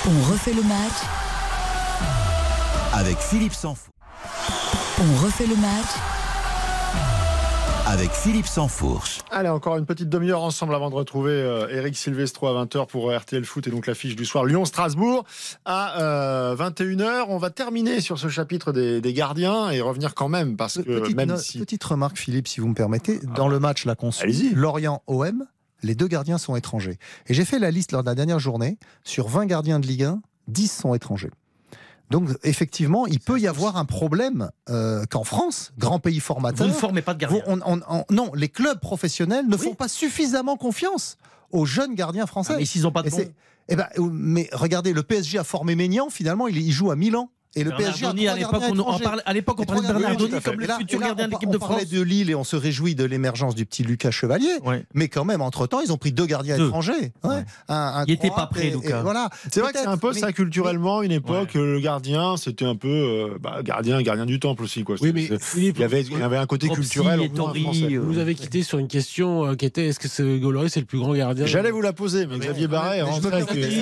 On 0.05 0.31
refait 0.31 0.53
le 0.53 0.63
match. 0.63 0.93
Avec 2.93 3.17
Philippe 3.17 3.53
Sansfourche. 3.53 3.91
On 4.99 5.25
refait 5.25 5.47
le 5.47 5.55
match. 5.55 6.06
Avec 7.89 8.11
Philippe 8.11 8.47
Sansfourche. 8.47 9.19
Allez, 9.31 9.47
encore 9.47 9.77
une 9.77 9.85
petite 9.85 10.09
demi-heure 10.09 10.41
ensemble 10.43 10.75
avant 10.75 10.89
de 10.89 10.95
retrouver 10.95 11.31
euh, 11.31 11.69
Eric 11.69 11.95
Silvestro 11.95 12.47
à 12.47 12.65
20h 12.65 12.85
pour 12.87 13.09
euh, 13.09 13.17
RTL 13.17 13.45
Foot 13.45 13.65
et 13.67 13.69
donc 13.71 13.87
l'affiche 13.87 14.15
du 14.17 14.25
soir 14.25 14.43
Lyon-Strasbourg 14.43 15.23
à 15.63 16.01
euh, 16.01 16.55
21h. 16.57 17.25
On 17.29 17.37
va 17.37 17.49
terminer 17.49 18.01
sur 18.01 18.19
ce 18.19 18.27
chapitre 18.27 18.73
des, 18.73 18.99
des 18.99 19.13
gardiens 19.13 19.69
et 19.69 19.79
revenir 19.79 20.15
quand 20.15 20.27
même 20.27 20.57
parce 20.57 20.77
que 20.79 20.99
Petite, 20.99 21.15
même 21.15 21.29
no- 21.29 21.37
si. 21.37 21.59
petite 21.59 21.83
remarque, 21.83 22.17
Philippe, 22.17 22.49
si 22.49 22.59
vous 22.59 22.67
me 22.67 22.73
permettez. 22.73 23.19
Dans 23.35 23.47
le 23.47 23.59
match 23.59 23.83
suit, 23.83 24.23
Allez-y. 24.23 24.49
Lorient-OM, 24.53 25.45
les 25.83 25.95
deux 25.95 26.07
gardiens 26.07 26.37
sont 26.37 26.57
étrangers. 26.57 26.99
Et 27.27 27.33
j'ai 27.33 27.45
fait 27.45 27.59
la 27.59 27.71
liste 27.71 27.93
lors 27.93 28.03
de 28.03 28.09
la 28.09 28.15
dernière 28.15 28.39
journée. 28.39 28.77
Sur 29.05 29.29
20 29.29 29.45
gardiens 29.45 29.79
de 29.79 29.87
Ligue 29.87 30.03
1, 30.03 30.21
10 30.49 30.67
sont 30.71 30.93
étrangers. 30.93 31.31
Donc, 32.09 32.29
effectivement, 32.43 33.05
il 33.05 33.19
peut 33.19 33.39
y 33.39 33.47
avoir 33.47 33.75
un 33.77 33.85
problème 33.85 34.49
euh, 34.69 35.03
qu'en 35.09 35.23
France, 35.25 35.73
grand 35.77 35.99
pays 35.99 36.15
Vous 36.19 36.25
formateur, 36.25 36.65
ne 36.67 36.71
formez 36.71 37.01
pas 37.01 37.13
de 37.13 37.19
gardien. 37.19 37.41
vous- 37.45 37.51
on- 37.51 37.59
on- 37.65 37.81
on- 37.89 38.05
non, 38.09 38.31
les 38.33 38.47
clubs 38.49 38.79
professionnels 38.79 39.45
ne 39.47 39.55
Oui. 39.55 39.61
font 39.65 39.75
pas 39.75 39.87
suffisamment 39.89 40.55
confiance 40.57 41.17
aux 41.51 41.65
jeunes 41.65 41.95
gardiens 41.95 42.25
français. 42.25 42.53
Ah, 42.55 42.59
mais 42.59 42.65
s'ils 42.65 42.83
n'ont 42.83 42.91
pas 42.91 43.01
de 43.03 43.07
Et 43.07 43.11
bon. 43.11 43.17
eh 43.69 43.75
ben, 43.75 43.87
mais 44.11 44.49
regardez, 44.53 44.93
le 44.93 45.03
PSG 45.03 45.37
a 45.37 45.43
formé 45.43 45.75
Maignan, 45.75 46.09
finalement, 46.09 46.47
il, 46.47 46.57
il 46.57 46.71
joue 46.71 46.91
à 46.91 46.95
Milan. 46.95 47.29
Et 47.59 47.63
le 47.63 47.71
PSG 47.71 48.05
a 48.05 48.09
à 48.09 48.35
l'époque, 48.35 48.61
on, 48.69 48.99
parlait, 48.99 49.21
à 49.25 49.33
l'époque, 49.33 49.59
on 49.59 49.63
Et 49.63 49.65
parlait 49.65 49.81
de 49.81 49.87
Bernardoni 49.93 50.27
étrangers. 50.35 50.43
comme 50.43 50.59
le 50.59 50.67
futur 50.79 50.99
gardien 50.99 51.25
de 51.27 51.31
l'équipe 51.31 51.49
de 51.49 51.55
On 51.55 51.59
parlait 51.59 51.77
France. 51.79 51.89
de 51.91 52.01
Lille 52.01 52.29
et 52.29 52.35
on 52.35 52.43
se 52.43 52.55
réjouit 52.55 52.95
de 52.95 53.03
l'émergence 53.03 53.55
du 53.55 53.65
petit 53.65 53.83
Lucas 53.83 54.11
Chevalier. 54.11 54.57
Ouais. 54.63 54.85
Mais 54.93 55.07
quand 55.07 55.25
même, 55.25 55.41
entre-temps, 55.41 55.81
ils 55.81 55.91
ont 55.91 55.97
pris 55.97 56.11
deux 56.11 56.25
gardiens 56.25 56.57
Deux. 56.57 56.67
étrangers. 56.67 57.11
Ouais. 57.23 57.29
Ouais. 57.29 57.45
Un, 57.69 57.75
un 57.75 58.05
Il 58.05 58.13
était 58.13 58.29
Croate 58.29 58.49
pas 58.49 58.55
prêt, 58.55 58.67
et- 58.67 58.71
Lucas. 58.71 58.99
et 58.99 59.01
Voilà. 59.03 59.29
C'est 59.51 59.59
vrai 59.61 59.73
que 59.73 59.79
c'est 59.79 59.87
un 59.87 59.97
peu 59.97 60.13
ça 60.13 60.31
culturellement, 60.31 61.01
une 61.01 61.11
époque, 61.11 61.53
le 61.55 61.79
gardien, 61.79 62.37
c'était 62.37 62.65
un 62.65 62.75
peu 62.75 62.87
euh, 62.87 63.37
bah, 63.39 63.59
gardien, 63.63 64.01
gardien 64.01 64.25
du 64.25 64.39
temple 64.39 64.63
aussi. 64.63 64.83
Quoi. 64.83 64.95
Oui, 65.01 65.11
mais 65.13 65.29
Philippe, 65.39 65.77
il 65.77 65.81
y, 65.81 65.85
avait, 65.85 66.01
il 66.01 66.17
y 66.17 66.21
avait 66.21 66.37
un 66.37 66.45
côté 66.45 66.69
culturel. 66.69 67.19
euh, 67.21 67.99
vous 68.01 68.17
avez 68.17 68.35
quitté 68.35 68.63
sur 68.63 68.77
une 68.79 68.87
question 68.87 69.45
euh, 69.45 69.55
qui 69.55 69.65
était 69.65 69.87
est-ce 69.87 69.99
que 69.99 70.07
ce 70.07 70.37
Goloris 70.37 70.69
c'est 70.71 70.79
le 70.79 70.85
plus 70.85 70.99
grand 70.99 71.13
gardien 71.13 71.45
J'allais 71.45 71.71
vous 71.71 71.81
la 71.81 71.93
poser, 71.93 72.27
mais 72.27 72.37
Xavier 72.37 72.67
Barret 72.67 72.97
est 72.99 73.01
rentré 73.01 73.27
avec, 73.41 73.49
il 73.53 73.61
y 73.61 73.65
a 73.65 73.67
eu 73.67 73.81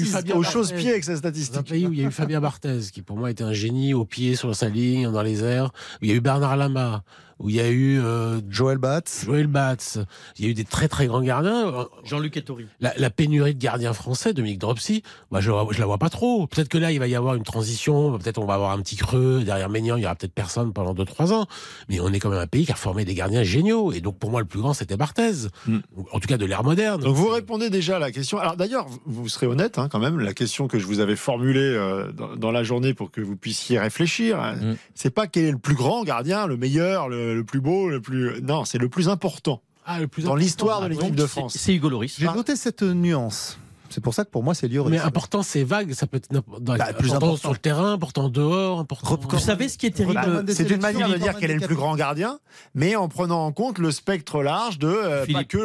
incise. 0.00 0.12
Fabien 0.12 0.34
au 0.36 0.40
Barthez. 0.42 0.52
chausse-pied 0.52 0.90
avec 0.90 1.04
sa 1.04 1.12
un 1.12 1.16
statistique. 1.16 1.62
pays 1.68 1.86
où 1.86 1.92
il 1.92 2.00
y 2.00 2.04
a 2.04 2.08
eu 2.08 2.12
Fabien 2.12 2.40
Barthez, 2.40 2.80
qui 2.92 3.02
pour 3.02 3.15
moi 3.16 3.30
était 3.30 3.44
un 3.44 3.52
génie 3.52 3.94
au 3.94 4.04
pied, 4.04 4.36
sur 4.36 4.54
sa 4.54 4.68
ligne, 4.68 5.10
dans 5.10 5.22
les 5.22 5.42
airs. 5.42 5.72
Il 6.02 6.08
y 6.08 6.12
a 6.12 6.14
eu 6.14 6.20
Bernard 6.20 6.56
Lama, 6.56 7.02
où 7.38 7.50
il 7.50 7.56
y 7.56 7.60
a 7.60 7.68
eu 7.68 8.00
euh, 8.00 8.40
Joël 8.48 8.78
Batz. 8.78 9.24
Joël 9.26 9.46
Batz. 9.46 9.98
Il 10.38 10.44
y 10.44 10.48
a 10.48 10.50
eu 10.50 10.54
des 10.54 10.64
très 10.64 10.88
très 10.88 11.06
grands 11.06 11.20
gardiens. 11.22 11.86
Jean-Luc 12.04 12.36
Ettori. 12.36 12.66
La, 12.80 12.92
la 12.96 13.10
pénurie 13.10 13.54
de 13.54 13.58
gardiens 13.62 13.92
français, 13.92 14.32
Dominique 14.32 14.58
Dropsy, 14.58 15.02
moi 15.30 15.40
je, 15.40 15.50
je 15.70 15.78
la 15.80 15.86
vois 15.86 15.98
pas 15.98 16.08
trop. 16.08 16.46
Peut-être 16.46 16.68
que 16.68 16.78
là 16.78 16.92
il 16.92 16.98
va 16.98 17.06
y 17.08 17.14
avoir 17.14 17.34
une 17.34 17.42
transition, 17.42 18.18
peut-être 18.18 18.38
on 18.38 18.46
va 18.46 18.54
avoir 18.54 18.70
un 18.72 18.80
petit 18.80 18.96
creux 18.96 19.42
derrière 19.44 19.68
Ménian, 19.68 19.96
il 19.96 20.02
y 20.02 20.06
aura 20.06 20.14
peut-être 20.14 20.32
personne 20.32 20.72
pendant 20.72 20.94
2-3 20.94 21.32
ans. 21.32 21.46
Mais 21.88 22.00
on 22.00 22.12
est 22.12 22.18
quand 22.20 22.30
même 22.30 22.38
un 22.40 22.46
pays 22.46 22.64
qui 22.66 22.72
a 22.72 22.76
formé 22.76 23.04
des 23.04 23.14
gardiens 23.14 23.42
géniaux. 23.42 23.92
Et 23.92 24.00
donc 24.00 24.18
pour 24.18 24.30
moi 24.30 24.40
le 24.40 24.46
plus 24.46 24.60
grand 24.60 24.72
c'était 24.74 24.96
Barthez. 24.96 25.48
Mm. 25.66 25.78
En 26.12 26.20
tout 26.20 26.28
cas 26.28 26.38
de 26.38 26.46
l'ère 26.46 26.64
moderne. 26.64 27.02
Donc 27.02 27.14
vous 27.16 27.28
répondez 27.28 27.70
déjà 27.70 27.96
à 27.96 27.98
la 27.98 28.10
question. 28.12 28.38
Alors 28.38 28.56
d'ailleurs, 28.56 28.86
vous- 28.88 29.00
vous 29.06 29.28
serez 29.28 29.46
honnête 29.46 29.78
hein, 29.78 29.88
quand 29.90 29.98
même. 29.98 30.20
La 30.20 30.34
question 30.34 30.68
que 30.68 30.78
je 30.78 30.86
vous 30.86 31.00
avais 31.00 31.16
formulée 31.16 31.60
euh, 31.60 32.12
dans, 32.12 32.36
dans 32.36 32.50
la 32.52 32.62
journée 32.62 32.94
pour 32.94 33.10
que 33.10 33.20
vous 33.20 33.36
puissiez 33.36 33.78
réfléchir, 33.78 34.40
hein, 34.40 34.54
Mm. 34.56 34.74
c'est 34.94 35.10
pas 35.10 35.26
quel 35.26 35.44
est 35.44 35.50
le 35.50 35.58
plus 35.58 35.74
grand 35.74 36.02
gardien, 36.04 36.46
le 36.46 36.56
meilleur, 36.56 37.08
le, 37.08 37.25
le 37.34 37.44
plus 37.44 37.60
beau, 37.60 37.88
le 37.88 38.00
plus. 38.00 38.40
Non, 38.42 38.64
c'est 38.64 38.78
le 38.78 38.88
plus 38.88 39.08
important 39.08 39.62
Ah, 39.84 40.00
le 40.00 40.08
plus 40.08 40.24
dans 40.24 40.34
l'histoire 40.36 40.80
de 40.80 40.86
Ah, 40.86 40.88
l'équipe 40.88 41.14
de 41.14 41.22
C'est- 41.22 41.28
France. 41.28 41.56
C'est 41.58 41.74
Hugo 41.74 41.88
Loris. 41.88 42.16
J'ai 42.18 42.26
noté 42.26 42.56
cette 42.56 42.82
nuance. 42.82 43.58
C'est 43.88 44.00
pour 44.02 44.14
ça 44.14 44.24
que 44.24 44.30
pour 44.30 44.42
moi, 44.42 44.52
c'est 44.52 44.66
Lloris. 44.66 44.90
Mais 44.90 44.98
important, 44.98 45.44
c'est 45.44 45.62
vague. 45.62 45.92
Ça 45.92 46.08
peut 46.08 46.16
être 46.16 46.28
dans- 46.32 46.42
Bah, 46.76 46.92
plus 46.92 47.10
important 47.10 47.26
important. 47.26 47.36
sur 47.36 47.52
le 47.52 47.56
terrain, 47.58 47.92
important 47.92 48.28
dehors, 48.28 48.80
important. 48.80 49.16
Vous 49.30 49.38
savez 49.38 49.68
ce 49.68 49.78
qui 49.78 49.86
est 49.86 49.92
terrible 49.92 50.14
Bah, 50.14 50.42
c'est 50.52 50.68
une 50.68 50.80
manière 50.80 51.06
de 51.08 51.14
dire 51.14 51.22
recommande 51.26 51.40
quel 51.40 51.50
est 51.52 51.54
le 51.60 51.66
plus 51.66 51.76
grand 51.76 51.94
gardien, 51.94 52.40
mais 52.74 52.96
en 52.96 53.06
prenant 53.08 53.46
en 53.46 53.52
compte 53.52 53.78
le 53.78 53.92
spectre 53.92 54.42
large 54.42 54.80
de 54.80 54.88
euh, 54.88 55.24
pas 55.32 55.44
que 55.44 55.56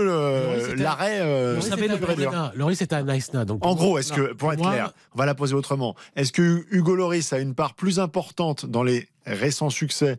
l'arrêt. 0.77 1.19
euh, 1.21 1.53
Loris 1.55 1.69
savez, 1.69 1.85
était 1.85 1.87
le 1.89 1.95
à 1.95 1.97
pur 1.97 2.09
et 2.11 2.15
dur. 2.15 2.31
Naïsna. 2.31 2.53
Loris 2.55 2.81
était 2.83 2.95
à 2.95 3.01
Naïsna. 3.03 3.43
Donc 3.45 3.65
En 3.65 3.73
gros, 3.73 3.97
est-ce 3.97 4.13
que, 4.13 4.33
pour 4.33 4.53
être 4.53 4.59
moi, 4.61 4.71
clair, 4.71 4.93
on 5.15 5.17
va 5.17 5.25
la 5.25 5.33
poser 5.33 5.55
autrement. 5.55 5.95
Est-ce 6.15 6.31
que 6.31 6.63
Hugo 6.69 6.95
Loris 6.95 7.33
a 7.33 7.39
une 7.39 7.55
part 7.55 7.73
plus 7.73 7.99
importante 7.99 8.67
dans 8.67 8.83
les 8.83 9.07
récents 9.25 9.69
succès, 9.69 10.11
euh, 10.11 10.15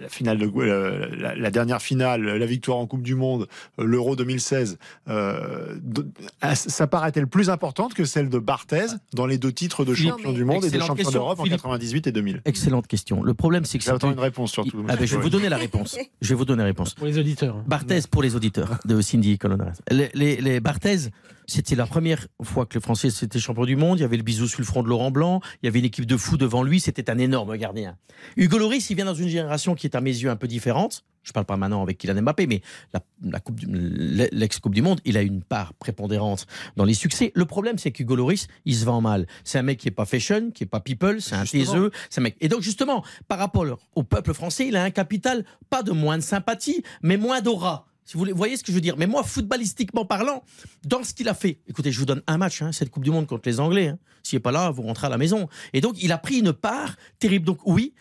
la 0.00 0.08
finale 0.08 0.38
de, 0.38 0.50
euh, 0.56 1.08
la, 1.18 1.34
la 1.34 1.50
dernière 1.50 1.82
finale, 1.82 2.22
la 2.22 2.46
victoire 2.46 2.78
en 2.78 2.86
Coupe 2.86 3.02
du 3.02 3.14
Monde, 3.14 3.48
euh, 3.80 3.84
l'Euro 3.84 4.14
2016, 4.16 4.78
euh, 5.08 5.76
de- 5.82 6.06
ah, 6.40 6.54
sa 6.54 6.86
part 6.86 7.06
est-elle 7.06 7.26
plus 7.26 7.50
importante 7.50 7.94
que 7.94 8.04
celle 8.04 8.28
de 8.28 8.38
Barthez 8.38 8.86
dans 9.14 9.26
les 9.26 9.38
deux 9.38 9.52
titres 9.52 9.84
de 9.84 9.94
Philippe, 9.94 10.12
champion 10.12 10.32
du 10.32 10.44
monde 10.44 10.64
et 10.64 10.70
de 10.70 10.80
champion 10.80 11.10
d'Europe 11.10 11.40
en 11.40 11.44
Philippe. 11.44 11.60
98 11.62 12.06
et 12.06 12.12
2000 12.12 12.42
Excellente 12.44 12.86
question. 12.86 13.22
Le 13.22 13.34
problème, 13.34 13.64
c'est 13.64 13.78
que 13.78 13.84
J'attends 13.84 14.12
une 14.12 14.18
réponse 14.20 14.52
surtout. 14.52 14.84
Ah 14.88 14.96
ben, 14.96 15.06
je 15.06 15.16
vais 15.16 15.22
vous 15.22 15.30
donner 15.30 15.48
la 15.48 15.56
réponse. 15.56 15.96
Je 16.20 16.28
vais 16.28 16.34
vous 16.34 16.44
donner 16.44 16.60
la 16.62 16.66
réponse. 16.66 16.94
Pour 16.94 17.06
les 17.06 17.18
auditeurs. 17.18 17.56
Barthez 17.66 18.00
pour 18.10 18.22
les 18.22 18.36
auditeurs 18.36 18.78
de 18.84 19.00
Cindy 19.00 19.38
Colonel. 19.38 19.72
Les, 19.90 20.10
les, 20.14 20.36
les 20.40 20.60
Barthez, 20.60 21.10
c'était 21.46 21.76
la 21.76 21.86
première 21.86 22.26
fois 22.42 22.66
que 22.66 22.74
le 22.74 22.80
Français 22.80 23.08
était 23.22 23.38
champion 23.38 23.64
du 23.64 23.76
monde. 23.76 23.98
Il 23.98 24.02
y 24.02 24.04
avait 24.04 24.16
le 24.16 24.22
bisou 24.22 24.46
sur 24.48 24.60
le 24.60 24.64
front 24.64 24.82
de 24.82 24.88
Laurent 24.88 25.10
Blanc. 25.10 25.40
Il 25.62 25.66
y 25.66 25.68
avait 25.68 25.78
une 25.78 25.84
équipe 25.84 26.06
de 26.06 26.16
fous 26.16 26.36
devant 26.36 26.62
lui. 26.62 26.80
C'était 26.80 27.08
un 27.10 27.18
énorme 27.18 27.56
gardien. 27.56 27.96
Hugo 28.36 28.58
Loris, 28.58 28.90
il 28.90 28.96
vient 28.96 29.04
dans 29.04 29.14
une 29.14 29.28
génération 29.28 29.55
qui 29.74 29.86
est 29.86 29.94
à 29.96 30.00
mes 30.00 30.10
yeux 30.10 30.30
un 30.30 30.36
peu 30.36 30.46
différente. 30.48 31.04
Je 31.22 31.32
parle 31.32 31.46
pas 31.46 31.56
maintenant 31.56 31.82
avec 31.82 31.98
Kylian 31.98 32.22
Mbappé, 32.22 32.46
mais 32.46 32.62
la, 32.92 33.00
la 33.24 33.40
coupe 33.40 33.58
du- 33.58 33.66
l'ex-coupe 33.68 34.74
du 34.74 34.82
monde, 34.82 35.00
il 35.04 35.16
a 35.16 35.22
une 35.22 35.42
part 35.42 35.74
prépondérante 35.74 36.46
dans 36.76 36.84
les 36.84 36.94
succès. 36.94 37.32
Le 37.34 37.44
problème, 37.46 37.78
c'est 37.78 37.90
qu'Hugo 37.90 38.14
Loris, 38.14 38.46
il 38.64 38.76
se 38.76 38.84
vend 38.84 39.00
mal. 39.00 39.26
C'est 39.42 39.58
un 39.58 39.62
mec 39.62 39.78
qui 39.80 39.88
est 39.88 39.92
pas 39.92 40.04
fashion, 40.04 40.52
qui 40.52 40.62
est 40.62 40.68
pas 40.68 40.78
people, 40.80 41.20
c'est 41.20 41.34
un 41.34 41.44
taiseux, 41.44 41.90
c'est 42.10 42.20
un 42.20 42.24
mec. 42.24 42.36
Et 42.40 42.48
donc, 42.48 42.60
justement, 42.62 43.04
par 43.26 43.38
rapport 43.38 43.64
au 43.96 44.02
peuple 44.04 44.34
français, 44.34 44.68
il 44.68 44.76
a 44.76 44.84
un 44.84 44.90
capital, 44.90 45.44
pas 45.68 45.82
de 45.82 45.90
moins 45.90 46.16
de 46.16 46.22
sympathie, 46.22 46.84
mais 47.02 47.16
moins 47.16 47.40
d'aura. 47.40 47.86
Si 48.04 48.16
vous 48.16 48.24
voyez 48.36 48.56
ce 48.56 48.62
que 48.62 48.70
je 48.70 48.76
veux 48.76 48.80
dire. 48.80 48.94
Mais 48.96 49.08
moi, 49.08 49.24
footballistiquement 49.24 50.04
parlant, 50.04 50.44
dans 50.84 51.02
ce 51.02 51.12
qu'il 51.12 51.28
a 51.28 51.34
fait, 51.34 51.58
écoutez, 51.66 51.90
je 51.90 51.98
vous 51.98 52.06
donne 52.06 52.22
un 52.28 52.38
match, 52.38 52.62
hein, 52.62 52.70
cette 52.70 52.88
Coupe 52.90 53.02
du 53.02 53.10
Monde 53.10 53.26
contre 53.26 53.48
les 53.48 53.58
Anglais. 53.58 53.88
hein. 53.88 53.98
S'il 54.22 54.36
n'est 54.36 54.40
pas 54.42 54.52
là, 54.52 54.70
vous 54.70 54.82
rentrez 54.82 55.08
à 55.08 55.10
la 55.10 55.18
maison. 55.18 55.48
Et 55.72 55.80
donc, 55.80 56.00
il 56.00 56.12
a 56.12 56.18
pris 56.18 56.38
une 56.38 56.52
part 56.52 56.94
terrible. 57.18 57.44
Donc, 57.44 57.58
oui, 57.64 57.94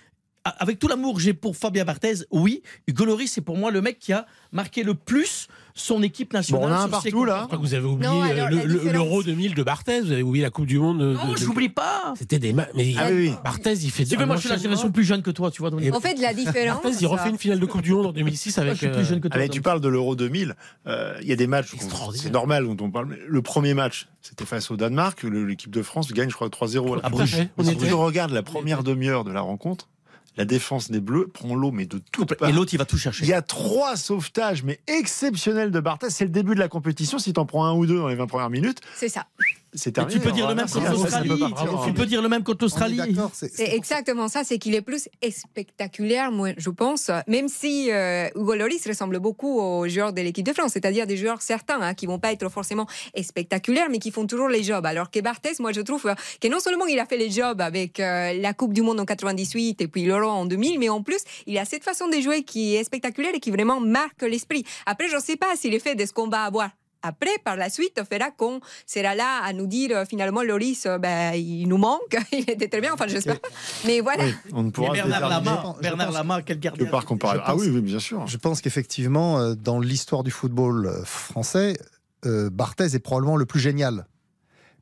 avec 0.45 0.79
tout 0.79 0.87
l'amour 0.87 1.15
que 1.15 1.21
j'ai 1.21 1.33
pour 1.33 1.55
Fabien 1.57 1.85
Barthez, 1.85 2.25
oui, 2.31 2.61
Hugo 2.87 3.05
Lloris, 3.05 3.31
c'est 3.31 3.41
pour 3.41 3.57
moi 3.57 3.71
le 3.71 3.81
mec 3.81 3.97
qui 3.99 4.13
a 4.13 4.25
marqué 4.51 4.83
le 4.83 4.93
plus 4.93 5.47
son 5.73 6.01
équipe 6.03 6.31
nationale. 6.33 6.61
Bon, 6.63 6.69
on 6.69 6.71
a 6.73 6.79
un 6.83 6.87
partout, 6.87 7.25
là. 7.25 7.47
Vous 7.51 7.73
avez 7.73 7.85
oublié 7.85 8.09
euh, 8.09 8.21
alors, 8.21 8.49
le- 8.49 8.57
la 8.57 8.63
le- 8.63 8.73
différence- 8.75 8.93
l'Euro 8.93 9.23
2000 9.23 9.55
de 9.55 9.63
Barthez, 9.63 10.01
vous 10.01 10.11
avez 10.11 10.21
oublié 10.23 10.43
la 10.43 10.49
Coupe 10.51 10.67
du 10.67 10.79
Monde. 10.79 10.99
de- 10.99 11.13
Non, 11.13 11.31
de- 11.33 11.37
je 11.37 11.45
n'oublie 11.45 11.67
pas. 11.69 12.13
C'était 12.17 12.39
des 12.39 12.53
ma- 12.53 12.67
mais 12.75 12.93
Ah 12.97 13.07
oui. 13.11 13.33
Barthez, 13.43 13.73
il 13.73 13.91
fait. 13.91 14.05
Tu 14.05 14.15
veux, 14.15 14.25
moi, 14.25 14.35
je 14.37 14.41
suis 14.41 14.49
la 14.49 14.57
génération 14.57 14.91
plus 14.91 15.03
jeune 15.03 15.21
que 15.21 15.31
toi, 15.31 15.51
tu 15.51 15.61
vois. 15.61 15.71
Dominique. 15.71 15.93
En 15.93 15.99
fait, 15.99 16.13
la 16.21 16.33
différence. 16.33 16.81
Barthez, 16.83 16.97
il 17.01 17.07
refait 17.07 17.29
une 17.29 17.37
finale 17.37 17.59
de 17.59 17.65
Coupe 17.65 17.81
du 17.81 17.91
Monde 17.91 18.05
en 18.07 18.11
2006 18.13 18.55
Moi, 18.57 18.65
avec. 18.67 18.73
je 18.75 18.79
suis 18.79 18.87
plus 18.89 19.01
euh, 19.01 19.03
jeune 19.03 19.19
que 19.21 19.27
toi. 19.27 19.35
Allez, 19.37 19.49
tu 19.49 19.61
parles 19.61 19.81
de 19.81 19.89
l'Euro 19.89 20.15
2000. 20.15 20.55
euh, 20.87 21.17
Il 21.21 21.27
y 21.27 21.33
a 21.33 21.35
des 21.35 21.47
matchs, 21.47 21.73
c'est 22.13 22.31
normal 22.31 22.65
dont 22.65 22.85
on 22.85 22.91
parle. 22.91 23.17
Le 23.27 23.41
premier 23.41 23.73
match, 23.73 24.07
c'était 24.21 24.45
face 24.45 24.71
au 24.71 24.77
Danemark. 24.77 25.23
L'équipe 25.23 25.71
de 25.71 25.81
France 25.81 26.13
gagne, 26.13 26.29
je 26.29 26.35
crois, 26.35 26.49
3-0 26.49 26.93
à 26.93 27.01
la. 27.01 27.09
Bruges. 27.09 27.35
On 27.57 27.63
Si 27.63 27.71
était- 27.71 27.87
tu 27.87 27.93
regardes 27.93 28.31
la 28.31 28.43
première 28.43 28.83
demi-heure 28.83 29.23
de 29.25 29.31
la 29.31 29.41
rencontre, 29.41 29.89
la 30.37 30.45
défense 30.45 30.91
des 30.91 30.99
Bleus 30.99 31.27
prend 31.27 31.55
l'eau, 31.55 31.71
mais 31.71 31.85
de 31.85 31.99
toutes 32.11 32.33
Et 32.47 32.51
l'autre, 32.51 32.73
il 32.73 32.77
va 32.77 32.85
tout 32.85 32.97
chercher. 32.97 33.23
Il 33.23 33.29
y 33.29 33.33
a 33.33 33.41
trois 33.41 33.95
sauvetages, 33.95 34.63
mais 34.63 34.79
exceptionnels 34.87 35.71
de 35.71 35.79
Barthez. 35.79 36.09
C'est 36.09 36.25
le 36.25 36.31
début 36.31 36.55
de 36.55 36.59
la 36.59 36.67
compétition. 36.67 37.19
Si 37.19 37.33
t'en 37.33 37.45
prends 37.45 37.65
un 37.65 37.73
ou 37.73 37.85
deux 37.85 37.97
dans 37.97 38.07
les 38.07 38.15
20 38.15 38.27
premières 38.27 38.49
minutes, 38.49 38.79
C'est 38.95 39.09
ça. 39.09 39.27
C'est 39.75 39.91
tu 40.07 40.19
peux 40.19 40.31
dire 40.31 40.47
le 40.47 40.55
même 40.55 40.67
contre 40.67 40.91
l'Australie. 40.91 41.43
Tu 41.85 41.93
peux 41.93 42.05
dire 42.05 42.21
le 42.21 42.29
même 42.29 42.43
contre 42.43 42.63
l'Australie. 42.63 42.99
c'est- 43.33 43.75
exactement 43.75 44.27
ça, 44.27 44.43
c'est 44.43 44.57
qu'il 44.57 44.75
est 44.75 44.81
plus 44.81 45.07
spectaculaire, 45.29 46.31
moi, 46.31 46.49
je 46.57 46.69
pense, 46.69 47.09
même 47.27 47.47
si 47.47 47.91
euh, 47.91 48.27
Hugo 48.35 48.55
Lloris 48.55 48.85
ressemble 48.87 49.19
beaucoup 49.19 49.59
aux 49.59 49.87
joueurs 49.87 50.13
de 50.13 50.21
l'équipe 50.21 50.45
de 50.45 50.53
France, 50.53 50.71
c'est-à-dire 50.73 51.07
des 51.07 51.17
joueurs 51.17 51.41
certains 51.41 51.81
hein, 51.81 51.93
qui 51.93 52.05
vont 52.05 52.19
pas 52.19 52.31
être 52.31 52.49
forcément 52.49 52.87
spectaculaires, 53.21 53.87
mais 53.89 53.99
qui 53.99 54.11
font 54.11 54.25
toujours 54.27 54.49
les 54.49 54.63
jobs. 54.63 54.85
Alors 54.85 55.09
que 55.09 55.19
Barthez, 55.19 55.53
moi, 55.59 55.71
je 55.71 55.81
trouve 55.81 56.13
que 56.41 56.47
non 56.47 56.59
seulement 56.59 56.85
il 56.85 56.99
a 56.99 57.05
fait 57.05 57.17
les 57.17 57.29
jobs 57.29 57.61
avec 57.61 57.99
euh, 57.99 58.33
la 58.33 58.53
Coupe 58.53 58.73
du 58.73 58.81
Monde 58.81 58.99
en 58.99 59.05
98 59.05 59.81
et 59.81 59.87
puis 59.87 60.03
l'Euro 60.05 60.29
en 60.29 60.45
2000, 60.45 60.79
mais 60.79 60.89
en 60.89 61.01
plus, 61.01 61.19
il 61.47 61.57
a 61.57 61.65
cette 61.65 61.83
façon 61.83 62.07
de 62.07 62.19
jouer 62.19 62.43
qui 62.43 62.75
est 62.75 62.83
spectaculaire 62.83 63.31
et 63.35 63.39
qui 63.39 63.51
vraiment 63.51 63.79
marque 63.79 64.21
l'esprit. 64.23 64.63
Après, 64.85 65.07
je 65.09 65.15
ne 65.15 65.21
sais 65.21 65.35
pas 65.37 65.55
si 65.55 65.69
l'effet 65.69 65.95
de 65.95 66.05
ce 66.05 66.13
qu'on 66.13 66.27
va 66.27 66.43
avoir 66.43 66.69
après, 67.05 67.37
par 67.43 67.55
la 67.55 67.69
suite, 67.69 68.01
fera 68.09 68.31
qu'on 68.31 68.59
sera 68.85 69.15
là 69.15 69.41
à 69.43 69.53
nous 69.53 69.67
dire 69.67 69.91
euh, 69.91 70.05
finalement 70.05 70.43
Loris, 70.43 70.85
euh, 70.85 70.97
ben, 70.97 71.33
il 71.35 71.67
nous 71.67 71.77
manque, 71.77 72.17
il 72.31 72.49
était 72.49 72.67
très 72.67 72.81
bien, 72.81 72.93
enfin 72.93 73.07
j'espère. 73.07 73.39
Mais 73.85 73.99
voilà. 74.01 74.25
Oui, 74.25 74.33
on 74.53 74.63
ne 74.63 74.69
Et 74.69 74.71
pourra 74.71 74.93
Bernard 74.93 75.29
Lama, 75.29 75.75
Bernard 75.81 76.11
Lama, 76.11 76.41
quel 76.41 76.57
que 76.57 76.63
gardien. 76.63 76.85
par 76.87 77.05
comparaison. 77.05 77.43
Je 77.45 77.51
Ah 77.51 77.55
oui, 77.55 77.69
oui, 77.69 77.81
bien 77.81 77.99
sûr. 77.99 78.25
Je 78.27 78.37
pense 78.37 78.61
qu'effectivement, 78.61 79.39
euh, 79.39 79.55
dans 79.55 79.79
l'histoire 79.79 80.23
du 80.23 80.31
football 80.31 81.01
français, 81.05 81.77
euh, 82.25 82.49
Barthez 82.49 82.95
est 82.95 82.99
probablement 82.99 83.37
le 83.37 83.45
plus 83.45 83.59
génial. 83.59 84.07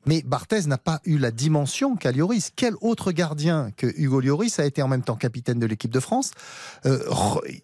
Mais 0.06 0.22
Barthez 0.24 0.62
n'a 0.66 0.78
pas 0.78 1.00
eu 1.04 1.18
la 1.18 1.30
dimension 1.30 1.96
qu'a 1.96 2.12
Lloris. 2.12 2.50
Quel 2.56 2.74
autre 2.80 3.12
gardien 3.12 3.70
que 3.76 3.86
Hugo 3.96 4.20
Lloris 4.20 4.58
a 4.58 4.64
été 4.64 4.82
en 4.82 4.88
même 4.88 5.02
temps 5.02 5.16
capitaine 5.16 5.58
de 5.58 5.66
l'équipe 5.66 5.90
de 5.90 6.00
France 6.00 6.30
Euh, 6.86 6.98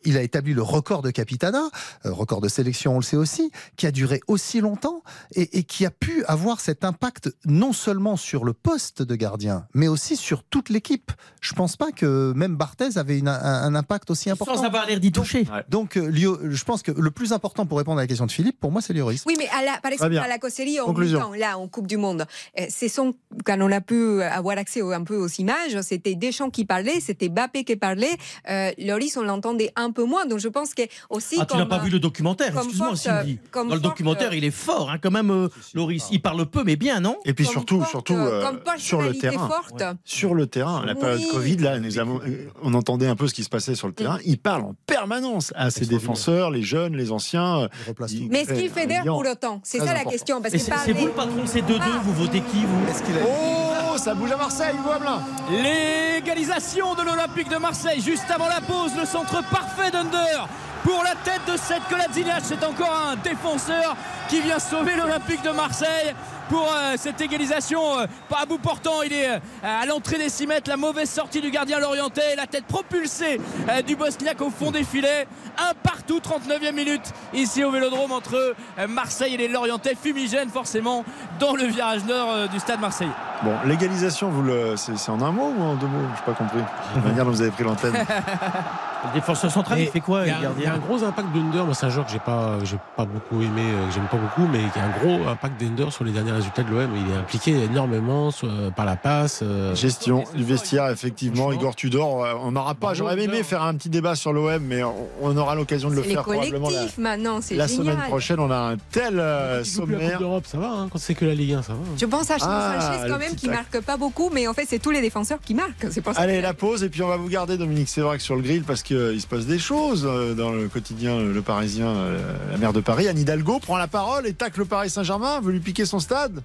Il 0.05 0.16
a 0.16 0.22
établi 0.22 0.55
le 0.55 0.62
record 0.62 1.03
de 1.03 1.11
capitana, 1.11 1.68
euh, 2.07 2.12
record 2.12 2.41
de 2.41 2.49
sélection, 2.49 2.93
on 2.95 2.99
le 2.99 3.03
sait 3.05 3.16
aussi, 3.16 3.51
qui 3.76 3.86
a 3.86 3.91
duré 3.91 4.20
aussi 4.26 4.61
longtemps 4.61 5.03
et, 5.34 5.59
et 5.59 5.62
qui 5.64 5.84
a 5.86 5.91
pu 5.91 6.24
avoir 6.26 6.61
cet 6.61 6.84
impact 6.84 7.30
non 7.45 7.72
seulement 7.72 8.16
sur 8.16 8.45
le 8.45 8.53
poste 8.53 9.03
de 9.03 9.14
gardien, 9.16 9.66
mais 9.74 9.88
aussi 9.88 10.16
sur 10.16 10.43
toute 10.45 10.68
l'équipe. 10.68 11.12
Je 11.41 11.53
pense 11.55 11.76
pas 11.76 11.93
que 11.93 12.32
même 12.34 12.57
Barthez 12.57 12.97
avait 12.97 13.18
une- 13.18 13.28
un, 13.28 13.43
un 13.43 13.74
impact 13.74 14.11
aussi 14.11 14.30
important. 14.30 14.57
Sans 14.57 14.64
avoir 14.64 14.86
l'air 14.86 15.01
d'y 15.01 15.12
toucher. 15.12 15.47
Donc, 15.68 15.97
euh, 15.97 16.07
Lio- 16.11 16.38
je 16.51 16.64
pense 16.64 16.82
que 16.82 16.93
le 16.93 17.11
plus 17.11 17.32
important 17.32 17.66
pour 17.66 17.78
répondre 17.78 17.99
à 17.99 18.03
la 18.03 18.07
question 18.07 18.26
de 18.26 18.32
Philippe, 18.32 18.59
pour 18.61 18.72
moi, 18.72 18.80
c'est 18.82 18.93
Lloris. 18.93 19.22
Oui, 19.26 19.34
mais 19.38 19.49
à 19.49 19.64
la, 19.64 19.78
par 19.80 19.93
exemple, 19.93 20.16
à 20.16 20.28
la 20.28 20.38
Cosserie, 20.38 20.80
en 20.80 20.93
là, 21.34 21.59
en 21.59 21.68
Coupe 21.68 21.86
du 21.86 21.97
Monde, 21.97 22.26
euh, 22.59 22.66
c'est 22.68 22.89
son, 22.89 23.14
quand 23.45 23.59
on 23.61 23.70
a 23.72 23.81
pu 23.81 24.22
avoir 24.22 24.59
accès 24.59 24.81
un 24.83 25.05
peu 25.05 25.16
aux 25.16 25.28
images, 25.28 25.81
c'était 25.83 26.14
Deschamps 26.14 26.51
qui 26.51 26.64
parlait, 26.64 27.01
c'était 27.01 27.28
Bappé 27.28 27.64
qui 27.64 27.76
parlait. 27.76 28.16
Euh, 28.49 28.70
Loris, 28.78 29.16
on 29.16 29.22
l'entendait 29.22 29.72
un 29.76 29.91
peu 29.91 30.05
moins. 30.05 30.26
Donc, 30.26 30.39
je 30.39 30.49
pense 30.49 30.74
que 30.74 30.83
aussi. 31.09 31.37
Ah, 31.41 31.47
tu 31.47 31.57
n'as 31.57 31.66
pas 31.66 31.78
vu 31.78 31.91
le 31.91 31.99
documentaire, 31.99 32.57
excuse-moi, 32.57 32.97
Cindy. 32.97 33.39
Dans 33.53 33.64
le 33.74 33.81
documentaire, 33.81 34.35
il 34.35 34.45
est 34.45 34.51
fort, 34.51 34.91
hein, 34.91 34.99
quand 35.03 35.11
même, 35.11 35.31
euh, 35.31 35.49
Loris. 35.74 36.09
Il 36.11 36.20
parle 36.22 36.47
peu, 36.47 36.62
mais 36.64 36.76
bien, 36.76 37.01
non? 37.01 37.18
Et 37.24 37.35
puis 37.35 37.45
comme 37.45 37.53
surtout, 37.53 37.78
forte, 37.78 37.91
surtout 37.91 38.14
euh, 38.14 38.43
comme 38.43 38.61
sur 38.78 39.03
le 39.03 39.14
terrain. 39.14 39.49
forte. 39.49 39.83
Sur 40.05 40.35
le 40.35 40.47
terrain, 40.47 40.85
la 40.87 40.95
période 40.95 41.20
Oui. 41.20 41.28
Covid, 41.33 41.57
là, 41.59 41.78
nous 41.78 41.99
avons, 41.99 42.20
euh, 42.26 42.49
on 42.62 42.74
entendait 42.74 43.07
un 43.07 43.16
peu 43.16 43.26
ce 43.28 43.35
qui 43.35 43.45
se 43.45 43.49
passait 43.49 43.74
sur 43.74 43.87
le 43.87 43.93
terrain. 43.93 44.18
Il 44.24 44.39
parle 44.39 44.62
en 44.62 44.74
permanence 44.87 45.53
à 45.57 45.70
ses 45.70 45.87
défenseurs, 45.87 46.51
les 46.51 46.62
jeunes, 46.62 46.97
les 46.97 47.11
anciens. 47.12 47.68
Il. 48.11 48.28
Mais 48.31 48.41
est-ce 48.43 48.53
qu'il 48.55 48.70
fédère 48.70 49.05
pour 49.05 49.24
autant 49.26 49.61
C'est 49.64 49.78
ça 49.78 49.93
la 49.95 50.05
question. 50.05 50.41
Parce 50.41 50.55
Et 50.55 50.59
que 50.59 50.64
c'est 50.85 50.93
vous 50.93 51.07
le 51.07 51.12
patron 51.12 51.43
de 51.43 51.47
ces 51.49 51.62
2-2, 51.62 51.78
Ah. 51.81 52.01
vous 52.05 52.12
votez 52.21 52.41
qui, 52.43 52.64
vous? 52.64 52.89
Est-ce 52.91 53.03
qu'il 53.03 53.16
a- 53.16 53.21
Oh, 53.25 53.70
ça 54.01 54.14
bouge 54.14 54.32
à 54.32 54.36
Marseille, 54.36 54.76
Boismelin 54.82 55.20
L'égalisation 55.51 56.94
de 56.94 57.03
l'Olympique 57.03 57.51
de 57.51 57.59
Marseille 57.59 58.01
juste 58.01 58.30
avant 58.30 58.48
la 58.48 58.62
pause, 58.62 58.92
le 58.98 59.05
centre 59.05 59.42
parfait 59.51 59.90
d'Under 59.90 60.46
pour 60.82 61.05
la 61.05 61.14
tête 61.16 61.42
de 61.46 61.59
cette 61.59 61.86
Kolasinac. 61.86 62.40
C'est 62.42 62.64
encore 62.64 63.09
un 63.11 63.16
défenseur 63.16 63.94
qui 64.30 64.40
vient 64.40 64.59
sauver 64.59 64.96
l'Olympique 64.96 65.42
de 65.42 65.51
Marseille 65.51 66.14
pour 66.48 66.66
euh, 66.72 66.94
cette 66.96 67.20
égalisation. 67.20 67.98
euh, 67.98 68.07
pas 68.30 68.38
à 68.42 68.46
bout 68.46 68.57
portant, 68.57 69.03
il 69.03 69.12
est 69.12 69.28
euh, 69.28 69.38
à 69.62 69.84
l'entrée 69.84 70.16
des 70.16 70.30
6 70.30 70.46
mètres. 70.46 70.70
La 70.70 70.78
mauvaise 70.78 71.11
sortie 71.11 71.42
du 71.42 71.51
gardien 71.51 71.78
lorientais, 71.78 72.36
la 72.36 72.46
tête 72.46 72.64
propulsée 72.64 73.38
du 73.86 73.96
Bosniaque 73.96 74.40
au 74.40 74.48
fond 74.48 74.70
des 74.70 74.84
filets. 74.84 75.26
Un 75.59 75.74
partout, 75.74 76.20
39e 76.20 76.72
minute 76.72 77.12
ici 77.34 77.62
au 77.64 77.70
Vélodrome 77.70 78.12
entre 78.12 78.55
Marseille 78.88 79.34
et 79.34 79.36
les 79.36 79.48
Lorientais. 79.48 79.94
Fumigène 79.94 80.48
forcément 80.48 81.05
dans 81.38 81.55
le 81.55 81.64
virage 81.64 82.05
nord 82.05 82.48
du 82.48 82.59
stade 82.59 82.80
Marseille. 82.80 83.11
Bon, 83.43 83.55
l'égalisation, 83.64 84.28
vous 84.28 84.43
le, 84.43 84.76
c'est, 84.76 85.09
en 85.09 85.22
un 85.22 85.32
mot 85.32 85.55
ou 85.57 85.62
en 85.62 85.74
deux 85.74 85.86
mots? 85.86 85.99
Je 86.14 86.20
n'ai 86.20 86.26
pas 86.26 86.32
compris. 86.32 86.61
La 86.95 87.01
manière 87.01 87.24
dont 87.24 87.30
vous 87.30 87.41
avez 87.41 87.51
pris 87.51 87.64
l'antenne. 87.64 87.95
Le 89.03 89.14
défenseur 89.14 89.51
central, 89.51 89.80
il 89.80 89.86
fait 89.88 90.01
quoi, 90.01 90.22
Il 90.26 90.28
y, 90.28 90.30
a, 90.30 90.36
il 90.59 90.64
y 90.64 90.66
un 90.66 90.76
gros 90.78 91.03
impact 91.03 91.28
d'Under. 91.32 91.64
Moi, 91.64 91.74
c'est 91.74 91.86
un 91.86 91.90
joueur 91.90 92.05
que 92.07 92.12
j'ai 92.12 92.18
pas, 92.18 92.59
que 92.61 92.66
j'ai 92.66 92.76
pas 92.96 93.07
beaucoup 93.07 93.40
aimé, 93.40 93.62
euh, 93.62 93.86
que 93.88 93.94
j'aime 93.94 94.07
pas 94.09 94.18
beaucoup, 94.18 94.46
mais 94.53 94.59
qui 94.72 94.78
a 94.78 94.84
un 94.84 94.90
gros 94.90 95.26
impact 95.28 95.59
d'Under 95.61 95.90
sur 95.90 96.05
les 96.05 96.12
derniers 96.12 96.32
résultats 96.32 96.62
de 96.62 96.70
l'OM. 96.70 96.90
Il 96.94 97.12
est 97.14 97.16
impliqué 97.16 97.53
énormément 97.64 98.30
sur- 98.30 98.48
par 98.76 98.84
la 98.84 98.96
passe. 98.96 99.40
euh, 99.42 99.74
Gestion 99.74 100.24
du 100.34 100.44
vestiaire, 100.44 100.88
effectivement. 100.90 101.51
Igor 101.53 101.74
Tudor, 101.76 102.24
euh, 102.24 102.34
on 102.42 102.53
n'aura 102.53 102.74
pas. 102.74 102.92
J'aurais 102.94 103.18
aimé 103.18 103.42
faire 103.42 103.62
un 103.62 103.74
petit 103.74 103.88
débat 103.88 104.14
sur 104.16 104.32
l'OM, 104.32 104.62
mais 104.62 104.82
on, 104.82 104.94
on 105.22 105.36
aura 105.36 105.55
l'occasion 105.55 105.88
de 105.88 105.94
le 105.94 106.03
faire 106.03 106.22
probablement 106.22 106.68
la, 106.70 106.82
maintenant, 106.98 107.38
c'est 107.40 107.55
la 107.57 107.68
semaine 107.68 107.96
prochaine. 108.09 108.38
On 108.38 108.51
a 108.51 108.72
un 108.72 108.76
tel 108.90 109.18
euh, 109.18 109.64
sommaire. 109.64 110.18
d'Europe, 110.18 110.44
ça 110.46 110.59
va. 110.59 110.68
hein, 110.68 110.88
quand 110.92 110.98
c'est 110.98 111.14
que 111.14 111.24
la 111.24 111.34
Ligue 111.34 111.55
1, 111.55 111.62
ça 111.62 111.72
va. 111.72 111.78
hein. 111.78 111.94
Je 111.98 112.05
pense 112.07 112.30
à 112.30 112.36
Ah, 112.42 112.78
Sanchez 112.80 113.11
quand 113.11 113.18
même 113.18 113.34
qui 113.34 113.46
tac. 113.46 113.55
marque 113.72 113.80
pas 113.84 113.96
beaucoup, 113.96 114.30
mais 114.32 114.46
en 114.46 114.53
fait 114.55 114.66
c'est 114.68 114.78
tous 114.78 114.90
les 114.90 115.01
défenseurs 115.01 115.38
qui 115.44 115.55
marquent. 115.55 115.86
C'est 115.90 116.01
pour 116.03 116.12
ça 116.14 116.20
Allez, 116.20 116.36
que- 116.38 116.42
la 116.42 116.55
pause, 116.55 116.82
et 116.84 116.88
puis 116.90 117.03
on 117.03 117.09
va 117.09 117.16
vous 117.16 117.28
garder, 117.28 117.57
Dominique 117.57 117.88
Sévrac, 117.88 118.20
sur 118.20 118.36
le 118.36 118.42
grill, 118.42 118.62
parce 118.64 118.82
qu'il 118.91 119.20
se 119.20 119.26
passe 119.28 119.47
des 119.47 119.61
choses 119.61 120.05
euh, 120.05 120.34
dans 120.34 120.51
le 120.51 120.66
quotidien 120.66 121.12
euh, 121.12 121.32
Le 121.32 121.43
Parisien, 121.43 121.86
euh, 121.86 122.51
la 122.51 122.59
maire 122.59 122.72
de 122.72 122.80
Paris. 122.80 123.07
Anne 123.07 123.18
Hidalgo 123.18 123.61
prend 123.61 123.76
la 123.76 123.86
parole 123.86 124.26
et 124.26 124.32
tacle 124.34 124.59
le 124.59 124.64
Paris 124.64 124.91
Saint-Germain, 124.91 125.41
veut 125.41 125.53
lui 125.53 125.61
piquer 125.61 125.86
son 125.86 126.01
stade, 126.01 126.43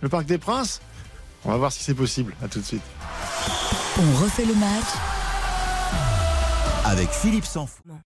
le 0.00 0.08
Parc 0.08 0.26
des 0.26 0.38
Princes? 0.38 0.80
On 1.44 1.50
va 1.50 1.58
voir 1.58 1.70
si 1.70 1.84
c'est 1.84 1.94
possible. 1.94 2.34
À 2.42 2.48
tout 2.48 2.58
de 2.58 2.64
suite. 2.64 2.82
On 3.98 4.24
refait 4.24 4.44
le 4.44 4.54
match 4.54 4.84
Avec 6.84 7.08
Philippe 7.10 7.46
Sansfourche. 7.46 8.00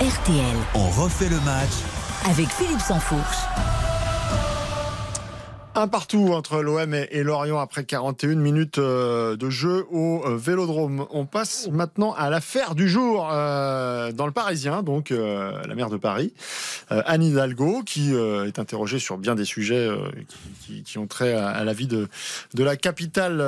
RTL 0.00 0.56
On 0.74 0.88
refait 0.88 1.28
le 1.28 1.40
match 1.40 1.72
avec 2.24 2.48
Philippe 2.48 2.80
Sansfourche. 2.80 3.87
Un 5.78 5.86
partout 5.86 6.30
entre 6.32 6.60
l'OM 6.60 6.92
et, 6.92 7.22
Lorient 7.22 7.60
après 7.60 7.84
41 7.84 8.34
minutes 8.34 8.78
euh, 8.78 9.36
de 9.36 9.48
jeu 9.48 9.86
au 9.92 10.24
euh, 10.26 10.36
Vélodrome. 10.36 11.06
On 11.10 11.24
passe 11.24 11.68
maintenant 11.70 12.12
à 12.14 12.30
l'affaire 12.30 12.74
du 12.74 12.88
jour 12.88 13.28
euh, 13.30 14.10
dans 14.10 14.26
le 14.26 14.32
Parisien, 14.32 14.82
donc 14.82 15.10
la 15.10 15.74
maire 15.76 15.88
de 15.88 15.96
Paris, 15.96 16.32
Anne 16.88 17.22
Hidalgo, 17.22 17.82
qui 17.86 18.12
est 18.12 18.58
interrogée 18.58 18.98
sur 18.98 19.18
bien 19.18 19.36
des 19.36 19.44
sujets 19.44 19.88
qui, 20.84 20.98
ont 20.98 21.06
trait 21.06 21.34
à, 21.34 21.62
la 21.62 21.72
vie 21.72 21.86
de, 21.86 22.08
la 22.56 22.76
capitale 22.76 23.38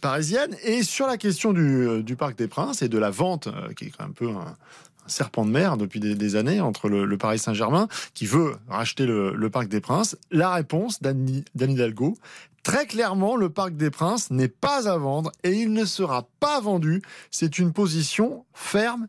parisienne 0.00 0.56
et 0.64 0.82
sur 0.82 1.06
la 1.06 1.18
question 1.18 1.52
du, 1.52 2.02
du 2.02 2.16
Parc 2.16 2.38
des 2.38 2.48
Princes 2.48 2.80
et 2.80 2.88
de 2.88 2.98
la 2.98 3.10
vente, 3.10 3.48
qui 3.76 3.86
est 3.86 3.92
un 3.98 4.10
peu 4.10 4.28
un 4.28 4.56
serpent 5.06 5.44
de 5.44 5.50
mer 5.50 5.76
depuis 5.76 6.00
des, 6.00 6.36
années 6.36 6.60
entre 6.60 6.88
le, 6.88 7.18
Paris 7.18 7.38
Saint-Germain 7.38 7.88
qui 8.14 8.26
veut 8.26 8.56
racheter 8.68 9.06
le, 9.06 9.50
Parc 9.50 9.68
des 9.68 9.80
Princes. 9.80 10.16
La 10.30 10.52
réponse 10.52 11.02
d'Anne 11.02 11.42
Hidalgo, 11.58 12.16
très 12.62 12.86
clairement, 12.86 13.36
le 13.36 13.50
Parc 13.50 13.76
des 13.76 13.90
Princes 13.90 14.30
n'est 14.30 14.48
pas 14.48 14.88
à 14.88 14.96
vendre 14.96 15.32
et 15.42 15.52
il 15.52 15.72
ne 15.72 15.84
sera 15.84 16.28
pas 16.38 16.60
vendu. 16.60 17.02
C'est 17.30 17.58
une 17.58 17.72
position 17.72 18.44
ferme 18.52 19.08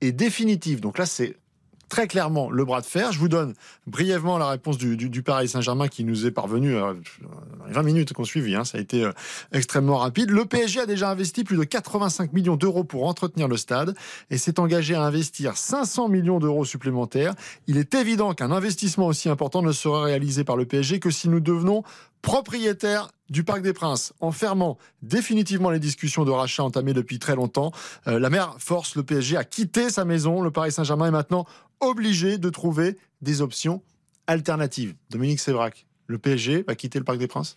et 0.00 0.12
définitive. 0.12 0.80
Donc 0.80 0.98
là, 0.98 1.06
c'est 1.06 1.36
très 1.90 2.06
clairement 2.06 2.50
le 2.50 2.64
bras 2.64 2.80
de 2.80 2.86
fer. 2.86 3.12
Je 3.12 3.18
vous 3.18 3.28
donne 3.28 3.52
brièvement 3.86 4.38
la 4.38 4.48
réponse 4.48 4.78
du, 4.78 5.22
Paris 5.22 5.48
Saint-Germain 5.48 5.88
qui 5.88 6.04
nous 6.04 6.24
est 6.24 6.30
parvenue 6.30 6.74
euh, 6.74 6.94
dans 7.58 7.66
les 7.66 7.72
20 7.72 7.82
minutes 7.82 8.12
qu'on 8.14 8.24
suivit. 8.24 8.54
hein. 8.54 8.64
Ça 8.64 8.78
a 8.78 8.80
été 8.80 9.04
euh, 9.04 9.12
extrêmement 9.52 9.98
rapide. 9.98 10.30
Le 10.30 10.46
PSG 10.46 10.80
a 10.80 10.86
déjà 10.86 11.10
investi 11.10 11.44
plus 11.44 11.58
de 11.58 11.64
85 11.64 12.32
millions 12.32 12.56
d'euros 12.56 12.84
pour 12.84 13.06
entretenir 13.06 13.48
le 13.48 13.58
stade 13.58 13.94
et 14.30 14.38
s'est 14.38 14.58
engagé 14.58 14.94
à 14.94 15.02
investir 15.02 15.58
500 15.58 16.08
millions 16.08 16.38
d'euros 16.38 16.64
supplémentaires. 16.64 17.34
Il 17.66 17.76
est 17.76 17.94
évident 17.94 18.32
qu'un 18.32 18.52
investissement 18.52 19.06
aussi 19.06 19.28
important 19.28 19.60
ne 19.60 19.72
sera 19.72 20.04
réalisé 20.04 20.44
par 20.44 20.56
le 20.56 20.64
PSG 20.64 21.00
que 21.00 21.10
si 21.10 21.28
nous 21.28 21.40
devenons 21.40 21.82
propriétaire 22.22 23.08
du 23.30 23.44
Parc 23.44 23.62
des 23.62 23.72
Princes, 23.72 24.12
en 24.20 24.32
fermant 24.32 24.76
définitivement 25.02 25.70
les 25.70 25.78
discussions 25.78 26.24
de 26.24 26.30
rachat 26.30 26.64
entamées 26.64 26.92
depuis 26.92 27.18
très 27.18 27.36
longtemps. 27.36 27.70
Euh, 28.08 28.18
la 28.18 28.28
maire 28.28 28.56
force 28.58 28.96
le 28.96 29.04
PSG 29.04 29.36
à 29.36 29.44
quitter 29.44 29.88
sa 29.88 30.04
maison. 30.04 30.42
Le 30.42 30.50
Paris 30.50 30.72
Saint-Germain 30.72 31.06
est 31.06 31.12
maintenant 31.12 31.46
obligé 31.80 32.38
de 32.38 32.50
trouver 32.50 32.96
des 33.20 33.40
options 33.40 33.82
alternatives. 34.26 34.94
Dominique 35.10 35.40
Sévrac, 35.40 35.86
le 36.06 36.18
PSG 36.18 36.62
va 36.62 36.74
quitter 36.74 36.98
le 36.98 37.04
Parc 37.04 37.18
des 37.18 37.26
Princes? 37.26 37.56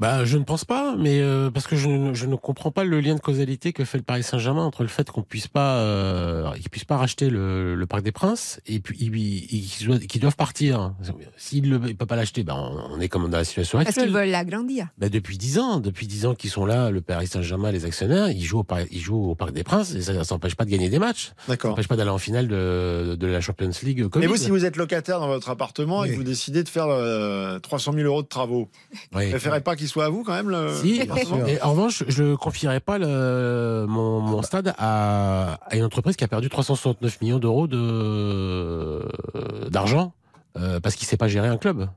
Bah, 0.00 0.24
je 0.24 0.36
ne 0.38 0.44
pense 0.44 0.64
pas, 0.64 0.96
mais 0.98 1.20
euh, 1.20 1.50
parce 1.50 1.66
que 1.66 1.76
je, 1.76 1.88
ne- 1.88 2.14
je 2.14 2.26
ne 2.26 2.34
comprends 2.36 2.70
pas 2.70 2.84
le 2.84 3.00
lien 3.00 3.14
de 3.14 3.20
causalité 3.20 3.72
que 3.72 3.84
fait 3.84 3.98
le 3.98 4.04
Paris 4.04 4.22
Saint-Germain 4.22 4.64
entre 4.64 4.82
le 4.82 4.88
fait 4.88 5.08
qu'on 5.10 5.22
puisse 5.22 5.46
pas, 5.48 5.76
euh, 5.78 6.50
qu'ils 6.54 6.68
puissent 6.70 6.84
pas 6.84 6.96
racheter 6.96 7.30
le, 7.30 7.74
le 7.74 7.86
Parc 7.86 8.02
des 8.02 8.12
Princes 8.12 8.60
et 8.66 8.80
puis 8.80 8.96
ils- 9.00 9.14
ils- 9.16 9.66
qu'ils 9.68 9.86
doivent, 9.86 10.00
qu'ils 10.00 10.20
doivent 10.20 10.36
partir. 10.36 10.92
S'ils 11.36 11.68
ne 11.70 11.78
peuvent 11.78 12.06
pas 12.08 12.16
l'acheter, 12.16 12.42
ben 12.42 12.56
on 12.90 13.00
est 13.00 13.08
comme 13.08 13.28
dans 13.30 13.38
la 13.38 13.44
situation 13.44 13.78
Parce 13.78 13.90
actuelle. 13.90 14.06
qu'ils 14.06 14.14
veulent 14.14 14.28
l'agrandir. 14.30 14.88
Ben, 14.98 15.08
depuis 15.08 15.38
dix 15.38 15.58
ans, 15.58 15.78
depuis 15.80 16.06
dix 16.06 16.26
ans 16.26 16.34
qu'ils 16.34 16.50
sont 16.50 16.66
là, 16.66 16.90
le 16.90 17.00
Paris 17.00 17.26
Saint-Germain, 17.28 17.70
les 17.72 17.84
actionnaires, 17.84 18.28
ils 18.30 18.42
jouent 18.44 18.60
au, 18.60 18.64
Paris- 18.64 18.88
ils 18.90 19.00
jouent 19.00 19.30
au 19.30 19.34
Parc 19.34 19.52
des 19.52 19.62
Princes 19.64 19.94
et 19.94 20.02
ça 20.02 20.12
ne 20.12 20.22
s'empêche 20.24 20.54
pas 20.56 20.64
de 20.64 20.70
gagner 20.70 20.88
des 20.90 20.98
matchs. 20.98 21.26
Ça 21.26 21.32
D'accord. 21.48 21.70
n'empêche 21.70 21.88
pas 21.88 21.96
d'aller 21.96 22.10
en 22.10 22.18
finale 22.18 22.48
de, 22.48 23.14
de 23.18 23.26
la 23.26 23.40
Champions 23.40 23.70
League. 23.82 24.06
Mais 24.16 24.26
vous, 24.26 24.36
si 24.36 24.50
vous 24.50 24.64
êtes 24.64 24.76
locataire 24.76 25.20
dans 25.20 25.28
votre 25.28 25.50
appartement 25.50 26.04
et 26.04 26.10
que 26.10 26.16
vous 26.16 26.24
décidez 26.24 26.62
de 26.62 26.68
faire 26.68 26.86
euh, 26.88 27.58
300 27.60 27.92
000 27.92 28.04
euros 28.06 28.22
de 28.22 28.28
travaux, 28.28 28.68
Oui. 29.14 29.24
vous 29.26 29.30
préférez 29.30 29.60
pas 29.60 29.76
qu'il 29.76 29.88
soit 29.94 30.06
à 30.06 30.08
vous 30.08 30.24
quand 30.24 30.34
même 30.34 30.50
le... 30.50 30.74
Si, 30.74 31.00
et 31.46 31.62
en 31.62 31.70
revanche, 31.70 32.02
je 32.08 32.24
ne 32.24 32.34
confierai 32.34 32.80
pas 32.80 32.98
le, 32.98 33.86
mon, 33.88 34.20
mon 34.20 34.42
stade 34.42 34.74
à, 34.76 35.60
à 35.64 35.76
une 35.76 35.84
entreprise 35.84 36.16
qui 36.16 36.24
a 36.24 36.28
perdu 36.28 36.48
369 36.48 37.20
millions 37.20 37.38
d'euros 37.38 37.68
de 37.68 39.08
d'argent 39.70 40.12
euh, 40.58 40.80
parce 40.80 40.96
qu'il 40.96 41.06
sait 41.06 41.16
pas 41.16 41.28
gérer 41.28 41.46
un 41.46 41.58
club. 41.58 41.88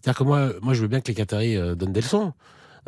C'est-à-dire 0.00 0.18
que 0.18 0.24
moi, 0.24 0.48
moi, 0.62 0.74
je 0.74 0.82
veux 0.82 0.88
bien 0.88 1.00
que 1.00 1.06
les 1.06 1.14
Qataris 1.14 1.56
euh, 1.56 1.76
donnent 1.76 1.92
des 1.92 2.00
leçons. 2.00 2.32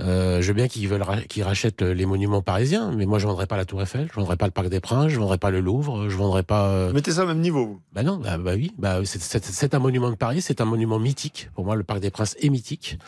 Euh, 0.01 0.43
je 0.43 0.49
veux 0.49 0.55
bien 0.55 0.69
qu'ils 0.69 0.89
veulent 0.89 1.03
ra- 1.03 1.23
qu'ils 1.23 1.43
rachètent 1.43 1.83
les 1.83 2.05
monuments 2.07 2.43
parisiens, 2.43 2.93
mais 2.95 3.07
moi 3.07 3.19
je 3.19 3.27
vendrai 3.27 3.47
pas 3.47 3.57
la 3.57 3.65
Tour 3.65 3.81
Eiffel, 3.83 4.09
je 4.11 4.15
vendrai 4.21 4.37
pas 4.37 4.45
le 4.47 4.51
Parc 4.53 4.69
des 4.69 4.81
Princes, 4.81 5.11
je 5.11 5.19
vendrai 5.19 5.39
pas 5.39 5.51
le 5.51 5.61
Louvre, 5.61 6.09
je 6.09 6.17
vendrai 6.17 6.43
pas. 6.43 6.67
euh, 6.69 6.93
Mettez 6.93 7.13
ça 7.13 7.25
au 7.25 7.27
même 7.27 7.41
niveau, 7.41 7.67
vous. 7.67 7.81
bah 7.95 8.03
non, 8.03 8.17
bah, 8.19 8.37
bah 8.39 8.53
oui, 8.55 8.73
bah 8.79 9.01
c'est- 9.05 9.75
un 9.75 9.79
monument 9.79 10.11
de 10.11 10.17
Paris, 10.17 10.43
c'est 10.43 10.61
un 10.61 10.65
monument 10.65 10.99
mythique. 10.99 11.49
Pour 11.55 11.65
moi, 11.65 11.75
le 11.77 11.83
Parc 11.83 12.01
des 12.01 12.11
Princes 12.11 12.37
est 12.41 12.49
mythique, 12.51 12.99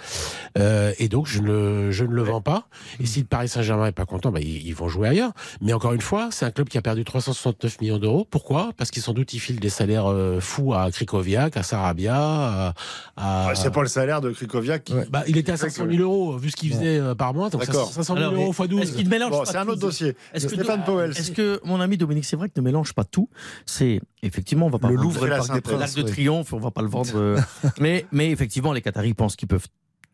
Euh, 0.57 0.93
et 0.99 1.09
donc 1.09 1.27
je 1.27 1.41
ne 1.41 1.47
le, 1.47 1.91
je 1.91 2.05
ne 2.05 2.13
le 2.13 2.23
vends 2.23 2.41
pas. 2.41 2.69
Et 3.01 3.07
si 3.07 3.21
le 3.21 3.27
Paris 3.27 3.49
Saint-Germain 3.49 3.87
est 3.87 3.93
pas 3.93 4.07
content, 4.07 4.33
bah, 4.33 4.41
ils, 4.41 4.67
ils 4.67 4.75
vont 4.75 4.89
jouer 4.89 5.09
ailleurs. 5.09 5.33
Mais 5.61 5.73
encore 5.73 5.93
une 5.93 6.01
fois, 6.01 6.29
c'est 6.33 6.45
un 6.47 6.51
club 6.51 6.69
qui 6.69 6.79
a 6.79 6.83
perdu 6.83 7.05
369 7.05 7.81
millions 7.81 7.99
d'euros. 7.99 8.27
Pourquoi? 8.29 8.71
Parce 8.77 8.91
qu'ils 8.91 9.03
sans 9.03 9.13
doute 9.13 9.33
ils 9.35 9.39
filent 9.41 9.61
des 9.61 9.69
salaires 9.69 10.11
euh, 10.11 10.41
fous 10.41 10.75
à 10.75 10.91
Krikoviak, 10.91 11.57
à 11.57 11.63
Sarabia, 11.63 12.75
à. 13.17 13.53
c'est 13.55 13.73
pas 13.73 13.83
le 13.83 13.89
salaire 13.89 14.21
de 14.21 14.31
Krikoviak 14.31 14.85
qui... 14.85 14.95
Bah, 15.11 15.23
il 15.29 15.37
était 15.37 15.53
à 15.53 15.57
500 15.57 15.85
000 15.91 16.03
euros 16.03 16.37
vu 16.37 16.51
ce 16.51 16.57
qu'il 16.57 16.71
faisait 16.73 16.78
euh, 16.87 17.15
par 17.15 17.35
mois, 17.35 17.51
donc 17.51 17.65
D'accord. 17.65 17.93
500 17.93 18.15
000 18.15 18.27
Alors, 18.27 18.41
euros 18.41 18.53
x 18.53 18.69
12. 18.69 18.81
Est-ce 18.81 18.93
qu'il 18.93 19.07
ne 19.07 19.11
mélange 19.11 19.31
Bon, 19.31 19.39
pas 19.41 19.47
c'est 19.47 19.57
un 19.57 19.65
tout 19.65 19.71
autre 19.73 19.81
dossier. 19.81 20.17
Est-ce 20.33 20.47
que, 20.47 20.55
Stéphane 20.55 20.85
Powell. 20.85 21.11
est-ce 21.11 21.33
que 21.33 21.61
mon 21.65 21.81
ami 21.81 21.97
Dominique 21.97 22.25
Sévrac 22.25 22.53
ne 22.57 22.63
mélange 22.63 22.93
pas 22.93 23.05
tout 23.05 23.29
C'est 23.67 24.01
effectivement, 24.23 24.67
on 24.67 24.71
va 24.71 24.79
pas 24.79 24.89
Le 24.89 24.97
vendre 24.97 25.09
Louvre 25.09 25.27
et 25.27 25.31
le 25.31 25.37
la 25.37 25.39
Parc 25.39 25.97
de. 25.97 26.03
Triomphe, 26.03 26.53
on 26.53 26.59
va 26.59 26.71
pas 26.71 26.83
le 26.83 26.89
vendre. 26.89 27.13
euh, 27.17 27.39
mais, 27.81 28.07
mais 28.13 28.31
effectivement, 28.31 28.73
les 28.73 28.83
Qataris 28.83 29.15
pensent 29.15 29.37
qu'ils 29.37 29.49
peuvent 29.49 29.69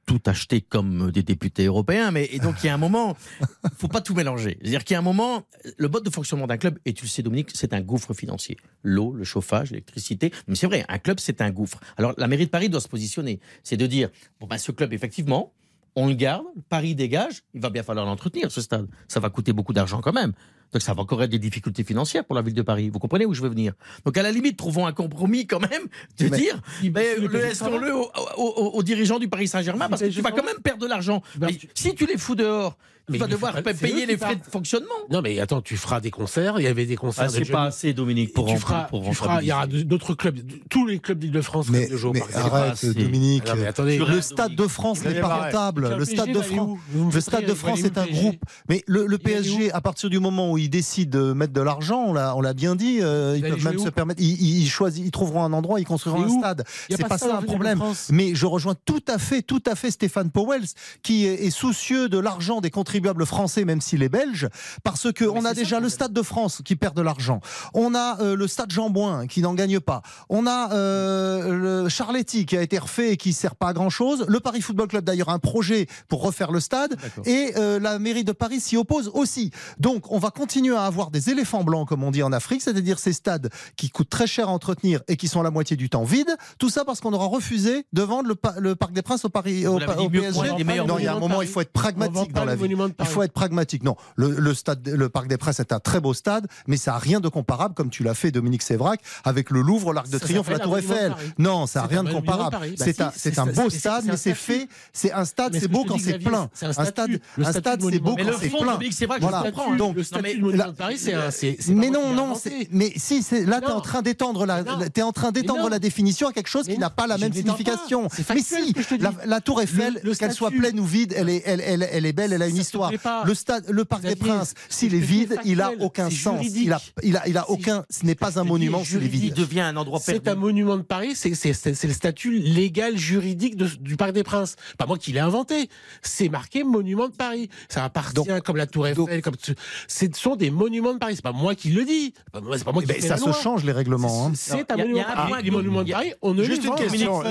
tout 0.07 0.21
acheter 0.27 0.61
comme 0.61 1.11
des 1.11 1.23
députés 1.23 1.67
européens. 1.67 2.11
Mais 2.11 2.29
et 2.33 2.39
donc 2.39 2.57
il 2.63 2.67
y 2.67 2.69
a 2.69 2.75
un 2.75 2.79
moment, 2.79 3.17
il 3.65 3.71
faut 3.77 3.89
pas 3.89 4.01
tout 4.01 4.15
mélanger. 4.15 4.59
C'est-à-dire 4.61 4.85
qu'il 4.85 4.95
y 4.95 4.97
a 4.97 4.99
un 4.99 5.03
moment, 5.03 5.45
le 5.77 5.89
mode 5.89 6.05
de 6.05 6.11
fonctionnement 6.11 6.47
d'un 6.47 6.57
club, 6.57 6.79
et 6.85 6.93
tu 6.93 7.05
le 7.05 7.09
sais 7.09 7.23
Dominique, 7.23 7.51
c'est 7.55 7.73
un 7.73 7.81
gouffre 7.81 8.15
financier. 8.15 8.57
L'eau, 8.83 9.13
le 9.13 9.25
chauffage, 9.25 9.71
l'électricité. 9.71 10.33
Mais 10.47 10.55
c'est 10.55 10.67
vrai, 10.67 10.85
un 10.89 10.99
club 10.99 11.21
c'est 11.21 11.41
un 11.41 11.51
gouffre. 11.51 11.81
Alors 11.97 12.15
la 12.17 12.27
mairie 12.27 12.47
de 12.47 12.51
Paris 12.51 12.69
doit 12.69 12.81
se 12.81 12.89
positionner, 12.89 13.41
c'est 13.63 13.77
de 13.77 13.87
dire 13.87 14.11
bon 14.41 14.47
ben 14.47 14.59
ce 14.59 14.73
club 14.73 14.93
effectivement. 14.93 15.53
On 15.97 16.09
le 16.09 16.15
garde, 16.15 16.45
Paris 16.69 16.95
dégage, 16.95 17.43
il 17.55 17.61
va 17.61 17.71
bien 17.71 17.83
falloir 17.83 18.05
l'entretenir, 18.05 18.51
ce 18.51 18.61
stade. 18.61 18.89
Ça 19.07 19.21
va 19.21 19.31
coûter 19.31 19.53
beaucoup 19.53 19.73
d'argent 19.73 20.01
quand 20.01 20.13
même. 20.13 20.33
Donc 20.75 20.83
ça 20.83 20.93
va 20.93 21.03
encore 21.03 21.23
être 21.23 21.31
des 21.31 21.39
difficultés 21.39 21.85
financières 21.85 22.25
pour 22.25 22.35
la 22.35 22.43
ville 22.43 22.53
de 22.53 22.63
Paris. 22.63 22.91
Vous 22.93 22.99
comprenez 22.99 23.25
où 23.27 23.33
je 23.33 23.41
veux 23.41 23.49
venir? 23.49 23.75
Donc 24.05 24.19
à 24.19 24.23
la 24.23 24.33
limite, 24.33 24.57
trouvons 24.57 24.87
un 24.87 24.93
compromis 24.93 25.47
quand 25.47 25.61
même 25.61 25.85
de 26.19 26.29
Mais- 26.29 26.37
dire, 26.37 26.61
mais 26.93 27.15
le 27.17 27.29
le 27.29 27.39
laissons-le 27.41 27.95
aux, 27.95 28.11
aux- 28.37 28.43
aux- 28.57 28.71
aux 28.79 28.83
dirigeants 28.83 29.21
du 29.21 29.29
Paris 29.29 29.47
Saint-Germain 29.49 29.89
parce 29.89 30.03
que 30.03 30.09
tu 30.09 30.21
vas 30.21 30.33
quand 30.33 30.45
même 30.45 30.59
perdre 30.63 30.83
de 30.83 30.89
l'argent. 30.89 31.23
Ben, 31.37 31.47
tu- 31.57 31.69
Si 31.75 31.95
tu 31.95 32.07
les 32.07 32.19
fous 32.19 32.35
dehors, 32.35 32.77
tu 33.13 33.19
vas 33.19 33.27
devoir 33.27 33.53
pas- 33.63 33.75
payer 33.75 34.07
les 34.07 34.17
frais 34.17 34.37
de 34.37 34.43
fonctionnement. 34.43 34.89
Non, 35.11 35.21
mais 35.21 35.39
attends, 35.39 35.61
tu 35.61 35.77
feras 35.77 36.01
des 36.01 36.11
concerts. 36.11 36.59
Il 36.59 36.63
y 36.65 36.67
avait 36.67 36.87
des 36.87 36.97
concerts. 36.97 37.25
Ah, 37.27 37.29
c'est 37.29 37.45
pas 37.45 37.65
assez, 37.65 37.93
Dominique, 37.93 38.33
pour 38.33 38.47
tu 38.47 38.57
feras, 38.57 38.85
pour 38.85 39.05
tu 39.05 39.15
feras, 39.15 39.43
il 39.43 39.49
y 39.49 39.53
aura 39.53 39.67
d'autres 39.67 40.15
clubs, 40.15 40.39
tous 40.71 40.87
les 40.87 40.99
clubs 41.01 41.19
d'Île-de-France 41.19 41.69
Mais, 41.69 41.87
de 41.87 41.97
mais 42.15 42.23
arrête. 42.35 42.83
Dominique. 42.97 43.47
Non, 43.47 43.57
mais 43.57 43.67
attendez, 43.67 43.99
Le 43.99 44.21
Stade 44.23 44.55
de 44.55 44.67
France 44.67 45.05
n'est 45.05 45.21
pas 45.21 45.35
rentable. 45.45 45.95
Le 45.99 46.05
Stade 46.07 46.33
de 46.33 46.41
France. 46.41 46.79
Le 47.13 47.21
Stade 47.21 47.45
de 47.45 47.53
France 47.55 47.85
est 47.85 47.99
un 47.99 48.07
groupe. 48.07 48.43
Mais 48.71 48.83
le, 48.87 49.19
PSG, 49.19 49.71
à 49.73 49.81
partir 49.83 50.09
du 50.09 50.19
moment 50.19 50.51
où 50.51 50.57
il 50.65 50.71
décide 50.71 51.11
de 51.11 51.33
mettre 51.33 51.53
de 51.53 51.61
l'argent, 51.61 52.05
on 52.09 52.13
l'a, 52.13 52.37
on 52.37 52.41
l'a 52.41 52.53
bien 52.55 52.75
dit, 52.77 52.99
euh, 53.01 53.35
ils 53.37 53.43
peuvent 53.43 53.65
même 53.65 53.79
se 53.85 53.89
permettre. 53.91 54.21
Ils, 54.23 54.41
ils- 54.43 54.63
ils 54.65 54.69
choisissent, 54.69 55.05
ils 55.05 55.11
trouveront 55.11 55.45
un 55.45 55.53
endroit, 55.53 55.81
ils 55.81 55.85
construiront 55.85 56.25
un 56.25 56.39
stade. 56.41 56.65
C'est 56.91 56.97
pas 57.09 57.19
ça 57.19 57.27
ça 57.29 57.37
un 57.39 57.43
problème. 57.43 57.79
Mais 58.11 58.35
je 58.35 58.47
rejoins 58.47 58.75
tout 58.85 59.03
à 59.09 59.19
fait, 59.19 59.43
tout 59.43 59.63
à 59.67 59.75
fait 59.75 59.91
Stéphane 59.91 60.31
Powell, 60.31 60.63
qui 61.03 61.27
est, 61.27 61.47
est 61.47 61.51
soucieux 61.51 62.09
de 62.09 62.19
l'argent 62.19 62.61
des 62.61 62.71
contribuables 62.71 63.27
français, 63.27 63.65
même 63.65 63.81
s'il 63.81 64.03
est 64.03 64.09
belge, 64.09 64.49
parce 64.83 65.13
que 65.13 65.25
on 65.25 65.43
c'est 65.43 65.47
a 65.49 65.55
déjà 65.55 65.81
le. 65.81 65.89
Stade 65.89 66.13
de 66.13 66.23
France 66.23 66.61
qui 66.65 66.77
perd 66.77 66.97
de 66.97 67.03
l'argent. 67.03 67.41
On 67.73 67.95
a 67.95 68.21
euh, 68.21 68.35
le 68.37 68.49
Stade 68.49 68.71
Jean 68.73 68.91
Bouin 68.91 69.27
qui 69.27 69.43
n'en 69.43 69.55
gagne 69.55 69.81
pas. 69.81 70.03
On 70.29 70.47
a 70.47 70.73
euh, 70.73 71.83
le 71.83 71.89
Charletti 71.89 72.47
qui 72.47 72.57
a 72.57 72.63
été 72.63 72.79
refait 72.79 73.13
et 73.13 73.17
qui 73.17 73.33
sert 73.33 73.55
pas 73.57 73.69
à 73.69 73.73
grand 73.73 73.91
chose. 73.91 74.25
Le 74.29 74.41
Paris 74.41 74.61
Football 74.61 74.89
Club 74.89 75.05
d'ailleurs 75.05 75.29
a 75.29 75.33
un 75.35 75.39
projet 75.39 75.87
pour 76.09 76.23
refaire 76.23 76.51
le 76.51 76.61
stade 76.61 76.97
et 77.27 77.53
euh, 77.57 77.79
la 77.79 77.99
mairie 77.99 78.25
de 78.25 78.33
Paris 78.33 78.61
s'y 78.61 78.77
oppose 78.77 79.11
aussi. 79.15 79.51
Donc 79.79 80.11
on 80.11 80.19
va 80.19 80.31
continuer 80.31 80.54
à 80.77 80.83
avoir 80.87 81.11
des 81.11 81.31
éléphants 81.31 81.65
blancs 81.65 81.89
comme 81.89 82.03
on 82.05 82.11
dit 82.11 82.23
en 82.23 82.33
Afrique, 82.33 82.63
c'est-à-dire 82.63 82.99
ces 82.99 83.13
stades 83.13 83.51
qui 83.77 83.91
coûtent 83.91 84.09
très 84.09 84.27
cher 84.27 84.49
à 84.49 84.53
entretenir 84.53 85.01
et 85.09 85.17
qui 85.17 85.29
sont 85.29 85.43
la 85.43 85.51
moitié 85.51 85.77
du 85.77 85.89
temps 85.91 86.05
vides. 86.05 86.35
Tout 86.59 86.71
ça 86.71 86.85
parce 86.85 87.01
qu'on 87.01 87.13
aura 87.13 87.27
refusé 87.27 87.87
de 87.93 88.03
vendre 88.03 88.29
le, 88.29 88.35
pa- 88.35 88.55
le 88.59 88.75
Parc 88.77 88.93
des 88.93 89.03
Princes 89.03 89.25
au 89.25 89.29
Paris 89.29 89.67
au, 89.67 89.79
Pa- 89.87 89.93
au 90.05 90.09
PSG. 90.21 90.41
Non, 90.87 90.99
il 90.99 91.05
y 91.05 91.09
a 91.09 91.13
un 91.13 91.15
moment 91.21 91.43
il 91.43 91.49
faut 91.49 91.61
être 91.61 91.73
pragmatique 91.73 92.33
dans 92.33 92.45
la 92.47 92.55
vie. 92.55 92.61
Il 93.01 93.07
faut 93.13 93.23
être 93.23 93.33
pragmatique. 93.33 93.83
Non, 93.83 93.97
le, 94.17 94.31
le 94.31 94.55
stade, 94.55 94.87
le 94.89 95.09
Parc 95.09 95.27
des 95.29 95.37
Princes 95.37 95.61
est 95.61 95.73
un 95.73 95.81
très 95.81 96.01
beau 96.01 96.15
stade, 96.15 96.47
mais 96.67 96.77
ça 96.77 96.95
a 96.95 96.99
rien 96.99 97.21
de 97.21 97.29
comparable, 97.29 97.75
comme 97.75 97.91
tu 97.91 98.03
l'as 98.05 98.15
fait, 98.15 98.31
Dominique 98.31 98.63
Sévrac, 98.63 99.01
avec 99.25 99.51
le 99.51 99.61
Louvre, 99.63 99.93
l'Arc 99.93 100.09
de 100.09 100.19
Triomphe, 100.19 100.49
la 100.49 100.59
Tour 100.65 100.79
Eiffel. 100.79 101.15
Non, 101.39 101.67
ça 101.67 101.81
n'a 101.81 101.87
rien 101.87 102.05
de 102.05 102.09
comparable. 102.21 102.57
Bah 102.77 102.85
C'est 102.85 103.33
si, 103.35 103.41
un, 103.41 103.47
beau 103.47 103.71
stade, 103.71 104.05
mais 104.07 104.17
c'est 104.17 104.35
fait. 104.35 104.69
C'est 104.93 105.13
un 105.13 105.25
stade, 105.25 105.53
c'est 105.61 105.69
beau 105.69 105.85
quand 105.85 105.99
c'est 105.99 106.19
plein. 106.31 106.49
c'est 106.77 107.45
un 107.45 107.53
stade, 107.53 107.81
c'est 107.93 107.99
beau 108.01 108.15
quand 108.25 108.39
c'est 108.41 108.49
plein. 108.65 108.77
Voilà. 109.21 109.43
Donc, 109.77 109.95
le 110.35 110.41
de 110.41 110.45
monument 110.47 110.65
la- 110.65 110.71
de 110.73 110.77
Paris, 110.77 110.99
c'est 110.99 111.15
un. 111.15 111.31
c'est- 111.31 111.57
c'est 111.61 111.73
mais 111.73 111.91
non, 111.91 112.13
non, 112.15 112.35
c'est- 112.35 112.69
mais 112.71 112.93
si, 112.97 113.23
c'est 113.23 113.45
là, 113.45 113.61
tu 113.61 113.69
es 113.69 113.71
en 113.73 113.81
train 113.81 114.03
d'étendre 114.03 114.47
la, 114.47 114.63
t'es 114.93 115.03
en 115.03 115.13
train 115.13 115.33
d'étendre 115.33 115.69
la 115.69 115.79
définition 115.79 116.29
à 116.29 116.33
quelque 116.33 116.49
chose 116.49 116.67
Mais 116.67 116.75
qui 116.75 116.81
n'a 116.81 116.91
pas 116.91 117.07
la 117.07 117.19
même 117.19 117.33
signification. 117.33 118.09
C'est 118.15 118.29
Mais 118.35 118.41
si, 118.43 118.75
la, 118.99 119.13
la 119.27 119.41
Tour 119.41 119.61
Eiffel, 119.63 120.01
Le- 120.03 120.11
le 120.11 120.15
qu'elle 120.17 120.33
soit 120.33 120.51
pleine 120.51 120.79
ou 120.81 120.85
vide, 120.85 121.15
elle 121.17 121.29
est, 121.29 121.43
elle, 121.45 121.61
elle, 121.61 121.89
elle 121.91 122.07
est 122.07 122.13
belle, 122.13 122.33
elle 122.33 122.43
a 122.43 122.49
une 122.49 122.57
Ça 122.57 122.63
histoire. 122.63 122.93
Le 123.25 123.35
stade, 123.35 123.65
le 123.69 123.85
Parc 123.85 124.03
des 124.03 124.17
Princes, 124.17 124.55
c'est 124.69 124.85
s'il 124.87 124.95
est 124.95 124.99
vide, 125.01 125.39
il 125.45 125.61
a 125.61 125.73
aucun 125.81 126.11
C'est 126.11 126.17
sens. 126.17 126.45
Il 126.45 126.73
a, 126.73 126.81
il 127.03 127.17
a, 127.17 127.27
il 127.29 127.37
a 127.39 127.45
C'est- 127.47 127.53
aucun. 127.53 127.85
Ce 127.91 128.05
n'est 128.05 128.15
pas 128.15 128.39
un 128.39 128.45
monument 128.45 128.85
s'il 128.85 128.99
est. 129.03 129.05
Il 129.07 129.09
vide. 129.11 129.35
devient 129.35 129.61
un 129.61 129.77
endroit 129.77 130.01
C'est 130.03 130.17
un 130.17 130.21
perdu. 130.21 130.41
monument 130.41 130.77
de 130.77 130.83
Paris, 130.83 131.13
c'est 131.15 131.35
c'est- 131.35 131.53
c'est- 131.53 131.75
c'est 131.75 131.87
le 131.87 131.93
statut 131.95 132.39
légal 132.39 132.97
juridique 132.97 133.57
de- 133.57 133.67
du 133.81 133.97
Parc 133.97 134.13
des 134.13 134.23
Princes. 134.25 134.57
Pas 134.79 134.87
moi 134.87 134.99
qui 134.99 135.13
l'ai 135.13 135.21
inventé. 135.21 135.69
C'est 136.03 136.29
marqué 136.29 136.65
monument 136.65 137.09
de 137.09 137.15
Paris. 137.15 137.49
Ça 137.69 137.85
appartient 137.85 138.15
Donc- 138.15 138.41
comme 138.43 138.57
la 138.57 138.67
Tour 138.67 138.87
Eiffel, 138.87 139.23
comme 139.23 139.35
ce 139.41 139.53
ce 139.89 140.07
sont 140.25 140.37
des 140.37 140.51
monuments 140.51 140.95
de 140.95 140.99
Paris. 140.99 141.17
C'est 141.17 141.23
pas 141.23 141.33
moi 141.33 141.55
qui 141.55 141.71
le 141.71 141.85
dis. 141.85 142.13
C'est 142.17 142.33
pas 142.33 142.41
moi, 142.41 142.57
moi 142.73 142.83
qui 142.83 142.89
Ben, 142.89 143.01
ça 143.01 143.17
se 143.17 143.33
change 143.33 143.65
les 143.65 143.73
règlements. 143.73 144.27
hein. 144.27 144.33
C'est 144.35 144.71
un 144.71 144.77
monument 144.77 145.01
de 145.01 145.05
Paris. 145.05 145.29
point 145.31 145.41
Les 145.43 145.51
monuments 145.51 145.83
de 145.83 145.87
il 145.87 145.91
y 145.91 145.93
a- 145.93 145.97
Paris, 145.97 146.13
on 146.23 146.35
ne 146.35 146.43
Juste 146.43 146.65
une 146.65 146.75
question. 146.75 147.23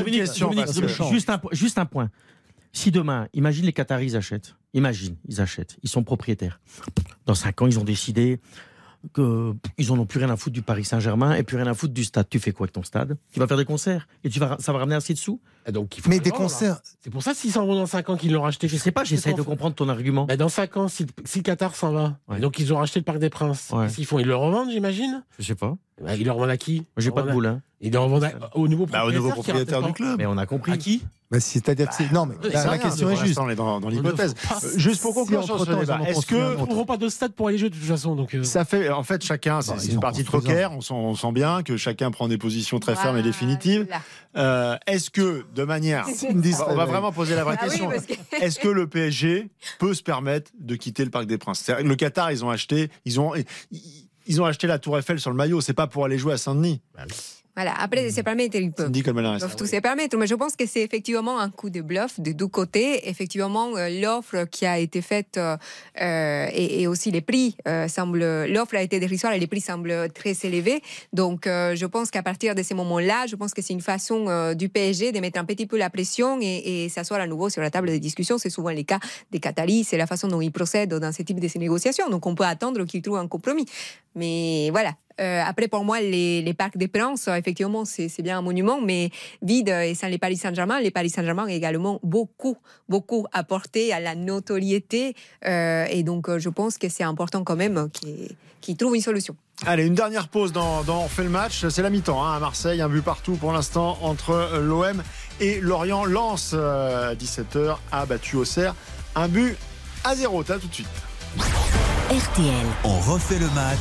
Juste, 1.51 1.77
un, 1.77 1.85
point. 1.85 2.09
Si 2.71 2.91
demain, 2.91 3.27
imagine 3.33 3.65
les 3.65 3.73
Qataris 3.73 4.05
ils 4.07 4.15
achètent. 4.15 4.55
Imagine, 4.73 5.15
ils 5.27 5.41
achètent. 5.41 5.77
Ils 5.83 5.89
sont 5.89 6.03
propriétaires. 6.03 6.59
Dans 7.25 7.35
5 7.35 7.61
ans, 7.61 7.67
ils 7.67 7.77
ont 7.79 7.83
décidé 7.83 8.39
qu'ils 9.13 9.91
en 9.91 9.99
ont 9.99 10.05
plus 10.05 10.19
rien 10.19 10.29
à 10.29 10.37
foutre 10.37 10.53
du 10.53 10.61
Paris 10.61 10.85
Saint-Germain 10.85 11.33
et 11.35 11.43
plus 11.43 11.57
rien 11.57 11.67
à 11.67 11.73
foutre 11.73 11.93
du 11.93 12.03
stade. 12.03 12.27
Tu 12.29 12.39
fais 12.39 12.51
quoi 12.51 12.65
avec 12.65 12.73
ton 12.73 12.83
stade? 12.83 13.17
Tu 13.31 13.39
vas 13.39 13.47
faire 13.47 13.57
des 13.57 13.65
concerts 13.65 14.07
et 14.23 14.29
tu 14.29 14.39
vas, 14.39 14.57
ça 14.59 14.71
va 14.73 14.79
ramener 14.79 14.95
assez 14.95 15.13
de 15.13 15.19
sous? 15.19 15.39
Et 15.65 15.71
Donc, 15.71 15.97
il 15.97 16.01
faut 16.03 16.09
Mais 16.09 16.19
des 16.19 16.29
vendre. 16.29 16.43
concerts. 16.43 16.81
C'est 17.01 17.09
pour 17.09 17.23
ça, 17.23 17.33
s'ils 17.33 17.51
s'en 17.51 17.65
vont 17.65 17.75
dans 17.75 17.85
5 17.85 18.09
ans, 18.09 18.17
qu'ils 18.17 18.31
l'ont 18.33 18.41
racheté. 18.41 18.67
Je 18.67 18.77
sais 18.77 18.91
pas, 18.91 19.03
j'essaie 19.03 19.33
de 19.33 19.41
comprendre 19.41 19.75
ton 19.75 19.89
argument. 19.89 20.25
Dans 20.37 20.49
5 20.49 20.77
ans, 20.77 20.87
si, 20.87 21.05
si 21.25 21.39
le 21.39 21.43
Qatar 21.43 21.75
s'en 21.75 21.91
va, 21.91 22.17
Ouais. 22.27 22.39
donc 22.39 22.59
ils 22.59 22.73
ont 22.73 22.77
racheté 22.77 22.99
le 22.99 23.05
Parc 23.05 23.19
des 23.19 23.29
Princes, 23.29 23.69
Ouais. 23.71 23.85
qu'est-ce 23.85 23.95
qu'ils 23.97 24.05
font 24.05 24.19
Ils 24.19 24.27
le 24.27 24.35
revendent, 24.35 24.69
j'imagine? 24.71 25.23
Je 25.39 25.43
sais 25.43 25.55
pas. 25.55 25.75
Bah, 26.01 26.15
il 26.15 26.25
leur 26.25 26.35
revend 26.35 26.49
à 26.49 26.57
qui 26.57 26.85
J'ai 26.97 27.11
pas 27.11 27.21
de 27.21 27.31
boule. 27.31 27.45
Hein. 27.47 27.61
Il 27.81 27.91
leur 27.93 28.03
revend 28.05 28.21
à- 28.25 28.31
au 28.57 28.67
nouveau 28.67 28.85
Bah, 28.85 29.05
au 29.05 29.11
nouveau 29.11 29.27
qui 29.29 29.33
propriétaire 29.33 29.81
du 29.83 29.93
club. 29.93 30.15
Mais 30.17 30.25
on 30.25 30.37
a 30.37 30.45
compris. 30.45 30.71
À 30.71 30.77
qui 30.77 31.03
Bah, 31.29 31.39
C'est-à-dire 31.39 31.89
que 31.89 31.95
c'est. 31.95 32.11
Non, 32.13 32.25
mais 32.25 32.35
oui, 32.43 32.49
la, 32.53 32.77
question 32.77 33.09
est 33.09 33.15
juste. 33.17 33.37
on 33.39 33.49
est 33.49 33.55
dans, 33.55 33.79
l'hypothèse. 33.89 34.33
Euh, 34.63 34.69
Juste 34.77 35.01
pour 35.01 35.13
conclure 35.13 35.43
sur 35.43 35.59
ce 35.59 35.65
débat, 35.71 35.99
est-ce 36.07 36.25
que 36.25 36.53
Ils 36.53 36.57
trouveront 36.57 36.85
pas 36.85 36.97
de 36.97 37.09
stade 37.09 37.33
pour 37.33 37.49
aller 37.49 37.57
jouer 37.57 37.69
de 37.69 37.75
toute 37.75 37.83
façon. 37.83 38.15
Donc, 38.15 38.33
euh, 38.35 38.43
ça 38.43 38.63
fait, 38.65 38.89
en 38.89 39.03
fait, 39.03 39.23
chacun, 39.23 39.61
c'est 39.61 39.73
Bah, 39.75 39.93
une 39.93 39.99
partie 39.99 40.23
de 40.23 40.29
poker, 40.29 40.71
on 40.71 40.81
sent, 40.81 40.93
on 40.93 41.15
sent 41.15 41.31
bien 41.33 41.61
que 41.63 41.75
chacun 41.77 42.09
prend 42.11 42.27
des 42.27 42.37
positions 42.37 42.79
très 42.79 42.95
fermes 42.95 43.17
et 43.17 43.23
définitives. 43.23 43.87
Euh, 44.37 44.77
Est-ce 44.87 45.09
que, 45.09 45.45
de 45.53 45.63
manière. 45.63 46.05
On 46.69 46.75
va 46.75 46.85
vraiment 46.85 47.11
poser 47.11 47.35
la 47.35 47.43
vraie 47.43 47.57
Ah 47.59 47.65
question. 47.65 47.89
que- 47.89 48.43
Est-ce 48.43 48.59
que 48.59 48.67
le 48.69 48.87
PSG 48.87 49.49
peut 49.79 49.93
se 49.93 50.01
permettre 50.03 50.51
de 50.59 50.75
quitter 50.75 51.03
le 51.03 51.11
Parc 51.11 51.25
des 51.25 51.37
Princes? 51.37 51.69
Le 51.83 51.95
Qatar, 51.95 52.31
ils 52.31 52.43
ont 52.45 52.49
acheté, 52.49 52.89
ils 53.05 53.19
ont, 53.19 53.33
ils- 53.35 53.45
ils 54.25 54.41
ont 54.41 54.45
acheté 54.45 54.67
la 54.67 54.79
Tour 54.79 54.97
Eiffel 54.97 55.19
sur 55.19 55.29
le 55.29 55.35
maillot. 55.35 55.61
C'est 55.61 55.73
pas 55.73 55.87
pour 55.87 56.05
aller 56.05 56.17
jouer 56.17 56.33
à 56.33 56.37
Saint-Denis. 56.37 56.81
Voilà, 57.55 57.73
après, 57.79 58.09
se 58.09 58.21
permettre, 58.21 58.57
ils 58.57 58.71
peuvent. 58.71 58.89
Ils 59.35 59.39
peuvent 59.41 59.55
tout 59.55 59.67
se 59.67 59.79
permettre, 59.79 60.17
mais 60.17 60.25
je 60.25 60.33
pense 60.33 60.55
que 60.55 60.65
c'est 60.65 60.81
effectivement 60.81 61.39
un 61.39 61.51
coup 61.51 61.69
de 61.69 61.81
bluff 61.81 62.19
de 62.19 62.31
deux 62.31 62.47
côtés. 62.47 63.07
Effectivement, 63.07 63.77
euh, 63.77 63.89
l'offre 64.01 64.45
qui 64.45 64.65
a 64.65 64.79
été 64.79 65.03
faite 65.03 65.37
euh, 65.37 65.55
euh, 66.01 66.47
et, 66.51 66.81
et 66.81 66.87
aussi 66.87 67.11
les 67.11 67.21
prix 67.21 67.55
euh, 67.67 67.87
semblent. 67.87 68.45
L'offre 68.47 68.75
a 68.75 68.81
été 68.81 68.99
dérisoire 68.99 69.33
et 69.33 69.39
les 69.39 69.45
prix 69.45 69.61
semblent 69.61 70.09
très 70.15 70.35
élevés. 70.43 70.81
Donc, 71.13 71.45
euh, 71.45 71.75
je 71.75 71.85
pense 71.85 72.09
qu'à 72.09 72.23
partir 72.23 72.55
de 72.55 72.63
ces 72.63 72.73
moments-là, 72.73 73.27
je 73.27 73.35
pense 73.35 73.53
que 73.53 73.61
c'est 73.61 73.73
une 73.73 73.81
façon 73.81 74.53
du 74.55 74.69
PSG 74.69 75.11
de 75.11 75.19
mettre 75.19 75.39
un 75.39 75.45
petit 75.45 75.67
peu 75.67 75.77
la 75.77 75.91
pression 75.91 76.39
et, 76.41 76.85
et 76.85 76.89
s'asseoir 76.89 77.19
à 77.19 77.27
nouveau 77.27 77.49
sur 77.49 77.61
la 77.61 77.69
table 77.69 77.91
de 77.91 77.97
discussion. 77.97 78.39
C'est 78.39 78.49
souvent 78.49 78.71
le 78.71 78.81
cas 78.81 78.99
des 79.31 79.39
Qataris, 79.39 79.83
c'est 79.83 79.97
la 79.97 80.07
façon 80.07 80.27
dont 80.27 80.41
ils 80.41 80.51
procèdent 80.51 80.95
dans 80.95 81.11
ce 81.11 81.21
type 81.21 81.39
de 81.39 81.47
ces 81.47 81.59
négociations. 81.59 82.09
Donc, 82.09 82.25
on 82.25 82.33
peut 82.33 82.45
attendre 82.45 82.83
qu'ils 82.85 83.03
trouvent 83.03 83.17
un 83.17 83.27
compromis. 83.27 83.65
Mais 84.15 84.69
voilà. 84.71 84.95
Euh, 85.21 85.41
après, 85.45 85.67
pour 85.67 85.83
moi, 85.85 85.99
les, 86.01 86.41
les 86.41 86.53
parcs 86.53 86.77
des 86.77 86.87
Princes, 86.87 87.27
euh, 87.27 87.35
effectivement, 87.35 87.85
c'est 87.85 88.09
c'est 88.09 88.23
bien 88.23 88.37
un 88.37 88.41
monument, 88.41 88.81
mais 88.81 89.11
vide 89.41 89.69
euh, 89.69 89.81
et 89.81 89.95
sans 89.95 90.07
les 90.07 90.17
Paris 90.17 90.37
Saint-Germain, 90.37 90.79
les 90.79 90.91
Paris 90.91 91.09
Saint-Germain 91.09 91.43
ont 91.45 91.47
également 91.47 91.99
beaucoup, 92.03 92.57
beaucoup 92.89 93.25
apporté 93.31 93.93
à 93.93 93.99
la 93.99 94.15
notoriété. 94.15 95.15
euh, 95.45 95.85
et 95.89 96.03
donc, 96.03 96.35
je 96.37 96.49
pense 96.49 96.77
que 96.77 96.89
c'est 96.89 97.03
important 97.03 97.43
quand 97.43 97.55
même 97.55 97.89
qu'ils 98.61 98.77
trouvent 98.77 98.95
une 98.95 99.01
solution. 99.01 99.35
Allez, 99.65 99.85
une 99.85 99.93
dernière 99.93 100.27
pause 100.29 100.51
dans, 100.51 100.83
dans 100.83 101.03
On 101.03 101.07
fait 101.07 101.23
le 101.23 101.29
match. 101.29 101.67
C'est 101.69 101.81
la 101.83 101.89
mi-temps 101.89 102.23
hein, 102.23 102.35
à 102.35 102.39
Marseille. 102.39 102.81
Un 102.81 102.89
but 102.89 103.03
partout 103.03 103.35
pour 103.35 103.51
l'instant 103.53 103.97
entre 104.01 104.59
l'OM 104.59 105.03
et 105.39 105.59
Lorient. 105.61 106.05
Lance 106.05 106.53
à 106.53 107.13
17h 107.13 107.77
a 107.91 108.05
battu 108.05 108.35
Auxerre. 108.35 108.73
Un 109.15 109.27
but 109.27 109.55
à 110.03 110.15
zéro. 110.15 110.43
T'as 110.43 110.57
tout 110.57 110.67
de 110.67 110.73
suite. 110.73 110.87
RTL, 112.09 112.65
On 112.83 112.99
refait 112.99 113.39
le 113.39 113.47
match. 113.51 113.79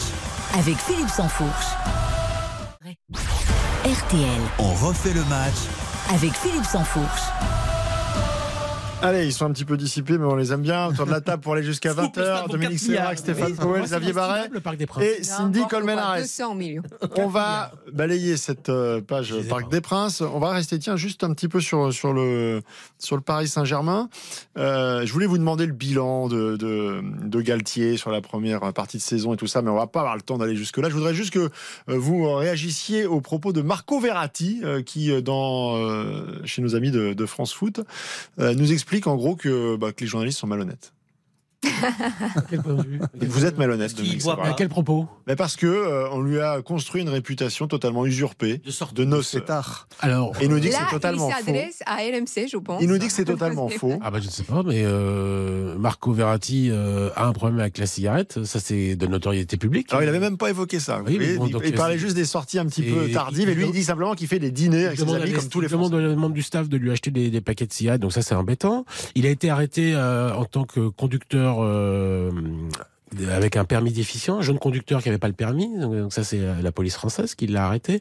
Avec 0.59 0.77
Philippe 0.79 1.09
Sansfourche. 1.09 1.67
RTL, 3.85 4.41
On 4.59 4.73
refait 4.75 5.13
le 5.13 5.25
match. 5.25 5.55
avec 6.15 6.33
Philippe 6.35 6.65
Sansfourche. 6.65 7.23
Allez, 9.03 9.27
ils 9.27 9.33
sont 9.33 9.47
un 9.47 9.53
petit 9.53 9.65
peu 9.65 9.77
dissipés, 9.77 10.17
mais 10.17 10.27
on 10.27 10.37
les 10.37 10.53
aime 10.53 10.63
bien. 10.63 10.87
Autour 10.87 11.07
de 11.07 11.11
la 11.11 11.21
table 11.21 11.43
pour 11.43 11.55
aller 11.55 11.63
jusqu'à 11.63 11.91
Coupe 11.95 12.17
le 12.17 12.23
20h. 12.23 12.25
stade 12.25 12.39
pour 12.41 12.49
Dominique. 12.51 12.79
Sévrac, 12.79 13.19
Stéphane 13.19 13.57
Powell, 13.57 13.83
Xavier 13.83 14.13
Barret 14.13 14.51
et 15.01 15.23
Cindy 15.23 15.61
Colmenares. 15.69 16.19
200 16.19 16.55
millions. 16.55 16.83
On 17.17 17.27
va 17.27 17.73
balayer 17.93 18.37
cette 18.37 18.69
euh, 18.69 19.01
page 19.01 19.35
Parc 19.49 19.71
des 19.71 19.81
Princes. 19.81 20.21
On 20.21 20.39
va 20.39 20.51
rester, 20.51 20.79
tiens, 20.79 20.97
juste 20.97 21.25
un 21.25 21.33
petit 21.35 21.49
peu 21.49 21.61
sur, 21.61 21.93
sur, 21.93 22.13
le, 22.13 22.63
sur 22.99 23.17
le 23.17 23.23
Paris 23.23 23.49
Saint-Germain. 23.49 24.09
Euh, 24.57 25.05
je 25.05 25.13
voulais 25.13 25.27
vous 25.27 25.39
demander 25.39 25.67
le 25.67 25.73
bilan 25.73 26.29
de, 26.29 26.57
de, 26.57 27.03
de 27.25 27.41
Galtier 27.41 27.97
sur 27.97 28.11
la 28.11 28.21
première 28.21 28.73
partie 28.73 28.99
de 28.99 29.03
saison 29.03 29.35
et 29.35 29.37
tout 29.37 29.47
ça, 29.47 29.63
mais 29.63 29.71
on 29.71 29.77
va 29.77 29.87
pas 29.87 30.01
avoir 30.01 30.17
le 30.17 30.23
temps 30.23 30.39
d'aller 30.39 30.57
jusque-là. 30.57 30.89
Je 30.89 30.95
voudrais 30.95 31.15
juste 31.15 31.33
que 31.33 31.39
euh, 31.41 31.51
vous 31.89 32.33
réagissiez 32.35 33.07
aux 33.07 33.21
propos 33.21 33.53
de 33.53 33.63
Marco 33.63 33.99
Verratti, 34.01 34.61
euh, 34.63 34.83
qui, 34.83 35.11
dans, 35.23 35.77
euh, 35.77 36.41
chez 36.45 36.63
nos 36.63 36.75
amis 36.75 36.91
de, 36.91 37.13
de 37.15 37.27
France 37.27 37.53
Foot, 37.53 37.81
euh, 38.39 38.55
nous 38.55 38.73
explique 38.73 38.92
en 39.07 39.17
gros 39.17 39.37
que, 39.37 39.77
bah, 39.77 39.93
que 39.93 40.03
les 40.03 40.07
journalistes 40.07 40.39
sont 40.39 40.47
malhonnêtes. 40.47 40.93
À 41.65 41.69
quel 41.69 41.72
point 41.72 41.72
de 41.72 41.72
vue 41.72 41.72
Vous 43.21 43.45
êtes 43.47 43.59
malhonnête, 43.59 43.93
voit 43.99 44.05
Sévrac. 44.35 44.49
À 44.49 44.53
quel 44.55 44.69
propos 44.69 45.07
Mais 45.27 45.37
parce 45.37 45.57
que 45.57 45.67
euh, 45.67 46.09
on 46.13 46.21
lui 46.21 46.41
a 46.41 46.63
construit 46.63 47.03
une 47.03 47.09
réputation 47.09 47.67
totalement 47.69 48.05
usurpée 48.07 48.59
De 48.65 48.71
sorte 48.71 48.95
de 48.95 49.05
nos 49.05 49.23
C'est 49.23 49.45
tard. 49.45 49.89
Alors. 50.01 50.33
Et 50.41 50.45
il 50.45 50.51
nous 50.51 50.59
dit 50.61 50.69
que 50.69 50.75
c'est 50.75 50.91
totalement 50.91 51.29
il 51.29 51.33
faux. 51.35 51.45
s'adresse 51.47 51.83
à 51.87 52.03
LMC, 52.05 52.49
je 52.51 52.57
pense. 52.59 52.83
Il 52.83 52.89
nous 52.89 52.99
dit 52.99 53.07
que 53.07 53.13
c'est 53.13 53.25
totalement 53.25 53.69
faux. 53.79 53.99
Ah 54.03 54.11
bah 54.11 54.19
je 54.21 54.27
ne 54.27 54.31
sais 54.31 54.43
pas, 54.43 54.63
mais 54.65 54.83
euh, 54.85 55.77
Marco 55.79 56.13
Verratti 56.13 56.69
euh, 56.71 57.11
a 57.17 57.27
un 57.27 57.33
problème 57.33 57.61
avec 57.61 57.79
la 57.79 57.87
cigarette, 57.87 58.45
ça 58.45 58.61
c'est 58.61 58.97
de 58.97 59.07
notoriété 59.07 59.57
publique. 59.57 59.89
Alors 59.91 60.03
il 60.03 60.09
avait 60.09 60.21
même 60.21 60.37
pas 60.37 60.51
évoqué 60.51 60.81
ça. 60.81 60.99
vous 60.99 61.07
Oui, 61.07 61.17
mais 61.19 61.25
voyez. 61.25 61.39
bon, 61.39 61.47
il, 61.47 61.53
donc, 61.53 61.63
il 61.65 61.75
parlait 61.75 61.99
juste 61.99 62.17
des 62.17 62.25
sorties 62.25 62.59
un 62.59 62.67
petit 62.67 62.83
et- 62.85 62.93
peu 62.93 63.09
tardives 63.11 63.49
et 63.49 63.55
lui 63.55 63.67
il- 63.67 63.73
dit 63.73 63.85
simplement 63.85 64.15
qu'il 64.15 64.29
fait 64.29 64.39
des 64.39 64.51
dîners 64.51 64.87
avec 64.87 64.99
Il 64.99 65.07
ses 65.07 65.15
amis 65.15 65.33
comme 65.33 65.49
tous 65.49 65.61
les 65.61 65.67
il 65.69 65.71
demande 65.73 65.91
Français. 65.93 66.07
aux 66.07 66.17
membres 66.17 66.35
du 66.35 66.43
staff 66.43 66.69
de 66.69 66.77
lui 66.77 66.91
acheter 66.91 67.11
des, 67.11 67.41
paquets 67.41 67.67
de 67.67 67.73
cigarettes, 67.73 68.01
donc 68.01 68.13
ça 68.13 68.23
c'est 68.23 68.35
embêtant. 68.35 68.85
Il 69.15 69.27
a 69.27 69.31
été 69.31 69.51
arrêté 69.51 69.97
en 69.97 70.45
tant 70.45 70.65
que 70.65 70.89
conducteur 70.89 71.59
avec 73.31 73.57
un 73.57 73.65
permis 73.65 73.93
déficient, 73.93 74.39
un 74.39 74.43
jeune 74.43 74.59
conducteur 74.59 75.03
qui 75.03 75.09
n'avait 75.09 75.19
pas 75.19 75.29
le 75.29 75.35
permis, 75.35 75.69
donc 75.79 75.95
donc 75.95 76.13
ça 76.13 76.25
c'est 76.25 76.41
euh, 76.41 76.55
la 76.63 76.73
police 76.73 76.95
française 76.95 77.35
qui 77.35 77.47
l'a 77.47 77.67
arrêté. 77.67 78.01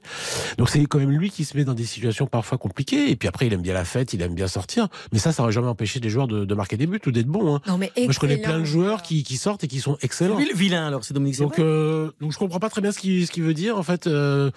Donc 0.57 0.69
c'est 0.69 0.83
quand 0.85 0.99
même 0.99 1.11
lui 1.11 1.29
qui 1.29 1.43
se 1.43 1.57
met 1.57 1.65
dans 1.65 1.73
des 1.73 1.83
situations 1.83 2.27
parfois 2.27 2.57
compliquées, 2.57 3.11
et 3.11 3.15
puis 3.17 3.27
après 3.27 3.47
il 3.47 3.53
aime 3.53 3.61
bien 3.61 3.73
la 3.73 3.83
fête, 3.83 4.13
il 4.13 4.21
aime 4.21 4.33
bien 4.35 4.47
sortir, 4.47 4.87
mais 5.11 5.19
ça 5.19 5.31
ça 5.33 5.43
n'aurait 5.43 5.51
jamais 5.51 5.67
empêché 5.67 5.99
des 5.99 6.09
joueurs 6.09 6.27
de, 6.27 6.45
de 6.45 6.55
marquer 6.55 6.77
des 6.77 6.87
buts 6.87 7.01
ou 7.05 7.11
d'être 7.11 7.27
bons. 7.27 7.55
Hein. 7.55 7.61
Non, 7.67 7.77
mais 7.77 7.91
Moi 7.97 8.11
je 8.11 8.19
connais 8.19 8.37
plein 8.37 8.53
de 8.57 8.61
excellent. 8.61 8.65
joueurs 8.83 9.01
qui, 9.01 9.23
qui 9.23 9.35
sortent 9.35 9.63
et 9.63 9.67
qui 9.67 9.81
sont 9.81 9.97
excellents. 10.01 10.39
Le 10.39 10.55
vilain, 10.55 10.87
alors, 10.87 11.03
c'est 11.03 11.13
Dominique 11.13 11.39
Donc, 11.39 11.59
euh, 11.59 12.11
donc 12.21 12.31
je 12.31 12.37
comprends 12.37 12.59
pas 12.59 12.69
très 12.69 12.81
bien 12.81 12.91
ce 12.93 12.99
qu'il 12.99 13.27
ce 13.27 13.41
veut 13.41 13.53
dire. 13.53 13.77
En 13.77 13.83
fait, 13.83 14.07
euh, 14.07 14.49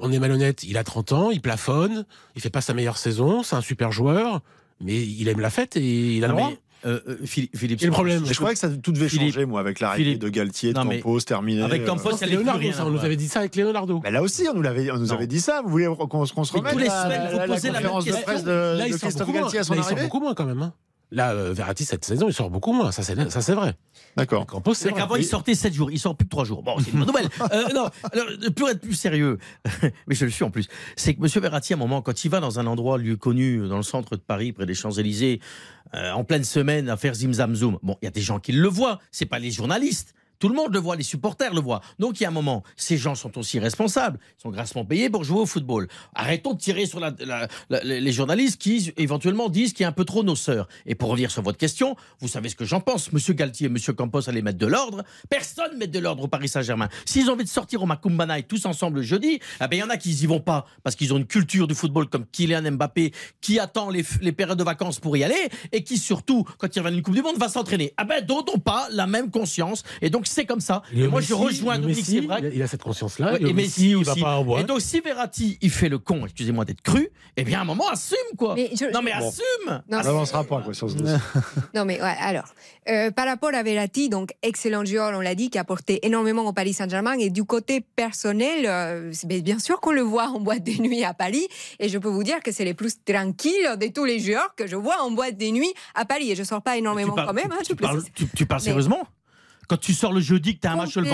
on 0.00 0.10
est 0.10 0.18
malhonnête. 0.18 0.64
Il 0.64 0.76
a 0.76 0.84
30 0.84 1.12
ans, 1.12 1.30
il 1.30 1.40
plafonne, 1.40 2.04
il 2.34 2.42
fait 2.42 2.50
pas 2.50 2.60
sa 2.60 2.74
meilleure 2.74 2.98
saison, 2.98 3.42
c'est 3.44 3.54
un 3.56 3.60
super 3.60 3.92
joueur, 3.92 4.40
mais 4.80 4.96
il 5.00 5.28
aime 5.28 5.40
la 5.40 5.50
fête 5.50 5.76
et 5.76 6.16
il 6.16 6.24
a 6.24 6.28
le 6.28 6.32
Non, 6.34 6.38
droit. 6.40 6.52
Euh, 6.84 7.00
euh, 7.08 7.16
Philippe, 7.24 7.78
Quel 7.78 7.90
problème 7.90 8.24
Je 8.24 8.34
croyais 8.34 8.54
que 8.54 8.60
ça 8.60 8.68
tout 8.70 8.92
devait 8.92 9.08
Philippe, 9.08 9.34
changer 9.34 9.46
moi 9.46 9.60
avec 9.60 9.80
l'arrivée 9.80 10.16
de 10.16 10.28
Galtier, 10.28 10.72
de 10.72 10.78
Campos, 10.78 11.20
terminé. 11.20 11.62
avec 11.62 11.82
euh, 11.82 11.86
Campos, 11.86 12.16
plus 12.16 12.30
Leonardo, 12.30 12.58
rien, 12.60 12.72
ça, 12.72 12.86
on 12.86 12.90
nous 12.90 13.04
avait 13.04 13.16
dit 13.16 13.28
ça 13.28 13.40
avec 13.40 13.56
Leonardo. 13.56 14.00
Mais 14.02 14.10
là 14.10 14.22
aussi, 14.22 14.46
on 14.50 14.54
nous, 14.54 14.62
l'avait, 14.62 14.90
on 14.90 14.98
nous 14.98 15.12
avait 15.12 15.26
dit 15.26 15.40
ça. 15.40 15.60
Vous 15.62 15.70
voulez 15.70 15.86
qu'on 16.08 16.24
se 16.26 16.32
remette 16.52 16.72
tous 16.72 16.78
les 16.78 16.88
semaines, 16.88 17.28
vous 17.30 17.36
la, 17.38 17.46
la 17.46 17.54
posez 17.54 17.68
la 17.70 17.80
même 17.80 17.90
conférence 17.90 18.04
de 18.04 18.10
question. 18.10 18.26
presse 18.26 18.44
de, 18.44 18.50
là, 18.50 18.84
de 18.84 18.88
il 18.88 18.98
Christophe. 18.98 19.32
Galtier 19.32 19.58
à 19.58 19.64
son 19.64 19.74
il 19.74 19.80
arrivée 19.80 20.02
beaucoup 20.02 20.20
moins 20.20 20.34
quand 20.34 20.46
même. 20.46 20.62
hein. 20.62 20.72
Là, 21.12 21.32
euh, 21.32 21.52
Verratti 21.52 21.84
cette 21.84 22.04
saison, 22.04 22.28
il 22.28 22.32
sort 22.34 22.50
beaucoup 22.50 22.72
moins. 22.72 22.92
Ça, 22.92 23.02
c'est 23.02 23.30
ça, 23.30 23.40
c'est 23.40 23.54
vrai. 23.54 23.74
D'accord. 24.16 24.46
Campos, 24.46 24.74
c'est 24.74 24.84
C'est 24.84 24.90
vrai. 24.90 25.00
qu'avant, 25.00 25.16
il 25.16 25.24
sortait 25.24 25.54
7 25.54 25.72
jours. 25.74 25.90
Il 25.90 25.98
sort 25.98 26.16
plus 26.16 26.24
que 26.24 26.30
3 26.30 26.44
jours. 26.44 26.62
Bon, 26.62 26.76
c'est 26.78 26.92
une 26.92 26.98
bonne 26.98 27.08
nouvelle. 27.08 27.28
Euh, 27.52 27.68
non, 27.74 27.88
alors, 28.12 28.26
pour 28.54 28.68
être 28.68 28.80
plus 28.80 28.94
sérieux, 28.94 29.38
mais 30.06 30.14
je 30.14 30.24
le 30.24 30.30
suis 30.30 30.44
en 30.44 30.50
plus, 30.50 30.68
c'est 30.94 31.14
que 31.14 31.20
M. 31.20 31.42
Verratti, 31.42 31.72
à 31.72 31.76
un 31.76 31.78
moment, 31.78 32.00
quand 32.00 32.24
il 32.24 32.28
va 32.30 32.38
dans 32.38 32.60
un 32.60 32.66
endroit, 32.66 32.96
lieu 32.96 33.16
connu, 33.16 33.66
dans 33.66 33.76
le 33.76 33.82
centre 33.82 34.14
de 34.14 34.20
Paris, 34.20 34.52
près 34.52 34.66
des 34.66 34.74
Champs-Élysées, 34.74 35.40
euh, 35.94 36.12
en 36.12 36.22
pleine 36.22 36.44
semaine, 36.44 36.88
à 36.88 36.96
faire 36.96 37.14
zim 37.14 37.32
zam 37.32 37.54
zoom, 37.56 37.78
bon, 37.82 37.96
il 38.02 38.04
y 38.04 38.08
a 38.08 38.12
des 38.12 38.20
gens 38.20 38.38
qui 38.38 38.52
le 38.52 38.68
voient. 38.68 39.00
C'est 39.10 39.26
pas 39.26 39.40
les 39.40 39.50
journalistes. 39.50 40.14
Tout 40.40 40.48
le 40.48 40.54
monde 40.54 40.72
le 40.72 40.80
voit, 40.80 40.96
les 40.96 41.02
supporters 41.02 41.54
le 41.54 41.60
voient. 41.60 41.82
Donc 41.98 42.18
il 42.18 42.24
y 42.24 42.26
a 42.26 42.30
un 42.30 42.32
moment, 42.32 42.64
ces 42.76 42.96
gens 42.96 43.14
sont 43.14 43.38
aussi 43.38 43.58
responsables, 43.58 44.18
ils 44.38 44.42
sont 44.42 44.50
grassement 44.50 44.86
payés 44.86 45.10
pour 45.10 45.22
jouer 45.22 45.40
au 45.40 45.46
football. 45.46 45.86
Arrêtons 46.14 46.54
de 46.54 46.58
tirer 46.58 46.86
sur 46.86 47.00
les 47.70 48.12
journalistes 48.12 48.60
qui 48.60 48.92
éventuellement 48.96 49.50
disent 49.50 49.74
qu'il 49.74 49.82
y 49.82 49.86
a 49.86 49.88
un 49.88 49.92
peu 49.92 50.06
trop 50.06 50.22
nos 50.22 50.34
sœurs. 50.36 50.66
Et 50.86 50.94
pour 50.94 51.10
revenir 51.10 51.30
sur 51.30 51.42
votre 51.42 51.58
question, 51.58 51.94
vous 52.20 52.28
savez 52.28 52.48
ce 52.48 52.56
que 52.56 52.64
j'en 52.64 52.80
pense. 52.80 53.12
Monsieur 53.12 53.34
Galtier 53.34 53.66
et 53.66 53.68
Monsieur 53.68 53.92
Campos 53.92 54.28
allaient 54.30 54.40
mettre 54.40 54.58
de 54.58 54.66
l'ordre. 54.66 55.04
Personne 55.28 55.74
ne 55.74 55.76
met 55.76 55.86
de 55.86 55.98
l'ordre 55.98 56.24
au 56.24 56.28
Paris 56.28 56.48
Saint-Germain. 56.48 56.88
S'ils 57.04 57.28
ont 57.28 57.34
envie 57.34 57.44
de 57.44 57.50
sortir 57.50 57.82
au 57.82 57.86
Makumbana 57.86 58.38
et 58.38 58.44
tous 58.44 58.64
ensemble 58.64 58.98
le 58.98 59.02
jeudi, 59.02 59.40
eh 59.60 59.68
ben, 59.68 59.72
il 59.72 59.78
y 59.78 59.82
en 59.82 59.90
a 59.90 59.98
qui 59.98 60.08
n'y 60.08 60.26
vont 60.26 60.40
pas 60.40 60.64
parce 60.82 60.96
qu'ils 60.96 61.12
ont 61.12 61.18
une 61.18 61.26
culture 61.26 61.68
du 61.68 61.74
football 61.74 62.08
comme 62.08 62.24
Kylian 62.24 62.72
Mbappé 62.72 63.12
qui 63.42 63.58
attend 63.58 63.90
les, 63.90 64.06
les 64.22 64.32
périodes 64.32 64.58
de 64.58 64.64
vacances 64.64 65.00
pour 65.00 65.18
y 65.18 65.24
aller 65.24 65.50
et 65.72 65.84
qui 65.84 65.98
surtout, 65.98 66.44
quand 66.56 66.74
il 66.74 66.80
revient 66.80 66.94
d'une 66.94 67.02
Coupe 67.02 67.14
du 67.14 67.22
Monde, 67.22 67.36
va 67.36 67.50
s'entraîner. 67.50 67.92
Ah 67.98 68.04
ben, 68.04 68.24
d'autres 68.24 68.54
n'ont 68.54 68.60
pas 68.60 68.88
la 68.90 69.06
même 69.06 69.30
conscience. 69.30 69.82
Et 70.00 70.08
donc 70.08 70.26
c'est 70.30 70.44
comme 70.46 70.60
ça. 70.60 70.82
Et 70.94 71.00
Et 71.00 71.08
moi, 71.08 71.20
Messi, 71.20 71.28
je 71.30 71.34
rejoins 71.34 71.78
Dominique 71.78 71.98
Messi, 72.06 72.20
Sévrac. 72.20 72.44
il 72.52 72.62
a- 72.62 72.66
cette 72.66 72.82
conscience-là. 72.82 73.32
Ouais, 73.32 73.38
et 73.42 73.52
Messi, 73.52 73.54
Messi 73.54 73.90
il 73.90 74.04
va 74.04 74.12
aussi. 74.12 74.20
pas 74.20 74.36
en 74.36 74.44
boîte. 74.44 74.62
Et 74.62 74.66
donc, 74.66 74.80
si 74.80 75.00
Verratti, 75.00 75.58
il 75.60 75.70
fait 75.70 75.88
le 75.88 75.98
con, 75.98 76.24
excusez-moi 76.24 76.64
d'être 76.64 76.80
cru, 76.82 77.08
eh 77.36 77.44
bien, 77.44 77.58
à 77.58 77.62
un 77.62 77.64
moment, 77.64 77.88
assume, 77.88 78.16
quoi. 78.38 78.54
Mais 78.54 78.70
je- 78.72 78.92
non, 78.92 79.02
mais 79.02 79.12
Bon. 79.18 79.28
assume 79.28 79.82
On 79.90 79.96
n'avancera 79.96 80.44
pas 80.44 80.60
quoi, 80.62 80.72
sur 80.74 80.90
ce 80.90 80.96
dossier. 80.96 81.16
Non, 81.74 81.84
mais 81.84 82.00
ouais, 82.00 82.14
alors, 82.20 82.44
euh, 82.88 83.10
par 83.10 83.26
rapport 83.26 83.54
à 83.54 83.62
Verratti, 83.62 84.08
donc 84.08 84.30
excellent 84.42 84.84
joueur, 84.84 85.12
on 85.16 85.20
l'a 85.20 85.34
dit, 85.34 85.50
qui 85.50 85.58
a 85.58 85.60
apporté 85.62 86.04
énormément 86.06 86.46
au 86.46 86.52
Paris 86.52 86.72
Saint-Germain. 86.72 87.12
Et 87.18 87.30
du 87.30 87.44
côté 87.44 87.80
personnel, 87.80 88.66
euh, 88.66 89.12
bien 89.24 89.58
sûr 89.58 89.80
qu'on 89.80 89.92
le 89.92 90.02
voit 90.02 90.28
en 90.28 90.40
boîte 90.40 90.64
de 90.64 90.72
nuit 90.82 91.04
à 91.04 91.14
Paris. 91.14 91.46
Et 91.78 91.88
je 91.88 91.98
peux 91.98 92.08
vous 92.08 92.22
dire 92.24 92.40
que 92.42 92.52
c'est 92.52 92.64
les 92.64 92.74
plus 92.74 93.02
tranquilles 93.04 93.76
de 93.80 93.86
tous 93.88 94.04
les 94.04 94.18
joueurs 94.20 94.54
que 94.56 94.66
je 94.66 94.76
vois 94.76 95.02
en 95.02 95.10
boîte 95.10 95.36
de 95.36 95.46
nuit 95.46 95.72
à 95.94 96.04
Paris. 96.04 96.30
Et 96.30 96.36
je 96.36 96.42
sors 96.44 96.62
pas 96.62 96.76
énormément 96.76 97.10
tu 97.12 97.16
parles, 97.16 97.26
quand 97.28 97.34
même. 97.34 97.52
hein, 97.52 97.58
tu, 97.60 97.68
tu 97.68 97.76
parles, 97.76 98.02
tu- 98.14 98.26
tu 98.36 98.46
parles 98.46 98.60
Mais- 98.60 98.64
sérieusement? 98.66 99.02
Quand 99.70 99.76
tu 99.76 99.94
sors 99.94 100.12
le 100.12 100.20
jeudi, 100.20 100.56
que 100.56 100.62
tu 100.62 100.66
as 100.66 100.72
un 100.72 100.76
match 100.76 100.96
le 100.96 101.04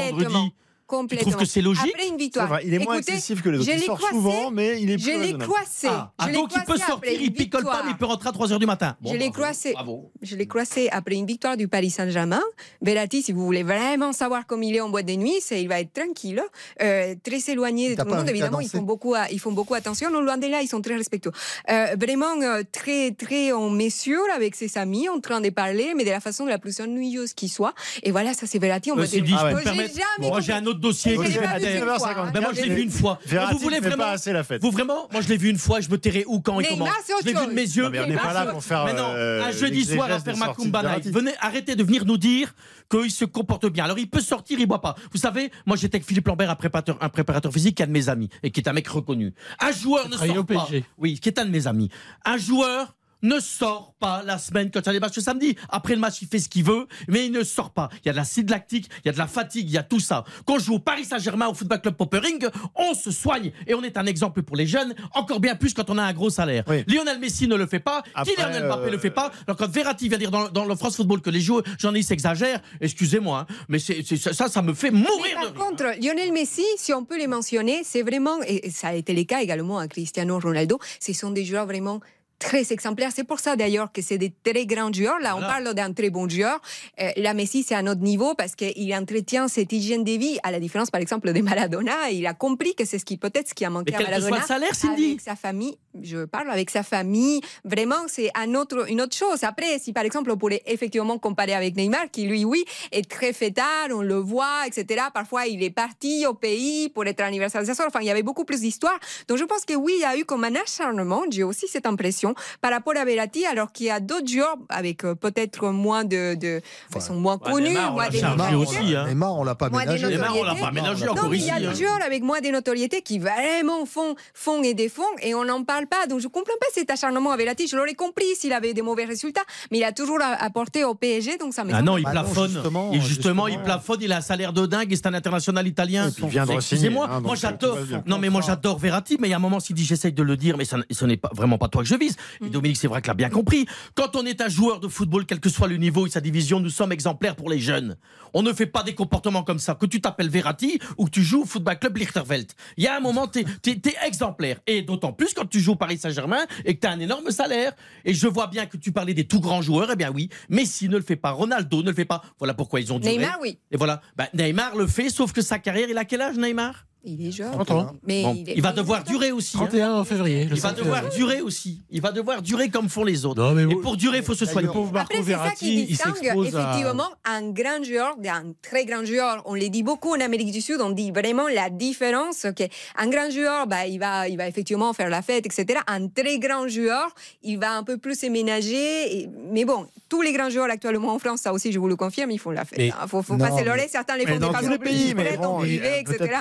Complètement. 0.87 1.24
Tu 1.24 1.30
trouves 1.32 1.43
que 1.43 1.49
c'est 1.51 1.62
logique 1.62 1.93
Après 1.95 2.09
une 2.09 2.16
victoire. 2.16 2.47
vrai, 2.49 2.62
il 2.64 2.72
est 2.72 2.78
moins 2.78 2.95
Écoutez, 2.97 3.12
excessif 3.14 3.43
que 3.43 3.49
les 3.49 3.59
autres. 3.59 3.66
je 3.66 3.72
Il 3.74 3.80
l'ai 3.80 3.87
sort 3.87 4.01
souvent, 4.01 4.51
mais 4.53 4.80
il 4.80 4.91
est 4.91 4.99
Je 4.99 5.03
plus 5.05 5.12
l'ai 5.12 5.18
raisonnable. 5.18 5.45
croisé. 5.53 5.89
Ah, 5.91 6.12
je 6.20 6.24
ah, 6.24 6.26
l'ai 6.28 6.32
donc 6.34 6.51
il 6.55 6.62
peut 6.64 6.76
sortir, 6.76 7.12
il 7.20 7.32
picole 7.32 7.64
pas, 7.64 7.82
mais 7.84 7.91
il 7.91 7.97
peut 7.97 8.05
rentrer 8.07 8.28
à 8.28 8.32
3h 8.32 8.59
du 8.61 8.66
matin. 8.66 8.97
Bon, 9.01 9.12
je 9.12 9.16
l'ai 9.18 9.30
croisé, 9.30 9.72
bravo. 9.72 10.12
je 10.22 10.37
l'ai 10.37 10.47
croisé 10.47 10.89
après 10.93 11.16
une 11.16 11.26
victoire 11.26 11.57
du 11.57 11.66
Paris 11.68 11.91
Saint-Germain. 11.91 12.43
Verratti, 12.82 13.22
si 13.22 13.32
vous 13.32 13.45
voulez 13.45 13.62
vraiment 13.64 14.12
savoir 14.12 14.47
comment 14.47 14.62
il 14.62 14.76
est 14.76 14.80
en 14.80 14.89
boîte 14.89 15.07
de 15.07 15.14
nuit, 15.14 15.34
c'est 15.41 15.61
il 15.61 15.68
va 15.68 15.80
être 15.80 15.93
tranquille, 15.93 16.41
euh, 16.82 17.14
très 17.22 17.51
éloigné 17.53 17.95
de 17.97 18.01
tout 18.01 18.09
le 18.09 18.14
monde. 18.14 18.28
Évidemment, 18.30 18.61
ils 18.61 18.68
font 18.68 18.82
beaucoup, 18.82 19.14
à- 19.14 19.28
ils 19.30 19.41
font 19.41 19.53
beaucoup 19.53 19.74
attention. 19.74 20.11
Non, 20.11 20.20
loin 20.20 20.37
de 20.39 20.47
là, 20.47 20.62
ils 20.62 20.68
sont 20.68 20.80
très 20.80 20.97
respectueux. 20.97 21.32
Euh, 21.70 21.97
vraiment 21.99 22.41
euh, 22.43 22.62
très, 22.70 23.11
très 23.11 23.51
en 23.53 23.70
mesure 23.70 24.22
avec 24.34 24.55
ses 24.55 24.78
amis, 24.78 25.09
en 25.09 25.18
train 25.20 25.41
de 25.41 25.51
parler, 25.51 25.95
mais 25.97 26.05
de 26.05 26.11
la 26.11 26.20
façon 26.20 26.47
la 26.47 26.59
plus 26.59 26.80
ennuyeuse 26.80 27.32
qui 27.34 27.49
soit. 27.49 27.74
Et 28.05 28.12
voilà, 28.12 28.34
ça 28.34 28.47
c'est 28.47 28.59
Verratti 28.61 28.93
en 28.93 28.95
Euh, 28.95 28.99
boîte 28.99 29.12
de 29.12 29.20
nuit. 29.20 29.30
je 29.30 29.37
jamais 29.37 30.28
Moi, 30.28 30.41
j'ai 30.41 30.53
un 30.53 30.64
autre 30.66 30.76
dossier. 30.81 31.14
Et 31.14 31.16
que 31.16 31.24
je 31.24 31.29
je 31.31 31.35
l'ai 31.35 31.41
vais 31.41 31.47
pas 31.47 31.59
vu 31.59 31.64
adhérer. 31.66 31.79
une 31.79 31.99
fois, 31.99 32.11
hein. 32.16 32.31
Ben, 32.33 32.41
moi, 32.41 32.51
je 32.55 32.62
l'ai 32.62 32.74
vu 32.74 32.83
une 32.83 32.91
fois. 32.91 33.18
Verratti 33.27 33.55
vous 33.55 33.61
voulez 33.61 33.77
ne 33.77 33.83
fait 33.83 33.89
vraiment 33.89 34.05
pas 34.05 34.11
assez 34.12 34.33
la 34.33 34.45
fête. 34.45 34.62
Vous 34.62 34.70
vraiment 34.70 35.09
Moi, 35.12 35.20
je 35.20 35.29
l'ai 35.29 35.37
vu 35.37 35.49
une 35.51 35.59
fois. 35.59 35.81
Je 35.81 35.89
me 35.89 35.99
tairai 35.99 36.24
où, 36.27 36.41
quand 36.41 36.61
et 36.61 36.64
Neymar, 36.70 36.89
comment 36.89 37.01
c'est 37.05 37.12
autre 37.14 37.22
Je 37.27 37.33
l'ai 37.33 37.41
vu 37.41 37.47
de 37.47 37.53
mes 37.53 37.62
yeux. 37.62 37.85
Non, 37.85 37.91
mais 37.91 38.01
on 38.01 38.07
n'est 38.07 38.16
pas 38.16 38.33
là 38.33 38.47
pour 38.47 38.62
faire, 38.62 38.85
Mais 38.87 38.93
non, 38.93 39.12
euh, 39.14 39.45
un 39.45 39.53
jeudi 39.53 39.85
soir 39.85 40.11
à 40.11 40.20
faire 40.20 40.37
ma 40.37 40.47
sorties 40.47 40.62
de 40.62 40.66
Kumbana. 40.66 40.89
Verratti. 40.89 41.11
Venez, 41.11 41.33
arrêtez 41.41 41.77
de 41.77 41.83
venir 41.85 42.05
nous 42.05 42.16
dire 42.18 42.55
qu'il 42.91 43.11
se 43.11 43.24
comporte 43.24 43.66
bien. 43.66 43.85
Alors, 43.85 43.99
il 43.99 44.09
peut 44.09 44.20
sortir, 44.20 44.59
il 44.61 44.66
boit 44.66 44.81
pas. 44.81 44.95
Vous 45.12 45.18
savez, 45.18 45.51
moi, 45.66 45.77
j'étais 45.77 45.97
avec 45.97 46.07
Philippe 46.07 46.27
Lambert, 46.29 46.51
un 46.51 46.57
préparateur, 46.57 46.99
un 47.01 47.09
préparateur 47.09 47.53
physique, 47.53 47.77
qui 47.77 47.83
est 47.83 47.85
un 47.85 47.89
de 47.89 47.93
mes 47.93 48.09
amis 48.09 48.29
et 48.43 48.51
qui 48.51 48.61
est 48.61 48.68
un 48.68 48.72
mec 48.72 48.87
reconnu. 48.89 49.35
Un 49.61 49.72
joueur 49.72 50.07
ne 50.09 50.12
travaillé 50.14 50.35
sort 50.35 50.43
au 50.43 50.45
pas. 50.45 50.66
PSG. 50.66 50.85
Oui, 50.99 51.18
qui 51.20 51.29
est 51.29 51.39
un 51.39 51.45
de 51.45 51.51
mes 51.51 51.66
amis. 51.66 51.91
Un 52.24 52.37
joueur 52.39 52.95
ne 53.22 53.40
sort 53.40 53.94
pas 53.98 54.22
la 54.24 54.38
semaine 54.38 54.70
quand 54.70 54.80
il 54.80 54.86
y 54.86 54.88
a 54.90 54.92
des 54.92 55.00
matchs 55.00 55.16
le 55.16 55.22
samedi. 55.22 55.56
Après 55.68 55.94
le 55.94 56.00
match, 56.00 56.20
il 56.22 56.28
fait 56.28 56.38
ce 56.38 56.48
qu'il 56.48 56.64
veut, 56.64 56.86
mais 57.08 57.26
il 57.26 57.32
ne 57.32 57.42
sort 57.42 57.70
pas. 57.70 57.88
Il 58.04 58.06
y 58.06 58.08
a 58.08 58.12
de 58.12 58.16
l'acide 58.16 58.50
lactique, 58.50 58.88
il 59.04 59.06
y 59.06 59.08
a 59.08 59.12
de 59.12 59.18
la 59.18 59.26
fatigue, 59.26 59.68
il 59.68 59.72
y 59.72 59.78
a 59.78 59.82
tout 59.82 60.00
ça. 60.00 60.24
Quand 60.44 60.58
je 60.58 60.64
joue 60.66 60.74
au 60.74 60.78
Paris 60.78 61.04
Saint-Germain, 61.04 61.48
au 61.48 61.54
Football 61.54 61.80
Club 61.80 61.94
Poppering, 61.96 62.46
on 62.74 62.94
se 62.94 63.10
soigne 63.10 63.52
et 63.66 63.74
on 63.74 63.82
est 63.82 63.96
un 63.96 64.06
exemple 64.06 64.42
pour 64.42 64.56
les 64.56 64.66
jeunes, 64.66 64.94
encore 65.14 65.40
bien 65.40 65.54
plus 65.56 65.72
quand 65.74 65.88
on 65.90 65.98
a 65.98 66.02
un 66.02 66.12
gros 66.12 66.30
salaire. 66.30 66.64
Oui. 66.68 66.84
Lionel 66.86 67.18
Messi 67.18 67.48
ne 67.48 67.56
le 67.56 67.66
fait 67.66 67.80
pas, 67.80 68.02
Après, 68.14 68.34
Kylian 68.34 68.66
Mbappé 68.68 68.88
euh, 68.88 68.90
le 68.90 68.98
fait 68.98 69.10
pas. 69.10 69.30
Alors 69.46 69.56
quand 69.56 69.68
Verratti 69.70 70.08
vient 70.08 70.18
dire 70.18 70.30
dans, 70.30 70.48
dans 70.48 70.64
le 70.64 70.74
France 70.76 70.96
Football 70.96 71.20
que 71.20 71.30
les 71.30 71.40
joueurs 71.40 71.62
journalistes 71.78 72.10
exagèrent, 72.10 72.60
excusez-moi, 72.80 73.46
hein, 73.48 73.54
mais 73.68 73.78
c'est 73.78 74.02
c'est- 74.06 74.16
ça, 74.32 74.48
ça 74.48 74.62
me 74.62 74.74
fait 74.74 74.90
Mais 74.90 75.00
mourir 75.00 75.34
par 75.40 75.52
de 75.52 75.58
contre, 75.58 75.84
Lionel 76.02 76.32
Messi, 76.32 76.64
si 76.76 76.92
on 76.92 77.04
peut 77.04 77.18
les 77.18 77.26
mentionner, 77.26 77.82
c'est 77.84 78.02
vraiment, 78.02 78.40
et 78.46 78.70
ça 78.70 78.88
a 78.88 78.94
été 78.94 79.14
le 79.14 79.24
cas 79.24 79.40
également 79.40 79.78
à 79.78 79.88
Cristiano 79.88 80.38
Ronaldo, 80.38 80.78
ce 81.00 81.12
sont 81.12 81.30
des 81.30 81.44
joueurs 81.44 81.66
vraiment 81.66 82.00
très 82.39 82.72
exemplaires. 82.72 83.11
C'est 83.14 83.24
pour 83.24 83.41
ça 83.41 83.57
d'ailleurs 83.57 83.93
que 83.93 84.03
c'est 84.03 84.18
des 84.18 84.32
très 84.45 84.66
grands 84.66 84.93
joueurs. 84.93 85.18
Là, 85.20 85.32
Voilà. 85.32 85.47
on 85.47 85.51
parle 85.51 85.74
d'un 85.74 85.93
très 85.93 86.11
bon 86.11 86.28
joueur. 86.28 86.61
Euh, 87.01 87.11
là, 87.16 87.34
Messi, 87.34 87.62
c'est 87.62 87.74
un 87.74 87.87
autre 87.87 88.03
niveau 88.03 88.34
parce 88.34 88.55
qu'il 88.55 88.95
entretient 88.95 89.49
cette 89.49 89.72
hygiène 89.72 90.05
de 90.05 90.12
vie, 90.12 90.39
à 90.43 90.51
la 90.51 90.61
différence, 90.61 90.91
par 90.91 91.01
exemple, 91.01 91.32
de 91.32 91.41
Maradona. 91.41 92.11
Il 92.11 92.26
a 92.26 92.34
compris 92.34 92.74
que 92.74 92.84
c'est 92.84 92.99
ce 92.99 93.05
qui, 93.05 93.16
peut-être, 93.16 93.49
ce 93.49 93.55
qui 93.55 93.64
a 93.64 93.70
manqué 93.70 93.95
à 93.95 94.01
Maradona. 94.01 94.43
salaire, 94.43 94.74
Cindy. 94.74 95.07
Avec 95.07 95.20
sa 95.20 95.37
famille, 95.37 95.76
je 96.03 96.24
parle 96.24 96.51
avec 96.51 96.70
sa 96.70 96.82
famille. 96.82 97.41
Vraiment, 97.64 98.05
c'est 98.09 98.30
un 98.34 98.55
autre, 98.55 98.89
une 98.91 99.01
autre 99.01 99.16
chose. 99.16 99.43
Après, 99.45 99.78
si 99.78 99.93
par 99.93 100.05
exemple, 100.05 100.30
on 100.30 100.37
pourrait 100.37 100.62
effectivement 100.66 101.18
comparer 101.18 101.55
avec 101.55 101.76
Neymar, 101.76 102.11
qui 102.11 102.24
lui, 102.26 102.45
oui, 102.45 102.64
est 102.93 103.09
très 103.11 103.32
fêtard, 103.32 103.89
on 103.91 104.03
le 104.03 104.16
voit, 104.16 104.66
etc. 104.66 105.05
Parfois, 105.14 105.47
il 105.47 105.62
est 105.62 105.70
parti 105.70 106.26
au 106.26 106.34
pays 106.34 106.89
pour 106.91 107.07
être 107.07 107.20
à 107.20 107.24
l'anniversaire 107.24 107.61
de 107.62 107.66
sa 107.66 107.74
soeur. 107.74 107.87
Enfin, 107.89 108.01
il 108.01 108.07
y 108.07 108.11
avait 108.11 108.22
beaucoup 108.22 108.45
plus 108.45 108.61
d'histoires. 108.61 108.99
Donc, 109.28 109.39
je 109.39 109.45
pense 109.45 109.64
que 109.64 109.74
oui, 109.74 109.95
il 109.97 110.01
y 110.03 110.05
a 110.05 110.16
eu 110.16 110.24
comme 110.24 110.45
un 110.45 110.55
acharnement, 110.55 111.22
j'ai 111.30 111.43
aussi 111.43 111.66
cette 111.68 111.87
impression, 111.87 112.26
par 112.61 112.70
rapport 112.72 112.97
à 112.97 113.05
Verratti, 113.05 113.45
alors 113.47 113.72
qu'il 113.72 113.87
y 113.87 113.91
a 113.91 114.01
d'autres 114.01 114.29
joueurs 114.29 114.57
avec 114.68 115.05
euh, 115.05 115.14
peut-être 115.14 115.68
moins 115.70 116.05
de, 116.05 116.35
de 116.35 116.61
façon 116.93 117.14
moins 117.14 117.37
Ouais, 117.45 117.53
connus, 117.53 117.68
Neymar, 117.68 117.91
on 117.91 117.95
moins 117.95 118.05
l'a 118.09 118.18
chargé 118.18 118.55
aussi, 118.55 118.95
hein. 118.97 119.05
Neymar, 119.09 119.35
on 119.37 119.45
l'a 119.45 119.55
pas 119.55 119.68
Moi, 119.70 119.81
ménagé. 119.85 120.07
Neymar, 120.09 120.37
on 120.37 120.43
l'a 120.45 120.55
pas 120.55 120.70
ménagé 120.70 121.05
Non, 121.07 121.12
encore 121.12 121.29
mais 121.29 121.37
il 121.37 121.41
y 121.41 121.43
ici. 121.45 121.51
a 121.51 121.57
hein. 121.57 121.61
des 121.72 121.74
joueurs 121.74 121.99
avec 122.05 122.22
moins 122.22 122.41
de 122.41 122.49
notoriété 122.49 123.03
qui 123.03 123.18
vraiment 123.18 123.85
font, 123.87 124.14
font 124.35 124.62
et 124.62 124.74
défont 124.74 125.03
et 125.22 125.35
on 125.35 125.45
n'en 125.45 125.64
parle 125.64 125.87
pas. 125.87 126.07
Donc 126.07 126.20
je 126.20 126.29
comprends 126.29 126.55
pas 126.61 126.66
cet 126.72 126.91
acharnement 126.91 127.31
à 127.33 127.37
Verratti. 127.37 127.66
Je 127.68 127.77
l'aurais 127.77 127.95
compris 127.95 128.24
s'il 128.37 128.53
avait 128.53 128.74
des 128.74 128.83
mauvais 128.83 129.05
résultats, 129.05 129.43
mais 129.70 129.79
il 129.79 129.85
a 129.85 129.93
toujours 129.93 130.18
apporté 130.22 130.85
au 130.85 130.95
PSG, 130.95 131.37
donc 131.39 131.53
ça 131.55 131.64
me 131.64 131.72
Ah 131.74 131.83
non, 131.83 131.99
il 131.99 132.05
Bah 132.05 132.12
non, 132.14 132.22
plafonne. 132.22 132.51
justement, 132.51 132.93
et 132.93 133.01
justement, 133.01 133.49
il 133.49 133.61
plafonne. 133.61 133.99
Il 134.01 134.12
a 134.12 134.18
un 134.18 134.20
salaire 134.20 134.53
de 134.53 134.66
dingue 134.66 134.93
et 134.93 134.97
c'est 134.97 135.07
un 135.07 135.14
international 135.14 135.66
italien. 135.66 136.09
Excusez-moi, 136.51 137.07
hein, 137.11 137.20
moi 137.20 137.31
donc, 137.31 137.37
j'adore. 137.37 137.79
Non, 138.07 138.18
mais 138.18 138.29
moi 138.31 138.41
j'adore 138.41 138.79
Verratti, 138.79 139.16
mais 139.20 139.29
il 139.29 139.31
y 139.31 139.35
a 139.35 139.37
un 139.37 139.41
moment, 139.41 139.61
s'il 139.61 139.74
dit 139.77 139.85
j'essaye 139.85 140.12
de 140.12 140.22
le 140.22 140.37
dire, 140.37 140.57
mais 140.57 140.64
ça, 140.64 140.79
ce 140.91 141.05
n'est 141.05 141.16
pas 141.16 141.31
vraiment 141.35 141.59
pas 141.59 141.68
toi 141.68 141.83
que 141.83 141.89
je 141.89 141.95
vise. 141.97 142.15
Et 142.44 142.48
Dominique, 142.48 142.76
c'est 142.76 142.88
vrai 142.88 143.02
qu'il 143.02 143.10
a 143.10 143.14
bien 143.14 143.30
compris. 143.30 143.66
Quand 143.94 144.16
on 144.16 144.24
est 144.26 144.40
un 144.40 144.48
joueur 144.48 144.80
de 144.80 144.88
football, 144.88 145.26
quel 145.26 145.40
que 145.40 145.48
soit 145.48 145.68
le 145.68 145.76
niveau 145.76 146.06
et 146.06 146.10
sa 146.10 146.20
division, 146.20 146.60
nous 146.60 146.70
sommes 146.70 146.92
exemplaires 146.92 147.36
pour 147.36 147.50
les 147.50 147.58
jeunes. 147.58 147.96
On 148.34 148.42
ne 148.42 148.52
fait 148.52 148.66
pas 148.66 148.82
des 148.82 148.94
comportements 148.94 149.42
comme 149.42 149.58
ça. 149.58 149.74
Que 149.74 149.86
tu 149.86 150.00
t'appelles 150.00 150.28
Verratti 150.28 150.78
ou 150.98 151.06
que 151.06 151.10
tu 151.10 151.22
joues 151.22 151.42
au 151.42 151.46
football 151.46 151.78
club 151.78 151.96
Lichterveld. 151.96 152.52
Il 152.76 152.84
y 152.84 152.86
a 152.86 152.96
un 152.96 153.00
moment, 153.00 153.26
t'es 153.26 153.44
es, 153.66 154.06
exemplaire. 154.06 154.60
Et 154.66 154.82
d'autant 154.82 155.12
plus 155.12 155.34
quand 155.34 155.46
tu 155.46 155.60
joues 155.60 155.72
au 155.72 155.76
Paris 155.76 155.98
Saint-Germain 155.98 156.44
et 156.64 156.74
que 156.74 156.80
tu 156.80 156.86
as 156.86 156.90
un 156.90 157.00
énorme 157.00 157.30
salaire. 157.30 157.72
Et 158.04 158.14
je 158.14 158.26
vois 158.26 158.46
bien 158.46 158.66
que 158.66 158.76
tu 158.76 158.92
parlais 158.92 159.14
des 159.14 159.26
tout 159.26 159.40
grands 159.40 159.62
joueurs. 159.62 159.90
Eh 159.92 159.96
bien 159.96 160.10
oui, 160.12 160.28
Messi 160.48 160.88
ne 160.88 160.96
le 160.96 161.02
fait 161.02 161.16
pas, 161.16 161.30
Ronaldo 161.30 161.82
ne 161.82 161.90
le 161.90 161.94
fait 161.94 162.04
pas. 162.04 162.22
Voilà 162.38 162.54
pourquoi 162.54 162.80
ils 162.80 162.92
ont 162.92 162.98
duré. 162.98 163.16
Neymar, 163.16 163.38
oui. 163.40 163.58
Et 163.70 163.76
voilà. 163.76 164.00
Bah, 164.16 164.28
Neymar 164.34 164.76
le 164.76 164.86
fait, 164.86 165.10
sauf 165.10 165.32
que 165.32 165.42
sa 165.42 165.58
carrière, 165.58 165.88
il 165.88 165.98
a 165.98 166.04
quel 166.04 166.20
âge, 166.20 166.36
Neymar? 166.36 166.86
Il 167.09 167.26
est 167.28 167.30
jeune. 167.30 167.52
30 167.52 167.70
ans. 167.70 167.92
Mais 168.07 168.22
Bon, 168.24 168.34
il, 168.36 168.50
est- 168.50 168.54
il 168.57 168.62
va 168.62 168.72
devoir 168.72 169.04
durer 169.04 169.30
aussi. 169.32 169.57
hein. 169.57 169.61
31 169.61 169.94
en 169.94 170.04
février. 170.04 170.44
le 170.44 170.57
Il 170.57 170.61
va 170.61 170.68
5 170.70 170.76
devoir 170.76 170.98
février. 171.02 171.16
durer 171.18 171.40
aussi. 171.40 171.82
Il 171.90 172.00
va 172.00 172.11
devoir 172.12 172.42
durer 172.42 172.68
comme 172.68 172.88
font 172.88 173.04
les 173.04 173.24
autres. 173.24 173.40
Non, 173.42 173.52
mais 173.52 173.62
Et 173.62 173.66
vous- 173.66 173.80
pour 173.80 173.96
durer, 173.96 174.18
il 174.18 174.24
faut 174.24 174.34
se 174.34 174.44
soigner. 174.44 174.66
Le 174.66 174.72
pauvre 174.72 174.92
Marco 174.92 175.12
Après, 175.14 175.24
c'est 175.24 175.30
ça 175.32 175.36
qui 175.57 175.66
Verratti, 175.70 175.74
il 175.82 175.86
distingue 175.86 176.16
s'expose 176.16 176.57
à. 176.57 176.61
effectivement 176.72 177.09
un 177.24 177.50
grand 177.50 177.82
joueur 177.84 178.16
d'un 178.18 178.44
très 178.61 178.84
grand 178.84 179.04
joueur. 179.04 179.42
On 179.46 179.54
le 179.54 179.68
dit 179.68 179.82
beaucoup 179.84 180.11
en 180.14 180.20
Amérique 180.20 180.50
du 180.50 180.61
Sud, 180.61 180.80
on 180.80 180.90
dit 180.90 181.11
vraiment 181.12 181.46
la 181.48 181.70
différence. 181.70 182.44
ok. 182.44 182.68
Un 182.96 183.09
grand 183.09 183.30
joueur, 183.30 183.66
bah, 183.68 183.86
il, 183.86 183.98
va, 183.98 184.28
il 184.28 184.36
va 184.36 184.48
effectivement 184.48 184.92
faire 184.92 185.09
la 185.09 185.22
fête, 185.22 185.46
etc. 185.46 185.80
Un 185.86 186.09
très 186.09 186.38
grand 186.40 186.66
joueur, 186.66 187.14
il 187.42 187.59
va 187.59 187.72
un 187.76 187.84
peu 187.84 187.98
plus 187.98 188.18
se 188.18 188.26
ménager. 188.26 189.16
et- 189.22 189.28
Mais 189.52 189.64
bon, 189.64 189.86
tous 190.09 190.22
les 190.22 190.32
grands 190.32 190.50
joueurs 190.50 190.70
actuellement 190.70 191.14
en 191.14 191.18
France, 191.20 191.40
ça 191.42 191.52
aussi 191.52 191.70
je 191.72 191.78
vous 191.78 191.88
le 191.88 191.96
confirme, 191.96 192.30
ils 192.32 192.38
font 192.38 192.50
la 192.50 192.64
fête. 192.64 192.78
Mais- 192.78 192.86
Il 193.02 193.09
faut, 193.09 193.22
faut 193.22 193.36
Non, 193.36 193.46
pas 193.48 193.57
se 193.59 193.64
leurrer, 193.64 193.82
mais- 193.82 193.88
certains 193.88 194.16
les 194.16 194.26
font 194.26 194.38
dans 194.38 194.50
des 194.52 194.64
tous 194.64 194.70
les 194.72 194.78
pays, 194.78 195.14
mais 195.14 195.36
bon, 195.36 195.62
etc. 195.62 196.40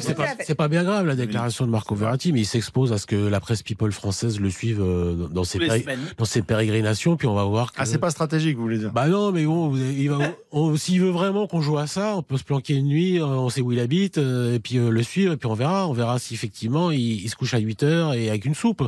Philippe, 0.00 0.16
c'est 0.18 0.36
pas, 0.36 0.44
c'est 0.44 0.54
pas 0.54 0.68
bien 0.68 0.84
grave 0.84 1.06
la 1.06 1.16
déclaration 1.16 1.66
de 1.66 1.70
Marco 1.70 1.94
Verratti, 1.94 2.32
mais 2.32 2.40
il 2.40 2.46
s'expose 2.46 2.92
à 2.92 2.98
ce 2.98 3.06
que 3.06 3.16
la 3.16 3.40
presse 3.40 3.62
people 3.62 3.92
française 3.92 4.40
le 4.40 4.50
suive 4.50 4.80
euh, 4.80 5.28
dans 5.28 5.44
ses, 5.44 5.58
dans 6.18 6.24
ses 6.24 6.42
pérégrinations, 6.42 7.16
puis 7.16 7.26
on 7.28 7.34
va 7.34 7.44
voir 7.44 7.72
que. 7.72 7.76
Ah, 7.80 7.86
c'est 7.86 7.98
pas 7.98 8.10
stratégique, 8.10 8.56
vous 8.56 8.62
voulez 8.62 8.78
dire? 8.78 8.92
Bah 8.92 9.08
non, 9.08 9.32
mais 9.32 9.44
bon, 9.44 9.68
vous- 9.68 9.78
il 9.78 10.08
va, 10.10 10.18
on- 10.52 10.76
s'il 10.76 11.00
veut 11.00 11.10
vraiment 11.10 11.46
qu'on 11.46 11.60
joue 11.60 11.78
à 11.78 11.86
ça, 11.86 12.16
on 12.16 12.22
peut 12.22 12.38
se 12.38 12.44
planquer 12.44 12.74
une 12.74 12.86
nuit, 12.86 13.18
euh, 13.20 13.24
on 13.26 13.48
sait 13.50 13.60
où 13.60 13.72
il 13.72 13.80
habite, 13.80 14.18
euh, 14.18 14.54
et 14.54 14.58
puis 14.60 14.74
le 14.76 15.02
suivre, 15.02 15.32
et 15.32 15.36
puis 15.36 15.48
on 15.48 15.54
verra, 15.54 15.88
on 15.88 15.92
verra 15.92 16.18
si 16.18 16.34
effectivement 16.34 16.90
il, 16.90 17.00
il 17.22 17.28
se 17.28 17.36
couche 17.36 17.54
à 17.54 17.58
8 17.58 17.82
heures 17.82 18.14
et 18.14 18.28
avec 18.28 18.44
une 18.44 18.54
soupe. 18.54 18.82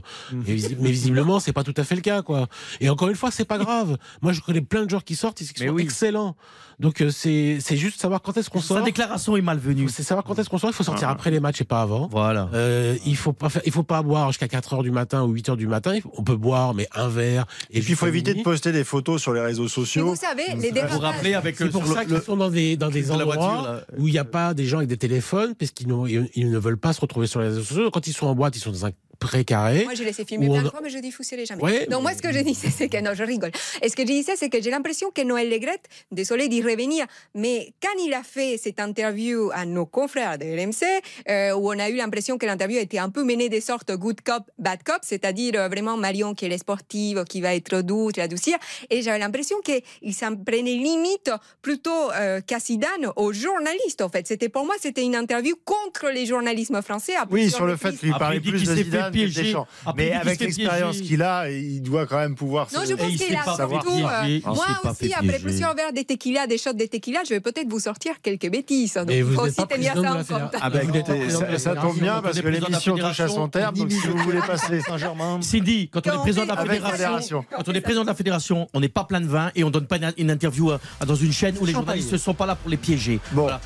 Et 0.47 0.55
visi- 0.55 0.77
mais 0.81 0.91
visiblement, 0.91 1.41
c'est 1.41 1.53
pas 1.53 1.65
tout 1.65 1.75
à 1.77 1.85
fait 1.85 1.95
le 1.95 2.01
cas, 2.01 2.23
quoi. 2.23 2.47
Et 2.81 2.89
encore 2.89 3.09
une 3.09 3.15
fois, 3.17 3.31
c'est 3.31 3.45
pas 3.45 3.59
grave. 3.59 3.97
Moi, 4.23 4.33
je 4.33 4.41
connais 4.41 4.61
plein 4.61 4.85
de 4.85 4.91
joueurs 4.91 5.05
qui 5.05 5.15
sortent, 5.17 5.41
ils 5.41 5.47
sont 5.47 5.55
oui. 5.69 5.83
excellents. 5.83 6.37
Donc 6.79 7.03
c'est 7.11 7.57
c'est 7.61 7.79
juste 7.79 7.99
savoir 8.03 8.21
quand 8.21 8.37
est-ce 8.37 8.51
qu'on 8.51 8.61
Sa 8.61 8.75
sort. 8.75 8.85
déclaration 8.85 9.35
est 9.35 9.41
malvenue. 9.41 9.89
C'est 9.89 10.03
savoir 10.03 10.25
quand 10.25 10.39
est-ce 10.39 10.51
qu'on 10.51 10.59
sort. 10.59 10.69
Il 10.69 10.75
faut 10.75 10.85
sortir 10.97 11.09
après 11.11 11.31
les 11.31 11.41
matchs 11.41 11.61
et 11.61 11.65
pas 11.65 11.83
avant. 11.83 12.09
Voilà. 12.11 12.49
Euh, 12.55 12.97
il 13.07 13.17
faut 13.17 13.33
pas 13.33 13.49
faire, 13.49 13.63
il 13.65 13.73
faut 13.73 13.83
pas 13.83 14.03
boire 14.03 14.29
jusqu'à 14.29 14.49
4 14.49 14.75
heures 14.75 14.83
du 14.83 14.91
matin 14.91 15.23
ou 15.25 15.29
8 15.33 15.51
heures 15.51 15.57
du 15.57 15.67
matin. 15.67 15.99
On 16.17 16.23
peut 16.23 16.37
boire, 16.37 16.75
mais 16.75 16.89
un 16.95 17.09
verre. 17.09 17.47
Et 17.71 17.81
puis 17.81 17.91
il 17.93 17.97
faut 17.97 18.07
éviter 18.07 18.35
de 18.35 18.43
poster 18.43 18.73
des 18.73 18.85
photos 18.85 19.21
sur 19.23 19.33
les 19.33 19.41
réseaux 19.41 19.69
sociaux. 19.69 20.07
vous 20.09 20.17
savez, 20.17 20.45
les 20.57 20.69
Vous 20.69 20.75
dérapages... 20.75 20.99
rappelez 21.01 21.35
avec 21.35 21.57
C'est 21.57 21.65
euh, 21.65 21.71
pour 21.71 21.87
ça 21.87 22.03
le- 22.05 22.07
qu'ils 22.15 22.23
sont 22.23 22.37
dans 22.37 22.51
des, 22.51 22.77
dans 22.77 22.91
des 22.91 23.11
endroits 23.11 23.37
voiture, 23.37 23.81
où 23.99 24.09
il 24.09 24.13
n'y 24.13 24.19
a 24.19 24.25
pas 24.25 24.55
des 24.55 24.65
gens 24.67 24.79
avec 24.79 24.89
des 24.89 24.97
téléphones, 24.97 25.55
parce 25.55 25.71
qu'ils 25.71 25.89
ils 26.35 26.51
ne 26.51 26.59
veulent 26.59 26.79
pas 26.79 26.93
se 26.93 27.01
retrouver 27.01 27.27
sur 27.27 27.41
les 27.41 27.49
réseaux 27.49 27.63
sociaux. 27.63 27.91
Quand 27.91 28.07
ils 28.07 28.13
sont 28.13 28.27
en 28.27 28.35
boîte, 28.35 28.57
ils 28.57 28.61
sont 28.61 28.71
dans 28.73 28.87
un 28.87 28.91
précaré. 29.19 29.85
Moi, 29.85 29.95
je 29.95 30.03
laissé 30.05 30.25
filmer 30.25 30.47
plein 30.47 30.59
on 30.59 30.63
de 30.63 30.69
a- 30.69 30.71
fois, 30.71 30.81
mais 30.83 30.91
je 30.91 30.99
diffuserai 30.99 31.45
jamais. 31.47 31.63
Ouais, 31.63 31.87
Donc, 31.87 32.03
moi, 32.03 32.13
ce 32.15 32.23
que 32.23 32.33
je 32.33 32.39
disais, 32.41 32.69
c'est 32.71 32.89
que 32.89 33.01
non, 33.01 33.13
je 33.15 33.23
rigole. 33.25 33.51
Et 33.83 33.89
ce 33.89 33.97
que 33.97 34.03
je 34.03 34.07
disais, 34.09 34.37
c'est 34.37 34.49
que 34.49 34.61
j'ai 34.63 34.71
l'impression 34.71 35.11
que 35.11 35.23
Noël 35.23 35.49
Legrette, 35.51 35.85
désolé 36.13 36.49
d'y 36.49 36.63
revenir, 36.63 37.07
mais 37.35 37.73
quand 37.83 37.91
il 38.05 38.13
a 38.15 38.23
fait 38.23 38.57
cette 38.63 38.81
interview 38.81 39.51
à 39.55 39.65
nos 39.67 39.87
confrères 39.87 40.39
de 40.39 40.45
RMC, 40.45 40.85
euh, 41.29 41.53
où 41.55 41.69
on 41.73 41.79
a 41.79 41.89
eu 41.89 41.97
l'impression 41.97 42.39
que 42.39 42.47
l'interview 42.47 42.79
était 42.79 42.99
un 42.99 43.11
peu 43.11 43.25
menée 43.25 43.49
des 43.49 43.61
sortes 43.61 43.93
good 43.93 44.21
cop, 44.23 44.43
bad 44.59 44.83
cop, 44.83 44.99
c'est-à-dire 45.03 45.53
euh, 45.57 45.69
vraiment 45.69 45.97
Marion 45.97 46.35
qui 46.35 46.47
est 46.47 46.59
sportive, 46.59 47.25
qui 47.29 47.41
va 47.41 47.55
être 47.55 47.83
douce, 47.83 48.17
l'adoucir, 48.17 48.57
et 48.91 49.03
j'avais 49.03 49.19
l'impression 49.19 49.57
qu'il 49.61 50.15
s'en 50.15 50.35
prenait 50.37 50.63
limite 50.77 51.31
plutôt 51.63 52.11
euh, 52.13 52.41
qu'à 52.41 52.59
Zidane 52.59 53.11
aux 53.17 53.33
journalistes, 53.33 54.03
en 54.03 54.09
fait. 54.09 54.27
C'était 54.27 54.49
pour 54.49 54.65
moi, 54.65 54.75
c'était 54.81 55.03
une 55.05 55.17
interview 55.17 55.55
contre 55.65 56.11
les 56.11 56.27
journalismes 56.27 56.83
français. 56.83 57.15
à 57.17 57.27
Oui, 57.31 57.51
sur 57.51 57.67
le 57.67 57.77
fait 57.77 57.97
qu'il 57.97 58.11
parlait 58.13 58.41
plus 58.41 58.63
de 58.63 58.75
s'est 58.75 58.85
fait 59.13 59.55
Mais 59.97 60.13
avec 60.13 60.41
l'expérience 60.41 61.01
qu'il 61.01 61.23
a, 61.23 61.51
il 61.51 61.83
doit 61.83 62.07
quand 62.07 62.19
même 62.19 62.35
pouvoir. 62.35 62.69
Non, 62.75 62.81
se- 62.83 62.91
je 62.91 62.95
pense 62.95 63.11
qu'il 63.11 63.37
a 63.37 63.43
surtout. 63.45 63.91
euh, 63.91 64.41
moi 64.45 64.67
aussi, 64.85 65.13
après 65.15 65.39
plusieurs 65.39 65.75
verres 65.75 65.93
de 65.93 66.03
tequila, 66.03 66.47
des 66.47 66.59
shots 66.59 66.73
de 66.73 66.87
tequila, 66.87 67.21
je 67.25 67.31
vais 67.31 67.41
peut-être 67.41 67.69
vous 67.69 67.81
sortir 67.81 68.15
quelques 68.23 68.51
bêtises. 68.51 68.95
Donc, 68.95 69.11
Et 69.11 69.19
il 69.19 69.25
vous 69.25 69.39
aussi 69.41 69.55
pas 69.57 69.67
tenir 69.67 69.95
ça 69.95 70.13
en 70.13 70.25
compte. 70.25 70.55
Ah 70.61 70.71
bah 70.71 70.79
président 70.81 71.53
de 71.53 71.59
ça, 71.59 71.59
ça 71.59 71.77
tombe 71.77 71.99
bien 71.99 72.21
parce 72.23 72.41
que 72.41 72.49
l'émission 72.49 72.97
touche 72.97 73.21
à 73.21 73.29
son 73.29 73.49
terme. 73.49 73.77
Donc 73.77 73.93
si 73.93 74.07
vous 74.07 74.19
voulez 74.19 74.41
passer 74.41 74.81
Saint-Germain. 74.87 75.41
Cindy, 75.43 75.89
quand 75.89 76.07
on 76.07 76.13
est 76.13 76.23
président 76.23 76.43
de 76.45 76.49
la 76.49 76.57
fédération, 76.57 77.45
quand 77.55 77.69
on 77.69 77.73
est 77.73 77.81
président 77.81 78.03
de 78.03 78.09
la 78.09 78.15
fédération, 78.15 78.69
on 78.75 78.81
n'est 78.81 78.89
pas 78.89 79.05
plein 79.05 79.21
de 79.21 79.27
vin 79.27 79.51
et 79.55 79.65
on 79.65 79.71
donne 79.71 79.87
pas 79.87 79.97
une, 80.17 80.31
interview 80.31 80.71
euh, 80.71 80.79
dans 81.07 81.15
une 81.15 81.33
chaîne 81.33 81.57
où 81.61 81.67
les 81.67 81.73
journalistes 81.73 82.13
ne 82.13 82.19
sont 82.19 82.35
pas 82.35 82.47
là 82.47 82.55
pour 82.55 82.71
les 82.71 82.77
piéger. 82.77 83.21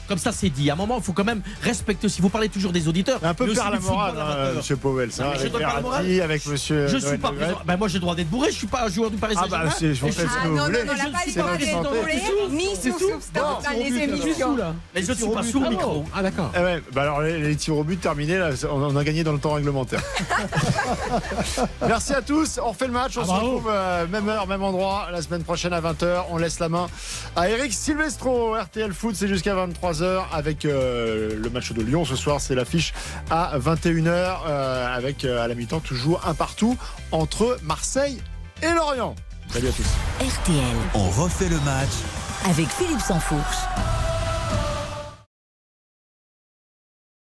Comme 0.08 0.18
ça, 0.18 0.32
c'est 0.32 0.50
dit. 0.50 0.70
À 0.70 0.74
un 0.74 0.76
moment, 0.76 0.98
il 0.98 1.02
faut 1.04 1.12
quand 1.12 1.24
même 1.24 1.42
respecter. 1.62 2.08
Si 2.08 2.20
vous 2.20 2.28
parlez 2.28 2.48
toujours 2.48 2.72
des 2.72 2.88
auditeurs, 2.88 3.20
Un 3.22 3.34
peu 3.34 3.46
perdre 3.52 3.72
la 3.72 3.80
morale, 3.80 4.14
hein, 4.18 4.52
monsieur 4.56 4.76
Powell. 4.76 5.10
Non, 5.30 5.36
mais 5.38 5.44
je 5.44 5.48
donne 5.52 5.62
pas 5.62 6.24
avec 6.24 6.46
monsieur. 6.46 6.88
Suis 6.88 7.18
pas 7.18 7.30
Le 7.30 7.36
président. 7.36 7.58
Ben 7.64 7.76
moi, 7.76 7.88
j'ai 7.88 7.94
le 7.94 8.00
droit 8.00 8.14
d'être 8.14 8.30
bourré. 8.30 8.50
Je 8.50 8.56
suis 8.56 8.66
pas 8.66 8.84
un 8.84 8.88
joueur 8.88 9.10
du 9.10 9.16
Paris 9.16 9.34
Ah 9.36 9.42
bah, 9.42 9.48
Saint-Germain. 9.50 9.70
c'est- 9.78 9.94
je 9.94 10.04
Et 10.06 10.08
vous 10.08 10.14
fais 10.16 10.22
ce 10.22 10.28
Ah 10.30 10.42
que 10.42 10.48
vous 10.48 10.54
non, 10.56 10.60
non, 10.62 10.66
voulez. 10.66 10.84
non, 10.84 10.92
on 10.92 10.96
n'a 10.96 11.04
pas 11.04 11.10
votre 11.26 11.38
droits 11.38 11.56
d'être 11.56 11.82
brûlés, 12.00 12.22
ni 12.50 12.68
C'est 12.80 12.90
sous 12.92 12.98
tout. 12.98 13.08
substance 13.10 13.64
dans 13.64 13.70
les 13.70 13.78
Je 13.88 13.92
suis 13.94 14.02
émissions. 14.02 14.50
sous, 14.52 14.56
là. 14.56 14.74
Mais 14.94 15.02
je 15.02 15.12
suis 15.12 15.28
pas 15.28 15.42
sous 15.42 15.60
le 15.60 15.70
micro. 15.70 16.04
Ah 16.14 16.22
d'accord. 16.22 16.52
Eh 16.56 16.60
ouais, 16.60 16.82
bah 16.92 17.02
alors 17.02 17.22
les, 17.22 17.38
les 17.38 17.56
tirs 17.56 17.76
au 17.76 17.84
but 17.84 18.00
terminés, 18.00 18.38
là, 18.38 18.50
on 18.70 18.96
a 18.96 19.04
gagné 19.04 19.24
dans 19.24 19.32
le 19.32 19.38
temps 19.38 19.52
réglementaire. 19.54 20.00
Merci 21.86 22.12
à 22.14 22.22
tous, 22.22 22.58
on 22.62 22.70
refait 22.70 22.86
le 22.86 22.92
match, 22.92 23.16
on 23.16 23.20
Ah, 23.22 23.24
se 23.24 23.28
bravo. 23.30 23.46
retrouve 23.46 23.70
euh, 23.72 24.06
même 24.06 24.28
heure, 24.28 24.46
même 24.46 24.62
endroit, 24.62 25.08
la 25.12 25.22
semaine 25.22 25.42
prochaine 25.42 25.72
à 25.72 25.80
20h. 25.80 26.24
On 26.30 26.36
laisse 26.38 26.58
la 26.58 26.68
main 26.68 26.86
à 27.36 27.48
Eric 27.48 27.72
Silvestro, 27.72 28.54
RTL 28.54 28.92
Foot, 28.92 29.14
c'est 29.16 29.28
jusqu'à 29.28 29.54
23h 29.54 30.22
avec 30.32 30.64
euh, 30.64 31.34
le 31.36 31.50
match 31.50 31.72
de 31.72 31.82
Lyon 31.82 32.04
ce 32.04 32.16
soir, 32.16 32.40
c'est 32.40 32.54
l'affiche 32.54 32.92
à 33.30 33.58
21h 33.58 34.38
euh, 34.46 34.96
avec 34.96 35.19
euh, 35.24 35.42
à 35.42 35.48
la 35.48 35.54
mi-temps 35.54 35.80
toujours 35.80 36.26
un 36.26 36.34
partout 36.34 36.76
entre 37.12 37.58
Marseille 37.62 38.20
et 38.62 38.72
Lorient. 38.74 39.14
Salut 39.48 39.68
à 39.68 39.72
tous. 39.72 39.86
RTL 40.20 40.76
On 40.94 41.08
refait 41.10 41.48
le 41.48 41.58
match 41.60 41.90
avec 42.48 42.68
Philippe 42.68 43.00
Sansfourche. 43.00 43.56